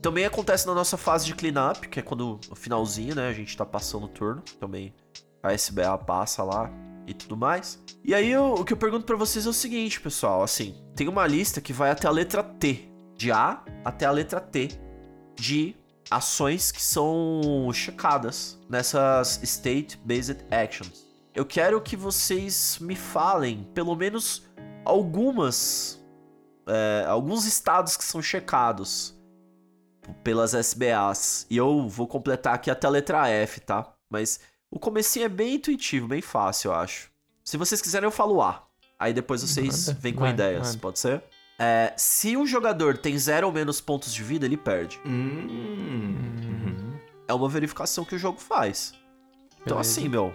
Também 0.00 0.24
acontece 0.24 0.66
na 0.66 0.74
nossa 0.74 0.96
fase 0.96 1.26
de 1.26 1.34
cleanup, 1.34 1.88
que 1.88 1.98
é 1.98 2.02
quando 2.02 2.38
o 2.50 2.54
finalzinho, 2.54 3.14
né? 3.16 3.28
A 3.28 3.32
gente 3.32 3.54
tá 3.56 3.66
passando 3.66 4.04
o 4.04 4.08
turno. 4.08 4.42
Também 4.60 4.94
a 5.42 5.52
SBA 5.52 5.96
passa 5.98 6.42
lá 6.42 6.70
e 7.06 7.14
tudo 7.14 7.36
mais. 7.36 7.82
E 8.04 8.14
aí 8.14 8.30
eu- 8.30 8.54
o 8.54 8.64
que 8.64 8.72
eu 8.72 8.76
pergunto 8.76 9.04
pra 9.06 9.16
vocês 9.16 9.46
é 9.46 9.48
o 9.48 9.52
seguinte, 9.52 10.00
pessoal, 10.00 10.42
assim, 10.42 10.74
tem 10.94 11.08
uma 11.08 11.26
lista 11.26 11.60
que 11.60 11.72
vai 11.72 11.90
até 11.90 12.06
a 12.06 12.10
letra 12.10 12.42
T, 12.42 12.88
de 13.16 13.32
A 13.32 13.62
até 13.84 14.06
a 14.06 14.10
letra 14.10 14.40
T 14.40 14.68
de 15.34 15.74
ações 16.10 16.72
que 16.72 16.82
são 16.82 17.70
checadas 17.72 18.58
nessas 18.68 19.40
state 19.42 19.96
based 20.04 20.44
actions. 20.50 21.06
Eu 21.34 21.44
quero 21.44 21.80
que 21.80 21.96
vocês 21.96 22.78
me 22.80 22.96
falem 22.96 23.68
pelo 23.74 23.94
menos 23.94 24.48
algumas 24.84 25.98
é, 26.66 27.04
alguns 27.06 27.46
estados 27.46 27.96
que 27.96 28.04
são 28.04 28.20
checados 28.20 29.18
pelas 30.22 30.52
SBAs. 30.52 31.46
E 31.48 31.56
eu 31.56 31.88
vou 31.88 32.06
completar 32.06 32.54
aqui 32.54 32.70
até 32.70 32.86
a 32.86 32.90
letra 32.90 33.26
F, 33.28 33.60
tá? 33.60 33.90
Mas 34.10 34.40
o 34.70 34.78
comecinho 34.78 35.24
é 35.26 35.28
bem 35.28 35.54
intuitivo, 35.54 36.06
bem 36.08 36.20
fácil, 36.22 36.70
eu 36.70 36.74
acho. 36.74 37.10
Se 37.44 37.56
vocês 37.56 37.80
quiserem, 37.80 38.06
eu 38.06 38.10
falo 38.10 38.42
A. 38.42 38.66
Aí 38.98 39.12
depois 39.12 39.42
vocês 39.42 39.90
vêm 40.00 40.12
com 40.12 40.20
vai, 40.20 40.30
ideias, 40.30 40.68
manda. 40.68 40.78
pode 40.80 40.98
ser? 40.98 41.22
É, 41.58 41.92
se 41.96 42.36
um 42.36 42.46
jogador 42.46 42.96
tem 42.98 43.16
zero 43.18 43.46
ou 43.46 43.52
menos 43.52 43.80
pontos 43.80 44.12
de 44.12 44.22
vida, 44.22 44.44
ele 44.46 44.56
perde. 44.56 45.00
Hum. 45.06 46.96
É 47.26 47.34
uma 47.34 47.48
verificação 47.48 48.04
que 48.04 48.14
o 48.14 48.18
jogo 48.18 48.38
faz. 48.40 48.94
Então 49.62 49.76
Beleza. 49.78 49.80
assim, 50.00 50.08
meu. 50.08 50.34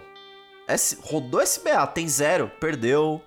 S- 0.68 0.98
rodou 1.02 1.40
SBA, 1.40 1.86
tem 1.88 2.08
zero, 2.08 2.50
perdeu, 2.60 3.22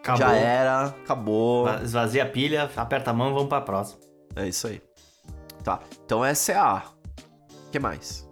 Acabou. 0.00 0.18
já 0.26 0.32
era, 0.34 0.86
acabou. 0.86 1.68
Esvazia 1.82 2.22
a 2.24 2.26
pilha, 2.26 2.70
aperta 2.76 3.10
a 3.10 3.14
mão 3.14 3.30
e 3.30 3.32
vamos 3.34 3.48
pra 3.48 3.60
próxima. 3.60 4.00
É 4.36 4.46
isso 4.48 4.66
aí. 4.66 4.82
Tá, 5.64 5.80
então 6.04 6.24
essa 6.24 6.52
é 6.52 6.56
a 6.56 6.64
A. 6.78 6.82
O 7.66 7.70
que 7.70 7.78
mais? 7.78 8.28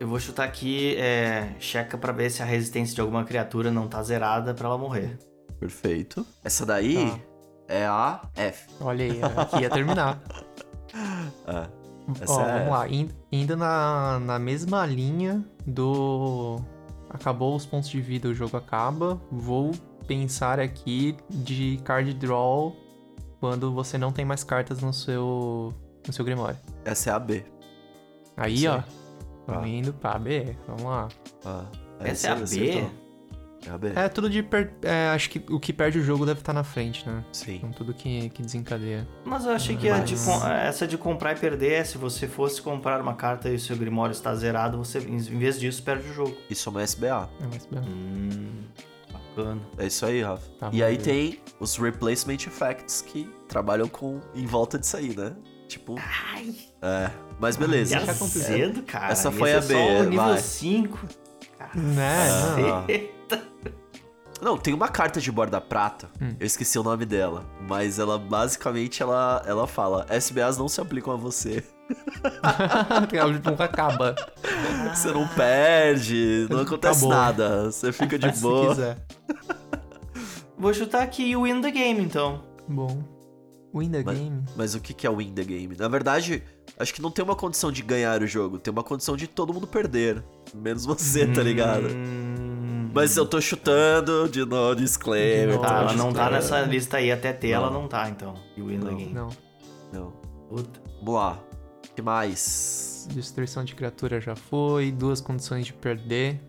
Eu 0.00 0.06
vou 0.06 0.20
chutar 0.20 0.44
aqui, 0.44 0.96
é, 0.96 1.54
checa 1.58 1.98
pra 1.98 2.12
ver 2.12 2.30
se 2.30 2.40
a 2.42 2.44
resistência 2.44 2.94
de 2.94 3.00
alguma 3.00 3.24
criatura 3.24 3.70
não 3.70 3.88
tá 3.88 4.02
zerada 4.02 4.54
pra 4.54 4.68
ela 4.68 4.78
morrer. 4.78 5.18
Perfeito. 5.58 6.24
Essa 6.44 6.64
daí 6.64 7.10
Tá. 7.10 7.18
é 7.68 7.86
a 7.86 8.22
F. 8.36 8.68
Olha 8.80 9.04
aí, 9.04 9.20
aqui 9.36 9.60
ia 9.62 9.70
terminar. 9.70 10.20
É. 11.46 11.68
Essa 12.22 12.32
Ó, 12.32 12.40
é- 12.42 12.58
vamos 12.58 12.70
lá. 12.72 12.88
In- 12.88 13.10
Indo 13.30 13.56
na, 13.56 14.18
na 14.20 14.38
mesma 14.38 14.86
linha 14.86 15.44
do. 15.66 16.56
Acabou 17.10 17.54
os 17.54 17.66
pontos 17.66 17.90
de 17.90 18.00
vida, 18.00 18.26
o 18.28 18.34
jogo 18.34 18.56
acaba. 18.56 19.20
Vou 19.30 19.72
pensar 20.06 20.58
aqui 20.58 21.14
de 21.28 21.78
card 21.84 22.14
draw 22.14 22.74
quando 23.38 23.70
você 23.72 23.98
não 23.98 24.10
tem 24.10 24.24
mais 24.24 24.42
cartas 24.42 24.80
no 24.80 24.92
seu, 24.94 25.74
no 26.06 26.12
seu 26.12 26.24
Grimório. 26.24 26.56
Essa 26.84 27.10
é 27.10 27.12
a 27.12 27.18
B. 27.18 27.44
Aí, 28.36 28.54
Isso 28.54 28.68
ó. 28.70 28.82
Aí. 29.52 29.56
Vamos 29.56 29.70
Ah. 29.70 29.76
indo 29.76 29.92
pra 29.92 30.18
B. 30.18 30.56
Vamos 30.66 30.82
lá. 30.84 31.08
Ah, 31.44 31.64
Essa 32.00 32.28
é 32.28 32.30
a 32.32 32.34
você 32.36 32.60
B? 32.60 32.70
acertou. 32.70 32.90
É 33.66 33.70
a 33.70 33.76
B. 33.78 33.92
É, 33.96 34.08
tudo 34.08 34.30
de. 34.30 34.40
per- 34.42 34.72
é, 34.82 35.08
acho 35.08 35.28
que 35.30 35.42
o 35.52 35.58
que 35.58 35.72
perde 35.72 35.98
o 35.98 36.02
jogo 36.04 36.24
deve 36.24 36.38
estar 36.40 36.52
na 36.52 36.62
frente, 36.62 37.04
né? 37.08 37.24
Sim. 37.32 37.56
Então 37.56 37.72
tudo 37.72 37.92
que, 37.92 38.28
que 38.30 38.40
desencadeia. 38.40 39.06
Mas 39.24 39.44
eu 39.44 39.50
achei 39.50 39.76
que 39.76 39.88
a 39.90 39.98
de 39.98 40.14
Mas- 40.14 40.24
com- 40.24 40.46
essa 40.46 40.86
de 40.86 40.96
comprar 40.96 41.32
e 41.36 41.40
perder, 41.40 41.72
é 41.72 41.84
se 41.84 41.98
você 41.98 42.28
fosse 42.28 42.62
comprar 42.62 43.00
uma 43.00 43.14
carta 43.14 43.48
e 43.48 43.56
o 43.56 43.58
seu 43.58 43.76
Grimório 43.76 44.12
está 44.12 44.32
zerado, 44.34 44.78
você, 44.78 45.00
em 45.00 45.18
vez 45.18 45.58
disso, 45.58 45.82
perde 45.82 46.08
o 46.08 46.14
jogo. 46.14 46.36
Isso 46.48 46.68
é 46.68 46.70
uma 46.70 46.82
SBA. 46.82 47.28
É 47.42 47.46
mais 47.48 47.66
bem. 47.66 47.80
Hum, 47.80 48.62
bacana. 49.12 49.60
É 49.76 49.86
isso 49.88 50.06
aí, 50.06 50.22
Rafa. 50.22 50.48
Tá 50.60 50.70
e 50.72 50.80
aí 50.82 50.96
beleza. 50.96 51.04
tem 51.10 51.40
os 51.58 51.76
replacement 51.76 52.34
effects 52.46 53.02
que 53.02 53.28
trabalham 53.48 53.88
com 53.88 54.20
em 54.36 54.46
volta 54.46 54.78
disso 54.78 54.96
aí, 54.96 55.14
né? 55.16 55.34
Tipo. 55.68 55.96
Ai, 55.98 56.54
É. 56.82 57.10
Mas 57.38 57.56
beleza. 57.56 58.00
Já 58.00 58.14
cedo, 58.14 58.82
cara. 58.82 59.12
Essa 59.12 59.28
Esse 59.28 59.38
foi 59.38 59.50
é 59.50 59.56
a 59.58 59.60
B, 59.60 59.74
só 59.74 59.80
o 60.00 60.02
nível 60.04 60.24
vai. 60.24 60.38
5. 60.38 60.98
Né? 61.74 62.28
não. 62.56 63.38
Não, 64.40 64.56
tem 64.56 64.72
uma 64.72 64.88
carta 64.88 65.20
de 65.20 65.30
borda 65.32 65.60
prata. 65.60 66.08
Hum. 66.22 66.34
Eu 66.38 66.46
esqueci 66.46 66.78
o 66.78 66.82
nome 66.82 67.04
dela. 67.04 67.44
Mas 67.68 67.98
ela 67.98 68.16
basicamente 68.18 69.02
ela, 69.02 69.42
ela 69.44 69.66
fala: 69.66 70.06
SBAs 70.08 70.56
não 70.56 70.68
se 70.68 70.80
aplicam 70.80 71.12
a 71.12 71.16
você. 71.16 71.62
Ela 73.12 73.32
nunca 73.32 73.64
acaba. 73.64 74.14
Você 74.94 75.10
não 75.10 75.26
perde, 75.28 76.46
não 76.50 76.60
acontece 76.60 76.98
Acabou. 76.98 77.08
nada. 77.08 77.64
Você 77.72 77.90
fica 77.92 78.18
de 78.18 78.26
Faz 78.26 78.36
se 78.36 78.42
boa. 78.42 78.68
quiser. 78.68 78.98
Vou 80.58 80.74
chutar 80.74 81.02
aqui 81.02 81.34
o 81.34 81.44
win 81.44 81.62
the 81.62 81.70
game, 81.70 82.02
então. 82.02 82.42
Bom. 82.68 83.02
Win 83.74 83.90
the 83.90 84.02
Mas- 84.04 84.18
game. 84.18 84.44
Mas 84.56 84.74
o 84.74 84.80
que 84.80 84.94
que 84.94 85.06
é 85.06 85.10
win 85.10 85.32
the 85.34 85.44
game? 85.44 85.76
Na 85.76 85.88
verdade, 85.88 86.42
acho 86.78 86.94
que 86.94 87.02
não 87.02 87.10
tem 87.10 87.22
uma 87.24 87.36
condição 87.36 87.70
de 87.70 87.82
ganhar 87.82 88.22
o 88.22 88.26
jogo, 88.26 88.58
tem 88.58 88.72
uma 88.72 88.82
condição 88.82 89.16
de 89.16 89.26
todo 89.26 89.52
mundo 89.52 89.66
perder. 89.66 90.24
Menos 90.54 90.86
você, 90.86 91.26
tá 91.26 91.42
ligado? 91.42 91.86
Hum, 91.88 92.90
Mas 92.94 93.14
eu 93.16 93.26
tô 93.26 93.40
chutando 93.40 94.26
de 94.28 94.42
novo, 94.44 94.74
disclaimer. 94.76 95.48
De 95.48 95.54
novo. 95.56 95.62
Tá, 95.68 95.80
ela 95.82 95.92
não 95.92 96.12
tá 96.12 96.30
nessa 96.30 96.60
lista 96.62 96.96
aí 96.96 97.12
até 97.12 97.32
ter, 97.34 97.50
ela 97.50 97.70
Não. 97.70 97.82
não 97.82 97.88
tá, 97.88 98.08
então. 98.08 98.34
E 98.56 98.62
win 98.62 98.78
the 98.80 98.84
Não. 98.90 98.96
game. 98.96 99.12
Não. 99.12 99.28
Não. 99.92 100.10
Puta. 100.48 100.80
Vamos 101.00 101.14
lá. 101.14 101.38
O 101.90 101.94
que 101.94 102.00
mais? 102.02 103.06
Destruição 103.12 103.64
de 103.64 103.74
criatura 103.74 104.18
já 104.20 104.34
foi. 104.34 104.90
Duas 104.90 105.20
condições 105.20 105.66
de 105.66 105.72
perder. 105.74 106.40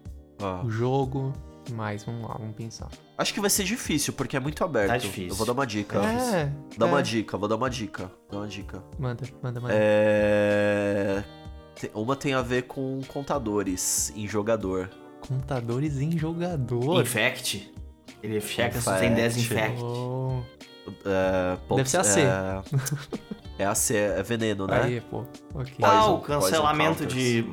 Ó, 0.41 0.64
O 0.64 0.70
jogo. 0.70 1.34
Mais, 1.74 2.04
vamos 2.06 2.28
lá, 2.28 2.36
vamos 2.40 2.56
pensar. 2.56 2.88
Acho 3.20 3.34
que 3.34 3.41
vai 3.41 3.50
ser 3.50 3.66
difícil, 3.66 4.14
porque 4.14 4.38
é 4.38 4.40
muito 4.40 4.64
aberto. 4.64 4.88
Tá 4.88 4.98
difícil. 4.98 5.28
Eu 5.28 5.36
vou 5.36 5.46
dar 5.46 5.52
uma 5.52 5.68
dica. 5.68 6.00
É. 6.00 6.50
Dá 6.78 6.86
é. 6.86 6.90
uma 6.90 7.04
dica, 7.04 7.38
vou 7.38 7.50
dar 7.50 7.58
uma 7.58 7.70
dica. 7.70 8.10
Dá 8.32 8.38
uma 8.38 8.48
dica. 8.48 8.82
Manda, 8.98 9.26
manda, 9.44 9.60
manda. 9.60 9.74
É. 9.78 11.22
Uma 11.94 12.16
tem 12.16 12.34
a 12.34 12.41
ver 12.41 12.64
com 12.64 13.02
contadores 13.10 14.14
em 14.16 14.26
jogador. 14.26 14.90
Contadores 15.28 15.98
em 16.00 16.18
jogador. 16.18 17.02
Infect. 17.02 17.74
Ele 18.24 18.40
checa 18.40 18.80
se 18.80 19.00
tem 19.00 19.14
10 19.14 19.38
Infect. 19.38 19.64
infect. 19.64 19.84
Oh, 19.84 20.41
É, 21.06 21.76
Deve 21.76 21.90
ser 21.90 21.98
a 21.98 22.04
C. 22.06 22.22
É, 22.22 22.62
é 23.60 23.65
a 23.65 23.76
C, 23.76 23.95
é 23.95 24.23
veneno, 24.23 24.65
né? 24.65 24.81
Aí, 24.81 25.02
pô. 25.02 25.23
Ok. 25.53 25.76
Ah, 25.84 26.07
o 26.07 26.19
cancelamento 26.22 27.06
de 27.06 27.45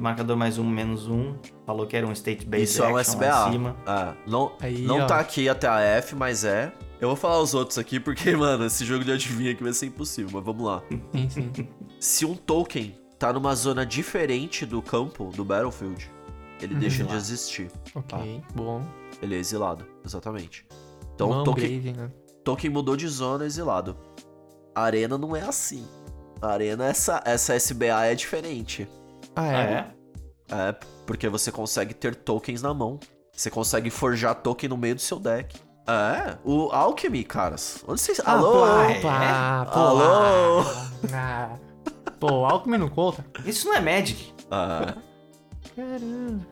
marcador 0.00 0.36
mais 0.36 0.56
um, 0.58 0.64
menos 0.64 1.06
um. 1.08 1.34
Falou 1.66 1.86
que 1.86 1.96
era 1.96 2.06
um 2.06 2.12
state 2.12 2.46
based 2.46 2.64
Isso 2.70 2.82
é 2.82 2.88
um 2.92 2.98
SBA. 2.98 3.50
cima. 3.50 3.76
É, 3.86 4.14
não 4.30 4.52
Aí, 4.60 4.82
não 4.82 5.00
ó. 5.00 5.06
tá 5.06 5.18
aqui 5.18 5.48
até 5.48 5.66
a 5.68 5.80
F, 5.80 6.14
mas 6.16 6.44
é. 6.44 6.72
Eu 7.00 7.08
vou 7.08 7.16
falar 7.16 7.40
os 7.40 7.54
outros 7.54 7.76
aqui 7.78 8.00
porque, 8.00 8.34
mano, 8.36 8.64
esse 8.64 8.84
jogo 8.84 9.04
de 9.04 9.12
adivinha 9.12 9.52
aqui 9.52 9.62
vai 9.62 9.72
ser 9.72 9.86
impossível, 9.86 10.30
mas 10.32 10.44
vamos 10.44 10.64
lá. 10.64 10.82
Sim, 11.12 11.28
sim. 11.28 11.68
Se 12.00 12.24
um 12.24 12.34
token 12.34 12.94
tá 13.18 13.32
numa 13.32 13.54
zona 13.54 13.84
diferente 13.84 14.64
do 14.64 14.80
campo, 14.80 15.30
do 15.34 15.44
Battlefield, 15.44 16.08
ele 16.62 16.74
Uhum. 16.74 16.80
deixa 16.80 17.02
de 17.04 17.14
existir. 17.14 17.68
Ok, 17.94 18.42
bom. 18.54 18.82
Ele 19.20 19.34
é 19.34 19.38
exilado, 19.38 19.84
exatamente. 20.04 20.64
Então, 21.14 21.28
Mão 21.30 21.42
token, 21.44 21.80
grave, 21.80 21.98
né? 21.98 22.10
token 22.44 22.70
mudou 22.70 22.96
de 22.96 23.08
zona, 23.08 23.44
exilado. 23.44 23.96
Arena 24.78 25.16
não 25.18 25.34
é 25.36 25.42
assim. 25.42 25.86
Arena, 26.40 26.86
essa, 26.86 27.20
essa 27.24 27.54
SBA 27.54 28.06
é 28.06 28.14
diferente. 28.14 28.88
Ah, 29.34 29.42
Ah, 29.42 29.52
é? 29.62 29.72
é? 29.72 29.98
É, 30.50 30.76
porque 31.06 31.28
você 31.28 31.50
consegue 31.52 31.92
ter 31.94 32.14
tokens 32.14 32.62
na 32.62 32.72
mão. 32.72 32.98
Você 33.32 33.50
consegue 33.50 33.90
forjar 33.90 34.34
token 34.36 34.68
no 34.70 34.76
meio 34.76 34.94
do 34.94 35.00
seu 35.00 35.18
deck. 35.18 35.60
É, 35.86 36.36
o 36.44 36.70
Alchemy, 36.72 37.24
caras. 37.24 37.82
Onde 37.86 38.00
vocês. 38.00 38.20
Ah, 38.24 38.32
Alô? 38.32 38.52
pô, 38.52 38.66
é? 38.82 39.00
pá, 39.00 39.66
pô, 39.72 39.78
Alô? 39.78 40.60
ah, 41.14 41.56
Pô, 42.20 42.44
Alckmin 42.44 42.78
não 42.78 42.88
conta? 42.88 43.24
Isso 43.44 43.66
não 43.68 43.74
é 43.74 43.80
Magic. 43.80 44.34
Ah, 44.50 44.94
Caramba. 45.76 46.46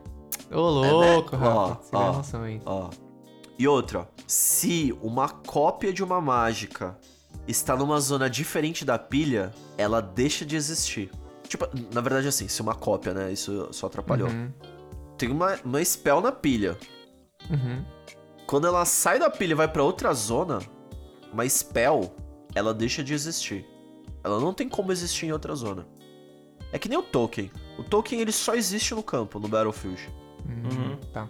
Ô, 0.53 0.61
louco, 0.61 1.35
É, 1.35 1.39
né? 1.39 1.49
Ó, 1.49 1.67
rapaz. 1.69 1.89
Ó. 1.93 1.99
a 2.09 2.13
noção 2.13 2.43
aí. 2.43 2.61
ó. 2.65 2.89
E 3.59 3.67
outra, 3.67 4.09
se 4.27 4.97
uma 5.03 5.29
cópia 5.29 5.93
de 5.93 6.05
uma 6.05 6.21
mágica 6.21 6.97
está 7.47 7.77
numa 7.77 8.01
zona 8.01 8.29
diferente 8.29 8.85
da 8.85 8.99
pilha, 8.99 9.53
ela 9.79 10.01
deixa 10.01 10.45
de 10.45 10.57
existir. 10.57 11.11
Tipo, 11.49 11.67
na 11.93 12.01
verdade, 12.01 12.27
assim, 12.29 12.49
se 12.49 12.61
uma 12.61 12.75
cópia, 12.75 13.15
né? 13.15 13.33
Isso 13.33 13.69
só 13.73 13.87
atrapalhou. 13.87 14.29
Uhum, 14.29 14.51
Tem 15.17 15.31
uma, 15.31 15.57
uma 15.65 15.85
spell 15.85 16.21
na 16.21 16.33
pilha. 16.33 16.77
uhum. 17.51 17.85
Quando 18.47 18.67
ela 18.69 18.85
sai 18.85 19.19
da 19.19 19.29
pilha 19.29 19.53
e 19.53 19.57
vai 19.57 19.67
pra 19.67 19.83
outra 19.83 20.13
zona, 20.15 20.61
uma 21.33 21.49
spell, 21.49 22.15
ela 22.55 22.73
deixa 22.73 23.03
de 23.03 23.13
existir. 23.13 23.65
Ela 24.23 24.39
não 24.41 24.55
tem 24.55 24.69
como 24.69 24.93
existir 24.93 25.27
em 25.27 25.33
outra 25.33 25.55
zona. 25.57 25.85
É 26.73 26.79
que 26.79 26.89
nem 26.89 26.97
o 26.99 27.03
token. 27.03 27.51
O 27.79 27.83
token 27.83 28.21
ele 28.21 28.31
só 28.33 28.55
existe 28.55 28.95
no 28.95 29.03
campo, 29.03 29.39
no 29.41 29.49
Battlefield. 29.49 30.01
Uhum. 30.49 30.97
Tá. 31.13 31.27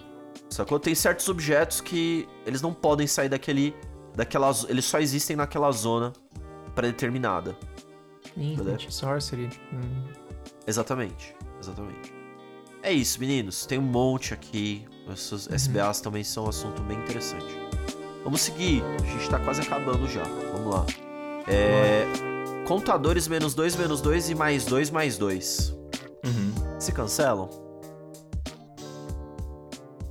Sacou? 0.51 0.79
Tem 0.79 0.95
certos 0.95 1.29
objetos 1.29 1.81
que 1.81 2.29
eles 2.47 2.61
não 2.63 2.73
podem 2.73 3.07
sair 3.07 3.29
daquele. 3.31 3.75
Daquela. 4.17 4.51
Eles 4.69 4.87
só 4.87 4.99
existem 4.99 5.37
naquela 5.37 5.71
zona 5.71 6.13
pré-determinada. 6.75 7.57
Infant, 8.37 8.91
Sorcery. 8.91 9.49
Hum. 9.73 10.05
Exatamente. 10.67 11.37
Exatamente. 11.61 12.13
É 12.83 12.93
isso, 12.93 13.21
meninos. 13.21 13.67
Tem 13.67 13.79
um 13.79 13.83
monte 13.83 14.35
aqui. 14.35 14.85
Essas 15.11 15.49
SBAs 15.49 16.01
também 16.01 16.25
são 16.25 16.47
um 16.47 16.49
assunto 16.49 16.83
bem 16.83 16.99
interessante. 16.99 17.47
Vamos 18.25 18.41
seguir. 18.41 18.83
A 18.83 19.07
gente 19.07 19.31
tá 19.31 19.39
quase 19.39 19.63
acabando 19.63 20.09
já. 20.09 20.25
Vamos 20.25 20.75
lá. 20.75 20.87
É. 21.47 22.05
Contadores 22.67 23.29
menos 23.29 23.55
2, 23.55 23.77
menos 23.77 24.01
2 24.01 24.31
e 24.31 24.35
mais 24.35 24.65
2, 24.65 24.91
mais 24.91 25.17
2. 25.17 25.71
Uhum. 26.25 26.81
Se 26.81 26.91
cancelam? 26.91 27.49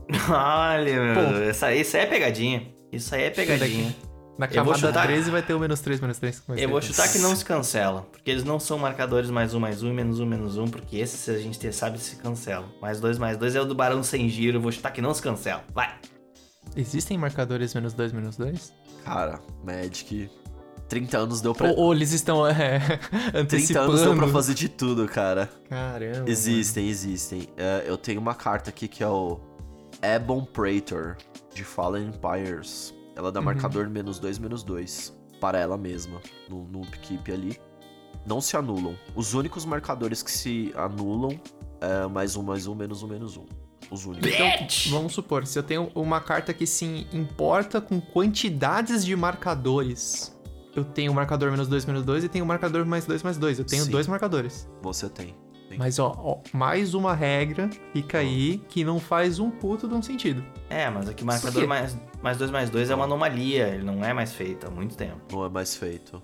Olha, 0.29 1.03
meu 1.03 1.13
Pô. 1.13 1.33
Deus. 1.33 1.55
Isso 1.55 1.65
aí, 1.65 1.81
isso 1.81 1.97
aí 1.97 2.03
é 2.03 2.05
pegadinha. 2.05 2.74
Isso 2.95 3.13
aí 3.15 3.23
é 3.23 3.29
pegadinha. 3.29 3.95
Na 4.37 4.47
Eu 4.47 4.63
vou 4.65 4.73
camada 4.73 4.77
chutar- 4.87 5.07
13 5.07 5.31
vai 5.31 5.41
ter 5.41 5.53
o 5.53 5.59
menos 5.59 5.79
3, 5.79 6.01
menos 6.01 6.17
3. 6.17 6.43
Eu 6.57 6.69
vou 6.69 6.81
chutar 6.81 7.09
que 7.09 7.19
não 7.19 7.33
se 7.35 7.45
cancela. 7.45 8.05
Porque 8.11 8.29
eles 8.29 8.43
não 8.43 8.59
são 8.59 8.77
marcadores 8.77 9.29
mais 9.29 9.53
um, 9.53 9.59
mais 9.61 9.81
um 9.81 9.89
e 9.89 9.93
menos 9.93 10.19
um, 10.19 10.25
menos 10.25 10.57
um. 10.57 10.65
Porque 10.67 10.97
esses 10.97 11.29
a 11.29 11.37
gente 11.37 11.71
sabe 11.71 11.97
se 11.99 12.17
cancelam. 12.17 12.65
Mais 12.81 12.99
dois, 12.99 13.17
mais 13.17 13.37
dois 13.37 13.55
é 13.55 13.61
o 13.61 13.65
do 13.65 13.73
Barão 13.73 14.03
Sem 14.03 14.27
Giro. 14.27 14.57
Eu 14.57 14.61
vou 14.61 14.71
chutar 14.73 14.91
que 14.91 15.01
não 15.01 15.13
se 15.13 15.21
cancela. 15.21 15.63
Vai. 15.73 15.93
Existem 16.75 17.17
marcadores 17.17 17.73
menos 17.73 17.93
2, 17.93 18.11
menos 18.11 18.35
2? 18.35 18.73
Cara, 19.05 19.39
Magic. 19.63 20.29
30 20.89 21.17
anos 21.17 21.41
deu 21.41 21.55
pra. 21.55 21.69
Ou, 21.69 21.77
ou 21.77 21.93
eles 21.93 22.11
estão 22.11 22.45
é, 22.45 22.79
30 23.31 23.39
antecipando? 23.39 23.91
anos 23.91 24.01
deu 24.01 24.15
pra 24.17 24.27
fazer 24.27 24.53
de 24.53 24.67
tudo, 24.69 25.07
cara. 25.07 25.49
Caramba. 25.69 26.29
Existem, 26.29 26.87
existem. 26.89 27.47
É, 27.57 27.85
eu 27.87 27.97
tenho 27.97 28.19
uma 28.19 28.35
carta 28.35 28.69
aqui 28.69 28.87
que 28.87 29.01
é 29.03 29.07
o 29.07 29.39
Ebon 30.01 30.43
Praetor, 30.45 31.15
de 31.55 31.63
Fallen 31.63 32.09
Empires. 32.09 32.93
Ela 33.15 33.31
dá 33.31 33.39
Uhum. 33.39 33.45
marcador 33.45 33.89
menos 33.89 34.19
2, 34.19 34.37
menos 34.37 34.61
2. 34.61 35.15
Para 35.39 35.57
ela 35.57 35.77
mesma, 35.77 36.21
no, 36.49 36.65
no 36.65 36.81
upkeep 36.81 37.31
ali. 37.31 37.59
Não 38.25 38.39
se 38.41 38.55
anulam. 38.57 38.95
Os 39.15 39.33
únicos 39.33 39.65
marcadores 39.65 40.21
que 40.21 40.31
se 40.31 40.73
anulam 40.75 41.39
é 41.81 42.07
mais 42.07 42.35
um, 42.35 42.43
mais 42.43 42.67
um, 42.67 42.75
menos 42.75 43.01
um, 43.03 43.07
menos 43.07 43.37
um. 43.37 43.45
Os 43.91 44.05
únicos. 44.05 44.29
Bitch! 44.31 44.89
Vamos 44.89 45.13
supor, 45.13 45.45
se 45.45 45.57
eu 45.59 45.63
tenho 45.63 45.91
uma 45.93 46.19
carta 46.19 46.53
que 46.53 46.65
se 46.65 47.07
importa 47.13 47.79
com 47.79 48.01
quantidades 48.01 49.05
de 49.05 49.15
marcadores. 49.15 50.35
Eu 50.75 50.83
tenho 50.83 51.11
o 51.11 51.15
marcador 51.15 51.51
menos 51.51 51.67
2, 51.67 51.85
menos 51.85 52.03
2 52.03 52.23
e 52.25 52.29
tenho 52.29 52.43
o 52.43 52.47
marcador 52.47 52.83
mais 52.85 53.05
2, 53.05 53.23
mais 53.23 53.37
2. 53.37 53.59
Eu 53.59 53.65
tenho 53.65 53.83
Sim. 53.85 53.91
dois 53.91 54.07
marcadores. 54.07 54.67
Você 54.81 55.07
tem. 55.07 55.35
Sim. 55.69 55.77
Mas 55.77 55.97
ó, 55.99 56.13
ó, 56.17 56.37
mais 56.53 56.93
uma 56.93 57.13
regra 57.15 57.69
fica 57.91 58.19
aí 58.19 58.59
que 58.69 58.83
não 58.83 58.99
faz 58.99 59.39
um 59.39 59.49
puto 59.49 59.87
de 59.87 59.93
um 59.95 60.01
sentido. 60.01 60.43
É, 60.69 60.89
mas 60.89 61.09
aqui 61.09 61.23
marcador 61.25 61.67
mais, 61.67 61.97
mais 62.21 62.37
dois, 62.37 62.51
mais 62.51 62.69
dois 62.69 62.89
é 62.89 62.95
uma 62.95 63.05
anomalia. 63.05 63.67
Ele 63.69 63.83
não 63.83 64.03
é 64.05 64.13
mais 64.13 64.31
feito 64.33 64.67
há 64.67 64.69
muito 64.69 64.95
tempo. 64.95 65.19
Não 65.31 65.43
é 65.45 65.49
mais 65.49 65.75
feito. 65.75 66.21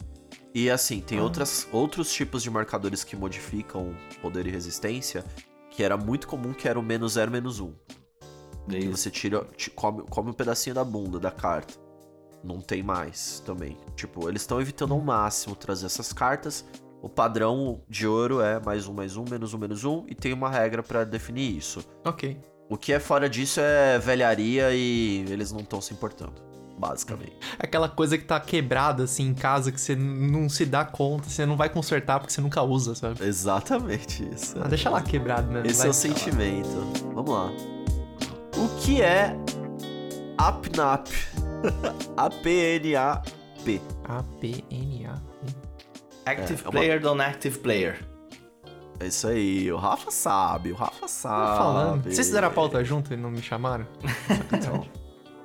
E 0.53 0.69
assim, 0.69 0.99
tem 0.99 1.17
Ah. 1.19 1.23
outras, 1.23 1.67
outros 1.71 2.11
tipos 2.13 2.43
de 2.43 2.51
marcadores 2.51 3.03
que 3.03 3.15
modificam 3.15 3.95
poder 4.21 4.45
e 4.45 4.51
resistência, 4.51 5.25
que 5.71 5.81
era 5.81 5.95
muito 5.97 6.27
comum, 6.27 6.53
que 6.53 6.67
era 6.67 6.79
o 6.79 6.83
menos 6.83 7.13
0, 7.13 7.31
menos 7.31 7.59
1. 7.59 7.65
Um. 7.67 7.73
Que 8.69 8.87
você 8.89 9.09
tira, 9.09 9.43
ti- 9.57 9.71
come, 9.71 10.03
come 10.09 10.29
um 10.29 10.33
pedacinho 10.33 10.75
da 10.75 10.83
bunda 10.83 11.19
da 11.19 11.31
carta. 11.31 11.73
Não 12.43 12.59
tem 12.59 12.83
mais 12.83 13.39
também. 13.45 13.77
Tipo, 13.95 14.27
eles 14.29 14.41
estão 14.43 14.59
evitando 14.61 14.93
ao 14.93 14.99
máximo 14.99 15.55
trazer 15.55 15.85
essas 15.87 16.11
cartas. 16.13 16.65
O 17.01 17.09
padrão 17.09 17.81
de 17.89 18.05
ouro 18.07 18.41
é 18.41 18.59
mais 18.59 18.87
um, 18.87 18.93
mais 18.93 19.17
um, 19.17 19.25
menos 19.29 19.53
um, 19.53 19.57
menos 19.57 19.83
um, 19.83 20.05
e 20.07 20.13
tem 20.15 20.33
uma 20.33 20.49
regra 20.49 20.83
pra 20.83 21.03
definir 21.03 21.57
isso. 21.57 21.83
Ok. 22.05 22.37
O 22.69 22.77
que 22.77 22.93
é 22.93 22.99
fora 22.99 23.27
disso 23.29 23.59
é 23.59 23.97
velharia 23.99 24.71
e 24.73 25.25
eles 25.29 25.51
não 25.51 25.59
estão 25.61 25.81
se 25.81 25.93
importando, 25.93 26.41
basicamente. 26.77 27.35
Aquela 27.59 27.89
coisa 27.89 28.17
que 28.17 28.23
tá 28.23 28.39
quebrada 28.39 29.03
assim 29.03 29.27
em 29.27 29.33
casa 29.33 29.71
que 29.71 29.81
você 29.81 29.95
não 29.95 30.47
se 30.47 30.65
dá 30.65 30.85
conta, 30.85 31.27
você 31.27 31.45
não 31.45 31.57
vai 31.57 31.69
consertar 31.69 32.19
porque 32.19 32.31
você 32.31 32.39
nunca 32.39 32.61
usa, 32.61 32.93
sabe? 32.95 33.25
Exatamente 33.25 34.23
isso. 34.33 34.55
Ah, 34.61 34.67
deixa 34.67 34.89
lá 34.89 35.01
quebrado, 35.01 35.51
né? 35.51 35.59
Não 35.61 35.65
Esse 35.65 35.79
vai 35.79 35.87
é 35.87 35.89
o 35.89 35.93
ficar 35.93 36.09
lá. 36.09 36.15
sentimento. 36.15 37.03
Vamos 37.13 37.31
lá. 37.33 37.51
O 38.55 38.69
que 38.79 39.01
é 39.01 39.35
APNAP? 40.37 41.07
A-P-N-A-P. 42.15 43.81
A-P-N-A. 44.05 45.30
Active 46.25 46.61
É, 46.61 46.65
é 46.65 46.67
uma- 46.67 46.71
player, 46.71 47.01
non-active 47.01 47.59
player. 47.59 47.99
É 48.99 49.07
isso 49.07 49.27
aí, 49.27 49.71
o 49.71 49.77
Rafa 49.77 50.11
sabe, 50.11 50.71
o 50.71 50.75
Rafa 50.75 51.01
Tô 51.01 51.07
sabe. 51.07 51.57
falando. 51.57 52.03
Vocês 52.03 52.27
fizeram 52.27 52.47
a 52.47 52.51
pauta 52.51 52.83
junto 52.83 53.11
e 53.13 53.17
não 53.17 53.31
me 53.31 53.41
chamaram? 53.41 53.87
Então, 54.53 54.85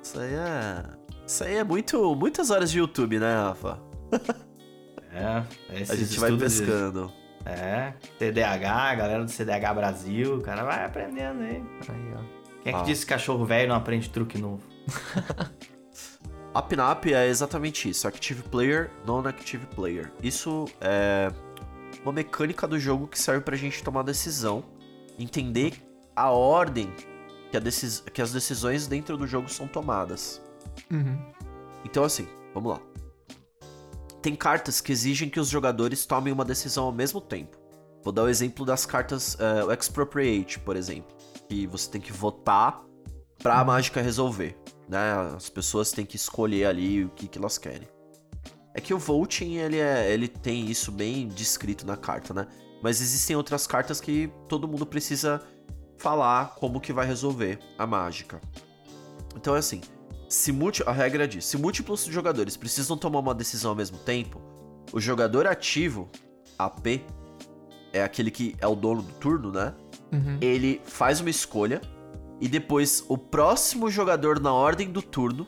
isso 0.03 0.19
aí 0.19 0.33
é. 0.33 0.83
Isso 1.25 1.43
aí 1.43 1.55
é 1.57 1.63
muito, 1.63 2.15
muitas 2.15 2.51
horas 2.51 2.69
de 2.71 2.77
YouTube, 2.79 3.19
né, 3.19 3.35
Rafa? 3.35 3.79
É, 5.11 5.43
A 5.69 5.95
gente 5.95 6.19
vai 6.19 6.29
estudos 6.29 6.53
de- 6.53 6.59
pescando. 6.65 7.11
É, 7.45 7.93
CDH, 8.19 8.95
galera 8.95 9.23
do 9.25 9.31
CDH 9.31 9.73
Brasil, 9.73 10.35
o 10.35 10.41
cara 10.41 10.63
vai 10.63 10.85
aprendendo 10.85 11.41
aí. 11.41 11.63
Aí, 11.89 12.13
ó. 12.15 12.37
Quem 12.61 12.73
é 12.73 12.75
que 12.75 12.81
Ah. 12.81 12.83
disse 12.83 13.05
que 13.05 13.13
cachorro 13.13 13.43
velho 13.45 13.69
não 13.69 13.75
aprende 13.75 14.09
truque 14.09 14.37
novo? 14.37 14.61
a 16.57 16.61
PNAP 16.63 17.13
é 17.13 17.27
exatamente 17.27 17.87
isso: 17.87 18.07
Active 18.07 18.41
Player, 18.41 18.89
Non-Active 19.05 19.67
Player. 19.67 20.11
Isso 20.23 20.65
é 20.81 21.31
uma 22.03 22.11
mecânica 22.11 22.67
do 22.67 22.79
jogo 22.79 23.07
que 23.07 23.19
serve 23.19 23.41
pra 23.41 23.55
gente 23.55 23.83
tomar 23.83 24.01
decisão, 24.01 24.63
entender 25.19 25.73
a 26.15 26.31
ordem 26.31 26.91
que, 27.51 27.57
a 27.57 27.59
decis 27.59 27.99
que 28.11 28.23
as 28.23 28.31
decisões 28.31 28.87
dentro 28.87 29.15
do 29.17 29.27
jogo 29.27 29.47
são 29.47 29.67
tomadas. 29.67 30.41
Uhum. 30.89 31.19
Então, 31.85 32.03
assim, 32.03 32.27
vamos 32.55 32.71
lá. 32.71 32.81
Tem 34.19 34.35
cartas 34.35 34.81
que 34.81 34.91
exigem 34.91 35.29
que 35.29 35.39
os 35.39 35.49
jogadores 35.49 36.07
tomem 36.07 36.33
uma 36.33 36.43
decisão 36.43 36.85
ao 36.85 36.91
mesmo 36.91 37.21
tempo. 37.21 37.55
Vou 38.03 38.11
dar 38.11 38.23
o 38.23 38.29
exemplo 38.29 38.65
das 38.65 38.83
cartas, 38.83 39.37
eh, 39.39 39.63
o 39.63 39.71
Expropriate, 39.71 40.59
por 40.59 40.75
exemplo, 40.75 41.15
que 41.47 41.67
você 41.67 41.89
tem 41.91 42.01
que 42.01 42.11
votar 42.11 42.83
pra 43.43 43.59
a 43.59 43.63
mágica 43.63 44.01
resolver, 44.01 44.57
né? 44.87 45.13
As 45.35 45.49
pessoas 45.49 45.91
têm 45.91 46.05
que 46.05 46.15
escolher 46.15 46.65
ali 46.65 47.05
o 47.05 47.09
que, 47.09 47.27
que 47.27 47.37
elas 47.37 47.57
querem. 47.57 47.87
É 48.73 48.79
que 48.79 48.93
o 48.93 48.99
voting, 48.99 49.55
ele, 49.55 49.79
é, 49.79 50.11
ele 50.11 50.27
tem 50.27 50.69
isso 50.69 50.91
bem 50.91 51.27
descrito 51.27 51.85
na 51.85 51.97
carta, 51.97 52.33
né? 52.33 52.47
Mas 52.81 53.01
existem 53.01 53.35
outras 53.35 53.65
cartas 53.65 53.99
que 53.99 54.31
todo 54.47 54.67
mundo 54.67 54.85
precisa 54.85 55.41
falar 55.97 56.55
como 56.55 56.79
que 56.79 56.93
vai 56.93 57.05
resolver 57.05 57.59
a 57.77 57.87
mágica. 57.87 58.39
Então 59.35 59.55
é 59.55 59.59
assim, 59.59 59.81
se 60.29 60.53
a 60.85 60.91
regra 60.91 61.27
diz, 61.27 61.45
se 61.45 61.57
múltiplos 61.57 62.03
jogadores 62.05 62.55
precisam 62.55 62.97
tomar 62.97 63.19
uma 63.19 63.33
decisão 63.33 63.71
ao 63.71 63.75
mesmo 63.75 63.97
tempo, 63.97 64.41
o 64.93 64.99
jogador 64.99 65.47
ativo, 65.47 66.09
AP, 66.57 67.01
é 67.91 68.03
aquele 68.03 68.29
que 68.29 68.55
é 68.59 68.67
o 68.67 68.75
dono 68.75 69.01
do 69.01 69.13
turno, 69.13 69.51
né? 69.51 69.73
Uhum. 70.11 70.37
Ele 70.39 70.81
faz 70.85 71.19
uma 71.19 71.29
escolha 71.29 71.81
e 72.39 72.47
depois 72.47 73.03
o 73.07 73.17
próximo 73.17 73.89
jogador 73.89 74.39
na 74.39 74.53
ordem 74.53 74.91
do 74.91 75.01
turno, 75.01 75.47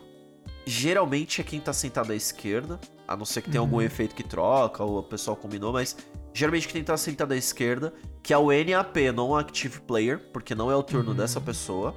geralmente 0.66 1.40
é 1.40 1.44
quem 1.44 1.60
tá 1.60 1.72
sentado 1.72 2.12
à 2.12 2.16
esquerda, 2.16 2.80
a 3.06 3.16
não 3.16 3.24
ser 3.24 3.42
que 3.42 3.50
tenha 3.50 3.60
algum 3.60 3.80
efeito 3.80 4.14
que 4.14 4.22
troca 4.22 4.84
ou 4.84 4.98
o 4.98 5.02
pessoal 5.02 5.36
combinou, 5.36 5.72
mas 5.72 5.96
geralmente 6.32 6.68
quem 6.68 6.82
tá 6.82 6.96
sentado 6.96 7.32
à 7.32 7.36
esquerda, 7.36 7.92
que 8.22 8.32
é 8.32 8.38
o 8.38 8.48
NAP, 8.50 8.96
não 9.14 9.34
Active 9.36 9.80
Player, 9.80 10.30
porque 10.32 10.54
não 10.54 10.70
é 10.70 10.76
o 10.76 10.82
turno 10.82 11.14
dessa 11.14 11.40
pessoa, 11.40 11.94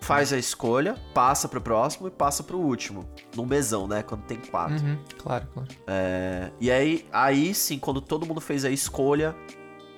faz 0.00 0.32
a 0.32 0.38
escolha, 0.38 0.96
passa 1.14 1.48
pro 1.48 1.60
próximo 1.60 2.08
e 2.08 2.10
passa 2.10 2.42
pro 2.42 2.58
último, 2.58 3.08
num 3.34 3.46
mesão, 3.46 3.88
né, 3.88 4.02
quando 4.02 4.22
tem 4.22 4.38
quatro. 4.38 4.84
Uhum. 4.84 4.98
Claro, 5.16 5.46
claro. 5.52 5.68
É, 5.86 6.50
e 6.60 6.70
aí, 6.70 7.06
aí 7.10 7.54
sim, 7.54 7.78
quando 7.78 8.00
todo 8.00 8.26
mundo 8.26 8.40
fez 8.40 8.64
a 8.64 8.70
escolha, 8.70 9.34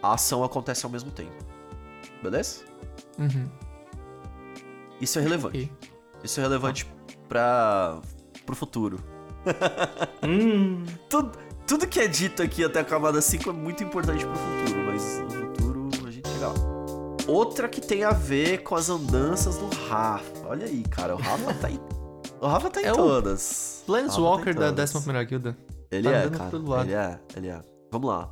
a 0.03 0.15
ação 0.15 0.45
acontece 0.45 0.85
ao 0.85 0.93
mesmo 0.93 1.11
tempo. 1.11 1.45
Beleza? 2.23 2.65
Uhum. 3.19 3.49
Isso 5.01 5.19
é 5.19 5.23
relevante. 5.23 5.59
Ok. 5.59 5.91
Isso 6.25 6.41
é 6.41 6.43
relevante 6.43 6.87
para 7.29 7.99
pro 8.45 8.57
futuro. 8.57 8.99
Hum, 10.25 10.85
Tudo, 11.09 11.33
tudo 11.67 11.87
que 11.87 12.01
é 12.01 12.09
dito 12.09 12.43
aqui 12.43 12.65
até 12.65 12.81
a 12.81 12.85
camada 12.85 13.21
5 13.21 13.49
é 13.51 13.53
muito 13.53 13.85
importante 13.85 14.25
pro 14.27 14.35
futuro, 14.35 14.85
mas 14.87 15.19
no 15.21 15.31
futuro 15.31 15.89
a 16.07 16.11
gente 16.11 16.29
chega 16.29 16.49
lá. 16.49 16.55
Outra 17.29 17.69
que 17.69 17.81
tem 17.81 18.03
a 18.05 18.11
ver 18.11 18.63
com 18.65 18.75
as 18.75 18.89
andanças 18.91 19.57
do 19.59 19.69
Rafa. 19.89 20.25
Olha 20.49 20.67
aí, 20.67 20.83
cara, 20.91 21.15
o 21.15 21.19
Rafa 21.19 21.55
tá 21.55 21.71
em. 21.71 21.79
O 22.41 22.47
Rafa 22.49 22.69
tá 22.71 22.83
em 22.83 22.85
É 22.85 22.93
o 22.93 22.97
todas. 22.97 23.83
Planeswalker 23.87 24.49
Rafa 24.49 24.55
tá 24.55 24.61
da 24.61 24.83
em 24.83 24.87
todas. 24.87 24.95
11 25.09 25.25
Guilda. 25.25 25.57
Ele 25.91 26.11
tá 26.11 26.17
é, 26.17 26.23
cara. 26.23 26.31
pra 26.31 26.47
todo 26.51 26.69
lado. 26.71 26.85
Ele 26.85 26.95
é, 26.95 27.19
ele 27.37 27.49
é. 27.49 27.61
Vamos 27.91 28.09
lá. 28.11 28.31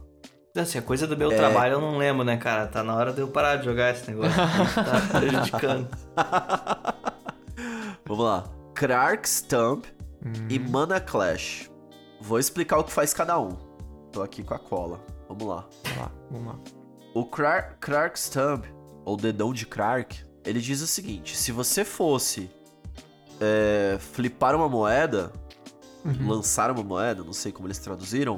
assim, 0.59 0.79
a 0.79 0.83
coisa 0.83 1.07
do 1.07 1.17
meu 1.17 1.33
É. 1.33 1.37
trabalho 1.37 1.75
eu 1.75 1.81
não 1.81 1.97
lembro, 1.97 2.23
né, 2.25 2.37
cara? 2.37 2.67
Tá 2.67 2.83
na 2.83 2.95
hora 2.95 3.13
de 3.13 3.21
eu 3.21 3.29
parar 3.29 3.57
de 3.57 3.65
jogar 3.65 3.93
esse 3.93 4.11
negócio. 4.11 4.35
tá 4.75 5.19
prejudicando. 5.19 5.89
Vamos 8.07 8.25
lá. 8.25 8.45
Krark 8.75 9.29
Stump 9.29 9.87
Hum. 10.25 10.33
e 10.49 10.59
Mana 10.59 11.01
Clash. 11.01 11.71
Vou 12.21 12.39
explicar 12.39 12.79
o 12.79 12.85
que 12.85 12.91
faz 12.93 13.13
cada 13.13 13.39
um. 13.39 13.51
Tô 14.11 14.23
aqui 14.23 14.43
com 14.43 14.55
a 14.55 14.59
cola. 14.59 15.05
Vamos 15.29 15.47
lá. 15.47 15.69
Vamos 15.85 15.99
lá, 15.99 16.13
vamos 16.31 16.47
lá. 16.47 16.59
O 17.15 17.27
Krar- 17.27 17.77
Krark 17.79 18.19
Stump, 18.19 18.65
ou 19.05 19.17
Dedão 19.19 19.53
de 19.53 19.67
Krark, 19.67 20.25
ele 20.45 20.61
diz 20.61 20.81
o 20.81 20.87
seguinte: 20.87 21.37
se 21.37 21.53
você 21.53 21.85
fosse 21.85 22.51
é, 23.41 23.99
flipar 24.01 24.55
uma 24.57 24.69
moeda, 24.69 25.31
Uhum. 26.05 26.29
lançar 26.29 26.71
uma 26.71 26.83
moeda, 26.83 27.23
não 27.25 27.33
sei 27.33 27.51
como 27.53 27.67
eles 27.67 27.79
traduziram, 27.79 28.37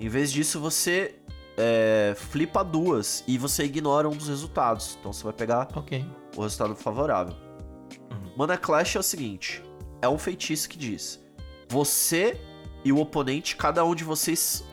em 0.00 0.08
vez 0.08 0.30
disso 0.32 0.58
você 0.60 1.17
é, 1.58 2.14
flipa 2.16 2.62
duas 2.62 3.24
e 3.26 3.36
você 3.36 3.64
ignora 3.64 4.08
um 4.08 4.16
dos 4.16 4.28
resultados. 4.28 4.96
Então 4.98 5.12
você 5.12 5.24
vai 5.24 5.32
pegar 5.32 5.68
Ok. 5.74 6.04
o 6.36 6.42
resultado 6.42 6.74
favorável. 6.76 7.34
Mana 8.36 8.56
Clash 8.56 8.94
é 8.94 9.00
o 9.00 9.02
seguinte: 9.02 9.62
é 10.00 10.08
um 10.08 10.16
feitiço 10.16 10.68
que 10.68 10.78
diz: 10.78 11.20
você 11.68 12.40
e 12.84 12.92
o 12.92 12.98
oponente, 12.98 13.56
cada 13.56 13.84
um 13.84 13.94
de 13.94 14.04
vocês 14.04 14.64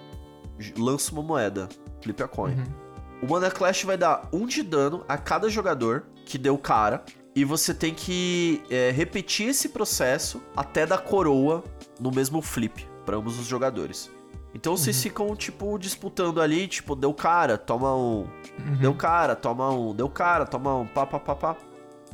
lança 0.78 1.12
uma 1.12 1.24
moeda, 1.24 1.68
flip 2.02 2.22
a 2.22 2.28
coin. 2.28 2.53
Uhum. 2.53 2.86
O 3.24 3.28
Mana 3.28 3.49
Clash 3.49 3.84
vai 3.84 3.98
dar 3.98 4.30
um 4.32 4.45
de 4.45 4.62
dano 4.62 5.03
a 5.07 5.18
cada 5.18 5.49
jogador 5.49 6.06
que 6.26 6.38
deu 6.38 6.57
cara. 6.57 7.03
E 7.36 7.44
você 7.44 7.74
tem 7.74 7.94
que 7.94 8.64
é, 8.70 8.91
repetir 8.91 9.49
esse 9.49 9.68
processo 9.70 10.41
até 10.56 10.86
dar 10.86 10.99
coroa 10.99 11.62
no 11.99 12.10
mesmo 12.10 12.41
flip 12.41 12.88
para 13.06 13.18
ambos 13.18 13.38
os 13.38 13.45
jogadores. 13.45 14.10
Então 14.56 14.77
vocês 14.77 15.03
ficam, 15.03 15.36
tipo, 15.36 15.77
disputando 15.77 16.40
ali, 16.41 16.65
tipo, 16.65 16.95
deu 16.95 17.14
cara, 17.14 17.57
toma 17.57 17.94
um. 17.94 18.26
Uhum. 18.57 18.77
Deu 18.80 18.95
cara, 18.95 19.36
toma 19.36 19.69
um. 19.69 19.94
Deu 19.94 20.07
cara, 20.07 20.45
toma 20.45 20.73
um. 20.77 20.88
Pá, 20.88 21.06
pá, 21.06 21.19
pá, 21.19 21.36
pá. 21.36 21.57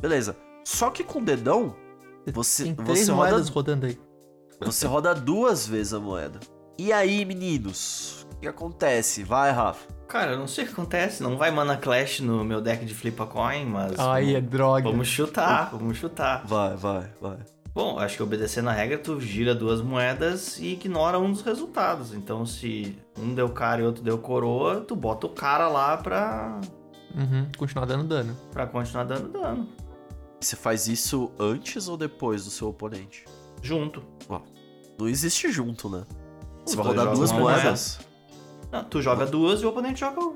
Beleza. 0.00 0.36
Só 0.64 0.90
que 0.90 1.04
com 1.04 1.20
o 1.20 1.24
dedão, 1.24 1.72
você, 2.32 2.64
Tem 2.64 2.74
três 2.74 3.06
você, 3.06 3.12
moedas 3.12 3.48
roda, 3.48 3.54
rodando 3.54 3.86
aí. 3.86 3.98
você 4.60 4.88
roda 4.88 5.14
duas 5.14 5.68
vezes 5.68 5.94
a 5.94 6.00
moeda. 6.00 6.40
E 6.76 6.92
aí, 6.92 7.24
meninos? 7.24 8.26
O 8.32 8.36
que 8.40 8.48
acontece? 8.48 9.22
Vai, 9.22 9.52
Rafa. 9.52 9.86
Cara, 10.08 10.32
eu 10.32 10.38
não 10.38 10.48
sei 10.48 10.64
o 10.64 10.66
que 10.66 10.72
acontece. 10.72 11.22
Não 11.22 11.36
vai 11.36 11.52
mana 11.52 11.76
clash 11.76 12.18
no 12.18 12.44
meu 12.44 12.60
deck 12.60 12.84
de 12.84 12.92
flip 12.92 13.22
a 13.22 13.26
coin, 13.26 13.66
mas. 13.66 13.96
Aí 14.00 14.30
é 14.30 14.40
vamos, 14.40 14.50
droga. 14.50 14.90
vamos 14.90 15.06
chutar, 15.06 15.70
vamos 15.70 15.96
chutar. 15.96 16.44
Vai, 16.44 16.74
vai, 16.76 17.08
vai. 17.20 17.38
Bom, 17.74 17.98
acho 17.98 18.16
que 18.18 18.22
obedecendo 18.22 18.68
a 18.68 18.72
regra, 18.72 18.98
tu 18.98 19.18
gira 19.20 19.54
duas 19.54 19.80
moedas 19.80 20.58
e 20.58 20.72
ignora 20.74 21.18
um 21.18 21.32
dos 21.32 21.40
resultados. 21.40 22.12
Então, 22.12 22.44
se 22.44 22.98
um 23.18 23.34
deu 23.34 23.48
cara 23.48 23.80
e 23.80 23.84
outro 23.84 24.02
deu 24.02 24.18
coroa, 24.18 24.80
tu 24.82 24.94
bota 24.94 25.26
o 25.26 25.30
cara 25.30 25.68
lá 25.68 25.96
pra, 25.96 26.60
Uhum. 27.14 27.46
Continuar 27.58 27.84
dando 27.86 28.04
dano. 28.04 28.36
pra 28.50 28.66
continuar 28.66 29.04
dando 29.04 29.28
dano. 29.28 29.68
Você 30.40 30.56
faz 30.56 30.88
isso 30.88 31.30
antes 31.38 31.86
ou 31.88 31.96
depois 31.96 32.44
do 32.44 32.50
seu 32.50 32.68
oponente? 32.68 33.24
Junto. 33.62 34.02
Não 34.98 35.08
existe 35.08 35.50
junto, 35.52 35.88
né? 35.88 36.04
Você 36.64 36.76
vai 36.76 36.86
rodar 36.86 37.14
duas 37.14 37.30
uma 37.30 37.40
moedas. 37.40 38.00
Não, 38.70 38.84
tu 38.84 39.00
joga 39.02 39.26
duas 39.26 39.60
e 39.60 39.66
o 39.66 39.68
oponente 39.68 40.00
joga 40.00 40.20
um. 40.20 40.34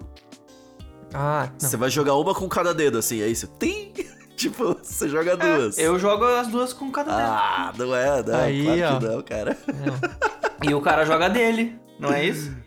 Ah, 1.15 1.49
não. 1.51 1.69
Você 1.69 1.77
vai 1.77 1.89
jogar 1.91 2.15
uma 2.17 2.35
com 2.35 2.49
cada 2.49 2.75
dedo, 2.75 2.99
assim, 2.99 3.21
é 3.23 3.29
isso? 3.29 3.47
Tim! 3.59 3.93
tipo, 4.39 4.77
você 4.83 5.09
joga 5.09 5.37
duas. 5.37 5.79
Eu 5.79 5.99
jogo 5.99 6.25
as 6.25 6.49
duas 6.49 6.73
com 6.73 6.91
cada 6.91 7.11
dedo. 7.17 7.29
Ah, 7.29 7.73
não 7.77 7.95
é, 7.97 8.23
não. 8.23 8.35
Aí, 8.39 8.65
claro 8.65 8.99
que 9.01 9.07
ó. 9.07 9.11
não, 9.13 9.23
cara. 9.23 9.59
Não. 9.67 10.69
E 10.71 10.75
o 10.75 10.81
cara 10.81 11.05
joga 11.05 11.29
dele, 11.29 11.79
não 11.99 12.13
é 12.13 12.25
isso? 12.25 12.55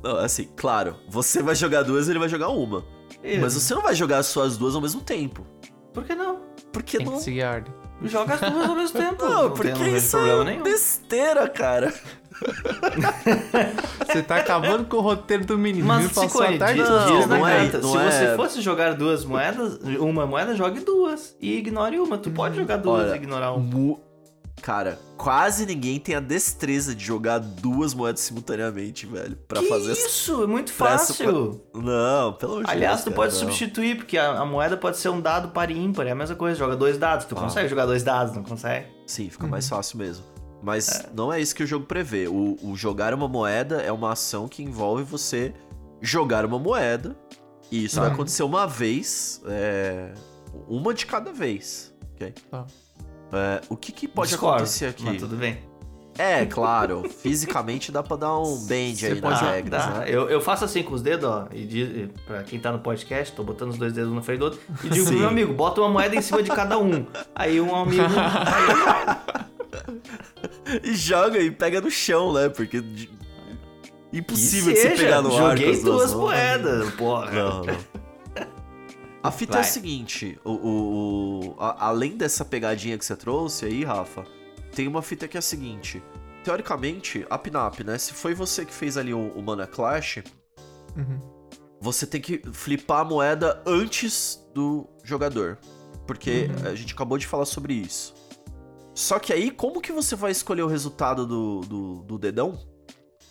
Não, 0.00 0.16
assim, 0.18 0.48
claro, 0.56 0.94
você 1.08 1.42
vai 1.42 1.56
jogar 1.56 1.82
duas 1.82 2.06
e 2.06 2.12
ele 2.12 2.20
vai 2.20 2.28
jogar 2.28 2.50
uma. 2.50 2.84
Isso. 3.20 3.40
Mas 3.40 3.54
você 3.54 3.74
não 3.74 3.82
vai 3.82 3.96
jogar 3.96 4.18
as 4.18 4.26
suas 4.26 4.56
duas 4.56 4.76
ao 4.76 4.80
mesmo 4.80 5.00
tempo. 5.00 5.44
Por 5.92 6.04
que 6.04 6.14
não? 6.14 6.38
Porque 6.72 6.98
Tem 6.98 7.06
não. 7.06 7.14
que 7.16 7.22
seguir 7.24 7.42
a 7.42 7.50
ordem. 7.50 7.74
Joga 8.04 8.34
as 8.34 8.40
duas 8.40 8.68
ao 8.68 8.76
mesmo 8.76 8.94
tempo. 9.00 9.24
Não, 9.28 9.40
tem- 9.48 9.56
porque 9.56 9.70
não 9.72 9.78
vejo 9.80 9.96
isso 9.96 10.16
é 10.18 10.44
nenhum. 10.44 10.62
besteira, 10.62 11.48
cara. 11.48 11.92
Você 14.06 14.22
tá 14.22 14.36
acabando 14.36 14.84
com 14.84 14.96
o 14.96 15.00
roteiro 15.00 15.44
do 15.44 15.58
menino. 15.58 15.86
Mas 15.86 16.06
se 16.08 16.14
passou 16.14 16.42
a 16.42 16.56
tarde 16.58 16.80
não, 16.80 17.26
não 17.26 17.46
é- 17.48 17.70
não 17.72 17.92
se 17.92 17.98
é- 17.98 18.10
você 18.10 18.36
fosse 18.36 18.60
jogar 18.60 18.94
duas 18.94 19.24
moedas, 19.24 19.78
uma 19.98 20.26
moeda, 20.26 20.54
jogue 20.54 20.80
duas. 20.80 21.36
E 21.40 21.56
ignore 21.58 21.98
uma. 21.98 22.16
Tu 22.18 22.30
pode 22.30 22.56
jogar 22.56 22.76
duas 22.78 23.04
Olha, 23.08 23.12
e 23.14 23.16
ignorar 23.16 23.52
uma. 23.52 23.58
Mu- 23.64 24.00
Cara, 24.60 24.98
quase 25.16 25.64
ninguém 25.66 26.00
tem 26.00 26.16
a 26.16 26.20
destreza 26.20 26.92
de 26.92 27.04
jogar 27.04 27.38
duas 27.38 27.94
moedas 27.94 28.20
simultaneamente, 28.22 29.06
velho. 29.06 29.36
Pra 29.46 29.60
que 29.60 29.68
fazer. 29.68 29.92
isso? 29.92 30.42
É 30.42 30.46
muito 30.48 30.72
pra 30.72 30.94
essa- 30.94 31.14
fácil. 31.14 31.60
Não, 31.72 32.32
pelo 32.32 32.54
amor 32.54 32.64
de 32.64 32.70
Aliás, 32.72 32.96
Deus, 32.96 33.02
tu 33.02 33.10
cara, 33.10 33.16
pode 33.16 33.32
não. 33.34 33.40
substituir, 33.40 33.96
porque 33.98 34.18
a, 34.18 34.40
a 34.40 34.44
moeda 34.44 34.76
pode 34.76 34.96
ser 34.96 35.10
um 35.10 35.20
dado 35.20 35.48
par 35.50 35.70
e 35.70 35.78
ímpar. 35.78 36.08
É 36.08 36.10
a 36.10 36.14
mesma 36.14 36.34
coisa, 36.34 36.58
joga 36.58 36.74
dois 36.74 36.98
dados. 36.98 37.24
Tu 37.26 37.36
Ah. 37.38 37.40
consegue 37.40 37.68
jogar 37.68 37.86
dois 37.86 38.02
dados, 38.02 38.34
não 38.34 38.42
consegue? 38.42 38.86
Sim, 39.06 39.30
fica 39.30 39.46
mais 39.46 39.68
fácil 39.68 39.96
mesmo. 39.98 40.24
Mas 40.62 41.06
não 41.14 41.32
é 41.32 41.40
isso 41.40 41.54
que 41.54 41.62
o 41.62 41.66
jogo 41.66 41.86
prevê. 41.86 42.26
O, 42.28 42.56
o 42.62 42.74
jogar 42.76 43.14
uma 43.14 43.28
moeda 43.28 43.80
é 43.80 43.92
uma 43.92 44.12
ação 44.12 44.48
que 44.48 44.62
envolve 44.62 45.02
você 45.04 45.54
jogar 46.02 46.44
uma 46.44 46.58
moeda. 46.58 47.16
E 47.70 47.84
isso 47.84 47.96
vai 48.00 48.08
Uhum. 48.08 48.14
acontecer 48.14 48.42
uma 48.42 48.66
vez. 48.66 49.40
é, 49.46 50.12
uma 50.66 50.92
de 50.94 51.06
cada 51.06 51.32
vez. 51.32 51.94
Ok? 52.14 52.34
Tá. 52.50 52.66
É, 53.32 53.60
o 53.68 53.76
que, 53.76 53.92
que 53.92 54.08
pode 54.08 54.30
Discordo, 54.30 54.56
acontecer 54.56 54.86
aqui? 54.86 55.04
Mas 55.04 55.20
tudo 55.20 55.36
bem. 55.36 55.58
É, 56.16 56.44
claro. 56.46 57.08
fisicamente 57.22 57.92
dá 57.92 58.02
pra 58.02 58.16
dar 58.16 58.36
um 58.38 58.64
bend 58.66 59.06
aí 59.06 59.20
nas 59.20 59.40
regras, 59.40 59.84
Dá. 59.84 59.90
né? 60.00 60.04
Eu, 60.08 60.28
eu 60.28 60.40
faço 60.40 60.64
assim 60.64 60.82
com 60.82 60.92
os 60.94 61.02
dedos, 61.02 61.28
ó. 61.28 61.46
E 61.52 61.64
diz, 61.64 62.10
pra 62.26 62.42
quem 62.42 62.58
tá 62.58 62.72
no 62.72 62.80
podcast, 62.80 63.32
tô 63.36 63.44
botando 63.44 63.70
os 63.70 63.78
dois 63.78 63.92
dedos 63.92 64.12
na 64.12 64.22
frente 64.22 64.38
do 64.40 64.46
outro. 64.46 64.60
E 64.82 64.88
digo 64.88 65.06
pro 65.06 65.14
meu 65.16 65.28
amigo, 65.28 65.52
bota 65.54 65.80
uma 65.80 65.90
moeda 65.90 66.16
em 66.16 66.22
cima 66.22 66.42
de 66.42 66.50
cada 66.50 66.76
um. 66.78 67.06
Aí 67.34 67.60
um 67.60 67.72
amigo. 67.76 68.02
aí. 68.08 69.38
e 70.82 70.94
joga 70.94 71.38
e 71.38 71.50
pega 71.50 71.80
no 71.80 71.90
chão, 71.90 72.32
né? 72.32 72.48
Porque. 72.48 72.82
Impossível 74.12 74.72
Que 74.74 74.80
de 74.82 74.88
você 74.88 75.02
pegar 75.02 75.20
no 75.22 75.36
ar. 75.36 75.56
Joguei 75.56 75.70
as 75.72 75.82
duas 75.82 76.14
moedas, 76.14 76.90
porra. 76.94 77.30
Não, 77.30 77.64
não. 77.64 77.76
A 79.20 79.30
fita 79.32 79.54
é 79.54 79.54
Vai. 79.54 79.60
a 79.62 79.64
seguinte: 79.64 80.38
o, 80.44 80.52
o- 80.52 81.40
o- 81.50 81.56
a- 81.60 81.86
além 81.88 82.16
dessa 82.16 82.44
pegadinha 82.44 82.96
que 82.96 83.04
você 83.04 83.16
trouxe 83.16 83.66
aí, 83.66 83.84
Rafa, 83.84 84.24
tem 84.74 84.86
uma 84.86 85.02
fita 85.02 85.26
que 85.26 85.36
é 85.36 85.40
a 85.40 85.42
seguinte. 85.42 86.00
Teoricamente, 86.44 87.26
a 87.28 87.36
Pinap, 87.36 87.80
né? 87.80 87.98
Se 87.98 88.12
foi 88.14 88.32
você 88.32 88.64
que 88.64 88.72
fez 88.72 88.96
ali 88.96 89.12
o, 89.12 89.28
o 89.32 89.42
Mana 89.42 89.66
Clash, 89.66 90.20
Uhum. 90.96 91.18
você 91.80 92.06
tem 92.06 92.20
que 92.20 92.40
flipar 92.52 93.00
a 93.00 93.04
moeda 93.04 93.60
antes 93.66 94.40
do 94.54 94.86
jogador. 95.04 95.58
Porque 96.06 96.48
a 96.64 96.74
gente 96.74 96.94
acabou 96.94 97.18
de 97.18 97.26
falar 97.26 97.44
sobre 97.44 97.74
isso. 97.74 98.14
Só 98.98 99.20
que 99.20 99.32
aí, 99.32 99.48
como 99.52 99.80
que 99.80 99.92
você 99.92 100.16
vai 100.16 100.32
escolher 100.32 100.62
o 100.62 100.66
resultado 100.66 101.24
do, 101.24 101.60
do, 101.60 101.94
do 102.02 102.18
dedão 102.18 102.58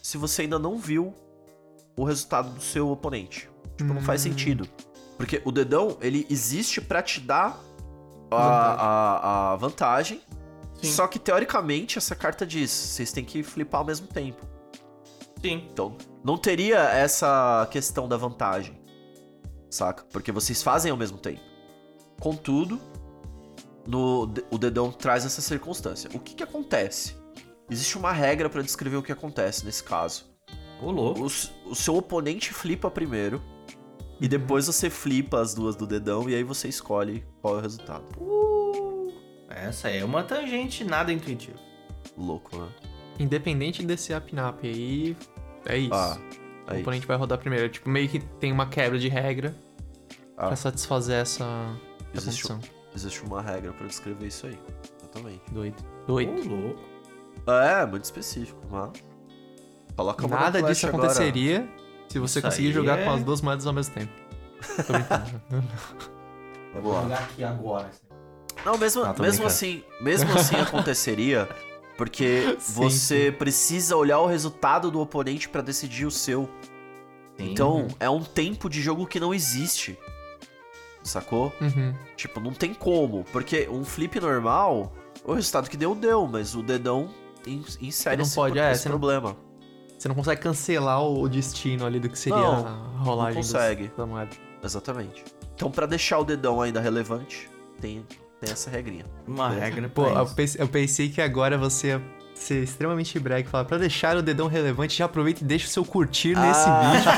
se 0.01 0.17
você 0.17 0.43
ainda 0.43 0.57
não 0.57 0.77
viu 0.77 1.13
o 1.97 2.05
resultado 2.05 2.51
do 2.51 2.61
seu 2.61 2.89
oponente? 2.89 3.49
Tipo, 3.75 3.93
não 3.93 4.01
faz 4.01 4.21
Hum. 4.21 4.29
sentido. 4.29 4.65
Porque 5.17 5.41
o 5.43 5.51
dedão, 5.51 5.97
ele 5.99 6.25
existe 6.29 6.79
pra 6.79 7.01
te 7.03 7.19
dar 7.19 7.59
a, 8.31 8.37
a, 8.37 9.51
a 9.51 9.55
vantagem. 9.57 10.21
Sim. 10.81 10.87
Só 10.89 11.05
que, 11.05 11.19
teoricamente, 11.19 11.97
essa 11.97 12.15
carta 12.15 12.45
diz, 12.45 12.71
vocês 12.71 13.11
têm 13.11 13.25
que 13.25 13.43
flipar 13.43 13.81
ao 13.81 13.85
mesmo 13.85 14.07
tempo. 14.07 14.47
Sim. 15.41 15.67
Então, 15.69 15.97
não 16.23 16.37
teria 16.37 16.77
essa 16.79 17.67
questão 17.69 18.07
da 18.07 18.15
vantagem. 18.15 18.79
Saca? 19.69 20.05
Porque 20.13 20.31
vocês 20.31 20.63
fazem 20.63 20.91
ao 20.91 20.97
mesmo 20.97 21.17
tempo. 21.17 21.41
Contudo, 22.21 22.79
no, 23.87 24.23
o 24.51 24.57
dedão 24.57 24.91
traz 24.91 25.25
essa 25.25 25.41
circunstância. 25.41 26.09
O 26.13 26.19
que, 26.19 26.35
que 26.35 26.43
acontece? 26.43 27.15
Existe 27.69 27.97
uma 27.97 28.11
regra 28.11 28.49
pra 28.49 28.61
descrever 28.61 28.97
o 28.97 29.03
que 29.03 29.11
acontece 29.11 29.65
nesse 29.65 29.83
caso. 29.83 30.25
Louco. 30.81 31.21
O, 31.21 31.71
o 31.71 31.75
seu 31.75 31.95
oponente 31.95 32.53
flipa 32.53 32.89
primeiro. 32.91 33.41
E 34.19 34.27
depois 34.27 34.65
você 34.67 34.89
flipa 34.89 35.39
as 35.41 35.53
duas 35.53 35.75
do 35.75 35.85
dedão 35.85 36.29
e 36.29 36.35
aí 36.35 36.43
você 36.43 36.67
escolhe 36.67 37.23
qual 37.41 37.55
é 37.55 37.57
o 37.59 37.61
resultado. 37.61 38.03
Essa 39.49 39.89
é 39.89 40.03
uma 40.03 40.23
tangente 40.23 40.83
nada 40.83 41.11
intuitiva. 41.11 41.57
Louco, 42.17 42.57
né? 42.57 42.67
Independente 43.19 43.83
desse 43.83 44.13
up-up 44.13 44.67
aí, 44.67 45.15
é 45.65 45.77
isso. 45.77 45.93
Ah, 45.93 46.17
o 46.67 46.73
aí. 46.73 46.81
oponente 46.81 47.05
vai 47.07 47.17
rodar 47.17 47.37
primeiro. 47.37 47.69
Tipo, 47.69 47.89
meio 47.89 48.07
que 48.09 48.19
tem 48.19 48.51
uma 48.51 48.67
quebra 48.67 48.97
de 48.99 49.07
regra 49.07 49.55
Ah. 50.37 50.47
pra 50.47 50.55
satisfazer 50.55 51.15
essa, 51.21 51.43
essa 52.13 52.29
Existe, 52.29 52.47
condição. 52.47 52.76
Existe 52.95 53.23
uma 53.23 53.41
regra 53.41 53.73
pra 53.73 53.87
descrever 53.87 54.27
isso 54.27 54.47
aí. 54.47 54.57
Exatamente. 54.99 55.41
Doido. 55.51 55.83
Doido. 56.07 56.49
louco. 56.49 56.79
É, 57.47 57.85
muito 57.85 58.03
específico, 58.03 58.59
mas. 58.69 58.91
Coloca 59.95 60.25
uma 60.27 60.35
Nada 60.39 60.61
disso 60.61 60.87
agora. 60.87 61.05
aconteceria 61.05 61.67
se 62.07 62.19
você 62.19 62.39
Isso 62.39 62.47
conseguir 62.47 62.71
jogar 62.71 62.99
é- 62.99 63.03
com 63.05 63.11
as 63.11 63.23
duas 63.23 63.41
moedas 63.41 63.65
ao 63.65 63.73
mesmo 63.73 63.93
tempo. 63.95 64.11
Tô 64.85 64.93
brincando. 64.93 65.41
Vamos 66.73 67.09
lá. 67.09 67.17
aqui 67.17 67.43
agora. 67.43 67.89
Não, 68.65 68.77
mesmo, 68.77 69.03
Ah, 69.03 69.15
mesmo 69.17 69.45
assim, 69.45 69.83
mesmo 70.01 70.31
assim 70.33 70.55
aconteceria, 70.59 71.47
porque 71.97 72.55
Sim, 72.59 72.73
você 72.73 73.31
precisa 73.31 73.95
olhar 73.95 74.19
o 74.19 74.25
resultado 74.27 74.91
do 74.91 74.99
oponente 74.99 75.47
pra 75.49 75.61
decidir 75.61 76.05
o 76.05 76.11
seu. 76.11 76.49
Então, 77.39 77.87
é 77.99 78.09
um 78.09 78.23
tempo 78.23 78.67
de 78.69 78.81
jogo 78.81 79.05
que 79.05 79.19
não 79.19 79.31
existe. 79.33 79.97
Sacou? 81.07 81.53
Uhum. 81.61 81.93
Tipo, 82.15 82.39
não 82.39 82.51
tem 82.51 82.73
como, 82.73 83.23
porque 83.31 83.67
um 83.71 83.83
flip 83.83 84.19
normal, 84.19 84.93
o 85.23 85.33
resultado 85.33 85.69
que 85.69 85.77
deu 85.77 85.95
deu, 85.95 86.27
mas 86.27 86.53
o 86.55 86.61
dedão 86.61 87.09
in- 87.45 87.63
insere 87.81 88.17
Não 88.17 88.23
esse, 88.23 88.35
pode, 88.35 88.59
é, 88.59 88.71
esse 88.71 88.83
você 88.83 88.89
não- 88.89 88.99
problema. 88.99 89.35
Você 89.97 90.07
não 90.07 90.15
consegue 90.15 90.41
cancelar 90.41 91.01
o 91.03 91.27
destino 91.27 91.83
ali 91.85 91.99
do 91.99 92.07
que 92.07 92.19
seria 92.19 92.37
Não, 92.37 92.67
a 92.67 92.99
rolagem 92.99 93.35
não 93.35 93.41
dos- 93.41 93.51
consegue. 93.51 93.91
da 93.97 94.05
moeda. 94.05 94.29
Exatamente. 94.63 95.23
Então, 95.55 95.71
pra 95.71 95.87
deixar 95.87 96.19
o 96.19 96.23
dedão 96.23 96.61
ainda 96.61 96.79
relevante, 96.79 97.49
tem, 97.81 98.05
tem 98.39 98.51
essa 98.51 98.69
regrinha. 98.69 99.05
Uma 99.25 99.49
regra 99.49 99.89
Pô, 99.89 100.07
eu 100.07 100.25
pensei, 100.27 100.61
eu 100.61 100.67
pensei 100.67 101.09
que 101.09 101.19
agora 101.19 101.57
você 101.57 101.87
ia 101.87 102.01
ser 102.37 102.63
extremamente 102.63 103.19
brega 103.19 103.47
e 103.47 103.51
falar 103.51 103.65
pra 103.65 103.77
deixar 103.77 104.15
o 104.17 104.21
dedão 104.21 104.47
relevante, 104.47 104.97
já 104.97 105.05
aproveita 105.05 105.43
e 105.43 105.45
deixa 105.47 105.65
o 105.67 105.69
seu 105.69 105.83
curtir 105.85 106.35
nesse 106.35 106.65
Ah. 106.67 106.91
vídeo. 106.91 107.11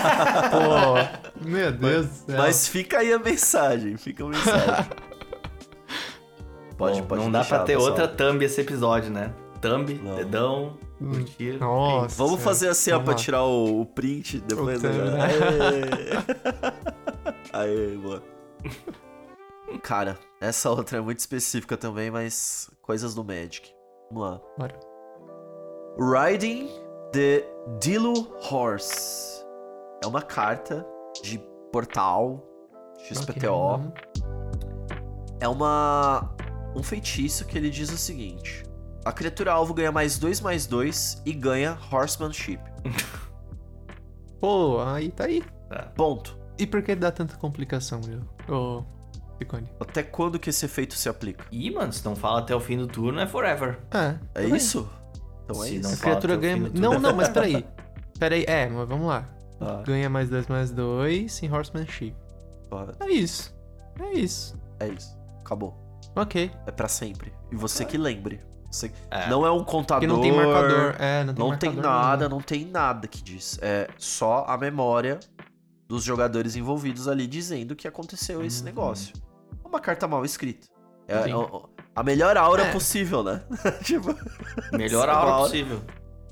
Pô, 1.41 1.45
meu 1.47 1.71
Deus 1.71 2.07
do 2.07 2.13
céu. 2.31 2.37
Mas 2.37 2.67
fica 2.67 2.99
aí 2.99 3.13
a 3.13 3.19
mensagem, 3.19 3.97
fica 3.97 4.23
a 4.23 4.27
mensagem. 4.27 4.85
pode, 6.77 7.01
Bom, 7.01 7.07
pode 7.07 7.21
Não 7.23 7.31
dá 7.31 7.43
pra 7.43 7.59
ter 7.59 7.73
pessoal. 7.73 7.89
outra 7.89 8.07
thumb 8.07 8.43
esse 8.43 8.61
episódio, 8.61 9.11
né? 9.11 9.33
Thumb, 9.61 9.89
Não. 10.03 10.15
dedão, 10.15 10.77
Hum. 11.01 11.11
curtir. 11.11 11.57
Nossa. 11.59 12.15
Vamos 12.15 12.41
fazer 12.41 12.69
assim, 12.69 12.91
ó, 12.91 12.99
pra 12.99 13.13
tirar 13.13 13.43
o, 13.43 13.81
o 13.81 13.85
print 13.85 14.39
depois. 14.39 14.81
O 14.83 14.87
né? 14.87 14.93
né? 14.93 15.31
Aê 17.53 17.97
boa. 17.97 18.23
Cara, 19.83 20.17
essa 20.41 20.69
outra 20.69 20.97
é 20.97 21.01
muito 21.01 21.19
específica 21.19 21.75
também, 21.77 22.09
mas 22.09 22.69
coisas 22.81 23.13
do 23.13 23.23
Magic. 23.23 23.69
Vamos 24.11 24.29
lá. 24.31 24.41
Bora. 24.57 24.79
Riding 25.99 26.69
the 27.11 27.45
Dilu 27.81 28.33
Horse. 28.49 29.43
É 30.01 30.07
uma 30.07 30.21
carta 30.21 30.87
de 31.21 31.37
portal 31.73 32.41
XPTO. 32.99 33.91
É 35.41 35.47
uma 35.49 36.33
um 36.73 36.81
feitiço 36.81 37.45
que 37.45 37.57
ele 37.57 37.69
diz 37.69 37.91
o 37.91 37.97
seguinte: 37.97 38.63
a 39.03 39.11
criatura 39.11 39.51
alvo 39.51 39.73
ganha 39.73 39.91
mais 39.91 40.17
2 40.17 40.39
mais 40.39 40.65
2 40.65 41.21
e 41.25 41.33
ganha 41.33 41.77
Horsemanship. 41.91 42.61
Pô, 44.39 44.81
aí 44.81 45.11
tá 45.11 45.25
aí. 45.25 45.43
Ponto. 45.97 46.39
E 46.57 46.65
por 46.65 46.81
que 46.81 46.95
dá 46.95 47.11
tanta 47.11 47.35
complicação, 47.35 47.99
meu? 48.07 48.21
Ô, 48.47 48.85
Picone. 49.37 49.69
Até 49.81 50.01
quando 50.01 50.39
que 50.39 50.49
esse 50.49 50.63
efeito 50.65 50.93
se 50.93 51.09
aplica? 51.09 51.45
Ih, 51.51 51.71
mano, 51.71 51.91
se 51.91 52.05
não 52.05 52.15
fala 52.15 52.39
até 52.39 52.55
o 52.55 52.59
fim 52.61 52.77
do 52.77 52.87
turno, 52.87 53.19
é 53.19 53.27
forever. 53.27 53.79
É, 53.91 54.17
É 54.43 54.45
isso? 54.45 54.89
Então 55.49 55.63
é 55.63 55.67
Se 55.67 55.75
isso. 55.77 55.89
não 55.89 55.93
A 55.95 55.97
criatura 55.97 56.37
ganha. 56.37 56.57
Não, 56.73 56.99
não, 56.99 57.15
mas 57.15 57.29
peraí. 57.29 57.65
Peraí, 58.19 58.45
é, 58.47 58.67
mas 58.67 58.87
vamos 58.87 59.07
lá. 59.07 59.27
Ah, 59.61 59.81
Ganha 59.85 60.09
mais 60.09 60.29
dois 60.29 60.47
mais 60.47 60.71
dois 60.71 61.41
em 61.43 61.51
Horsemanship. 61.51 62.15
correto. 62.69 63.03
É 63.03 63.09
isso. 63.09 63.53
É 63.99 64.13
isso. 64.13 64.57
É 64.79 64.87
isso. 64.87 65.17
Acabou. 65.41 65.75
Ok. 66.15 66.51
É 66.65 66.71
pra 66.71 66.87
sempre. 66.87 67.33
E 67.51 67.55
você 67.55 67.83
que 67.85 67.97
lembre. 67.97 68.41
Você... 68.71 68.91
É. 69.09 69.27
Não 69.29 69.45
é 69.45 69.51
um 69.51 69.63
contador. 69.63 70.07
Porque 70.07 70.07
não 70.07 70.21
tem 70.21 70.31
marcador. 70.31 70.95
É, 70.99 71.23
não 71.23 71.33
tem 71.33 71.39
Não 71.43 71.49
marcador 71.49 71.73
tem 71.73 71.81
nada, 71.81 72.29
não 72.29 72.39
tem 72.41 72.65
nada 72.65 73.07
que 73.07 73.21
diz. 73.21 73.57
É 73.61 73.87
só 73.97 74.45
a 74.47 74.57
memória 74.57 75.19
dos 75.87 76.03
jogadores 76.03 76.55
envolvidos 76.55 77.07
ali 77.07 77.25
dizendo 77.25 77.75
que 77.75 77.87
aconteceu 77.87 78.45
esse 78.45 78.59
Uhum. 78.59 78.65
negócio. 78.65 79.13
É 79.63 79.67
uma 79.67 79.79
carta 79.79 80.07
mal 80.07 80.23
escrita. 80.23 80.67
É, 81.07 81.31
é 81.31 81.35
a 81.99 82.03
melhor 82.03 82.37
aura 82.37 82.63
É. 82.63 82.71
possível, 82.71 83.23
né? 83.23 83.41
tipo, 83.83 84.15
Melhor 84.71 85.07
Essa 85.07 85.11
a 85.11 85.21
hora 85.21 85.31
hora- 85.33 85.43
possível. 85.43 85.81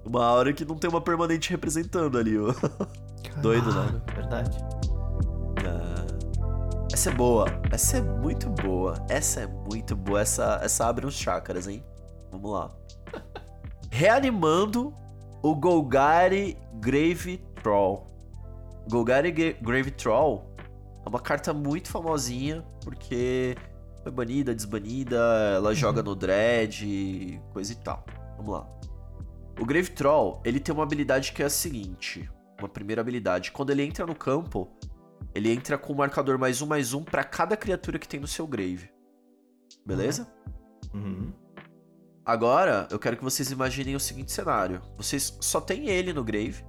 uma 0.05 0.25
aura 0.25 0.53
que 0.53 0.63
não 0.65 0.75
tem 0.77 0.89
uma 0.89 1.01
permanente 1.01 1.49
representando 1.49 2.17
ali. 2.17 2.37
ó. 2.39 2.53
Doido, 3.41 3.73
né? 3.73 4.01
Verdade. 4.15 4.57
Ah, 5.65 6.05
Essa 6.93 7.09
é 7.09 7.13
boa. 7.13 7.45
Essa 7.71 7.97
é 7.97 8.01
muito 8.01 8.49
boa. 8.49 8.93
Essa 9.09 9.41
é 9.41 9.47
muito 9.47 9.95
boa. 9.95 10.21
Essa, 10.21 10.59
essa 10.63 10.87
abre 10.87 11.05
uns 11.05 11.13
chakras, 11.15 11.67
hein? 11.67 11.83
Vamos 12.31 12.51
lá. 12.51 12.71
Reanimando 13.91 14.93
o 15.43 15.55
Golgari 15.55 16.57
Grave 16.75 17.37
Troll. 17.61 18.07
Golgari 18.89 19.31
Gra- 19.31 19.57
Grave 19.61 19.91
Troll 19.91 20.55
é 21.05 21.09
uma 21.09 21.19
carta 21.19 21.53
muito 21.53 21.89
famosinha 21.89 22.63
porque 22.83 23.55
foi 24.07 24.11
banida, 24.11 24.55
desbanida, 24.55 25.17
ela 25.55 25.73
joga 25.75 26.01
no 26.01 26.15
Dread, 26.15 27.41
coisa 27.51 27.73
e 27.73 27.75
tal. 27.75 28.05
Vamos 28.37 28.53
lá. 28.53 28.67
O 29.59 29.65
Grave 29.65 29.89
Troll, 29.91 30.41
ele 30.45 30.59
tem 30.59 30.73
uma 30.73 30.83
habilidade 30.83 31.33
que 31.33 31.43
é 31.43 31.45
a 31.45 31.49
seguinte. 31.49 32.29
Uma 32.57 32.69
primeira 32.69 33.01
habilidade. 33.01 33.51
Quando 33.51 33.71
ele 33.71 33.83
entra 33.83 34.05
no 34.05 34.15
campo, 34.15 34.69
ele 35.35 35.51
entra 35.51 35.77
com 35.77 35.91
um 35.91 35.97
marcador 35.97 36.37
mais 36.39 36.61
um, 36.61 36.67
mais 36.67 36.93
um 36.93 37.03
pra 37.03 37.23
cada 37.23 37.57
criatura 37.57 37.99
que 37.99 38.07
tem 38.07 38.19
no 38.19 38.27
seu 38.27 38.47
Grave. 38.47 38.89
Beleza? 39.85 40.27
Uhum. 40.93 41.33
Agora, 42.25 42.87
eu 42.91 42.99
quero 42.99 43.17
que 43.17 43.23
vocês 43.23 43.51
imaginem 43.51 43.95
o 43.95 43.99
seguinte 43.99 44.31
cenário. 44.31 44.81
Vocês 44.95 45.37
só 45.41 45.59
tem 45.59 45.89
ele 45.89 46.13
no 46.13 46.23
Grave 46.23 46.63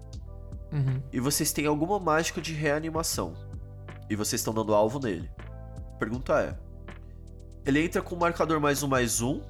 Uhum. 0.72 1.02
e 1.12 1.20
vocês 1.20 1.52
têm 1.52 1.66
alguma 1.66 2.00
mágica 2.00 2.40
de 2.40 2.52
reanimação. 2.52 3.34
E 4.10 4.16
vocês 4.16 4.40
estão 4.40 4.52
dando 4.52 4.74
alvo 4.74 4.98
nele. 4.98 5.30
A 5.94 5.98
pergunta 5.98 6.40
é: 6.40 6.67
ele 7.68 7.84
entra 7.84 8.00
com 8.02 8.14
um 8.14 8.18
marcador 8.18 8.60
mais 8.60 8.82
um, 8.82 8.88
mais 8.88 9.20
um, 9.20 9.40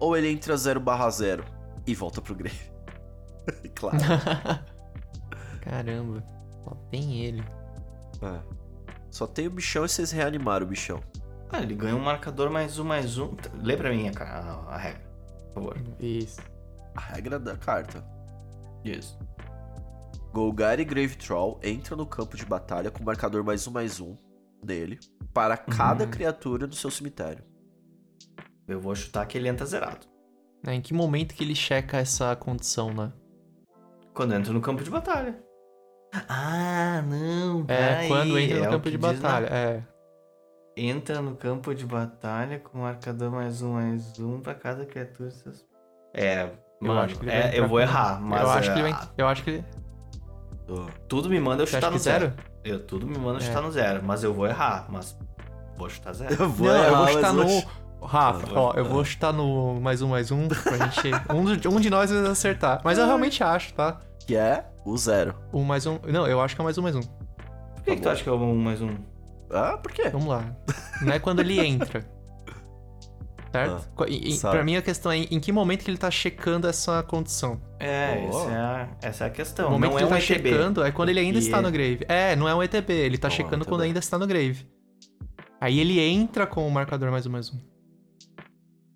ou 0.00 0.16
ele 0.16 0.30
entra 0.30 0.56
0 0.56 0.80
barra 0.80 1.08
0 1.10 1.44
e 1.86 1.94
volta 1.94 2.20
pro 2.22 2.34
Grave? 2.34 2.58
claro. 3.74 3.98
Caramba. 5.60 6.24
Só 6.64 6.74
tem 6.90 7.20
ele. 7.24 7.42
É. 8.22 8.40
Só 9.10 9.26
tem 9.26 9.46
o 9.46 9.50
bichão 9.50 9.84
e 9.84 9.88
vocês 9.88 10.10
reanimaram 10.10 10.66
o 10.66 10.68
bichão. 10.68 11.00
Ah, 11.50 11.60
ele 11.62 11.74
ganha 11.74 11.96
um 11.96 12.00
marcador 12.02 12.50
mais 12.50 12.78
um, 12.78 12.84
mais 12.84 13.16
um. 13.18 13.34
Lê 13.62 13.76
pra 13.76 13.90
mim 13.90 14.08
a, 14.08 14.22
a- 14.22 14.74
a 14.74 14.76
regra. 14.76 15.02
por 15.54 15.54
favor. 15.54 15.76
Isso. 15.98 16.40
A 16.94 17.00
regra 17.00 17.38
da 17.38 17.56
carta. 17.56 18.04
Isso. 18.84 19.18
Golgari 20.32 20.84
Grave 20.84 21.16
Troll 21.16 21.58
entra 21.62 21.96
no 21.96 22.06
campo 22.06 22.36
de 22.36 22.44
batalha 22.44 22.90
com 22.90 23.02
marcador 23.02 23.42
mais 23.42 23.66
um 23.66 23.70
mais 23.70 23.98
um 23.98 24.16
dele 24.62 24.98
para 25.32 25.56
cada 25.56 26.04
Uhum. 26.04 26.10
criatura 26.10 26.66
do 26.66 26.74
seu 26.74 26.90
cemitério. 26.90 27.42
Eu 28.68 28.80
vou 28.80 28.94
chutar 28.94 29.24
que 29.26 29.36
ele 29.38 29.48
entra 29.48 29.64
zerado. 29.66 30.06
Né, 30.64 30.74
Em 30.74 30.80
que 30.80 30.92
momento 30.92 31.34
que 31.34 31.42
ele 31.42 31.54
checa 31.54 31.96
essa 31.96 32.34
condição, 32.36 32.92
né? 32.92 33.12
Quando 34.14 34.34
entra 34.34 34.52
no 34.52 34.60
campo 34.60 34.82
de 34.84 34.90
batalha. 34.90 35.38
Ah, 36.28 37.02
não. 37.06 37.60
É, 37.62 37.64
peraí, 37.64 38.08
quando 38.08 38.38
entra 38.38 38.58
no 38.58 38.64
é 38.64 38.68
campo 38.68 38.90
de 38.90 38.98
na- 38.98 39.12
batalha. 39.12 39.46
É. 39.46 39.82
Entra 40.76 41.20
no 41.20 41.34
campo 41.36 41.74
de 41.74 41.84
batalha 41.86 42.58
com 42.60 42.78
marcador 42.78 43.30
mais 43.30 43.62
um, 43.62 43.72
mais 43.74 44.18
um 44.18 44.40
pra 44.40 44.54
cada 44.54 44.84
criatura. 44.84 45.30
seus- 45.30 45.64
É, 46.14 46.42
Eu 46.80 46.88
mano, 46.88 47.00
acho 47.00 47.16
que 47.18 47.24
ele 47.24 47.32
é, 47.32 47.58
eu 47.58 47.66
vou 47.68 47.80
errar, 47.80 48.20
mas 48.20 48.40
eu 48.42 48.50
acho 48.50 48.70
é, 48.70 48.74
que 48.74 48.80
ele 48.80 48.92
vai. 48.92 49.08
Eu 49.18 49.26
acho 49.28 49.44
que 49.44 49.50
ele. 49.50 49.64
tudo 51.08 51.28
me 51.28 51.40
manda 51.40 51.62
eu 51.62 51.66
Você 51.66 51.74
chutar 51.76 51.90
no 51.90 51.98
zero. 51.98 52.26
zero? 52.26 52.36
Eu, 52.64 52.84
tudo 52.86 53.06
me 53.06 53.16
manda 53.18 53.38
eu 53.38 53.42
É. 53.42 53.46
chutar 53.46 53.62
no 53.62 53.70
zero, 53.70 54.02
mas 54.04 54.22
eu 54.24 54.32
vou 54.32 54.46
errar, 54.46 54.86
mas 54.90 55.16
vou 55.76 55.88
chutar 55.88 56.12
zero. 56.12 56.34
Eu 56.42 56.48
vou 56.48 56.66
Não, 56.68 56.74
eu 56.76 56.82
errar, 56.84 56.94
vou 56.96 57.04
mas 57.04 57.14
chutar 57.14 57.32
vou 57.32 57.44
no. 57.44 57.50
ch- 57.50 57.66
Rafa, 58.00 58.46
ó, 58.58 58.72
eu 58.74 58.84
vou 58.84 59.04
chutar 59.04 59.32
no 59.32 59.80
mais 59.80 60.00
um, 60.02 60.08
mais 60.08 60.30
um, 60.30 60.46
pra 60.48 60.76
gente. 60.78 61.10
Um, 61.34 61.56
de- 61.56 61.68
um 61.68 61.80
de 61.80 61.90
nós 61.90 62.10
vai 62.10 62.26
acertar. 62.30 62.80
Mas 62.84 62.96
eu 62.98 63.06
realmente 63.06 63.42
acho, 63.42 63.74
tá? 63.74 63.98
Que 64.26 64.36
é 64.36 64.64
o 64.84 64.96
zero. 64.96 65.34
Um 65.52 65.64
mais 65.64 65.84
um. 65.86 65.98
Não, 66.06 66.26
eu 66.26 66.40
acho 66.40 66.54
que 66.54 66.60
é 66.60 66.64
mais 66.64 66.78
um, 66.78 66.82
mais 66.82 66.94
um. 66.96 67.00
Por 67.00 67.82
que, 67.84 67.96
que 67.96 68.02
tu 68.02 68.08
acha 68.08 68.22
que 68.22 68.28
é 68.28 68.32
um 68.32 68.54
mais 68.56 68.80
um? 68.82 68.94
Ah, 69.50 69.76
por 69.78 69.90
quê? 69.92 70.08
Vamos 70.10 70.28
lá. 70.28 70.44
Não 71.02 71.12
é 71.12 71.18
quando 71.18 71.40
ele 71.40 71.58
entra. 71.64 72.04
Certo? 73.50 73.88
Ah, 73.98 74.04
E- 74.06 74.34
e, 74.34 74.38
pra 74.40 74.62
mim 74.62 74.76
a 74.76 74.82
questão 74.82 75.10
é 75.10 75.16
em 75.18 75.40
que 75.40 75.50
momento 75.50 75.82
que 75.84 75.90
ele 75.90 75.96
tá 75.96 76.10
checando 76.10 76.68
essa 76.68 77.02
condição. 77.02 77.58
É, 77.80 78.28
Oh. 78.30 78.38
essa, 78.38 78.50
é 78.50 78.56
a, 78.58 78.88
essa 79.02 79.24
é 79.24 79.26
a 79.26 79.30
questão. 79.30 79.68
o 79.68 79.70
momento 79.72 79.90
não 79.92 79.96
que 79.96 80.02
é 80.02 80.06
ele 80.06 80.14
um 80.14 80.18
tá 80.18 80.22
ETB. 80.34 80.50
checando 80.50 80.84
é 80.84 80.92
quando 80.92 81.08
ele 81.08 81.20
ainda 81.20 81.38
E 81.38 81.40
está 81.42 81.58
é- 81.58 81.60
no 81.62 81.70
grave. 81.70 82.04
É, 82.08 82.36
não 82.36 82.46
é 82.48 82.54
um 82.54 82.62
ETB, 82.62 82.92
ele 82.92 83.16
tá 83.18 83.28
Não 83.28 83.32
é 83.32 83.34
um 83.34 83.36
checando 83.38 83.64
quando 83.64 83.80
ainda 83.80 83.98
está 83.98 84.18
no 84.18 84.26
grave. 84.26 84.66
Aí 85.60 85.80
ele 85.80 85.98
entra 85.98 86.46
com 86.46 86.66
o 86.68 86.70
marcador 86.70 87.10
mais 87.10 87.26
um 87.26 87.30
mais 87.30 87.50
um. 87.50 87.58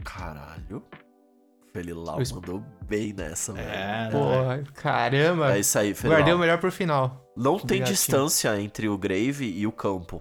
Caralho. 0.05 0.83
Felilau 1.73 2.21
Eu 2.21 2.35
mandou 2.35 2.63
bem 2.85 3.13
nessa, 3.15 3.53
velho. 3.55 3.67
É, 3.71 4.11
Pô, 4.11 4.43
né? 4.49 4.65
caramba. 4.75 5.57
É 5.57 5.61
isso 5.61 5.79
aí, 5.79 5.95
Felilau. 5.95 6.19
Guardei 6.19 6.35
o 6.35 6.39
melhor 6.39 6.59
pro 6.59 6.71
final. 6.71 7.33
Não 7.35 7.55
tem 7.59 7.79
Obrigado, 7.79 7.89
distância 7.89 8.61
entre 8.61 8.89
o 8.89 8.99
Grave 8.99 9.47
e 9.47 9.67
o 9.67 9.73
campo. 9.73 10.21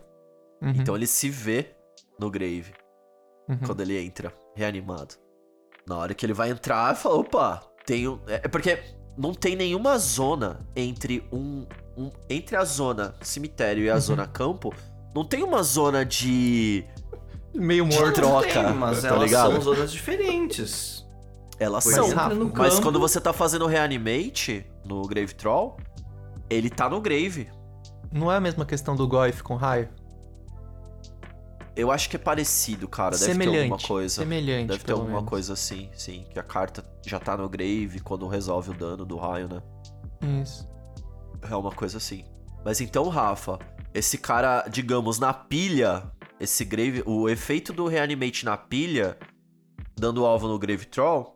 Uhum, 0.61 0.69
Então 0.69 0.95
ele 0.95 1.07
se 1.07 1.29
vê 1.29 1.75
no 2.17 2.29
Grave 2.31 2.71
uhum. 3.49 3.59
quando 3.65 3.81
ele 3.81 3.99
entra, 3.99 4.33
reanimado. 4.55 5.15
Na 5.85 5.97
hora 5.97 6.13
que 6.13 6.25
ele 6.25 6.33
vai 6.33 6.51
entrar, 6.51 6.95
fala, 6.95 7.15
opa, 7.15 7.61
tem 7.85 8.07
um... 8.07 8.19
É 8.27 8.35
é 8.43 8.47
porque 8.47 8.79
não 9.17 9.33
tem 9.33 9.55
nenhuma 9.57 9.97
zona 9.97 10.65
entre 10.73 11.27
um... 11.33 11.65
um- 11.97 12.11
entre 12.29 12.55
a 12.55 12.63
zona 12.63 13.13
cemitério 13.19 13.83
e 13.83 13.89
a 13.89 13.95
Uhum. 13.95 13.99
zona 13.99 14.25
campo, 14.25 14.73
não 15.13 15.25
tem 15.25 15.43
uma 15.43 15.61
zona 15.63 16.05
de... 16.05 16.85
Meio 17.53 17.85
morto. 17.85 18.13
troca, 18.13 18.47
Tem, 18.63 18.73
mas 18.73 19.01
tá 19.01 19.09
elas 19.09 19.23
ligado? 19.23 19.51
são 19.53 19.61
zonas 19.61 19.91
diferentes. 19.91 21.05
Elas 21.59 21.83
Pois 21.83 21.95
são. 21.95 22.07
no 22.35 22.51
Mas 22.55 22.73
campo. 22.73 22.81
quando 22.83 22.99
você 22.99 23.19
tá 23.21 23.31
fazendo 23.33 23.67
reanimate 23.67 24.65
no 24.85 25.01
Grave 25.03 25.33
Troll, 25.35 25.77
ele 26.49 26.69
tá 26.69 26.89
no 26.89 26.99
Grave. 27.01 27.49
Não 28.11 28.31
é 28.31 28.37
a 28.37 28.39
mesma 28.41 28.65
questão 28.65 28.95
do 28.95 29.07
Goif 29.07 29.41
com 29.43 29.55
raio? 29.55 29.89
Eu 31.75 31.89
acho 31.91 32.09
que 32.09 32.15
é 32.17 32.19
parecido, 32.19 32.87
cara. 32.87 33.11
Deve 33.11 33.25
ter 33.25 33.31
Semelhante. 33.31 33.57
alguma 33.71 33.87
coisa. 33.87 34.15
Semelhante, 34.21 34.67
Deve 34.67 34.83
ter 34.83 34.91
alguma 34.91 35.09
menos. 35.15 35.29
coisa 35.29 35.53
assim, 35.53 35.89
sim. 35.93 36.25
Que 36.29 36.37
a 36.39 36.43
carta 36.43 36.83
já 37.05 37.17
tá 37.19 37.37
no 37.37 37.47
Grave 37.47 37.99
quando 38.03 38.27
resolve 38.27 38.71
o 38.71 38.73
dano 38.73 39.05
do 39.05 39.17
raio, 39.17 39.47
né? 39.47 39.61
Isso. 40.41 40.67
É 41.49 41.55
uma 41.55 41.71
coisa 41.71 41.97
assim. 41.97 42.25
Mas 42.65 42.81
então, 42.81 43.07
Rafa, 43.07 43.57
esse 43.93 44.17
cara, 44.17 44.65
digamos, 44.69 45.17
na 45.17 45.33
pilha, 45.33 46.03
esse 46.41 46.65
Grave. 46.65 47.03
O 47.05 47.29
efeito 47.29 47.71
do 47.71 47.87
reanimate 47.87 48.43
na 48.45 48.57
pilha, 48.57 49.17
dando 49.97 50.25
alvo 50.25 50.47
no 50.47 50.57
Grave 50.59 50.85
Troll, 50.85 51.35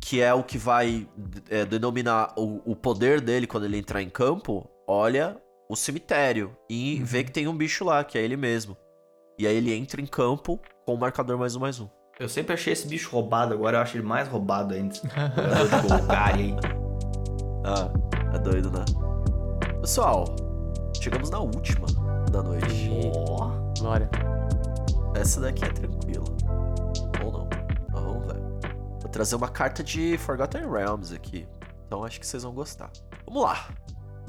que 0.00 0.20
é 0.20 0.32
o 0.34 0.42
que 0.42 0.58
vai 0.58 1.06
é, 1.48 1.64
denominar 1.64 2.32
o, 2.36 2.60
o 2.64 2.74
poder 2.74 3.20
dele 3.20 3.46
quando 3.46 3.64
ele 3.64 3.76
entrar 3.78 4.02
em 4.02 4.08
campo, 4.10 4.68
olha 4.88 5.36
o 5.70 5.76
cemitério 5.76 6.56
e 6.68 6.98
Uhum. 6.98 7.04
vê 7.04 7.24
que 7.24 7.30
tem 7.32 7.46
um 7.48 7.56
bicho 7.56 7.84
lá, 7.84 8.02
que 8.04 8.18
é 8.18 8.22
ele 8.22 8.36
mesmo. 8.36 8.76
E 9.38 9.46
aí 9.46 9.56
ele 9.56 9.72
entra 9.72 10.00
em 10.00 10.06
campo 10.06 10.60
com 10.84 10.94
o 10.94 10.98
marcador 10.98 11.38
mais 11.38 11.56
um 11.56 11.60
mais 11.60 11.80
um. 11.80 11.88
Eu 12.20 12.28
sempre 12.28 12.52
achei 12.52 12.72
esse 12.74 12.86
bicho 12.86 13.10
roubado, 13.10 13.54
agora 13.54 13.78
eu 13.78 13.82
acho 13.82 13.96
ele 13.96 14.04
mais 14.06 14.28
roubado 14.28 14.74
ainda. 14.74 14.94
Jogador 14.94 15.68
de 15.82 15.88
Golgari 15.88 16.42
aí. 16.42 16.56
Ah, 17.64 17.90
é 18.34 18.38
doido, 18.38 18.70
né? 18.70 18.84
Pessoal, 19.80 20.24
chegamos 21.00 21.30
na 21.30 21.38
última 21.40 21.86
da 22.30 22.42
noite. 22.42 22.90
Ó. 23.28 23.71
Essa 25.14 25.40
daqui 25.40 25.64
é 25.64 25.68
tranquila. 25.68 26.24
Ou 27.24 27.32
não. 27.32 27.48
Mas 27.92 28.02
vamos 28.02 28.26
ver. 28.26 28.40
Vou 29.00 29.10
trazer 29.10 29.36
uma 29.36 29.48
carta 29.48 29.82
de 29.82 30.16
Forgotten 30.18 30.68
Realms 30.70 31.14
aqui. 31.14 31.46
Então 31.86 32.04
acho 32.04 32.18
que 32.20 32.26
vocês 32.26 32.42
vão 32.42 32.52
gostar. 32.54 32.90
Vamos 33.26 33.42
lá. 33.42 33.68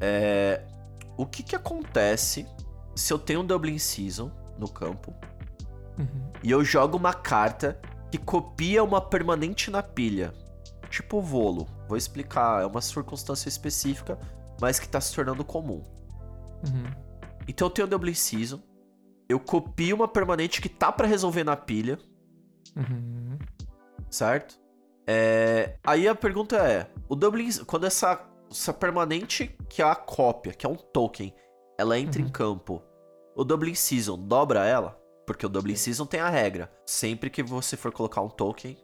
É, 0.01 0.65
O 1.17 1.25
que 1.25 1.43
que 1.43 1.55
acontece 1.55 2.45
se 2.95 3.13
eu 3.13 3.19
tenho 3.19 3.41
um 3.41 3.45
Dublin 3.45 3.77
Season 3.77 4.31
no 4.57 4.67
campo 4.69 5.13
Uhum. 5.97 6.31
e 6.43 6.49
eu 6.49 6.63
jogo 6.65 6.97
uma 6.97 7.13
carta 7.13 7.79
que 8.11 8.17
copia 8.17 8.83
uma 8.83 8.99
permanente 8.99 9.69
na 9.71 9.81
pilha? 9.83 10.33
Tipo 10.89 11.21
Volo. 11.21 11.67
Vou 11.87 11.97
explicar. 11.97 12.61
É 12.63 12.65
uma 12.65 12.81
circunstância 12.81 13.47
específica, 13.47 14.17
mas 14.59 14.79
que 14.79 14.87
tá 14.89 14.99
se 14.99 15.13
tornando 15.15 15.43
comum. 15.45 15.83
Uhum. 16.67 16.83
Então 17.47 17.67
eu 17.67 17.71
tenho 17.71 17.87
o 17.87 17.89
Dublin 17.89 18.13
Season. 18.13 18.59
Eu 19.33 19.39
copio 19.39 19.95
uma 19.95 20.07
permanente 20.07 20.61
que 20.61 20.69
tá 20.69 20.91
pra 20.91 21.07
resolver 21.07 21.43
na 21.43 21.55
pilha, 21.55 21.97
Uhum. 22.75 23.37
certo? 24.09 24.59
É, 25.07 25.75
Aí 25.83 26.07
a 26.07 26.15
pergunta 26.15 26.55
é: 26.57 26.89
o 27.09 27.15
Dublin, 27.15 27.49
quando 27.65 27.85
essa, 27.85 28.21
essa 28.49 28.71
permanente 28.73 29.55
que 29.69 29.81
é 29.81 29.85
a 29.85 29.95
cópia, 29.95 30.53
que 30.53 30.65
é 30.65 30.69
um 30.69 30.75
token, 30.75 31.33
ela 31.79 31.97
entra 31.99 32.21
Uhum. 32.21 32.27
em 32.27 32.31
campo, 32.31 32.81
o 33.35 33.43
Dublin 33.43 33.75
Season 33.75 34.17
dobra 34.17 34.65
ela? 34.65 34.99
Porque 35.25 35.45
o 35.45 35.49
Dublin 35.49 35.75
Season 35.75 36.05
tem 36.05 36.19
a 36.19 36.29
regra: 36.29 36.71
sempre 36.85 37.29
que 37.29 37.41
você 37.43 37.75
for 37.75 37.91
colocar 37.91 38.21
um 38.21 38.29
token, 38.29 38.77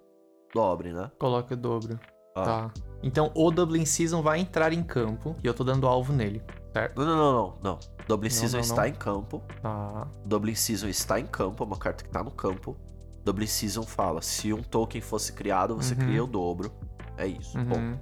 dobre, 0.53 0.91
né? 0.93 1.11
Coloca 1.19 1.55
dobro. 1.55 1.99
Ah. 2.35 2.43
Tá. 2.43 2.73
Então 3.03 3.31
o 3.35 3.51
Dublin 3.51 3.85
Season 3.85 4.21
vai 4.21 4.39
entrar 4.39 4.73
em 4.73 4.83
campo 4.83 5.35
e 5.43 5.47
eu 5.47 5.53
tô 5.53 5.63
dando 5.63 5.87
alvo 5.87 6.11
nele. 6.13 6.41
Certo? 6.73 6.97
Não, 6.97 7.05
não, 7.05 7.15
não, 7.15 7.33
não. 7.33 7.57
não. 7.63 7.79
Dublin 8.07 8.29
Não, 8.29 8.35
Season 8.35 8.57
não, 8.57 8.63
está 8.63 8.81
não. 8.81 8.87
em 8.89 8.93
campo. 8.93 9.43
Tá. 9.61 10.07
Dublin 10.25 10.55
Season 10.55 10.87
está 10.87 11.19
em 11.19 11.25
campo, 11.27 11.63
é 11.63 11.67
uma 11.67 11.77
carta 11.77 12.03
que 12.03 12.09
tá 12.09 12.23
no 12.23 12.31
campo. 12.31 12.75
Dublin 13.23 13.45
Season 13.47 13.83
fala: 13.83 14.21
se 14.21 14.51
um 14.53 14.61
token 14.63 14.99
fosse 15.01 15.33
criado, 15.33 15.75
você 15.75 15.93
Uhum. 15.93 15.99
cria 15.99 16.23
o 16.23 16.27
dobro. 16.27 16.71
É 17.17 17.27
isso. 17.27 17.57
Bom, 17.65 17.75
Uhum. 17.77 17.99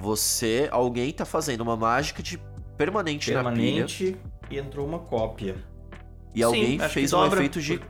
você, 0.00 0.68
alguém 0.70 1.12
tá 1.12 1.24
fazendo 1.24 1.60
uma 1.60 1.76
mágica 1.76 2.22
de 2.22 2.38
permanente, 2.76 3.30
na 3.32 3.40
pilha. 3.42 3.52
Permanente 3.54 4.16
e 4.50 4.58
entrou 4.58 4.86
uma 4.86 4.98
cópia. 5.00 5.56
E 6.34 6.38
Sim, 6.38 6.44
alguém 6.44 6.78
fez 6.78 7.12
um 7.12 7.24
efeito 7.26 7.60
de 7.60 7.78
por- 7.78 7.88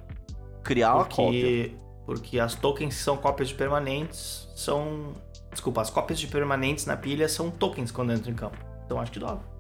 criar 0.65 0.95
uma 0.97 1.05
cópia. 1.05 1.25
Porque, 1.25 1.77
porque 2.07 2.41
as 2.41 2.55
tokens 2.57 2.97
que 2.97 3.03
são 3.03 3.17
cópias 3.17 3.49
de 3.51 3.55
permanentes 3.55 4.49
são. 4.57 5.15
Desculpa, 5.53 5.81
as 5.83 5.91
cópias 5.91 6.19
de 6.19 6.27
permanentes 6.27 6.87
na 6.87 6.97
pilha 6.97 7.29
são 7.29 7.51
tokens 7.51 7.93
quando 7.93 8.13
entram 8.13 8.33
em 8.33 8.37
campo. 8.37 8.57
Então 8.85 8.99
acho 8.99 9.13
que 9.13 9.19
dobra. 9.21 9.52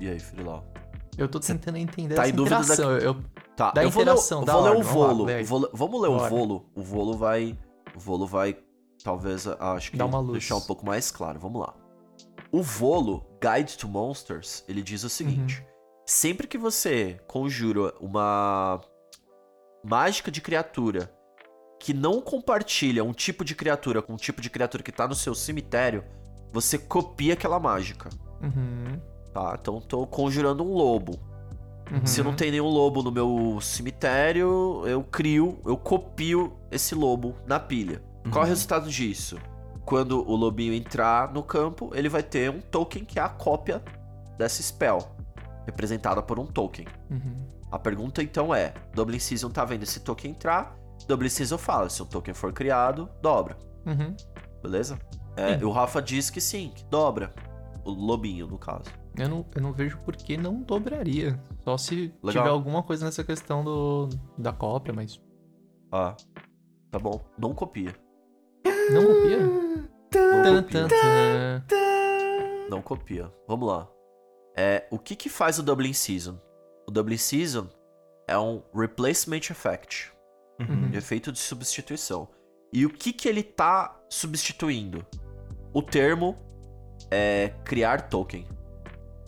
E 0.00 0.08
aí, 0.08 0.18
Frilau? 0.18 0.64
Eu 1.16 1.28
tô 1.28 1.40
tentando 1.40 1.78
entender 1.78 2.14
tá 2.14 2.22
essa 2.22 2.30
em 2.30 2.34
dúvida 2.34 2.56
da- 2.56 2.62
interação. 2.62 2.90
Eu, 2.98 3.16
Tá, 3.56 3.70
Da 3.70 3.82
eu 3.82 3.88
vou 3.90 4.02
ler, 4.04 4.10
o- 4.10 4.12
interação, 4.12 4.40
eu 4.40 4.46
vou 4.46 4.62
ler 4.62 4.70
o 4.70 4.82
vamos 4.82 4.86
lá, 5.00 5.06
volo. 5.08 5.24
ler- 5.24 5.44
vamos 5.72 6.00
ler 6.02 6.08
o 6.10 6.28
volo. 6.28 6.70
O 6.74 6.82
volo 6.82 7.16
vai. 7.16 7.58
O 7.96 7.98
volo 7.98 8.26
vai. 8.26 8.58
Talvez, 9.02 9.46
ah, 9.46 9.72
acho 9.72 9.90
que 9.92 9.96
deixar 10.32 10.56
um 10.56 10.60
pouco 10.60 10.84
mais 10.84 11.10
claro. 11.10 11.40
Vamos 11.40 11.62
lá. 11.62 11.74
O 12.52 12.62
volo, 12.62 13.24
Guide 13.42 13.78
to 13.78 13.88
Monsters, 13.88 14.62
ele 14.68 14.82
diz 14.82 15.04
o 15.04 15.08
seguinte: 15.08 15.60
Uhum. 15.60 15.66
sempre 16.06 16.46
que 16.46 16.58
você 16.58 17.18
conjura 17.26 17.94
uma 17.98 18.78
mágica 19.82 20.30
de 20.30 20.42
criatura 20.42 21.10
que 21.80 21.94
não 21.94 22.20
compartilha 22.20 23.02
um 23.04 23.12
tipo 23.14 23.42
de 23.42 23.54
criatura 23.54 24.02
com 24.02 24.12
um 24.14 24.16
tipo 24.16 24.42
de 24.42 24.50
criatura 24.50 24.82
que 24.82 24.92
tá 24.92 25.08
no 25.08 25.14
seu 25.14 25.34
cemitério, 25.34 26.04
você 26.52 26.78
copia 26.78 27.32
aquela 27.34 27.58
mágica. 27.58 28.10
Uhum. 28.42 29.00
Tá? 29.32 29.56
Então 29.60 29.80
tô 29.80 30.06
conjurando 30.06 30.64
um 30.64 30.72
lobo. 30.72 31.18
Uhum. 31.90 32.04
Se 32.04 32.22
não 32.22 32.34
tem 32.34 32.50
nenhum 32.50 32.68
lobo 32.68 33.02
no 33.02 33.12
meu 33.12 33.58
cemitério, 33.60 34.82
eu 34.86 35.04
crio, 35.04 35.60
eu 35.64 35.76
copio 35.76 36.52
esse 36.70 36.94
lobo 36.94 37.34
na 37.46 37.60
pilha. 37.60 38.02
Qual 38.30 38.42
é 38.42 38.46
o 38.46 38.48
resultado 38.48 38.90
disso? 38.90 39.38
Quando 39.84 40.28
o 40.28 40.34
lobinho 40.34 40.74
entrar 40.74 41.32
no 41.32 41.44
campo, 41.44 41.90
ele 41.94 42.08
vai 42.08 42.22
ter 42.22 42.50
um 42.50 42.60
token 42.60 43.04
que 43.04 43.20
é 43.20 43.22
a 43.22 43.28
cópia 43.28 43.80
dessa 44.36 44.60
spell, 44.60 44.98
representada 45.64 46.20
por 46.20 46.40
um 46.40 46.46
token. 46.46 46.86
Uhum. 47.08 47.46
A 47.70 47.78
pergunta 47.78 48.20
então 48.20 48.52
é: 48.52 48.74
Dublin 48.92 49.20
Season 49.20 49.48
tá 49.50 49.64
vendo 49.64 49.84
esse 49.84 50.00
token 50.00 50.32
entrar, 50.32 50.76
Double 51.06 51.30
Season 51.30 51.56
fala, 51.58 51.88
se 51.88 52.02
o 52.02 52.06
token 52.06 52.34
for 52.34 52.52
criado, 52.52 53.08
dobra, 53.22 53.56
Uhum. 53.84 54.16
beleza? 54.60 54.98
É, 55.36 55.64
o 55.64 55.70
Rafa 55.70 56.02
diz 56.02 56.30
que 56.30 56.40
sim, 56.40 56.72
que 56.74 56.84
dobra. 56.86 57.32
O 57.86 57.90
lobinho, 57.92 58.48
no 58.48 58.58
caso. 58.58 58.90
Eu 59.16 59.28
não, 59.28 59.46
eu 59.54 59.62
não 59.62 59.72
vejo 59.72 59.96
por 59.98 60.16
que 60.16 60.36
não 60.36 60.60
dobraria. 60.60 61.40
Só 61.62 61.78
se 61.78 62.12
Legal. 62.20 62.42
tiver 62.42 62.48
alguma 62.48 62.82
coisa 62.82 63.04
nessa 63.04 63.22
questão 63.22 63.62
do, 63.62 64.08
da 64.36 64.52
cópia, 64.52 64.92
mas. 64.92 65.22
Ah, 65.92 66.16
tá 66.90 66.98
bom. 66.98 67.24
Não 67.38 67.54
copia. 67.54 67.94
Não 68.90 69.06
copia? 69.06 69.38
Não 70.42 70.62
copia. 70.62 70.88
Não 72.68 72.82
copia. 72.82 73.32
Vamos 73.46 73.68
lá. 73.68 73.88
É, 74.56 74.88
o 74.90 74.98
que 74.98 75.14
que 75.14 75.28
faz 75.28 75.60
o 75.60 75.62
Doubling 75.62 75.92
Season? 75.92 76.40
O 76.88 76.90
Doubling 76.90 77.18
Season 77.18 77.68
é 78.26 78.36
um 78.36 78.62
Replacement 78.74 79.50
Effect. 79.50 80.12
Uhum. 80.58 80.90
efeito 80.92 81.30
de 81.30 81.38
substituição. 81.38 82.28
E 82.72 82.84
o 82.84 82.90
que 82.90 83.12
que 83.12 83.28
ele 83.28 83.44
tá 83.44 84.00
substituindo? 84.08 85.06
O 85.72 85.82
termo 85.82 86.36
é 87.10 87.52
criar 87.64 88.08
token. 88.08 88.46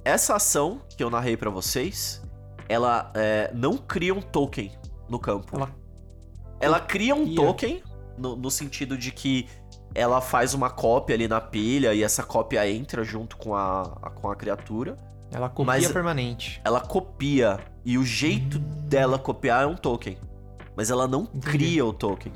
Essa 0.05 0.37
ação 0.37 0.81
que 0.97 1.03
eu 1.03 1.11
narrei 1.11 1.37
pra 1.37 1.51
vocês, 1.51 2.23
ela 2.69 3.11
é, 3.15 3.51
não 3.55 3.77
cria 3.77 4.15
um 4.15 4.21
token 4.23 4.73
no 5.09 5.19
campo. 5.19 5.55
Ela- 5.57 5.71
Ela 6.61 6.81
cria 6.81 7.15
um 7.15 7.35
token 7.35 7.83
no, 8.17 8.35
no 8.37 8.51
sentido 8.51 8.97
de 8.99 9.13
que 9.13 9.47
ela 9.95 10.21
faz 10.21 10.55
uma 10.55 10.69
cópia 10.71 11.15
ali 11.15 11.29
na 11.29 11.41
pilha 11.41 11.95
e 11.95 12.03
essa 12.03 12.23
cópia 12.23 12.69
entra 12.69 13.05
junto 13.05 13.37
com 13.37 13.55
a, 13.55 13.83
a- 14.03 14.11
com 14.11 14.31
a 14.31 14.35
criatura. 14.37 14.97
Ela 15.31 15.49
copia 15.49 15.67
Mas- 15.67 15.93
permanente. 15.93 16.61
Ela 16.65 16.81
copia 16.81 17.61
e 17.85 17.97
o 17.99 18.05
jeito 18.05 18.59
dela 18.59 19.19
copiar 19.19 19.63
é 19.65 19.67
um 19.67 19.77
token. 19.77 20.19
Mas 20.77 20.91
ela 20.91 21.07
não 21.07 21.23
Entendi. 21.23 21.47
cria 21.51 21.85
o 21.85 21.93
token. 21.93 22.33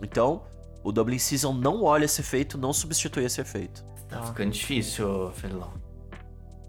Então, 0.00 0.42
o 0.82 0.90
Dublin 0.92 1.18
Season 1.18 1.52
não 1.52 1.82
olha 1.82 2.04
esse 2.04 2.20
efeito, 2.20 2.58
não 2.58 2.72
substitui 2.72 3.24
esse 3.24 3.40
efeito. 3.40 3.84
Tá 4.12 4.22
ficando 4.26 4.50
difícil, 4.50 5.30
Felilão. 5.34 5.72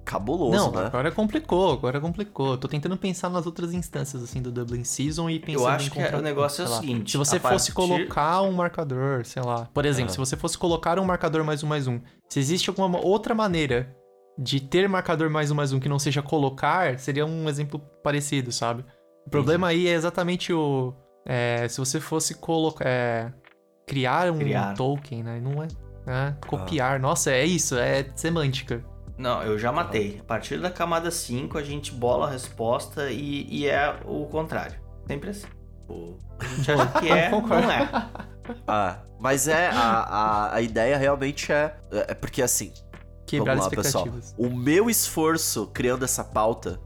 Cabuloso, 0.06 0.52
não, 0.58 0.72
né? 0.72 0.86
agora 0.88 1.12
complicou, 1.12 1.72
agora 1.72 2.00
complicou. 2.02 2.58
Tô 2.58 2.68
tentando 2.68 2.98
pensar 2.98 3.30
nas 3.30 3.46
outras 3.46 3.74
instâncias, 3.74 4.22
assim, 4.22 4.42
do 4.42 4.52
Dublin 4.52 4.84
Season 4.84 5.30
e 5.30 5.40
pensando 5.40 5.68
acho 5.70 5.88
em 5.88 5.90
que 5.92 5.96
contra- 6.02 6.18
o 6.18 6.22
negócio 6.22 6.62
é 6.62 6.66
o 6.66 6.68
sei 6.68 6.76
lá. 6.76 6.82
seguinte, 6.82 7.12
Se 7.12 7.18
você 7.18 7.40
fosse 7.40 7.72
partir- 7.72 7.96
colocar 7.96 8.42
um 8.42 8.52
marcador, 8.52 9.24
sei 9.26 9.42
lá. 9.42 9.70
Por 9.74 9.86
exemplo, 9.86 10.10
Ah. 10.10 10.14
se 10.14 10.18
você 10.18 10.36
fosse 10.36 10.58
colocar 10.58 11.00
um 11.00 11.06
marcador 11.06 11.44
mais 11.46 11.64
um 11.64 11.68
mais 11.68 11.88
um, 11.88 12.02
se 12.28 12.38
existe 12.38 12.70
alguma 12.70 13.00
outra 13.00 13.34
maneira 13.34 13.96
de 14.38 14.60
ter 14.60 14.90
marcador 14.90 15.30
mais 15.30 15.52
um 15.52 15.56
mais 15.56 15.72
um 15.72 15.80
que 15.80 15.88
não 15.88 15.98
seja 15.98 16.22
colocar, 16.22 17.00
seria 17.00 17.26
um 17.26 17.48
exemplo 17.48 17.80
parecido, 18.04 18.52
sabe? 18.52 18.84
O 19.26 19.30
problema 19.30 19.68
aí 19.68 19.88
é 19.88 19.94
exatamente 19.94 20.52
o. 20.52 20.94
é, 21.26 21.66
se 21.70 21.78
você 21.80 22.02
fosse 22.02 22.36
colocar. 22.36 22.86
é, 22.86 23.32
criar 23.88 24.30
um 24.32 24.40
Criar. 24.40 24.74
token, 24.76 25.24
né? 25.24 25.40
Não 25.42 25.64
é. 25.64 25.68
É, 26.08 26.34
copiar. 26.48 27.00
Nossa, 27.00 27.32
é 27.32 27.46
isso, 27.46 27.78
é 27.78 28.06
semântica. 28.16 28.84
Não, 29.18 29.42
eu 29.44 29.58
já 29.60 29.72
matei. 29.72 30.18
A 30.22 30.24
partir 30.24 30.60
da 30.60 30.70
camada 30.72 31.12
5, 31.12 31.58
a 31.58 31.64
gente 31.64 31.92
bola 31.92 32.28
a 32.28 32.32
resposta 32.32 33.12
e, 33.12 33.48
e 33.50 33.68
é 33.68 33.96
o 34.06 34.26
contrário. 34.26 34.76
Sempre 35.08 35.30
assim. 35.30 35.48
O- 35.88 36.18
A 36.40 36.46
gente 36.46 36.72
acha 36.72 36.88
que 37.00 37.08
é, 37.12 37.30
não 37.30 37.72
é. 37.72 37.90
Ah, 38.68 39.00
mas 39.20 39.48
é, 39.48 39.70
a, 39.70 40.00
a, 40.00 40.56
a 40.56 40.62
ideia 40.62 40.98
realmente 40.98 41.52
é. 41.52 41.76
É 41.92 42.14
porque 42.14 42.42
assim, 42.42 42.74
Quebrar 43.26 43.56
vamos 43.56 43.66
lá, 43.66 43.70
pessoal. 43.84 44.08
O 44.38 44.50
meu 44.50 44.90
esforço 44.90 45.68
criando 45.68 46.04
essa 46.04 46.24
pauta 46.24 46.80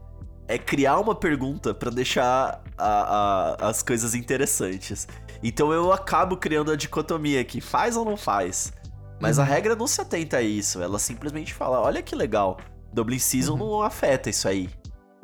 é 0.46 0.58
criar 0.58 0.98
uma 0.98 1.14
pergunta 1.14 1.74
pra 1.74 1.90
deixar 1.90 2.62
a- 2.76 3.56
a- 3.62 3.68
as 3.68 3.82
coisas 3.82 4.14
interessantes. 4.14 5.08
Então 5.42 5.72
eu 5.72 5.92
acabo 5.92 6.36
criando 6.36 6.70
a 6.70 6.76
dicotomia 6.76 7.40
aqui, 7.40 7.60
faz 7.60 7.96
ou 7.96 8.04
não 8.04 8.16
faz? 8.16 8.72
Mas 9.20 9.38
a 9.38 9.42
Uhum. 9.42 9.48
regra 9.48 9.74
não 9.76 9.86
se 9.86 10.00
atenta 10.00 10.36
a 10.38 10.42
isso, 10.42 10.80
ela 10.82 10.98
simplesmente 10.98 11.52
fala, 11.52 11.80
olha 11.80 12.02
que 12.02 12.14
legal, 12.14 12.58
Dublin 12.92 13.18
Season 13.18 13.52
Uhum. 13.52 13.58
não 13.58 13.82
afeta 13.82 14.30
isso 14.30 14.46
aí. 14.48 14.70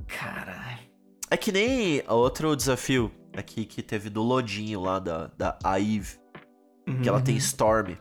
Caralho. 0.06 0.78
É 1.30 1.36
que 1.36 1.50
nem 1.52 2.02
outro 2.08 2.54
desafio 2.56 3.10
aqui 3.36 3.64
que 3.64 3.82
teve 3.82 4.08
do 4.10 4.22
Lodinho 4.22 4.80
lá 4.80 4.98
da, 4.98 5.30
da 5.36 5.58
Aive, 5.64 6.18
que 7.02 7.08
ela 7.08 7.20
tem 7.20 7.36
Storm. 7.36 7.96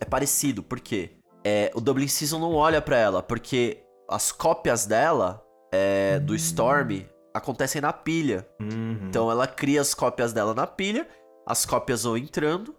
É 0.00 0.04
parecido, 0.04 0.62
por 0.62 0.80
quê? 0.80 1.12
É, 1.44 1.70
o 1.74 1.80
Dublin 1.80 2.08
Season 2.08 2.38
não 2.38 2.52
olha 2.54 2.80
pra 2.82 2.96
ela, 2.96 3.22
porque 3.22 3.82
as 4.10 4.32
cópias 4.32 4.84
dela, 4.86 5.42
é, 5.72 6.18
do 6.18 6.34
Storm, 6.34 7.02
acontecem 7.32 7.80
na 7.80 7.92
pilha. 7.92 8.46
Uhum. 8.60 9.06
Então 9.08 9.30
ela 9.30 9.46
cria 9.46 9.80
as 9.80 9.94
cópias 9.94 10.32
dela 10.32 10.52
na 10.54 10.66
pilha, 10.66 11.06
as 11.46 11.64
cópias 11.64 12.02
vão 12.04 12.16
entrando. 12.16 12.74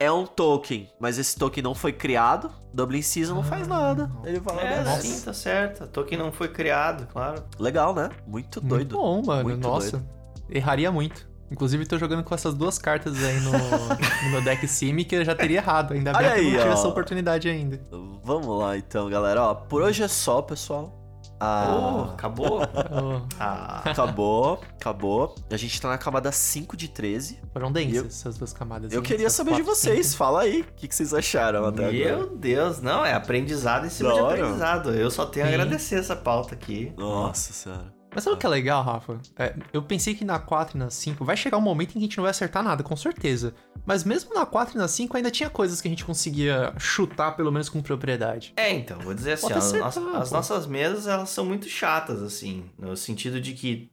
É 0.00 0.10
um 0.10 0.24
token, 0.24 0.88
mas 0.98 1.18
esse 1.18 1.36
token 1.38 1.62
não 1.62 1.74
foi 1.74 1.92
criado. 1.92 2.50
Dublin 2.72 3.02
Season 3.02 3.34
não 3.34 3.42
faz 3.42 3.68
nada. 3.68 4.10
Ele 4.24 4.40
fala, 4.40 4.62
É, 4.62 4.82
beleza. 4.82 5.02
sim, 5.02 5.20
tá 5.22 5.32
certo. 5.34 5.86
Token 5.88 6.16
não 6.18 6.32
foi 6.32 6.48
criado, 6.48 7.06
claro. 7.12 7.44
Legal, 7.58 7.94
né? 7.94 8.08
Muito 8.26 8.62
doido. 8.62 8.96
Muito 8.96 8.96
bom, 8.96 9.22
mano. 9.22 9.42
Muito 9.42 9.68
Nossa. 9.68 10.02
Erraria 10.48 10.90
muito. 10.90 11.28
Inclusive, 11.50 11.84
tô 11.84 11.98
jogando 11.98 12.22
com 12.24 12.34
essas 12.34 12.54
duas 12.54 12.78
cartas 12.78 13.22
aí 13.22 13.40
no, 13.40 13.50
no 13.52 14.30
meu 14.30 14.40
deck 14.40 14.66
Sim 14.68 14.96
que 15.04 15.16
eu 15.16 15.24
já 15.24 15.34
teria 15.34 15.58
errado. 15.58 15.92
Ainda 15.92 16.12
bem 16.12 16.26
Olha 16.26 16.34
que 16.34 16.40
eu 16.40 16.44
não 16.44 16.50
tive 16.58 16.68
ó. 16.70 16.72
essa 16.72 16.88
oportunidade 16.88 17.48
ainda. 17.48 17.80
Vamos 18.24 18.58
lá 18.58 18.78
então, 18.78 19.10
galera. 19.10 19.42
Ó, 19.42 19.54
por 19.54 19.82
hoje 19.82 20.02
é 20.02 20.08
só, 20.08 20.40
pessoal. 20.40 20.96
Oh, 21.42 21.44
Ah, 21.44 22.10
acabou? 22.12 22.60
Oh, 22.60 23.26
Ah, 23.40 23.80
acabou, 23.84 24.60
acabou. 24.78 25.34
A 25.50 25.56
gente 25.56 25.80
tá 25.80 25.88
na 25.88 25.96
camada 25.96 26.30
5 26.30 26.76
de 26.76 26.88
13. 26.88 27.38
foram 27.52 27.72
densas 27.72 27.94
eu- 27.96 28.06
essas 28.06 28.36
duas 28.38 28.52
camadas. 28.52 28.92
Eu 28.92 29.00
queria 29.02 29.30
saber 29.30 29.54
de 29.54 29.62
vocês. 29.62 30.08
cinco. 30.08 30.18
Fala 30.18 30.42
aí. 30.42 30.60
O 30.60 30.64
que, 30.76 30.86
que 30.86 30.94
vocês 30.94 31.14
acharam 31.14 31.64
até 31.64 31.84
agora? 31.86 31.92
meu 31.92 32.36
Deus. 32.36 32.80
Não, 32.82 33.04
é 33.04 33.14
aprendizado 33.14 33.86
em 33.86 33.90
cima 33.90 34.10
Da 34.10 34.14
de 34.16 34.20
hora. 34.20 34.34
aprendizado. 34.42 34.90
Eu 34.94 35.10
só 35.10 35.24
tenho 35.26 35.46
a 35.46 35.48
Sim. 35.48 35.54
agradecer 35.54 35.94
essa 35.96 36.14
pauta 36.14 36.54
aqui. 36.54 36.92
Nossa 36.96 37.52
senhora. 37.52 37.99
Mas 38.12 38.24
sabe 38.24 38.36
o 38.36 38.38
que 38.38 38.46
é 38.46 38.48
legal, 38.48 38.82
Rafa? 38.82 39.18
É, 39.38 39.54
eu 39.72 39.82
pensei 39.82 40.14
que 40.14 40.24
na 40.24 40.38
4 40.38 40.76
e 40.76 40.78
na 40.78 40.90
5 40.90 41.24
vai 41.24 41.36
chegar 41.36 41.56
um 41.58 41.60
momento 41.60 41.90
em 41.90 41.92
que 41.92 41.98
a 41.98 42.02
gente 42.02 42.16
não 42.16 42.22
vai 42.22 42.30
acertar 42.30 42.62
nada, 42.62 42.82
com 42.82 42.96
certeza. 42.96 43.54
Mas 43.86 44.02
mesmo 44.04 44.34
na 44.34 44.44
4 44.44 44.74
e 44.74 44.78
na 44.78 44.88
5 44.88 45.16
ainda 45.16 45.30
tinha 45.30 45.48
coisas 45.48 45.80
que 45.80 45.86
a 45.88 45.90
gente 45.90 46.04
conseguia 46.04 46.72
chutar, 46.78 47.32
pelo 47.36 47.52
menos 47.52 47.68
com 47.68 47.80
propriedade. 47.80 48.52
É, 48.56 48.72
então, 48.72 48.98
vou 49.00 49.14
dizer 49.14 49.32
assim, 49.34 49.52
as, 49.52 49.58
acertar, 49.64 50.02
nossas- 50.02 50.14
as 50.22 50.28
pô. 50.30 50.36
nossas 50.36 50.66
mesas, 50.66 51.06
elas 51.06 51.30
são 51.30 51.44
muito 51.44 51.68
chatas, 51.68 52.22
assim, 52.22 52.64
no 52.78 52.96
sentido 52.96 53.40
de 53.40 53.52
que 53.52 53.88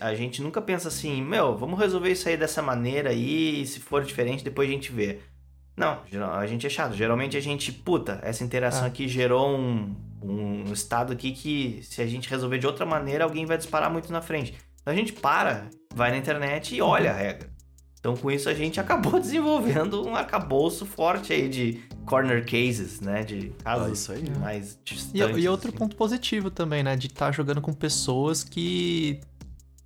a 0.00 0.14
gente 0.14 0.40
nunca 0.40 0.62
pensa 0.62 0.86
assim, 0.88 1.20
meu, 1.22 1.56
vamos 1.56 1.78
resolver 1.80 2.12
isso 2.12 2.28
aí 2.28 2.36
dessa 2.36 2.62
maneira 2.62 3.10
aí, 3.10 3.62
e 3.62 3.66
se 3.66 3.80
for 3.80 4.04
diferente, 4.04 4.44
depois 4.44 4.68
a 4.68 4.72
gente 4.72 4.92
vê. 4.92 5.18
Não, 5.76 5.98
a 6.32 6.46
gente 6.46 6.66
é 6.66 6.70
chato. 6.70 6.94
Geralmente 6.94 7.36
a 7.36 7.40
gente, 7.40 7.72
puta, 7.72 8.20
essa 8.22 8.44
interação 8.44 8.84
Ah. 8.84 8.86
aqui 8.86 9.08
gerou 9.08 9.56
um, 9.56 9.94
um 10.22 10.72
estado 10.72 11.12
aqui 11.12 11.32
que 11.32 11.80
se 11.82 12.00
a 12.00 12.06
gente 12.06 12.28
resolver 12.30 12.58
de 12.58 12.66
outra 12.66 12.86
maneira, 12.86 13.24
alguém 13.24 13.44
vai 13.44 13.56
disparar 13.58 13.90
muito 13.90 14.12
na 14.12 14.22
frente. 14.22 14.54
Então 14.80 14.92
a 14.92 14.96
gente 14.96 15.12
para, 15.12 15.68
vai 15.94 16.10
na 16.10 16.16
internet 16.16 16.74
e 16.76 16.80
olha 16.80 17.10
a 17.10 17.14
regra. 17.14 17.48
Então 17.98 18.14
com 18.16 18.30
isso 18.30 18.48
a 18.50 18.54
gente 18.54 18.78
acabou 18.78 19.18
desenvolvendo 19.20 20.06
um 20.06 20.14
arcabouço 20.14 20.84
forte 20.86 21.32
aí 21.32 21.48
de 21.48 21.80
corner 22.06 22.44
cases, 22.44 23.00
né? 23.00 23.24
De 23.24 23.48
casos 23.64 23.86
Ah, 23.88 23.92
isso 23.92 24.12
aí. 24.12 24.30
mais 24.38 24.78
distantes. 24.84 25.36
E, 25.36 25.40
e 25.40 25.48
outro 25.48 25.68
assim. 25.70 25.78
ponto 25.78 25.96
positivo 25.96 26.50
também, 26.50 26.82
né? 26.82 26.94
De 26.96 27.06
estar 27.08 27.32
jogando 27.32 27.60
com 27.62 27.72
pessoas 27.72 28.44
que 28.44 29.20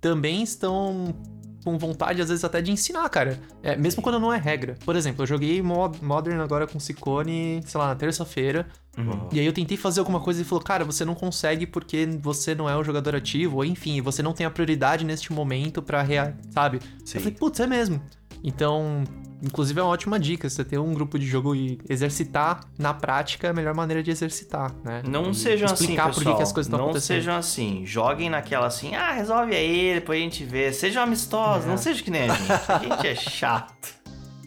também 0.01 0.43
estão 0.43 1.15
com 1.63 1.77
vontade, 1.77 2.21
às 2.21 2.29
vezes, 2.29 2.43
até 2.43 2.61
de 2.61 2.71
ensinar, 2.71 3.07
cara. 3.09 3.39
É, 3.61 3.75
mesmo 3.75 4.01
quando 4.01 4.19
não 4.19 4.33
é 4.33 4.37
regra. 4.37 4.77
Por 4.85 4.95
exemplo, 4.95 5.23
eu 5.23 5.27
joguei 5.27 5.61
Mod- 5.61 6.01
Modern 6.01 6.39
agora 6.39 6.65
com 6.67 6.79
Ciccone, 6.79 7.61
sei 7.65 7.79
lá, 7.79 7.87
na 7.87 7.95
terça-feira. 7.95 8.67
Uhum. 8.97 9.29
E 9.31 9.39
aí 9.39 9.45
eu 9.45 9.53
tentei 9.53 9.77
fazer 9.77 9.99
alguma 9.99 10.19
coisa 10.19 10.39
e 10.39 10.41
ele 10.41 10.49
falou, 10.49 10.63
cara, 10.63 10.83
você 10.83 11.05
não 11.05 11.15
consegue 11.15 11.65
porque 11.65 12.05
você 12.21 12.53
não 12.53 12.69
é 12.69 12.77
um 12.77 12.83
jogador 12.83 13.15
ativo, 13.15 13.57
ou 13.57 13.65
enfim, 13.65 14.01
você 14.01 14.21
não 14.21 14.33
tem 14.33 14.45
a 14.45 14.49
prioridade 14.49 15.05
neste 15.05 15.31
momento 15.31 15.81
pra 15.81 16.01
rea... 16.01 16.35
sabe? 16.51 16.79
Sim. 17.05 17.17
Eu 17.17 17.21
falei, 17.21 17.37
putz, 17.37 17.59
é 17.59 17.67
mesmo. 17.67 18.01
Então, 18.43 19.03
inclusive 19.43 19.79
é 19.79 19.83
uma 19.83 19.89
ótima 19.91 20.19
dica, 20.19 20.49
você 20.49 20.63
ter 20.63 20.77
um 20.77 20.93
grupo 20.93 21.17
de 21.19 21.25
jogo 21.25 21.55
e 21.55 21.79
exercitar 21.89 22.61
na 22.77 22.93
prática 22.93 23.47
é 23.47 23.49
a 23.49 23.53
melhor 23.53 23.73
maneira 23.75 24.01
de 24.01 24.11
exercitar, 24.11 24.73
né? 24.83 25.01
Não 25.05 25.31
E 25.31 25.35
sejam 25.35 25.65
assim, 25.65 25.75
explicar 25.83 26.07
pessoal. 26.07 26.23
por 26.25 26.31
que, 26.31 26.37
que 26.37 26.43
as 26.43 26.51
coisas 26.53 26.67
estão 26.67 26.79
não 26.79 26.85
acontecendo. 26.85 27.17
sejam 27.17 27.35
assim. 27.35 27.85
Joguem 27.85 28.29
naquela 28.29 28.67
assim, 28.67 28.95
ah, 28.95 29.11
resolve 29.11 29.55
aí, 29.55 29.93
depois 29.95 30.19
a 30.19 30.23
gente 30.23 30.43
vê. 30.45 30.71
Sejam 30.71 31.03
amistosos, 31.03 31.65
É. 31.65 31.69
não 31.69 31.77
seja 31.77 32.01
que 32.03 32.11
nem 32.11 32.29
a 32.29 32.33
gente. 32.33 32.51
A 32.71 32.77
gente 32.79 33.07
é 33.07 33.15
chato. 33.15 33.98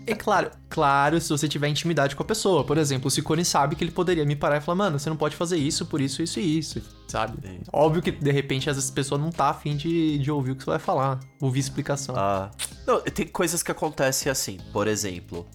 É 0.06 0.14
claro, 0.14 0.50
claro, 0.68 1.20
se 1.20 1.28
você 1.28 1.46
tiver 1.48 1.68
intimidade 1.68 2.16
com 2.16 2.22
a 2.22 2.26
pessoa. 2.26 2.64
Por 2.64 2.76
exemplo, 2.76 3.06
o 3.06 3.10
Ciccone 3.10 3.44
sabe 3.44 3.76
que 3.76 3.84
ele 3.84 3.90
poderia 3.92 4.24
me 4.24 4.34
parar 4.34 4.56
e 4.56 4.60
falar, 4.60 4.76
mano, 4.76 4.98
você 4.98 5.08
não 5.08 5.16
pode 5.16 5.36
fazer 5.36 5.56
isso, 5.56 5.86
por 5.86 6.00
isso, 6.00 6.22
isso 6.22 6.40
e 6.40 6.58
isso, 6.58 6.82
sabe? 7.06 7.38
Sim. 7.46 7.60
Óbvio 7.72 8.02
que, 8.02 8.10
de 8.10 8.30
repente, 8.32 8.68
às 8.68 8.76
vezes 8.76 8.90
a 8.90 8.94
pessoa 8.94 9.18
não 9.18 9.30
tá 9.30 9.50
afim 9.50 9.76
de, 9.76 10.18
de 10.18 10.30
ouvir 10.30 10.52
o 10.52 10.56
que 10.56 10.64
você 10.64 10.70
vai 10.70 10.78
falar, 10.80 11.20
ouvir 11.40 11.60
explicação. 11.60 12.14
Ah, 12.16 12.50
não, 12.86 13.00
tem 13.00 13.26
coisas 13.28 13.62
que 13.62 13.70
acontecem 13.70 14.30
assim. 14.30 14.58
Por 14.72 14.88
exemplo, 14.88 15.46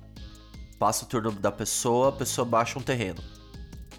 passa 0.80 1.04
o 1.04 1.08
turno 1.08 1.32
da 1.32 1.52
pessoa, 1.52 2.10
a 2.10 2.12
pessoa 2.14 2.46
baixa 2.46 2.80
um 2.80 2.82
terreno, 2.82 3.22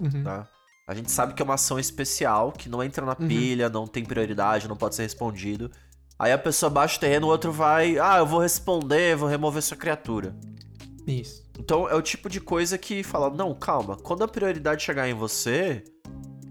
Uhum. 0.00 0.22
tá? 0.22 0.48
A 0.86 0.94
gente 0.94 1.10
sabe 1.10 1.34
que 1.34 1.42
é 1.42 1.44
uma 1.44 1.54
ação 1.54 1.78
especial, 1.78 2.50
que 2.52 2.66
não 2.70 2.82
entra 2.82 3.04
na 3.04 3.14
Uhum. 3.20 3.28
pilha, 3.28 3.68
não 3.68 3.86
tem 3.86 4.02
prioridade, 4.04 4.66
não 4.66 4.76
pode 4.76 4.94
ser 4.94 5.02
respondido. 5.02 5.70
Aí 6.18 6.32
a 6.32 6.38
pessoa 6.38 6.68
baixa 6.68 6.96
o 6.96 7.00
terreno, 7.00 7.26
o 7.26 7.30
outro 7.30 7.52
vai, 7.52 7.98
ah, 7.98 8.18
eu 8.18 8.26
vou 8.26 8.40
responder, 8.40 9.16
vou 9.16 9.28
remover 9.28 9.62
sua 9.62 9.76
criatura. 9.76 10.34
Isso. 11.06 11.44
Então 11.58 11.88
é 11.88 11.94
o 11.94 12.02
tipo 12.02 12.28
de 12.28 12.40
coisa 12.40 12.76
que 12.76 13.02
fala, 13.02 13.30
não, 13.30 13.54
calma, 13.54 13.96
quando 13.96 14.24
a 14.24 14.28
prioridade 14.28 14.82
chegar 14.82 15.08
em 15.08 15.14
você, 15.14 15.84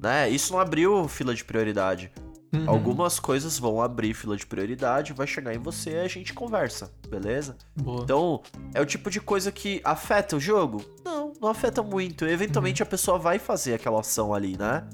né? 0.02 0.30
Isso 0.30 0.54
não 0.54 0.60
abriu 0.60 1.08
fila 1.08 1.36
de 1.36 1.44
prioridade. 1.44 2.12
Uhum. 2.54 2.70
Algumas 2.70 3.20
coisas 3.20 3.60
vão 3.60 3.82
abrir 3.82 4.14
fila 4.14 4.38
de 4.38 4.46
prioridade, 4.46 5.12
vai 5.12 5.28
chegar 5.28 5.54
em 5.54 5.60
você 5.60 5.92
e 5.92 6.00
a 6.00 6.08
gente 6.08 6.34
conversa, 6.34 6.92
beleza? 7.10 7.58
Boa. 7.76 8.04
Então, 8.04 8.42
é 8.74 8.82
o 8.82 8.86
tipo 8.86 9.10
de 9.10 9.20
coisa 9.20 9.52
que 9.52 9.82
afeta 9.84 10.38
o 10.38 10.40
jogo? 10.40 10.82
Não, 11.04 11.34
não 11.42 11.50
afeta 11.50 11.84
muito. 11.84 12.26
Eventualmente 12.26 12.82
a 12.82 12.86
pessoa 12.86 13.18
vai 13.20 13.38
fazer 13.38 13.74
aquela 13.74 14.00
ação 14.00 14.34
ali, 14.34 14.58
né? 14.58 14.88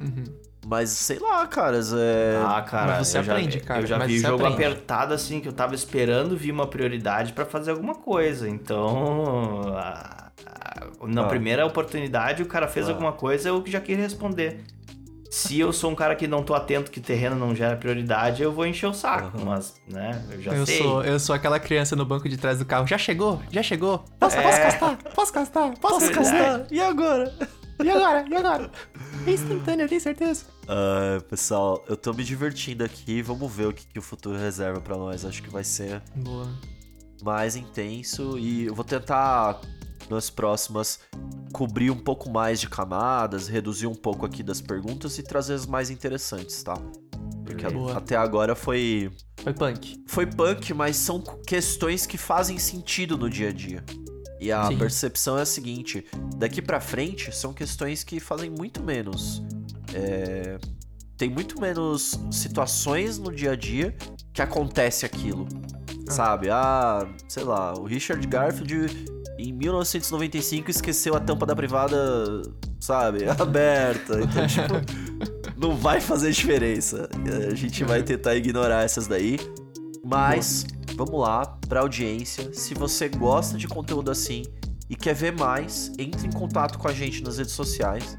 Uhum. 0.00 0.24
Mas 0.68 0.90
sei 0.90 1.18
lá, 1.20 1.46
caras, 1.46 1.92
é. 1.92 2.42
Ah, 2.44 2.60
cara, 2.60 2.96
Mas 2.98 3.06
você 3.08 3.18
eu 3.18 3.22
já, 3.22 3.32
aprende, 3.34 3.60
cara, 3.60 3.80
Eu 3.82 3.86
já 3.86 3.98
mas 3.98 4.08
vi 4.08 4.18
jogo 4.18 4.44
aprende. 4.44 4.54
apertado 4.64 5.14
assim, 5.14 5.38
que 5.40 5.46
eu 5.46 5.52
tava 5.52 5.76
esperando 5.76 6.36
vir 6.36 6.50
uma 6.50 6.66
prioridade 6.66 7.32
pra 7.32 7.44
fazer 7.46 7.70
alguma 7.70 7.94
coisa. 7.94 8.48
Então, 8.48 9.72
a- 9.76 10.30
a- 10.44 11.06
na 11.06 11.22
Ah. 11.22 11.28
primeira 11.28 11.64
oportunidade, 11.64 12.42
o 12.42 12.46
cara 12.46 12.66
fez 12.66 12.88
Ah. 12.88 12.90
alguma 12.92 13.12
coisa, 13.12 13.48
eu 13.48 13.62
já 13.66 13.80
queria 13.80 14.02
responder. 14.02 14.64
Se 15.30 15.58
eu 15.60 15.72
sou 15.72 15.90
um 15.90 15.94
cara 15.94 16.16
que 16.16 16.26
não 16.26 16.42
tô 16.42 16.52
atento 16.54 16.90
que 16.90 16.98
terreno 17.00 17.36
não 17.36 17.54
gera 17.54 17.76
prioridade, 17.76 18.42
eu 18.42 18.50
vou 18.52 18.66
encher 18.66 18.86
o 18.86 18.94
saco. 18.94 19.38
Mas, 19.44 19.74
né, 19.86 20.20
eu 20.32 20.40
já 20.42 20.52
Eu 20.52 20.66
sei. 20.66 20.78
sou, 20.78 21.04
eu 21.04 21.20
sou 21.20 21.34
aquela 21.34 21.60
criança 21.60 21.94
no 21.94 22.04
banco 22.04 22.28
de 22.28 22.36
trás 22.36 22.58
do 22.58 22.64
carro. 22.64 22.86
Já 22.88 22.96
chegou? 22.98 23.40
Já 23.52 23.62
chegou? 23.62 23.98
Posso, 24.18 24.36
posso 24.36 24.58
É. 24.58 24.62
castar? 24.62 24.96
Posso 25.14 25.32
castar? 25.32 25.70
Posso, 25.78 25.94
Posso 26.00 26.10
castar? 26.12 26.40
castar? 26.40 26.66
E 26.72 26.80
agora? 26.80 27.32
E 27.84 27.90
agora? 27.90 28.24
E 28.28 28.34
agora? 28.34 28.70
É 29.26 29.30
instantâneo, 29.30 29.84
eu 29.84 29.88
tenho 29.88 30.00
certeza. 30.00 30.44
Ah, 30.68 31.20
pessoal, 31.28 31.84
eu 31.88 31.96
tô 31.96 32.12
me 32.12 32.24
divertindo 32.24 32.84
aqui. 32.84 33.22
Vamos 33.22 33.52
ver 33.52 33.68
o 33.68 33.72
que, 33.72 33.86
que 33.86 33.98
o 33.98 34.02
futuro 34.02 34.36
reserva 34.38 34.80
pra 34.80 34.96
nós. 34.96 35.24
Acho 35.24 35.42
que 35.42 35.50
vai 35.50 35.64
ser 35.64 36.02
Boa. 36.16 36.48
mais 37.22 37.56
intenso 37.56 38.38
e 38.38 38.66
eu 38.66 38.74
vou 38.74 38.84
tentar 38.84 39.60
nas 40.10 40.30
próximas 40.30 41.00
cobrir 41.52 41.90
um 41.90 41.96
pouco 41.98 42.30
mais 42.30 42.60
de 42.60 42.68
camadas, 42.68 43.48
reduzir 43.48 43.86
um 43.86 43.94
pouco 43.94 44.26
aqui 44.26 44.42
das 44.42 44.60
perguntas 44.60 45.18
e 45.18 45.22
trazer 45.22 45.54
as 45.54 45.66
mais 45.66 45.90
interessantes, 45.90 46.62
tá? 46.62 46.74
Porque 47.44 47.66
Boa. 47.68 47.96
até 47.96 48.16
agora 48.16 48.54
foi 48.54 49.10
Foi 49.42 49.52
punk. 49.54 50.04
foi 50.06 50.26
punk, 50.26 50.74
mas 50.74 50.96
são 50.96 51.20
questões 51.46 52.04
que 52.06 52.18
fazem 52.18 52.58
sentido 52.58 53.16
no 53.16 53.30
dia 53.30 53.48
a 53.48 53.52
dia. 53.52 53.84
E 54.38 54.52
a 54.52 54.66
Sim. 54.66 54.76
percepção 54.76 55.38
é 55.38 55.42
a 55.42 55.46
seguinte: 55.46 56.04
daqui 56.36 56.60
pra 56.60 56.78
frente 56.80 57.34
são 57.34 57.54
questões 57.54 58.04
que 58.04 58.20
fazem 58.20 58.50
muito 58.50 58.82
menos. 58.82 59.42
É, 59.96 60.58
tem 61.16 61.30
muito 61.30 61.58
menos 61.58 62.20
situações 62.30 63.18
no 63.18 63.34
dia 63.34 63.52
a 63.52 63.56
dia 63.56 63.96
que 64.32 64.42
acontece 64.42 65.06
aquilo. 65.06 65.48
Sabe? 66.08 66.50
Ah, 66.50 67.08
sei 67.26 67.42
lá, 67.42 67.72
o 67.72 67.84
Richard 67.84 68.24
Garfield 68.26 69.06
em 69.38 69.52
1995 69.52 70.70
esqueceu 70.70 71.16
a 71.16 71.20
tampa 71.20 71.46
da 71.46 71.56
privada, 71.56 71.96
sabe? 72.78 73.24
Aberta. 73.40 74.20
Então, 74.20 74.46
tipo, 74.46 75.56
não 75.56 75.74
vai 75.74 76.00
fazer 76.00 76.30
diferença. 76.30 77.08
A 77.50 77.54
gente 77.54 77.82
vai 77.82 78.02
tentar 78.02 78.36
ignorar 78.36 78.84
essas 78.84 79.06
daí. 79.06 79.38
Mas, 80.04 80.66
vamos 80.94 81.18
lá, 81.20 81.58
pra 81.66 81.80
audiência. 81.80 82.52
Se 82.52 82.74
você 82.74 83.08
gosta 83.08 83.58
de 83.58 83.66
conteúdo 83.66 84.10
assim 84.10 84.44
e 84.88 84.94
quer 84.94 85.14
ver 85.14 85.32
mais, 85.32 85.90
entre 85.98 86.28
em 86.28 86.30
contato 86.30 86.78
com 86.78 86.86
a 86.86 86.92
gente 86.92 87.22
nas 87.24 87.38
redes 87.38 87.54
sociais. 87.54 88.16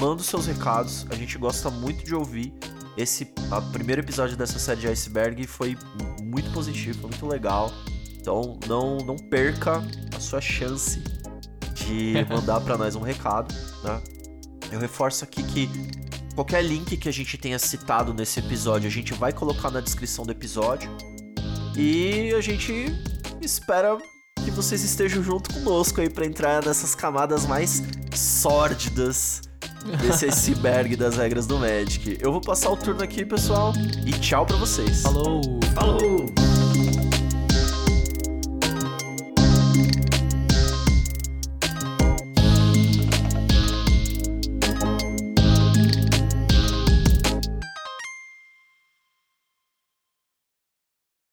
Manda 0.00 0.20
os 0.20 0.26
seus 0.26 0.46
recados, 0.46 1.06
a 1.10 1.14
gente 1.14 1.36
gosta 1.38 1.70
muito 1.70 2.04
de 2.04 2.14
ouvir. 2.14 2.52
Esse 2.96 3.32
a 3.50 3.60
primeiro 3.60 4.00
episódio 4.00 4.36
dessa 4.36 4.58
série 4.58 4.80
de 4.80 4.88
Iceberg 4.88 5.46
foi 5.46 5.76
muito 6.22 6.50
positivo, 6.52 7.00
foi 7.00 7.10
muito 7.10 7.26
legal. 7.26 7.72
Então 8.18 8.58
não, 8.66 8.98
não 8.98 9.16
perca 9.16 9.82
a 10.14 10.20
sua 10.20 10.40
chance 10.40 11.02
de 11.74 12.14
mandar 12.28 12.60
pra 12.60 12.76
nós 12.76 12.94
um 12.94 13.00
recado, 13.00 13.54
né? 13.82 14.02
Eu 14.70 14.78
reforço 14.78 15.24
aqui 15.24 15.42
que 15.42 15.68
qualquer 16.34 16.62
link 16.62 16.96
que 16.96 17.08
a 17.08 17.12
gente 17.12 17.36
tenha 17.36 17.58
citado 17.58 18.14
nesse 18.14 18.40
episódio, 18.40 18.86
a 18.86 18.90
gente 18.90 19.12
vai 19.12 19.32
colocar 19.32 19.70
na 19.70 19.80
descrição 19.80 20.24
do 20.24 20.32
episódio. 20.32 20.90
E 21.76 22.32
a 22.34 22.40
gente 22.40 22.86
espera 23.40 23.98
que 24.44 24.50
vocês 24.50 24.82
estejam 24.82 25.22
junto 25.22 25.52
conosco 25.52 26.00
aí 26.00 26.08
pra 26.08 26.24
entrar 26.24 26.64
nessas 26.64 26.94
camadas 26.94 27.46
mais 27.46 27.82
sórdidas 28.14 29.42
desse 30.00 30.26
iceberg 30.30 30.96
das 30.96 31.16
regras 31.16 31.46
do 31.46 31.58
Magic. 31.58 32.18
Eu 32.20 32.32
vou 32.32 32.40
passar 32.40 32.70
o 32.70 32.76
turno 32.76 33.02
aqui, 33.02 33.24
pessoal, 33.24 33.72
e 34.04 34.12
tchau 34.12 34.46
pra 34.46 34.56
vocês. 34.56 35.02
Falou. 35.02 35.42
Falou! 35.74 36.49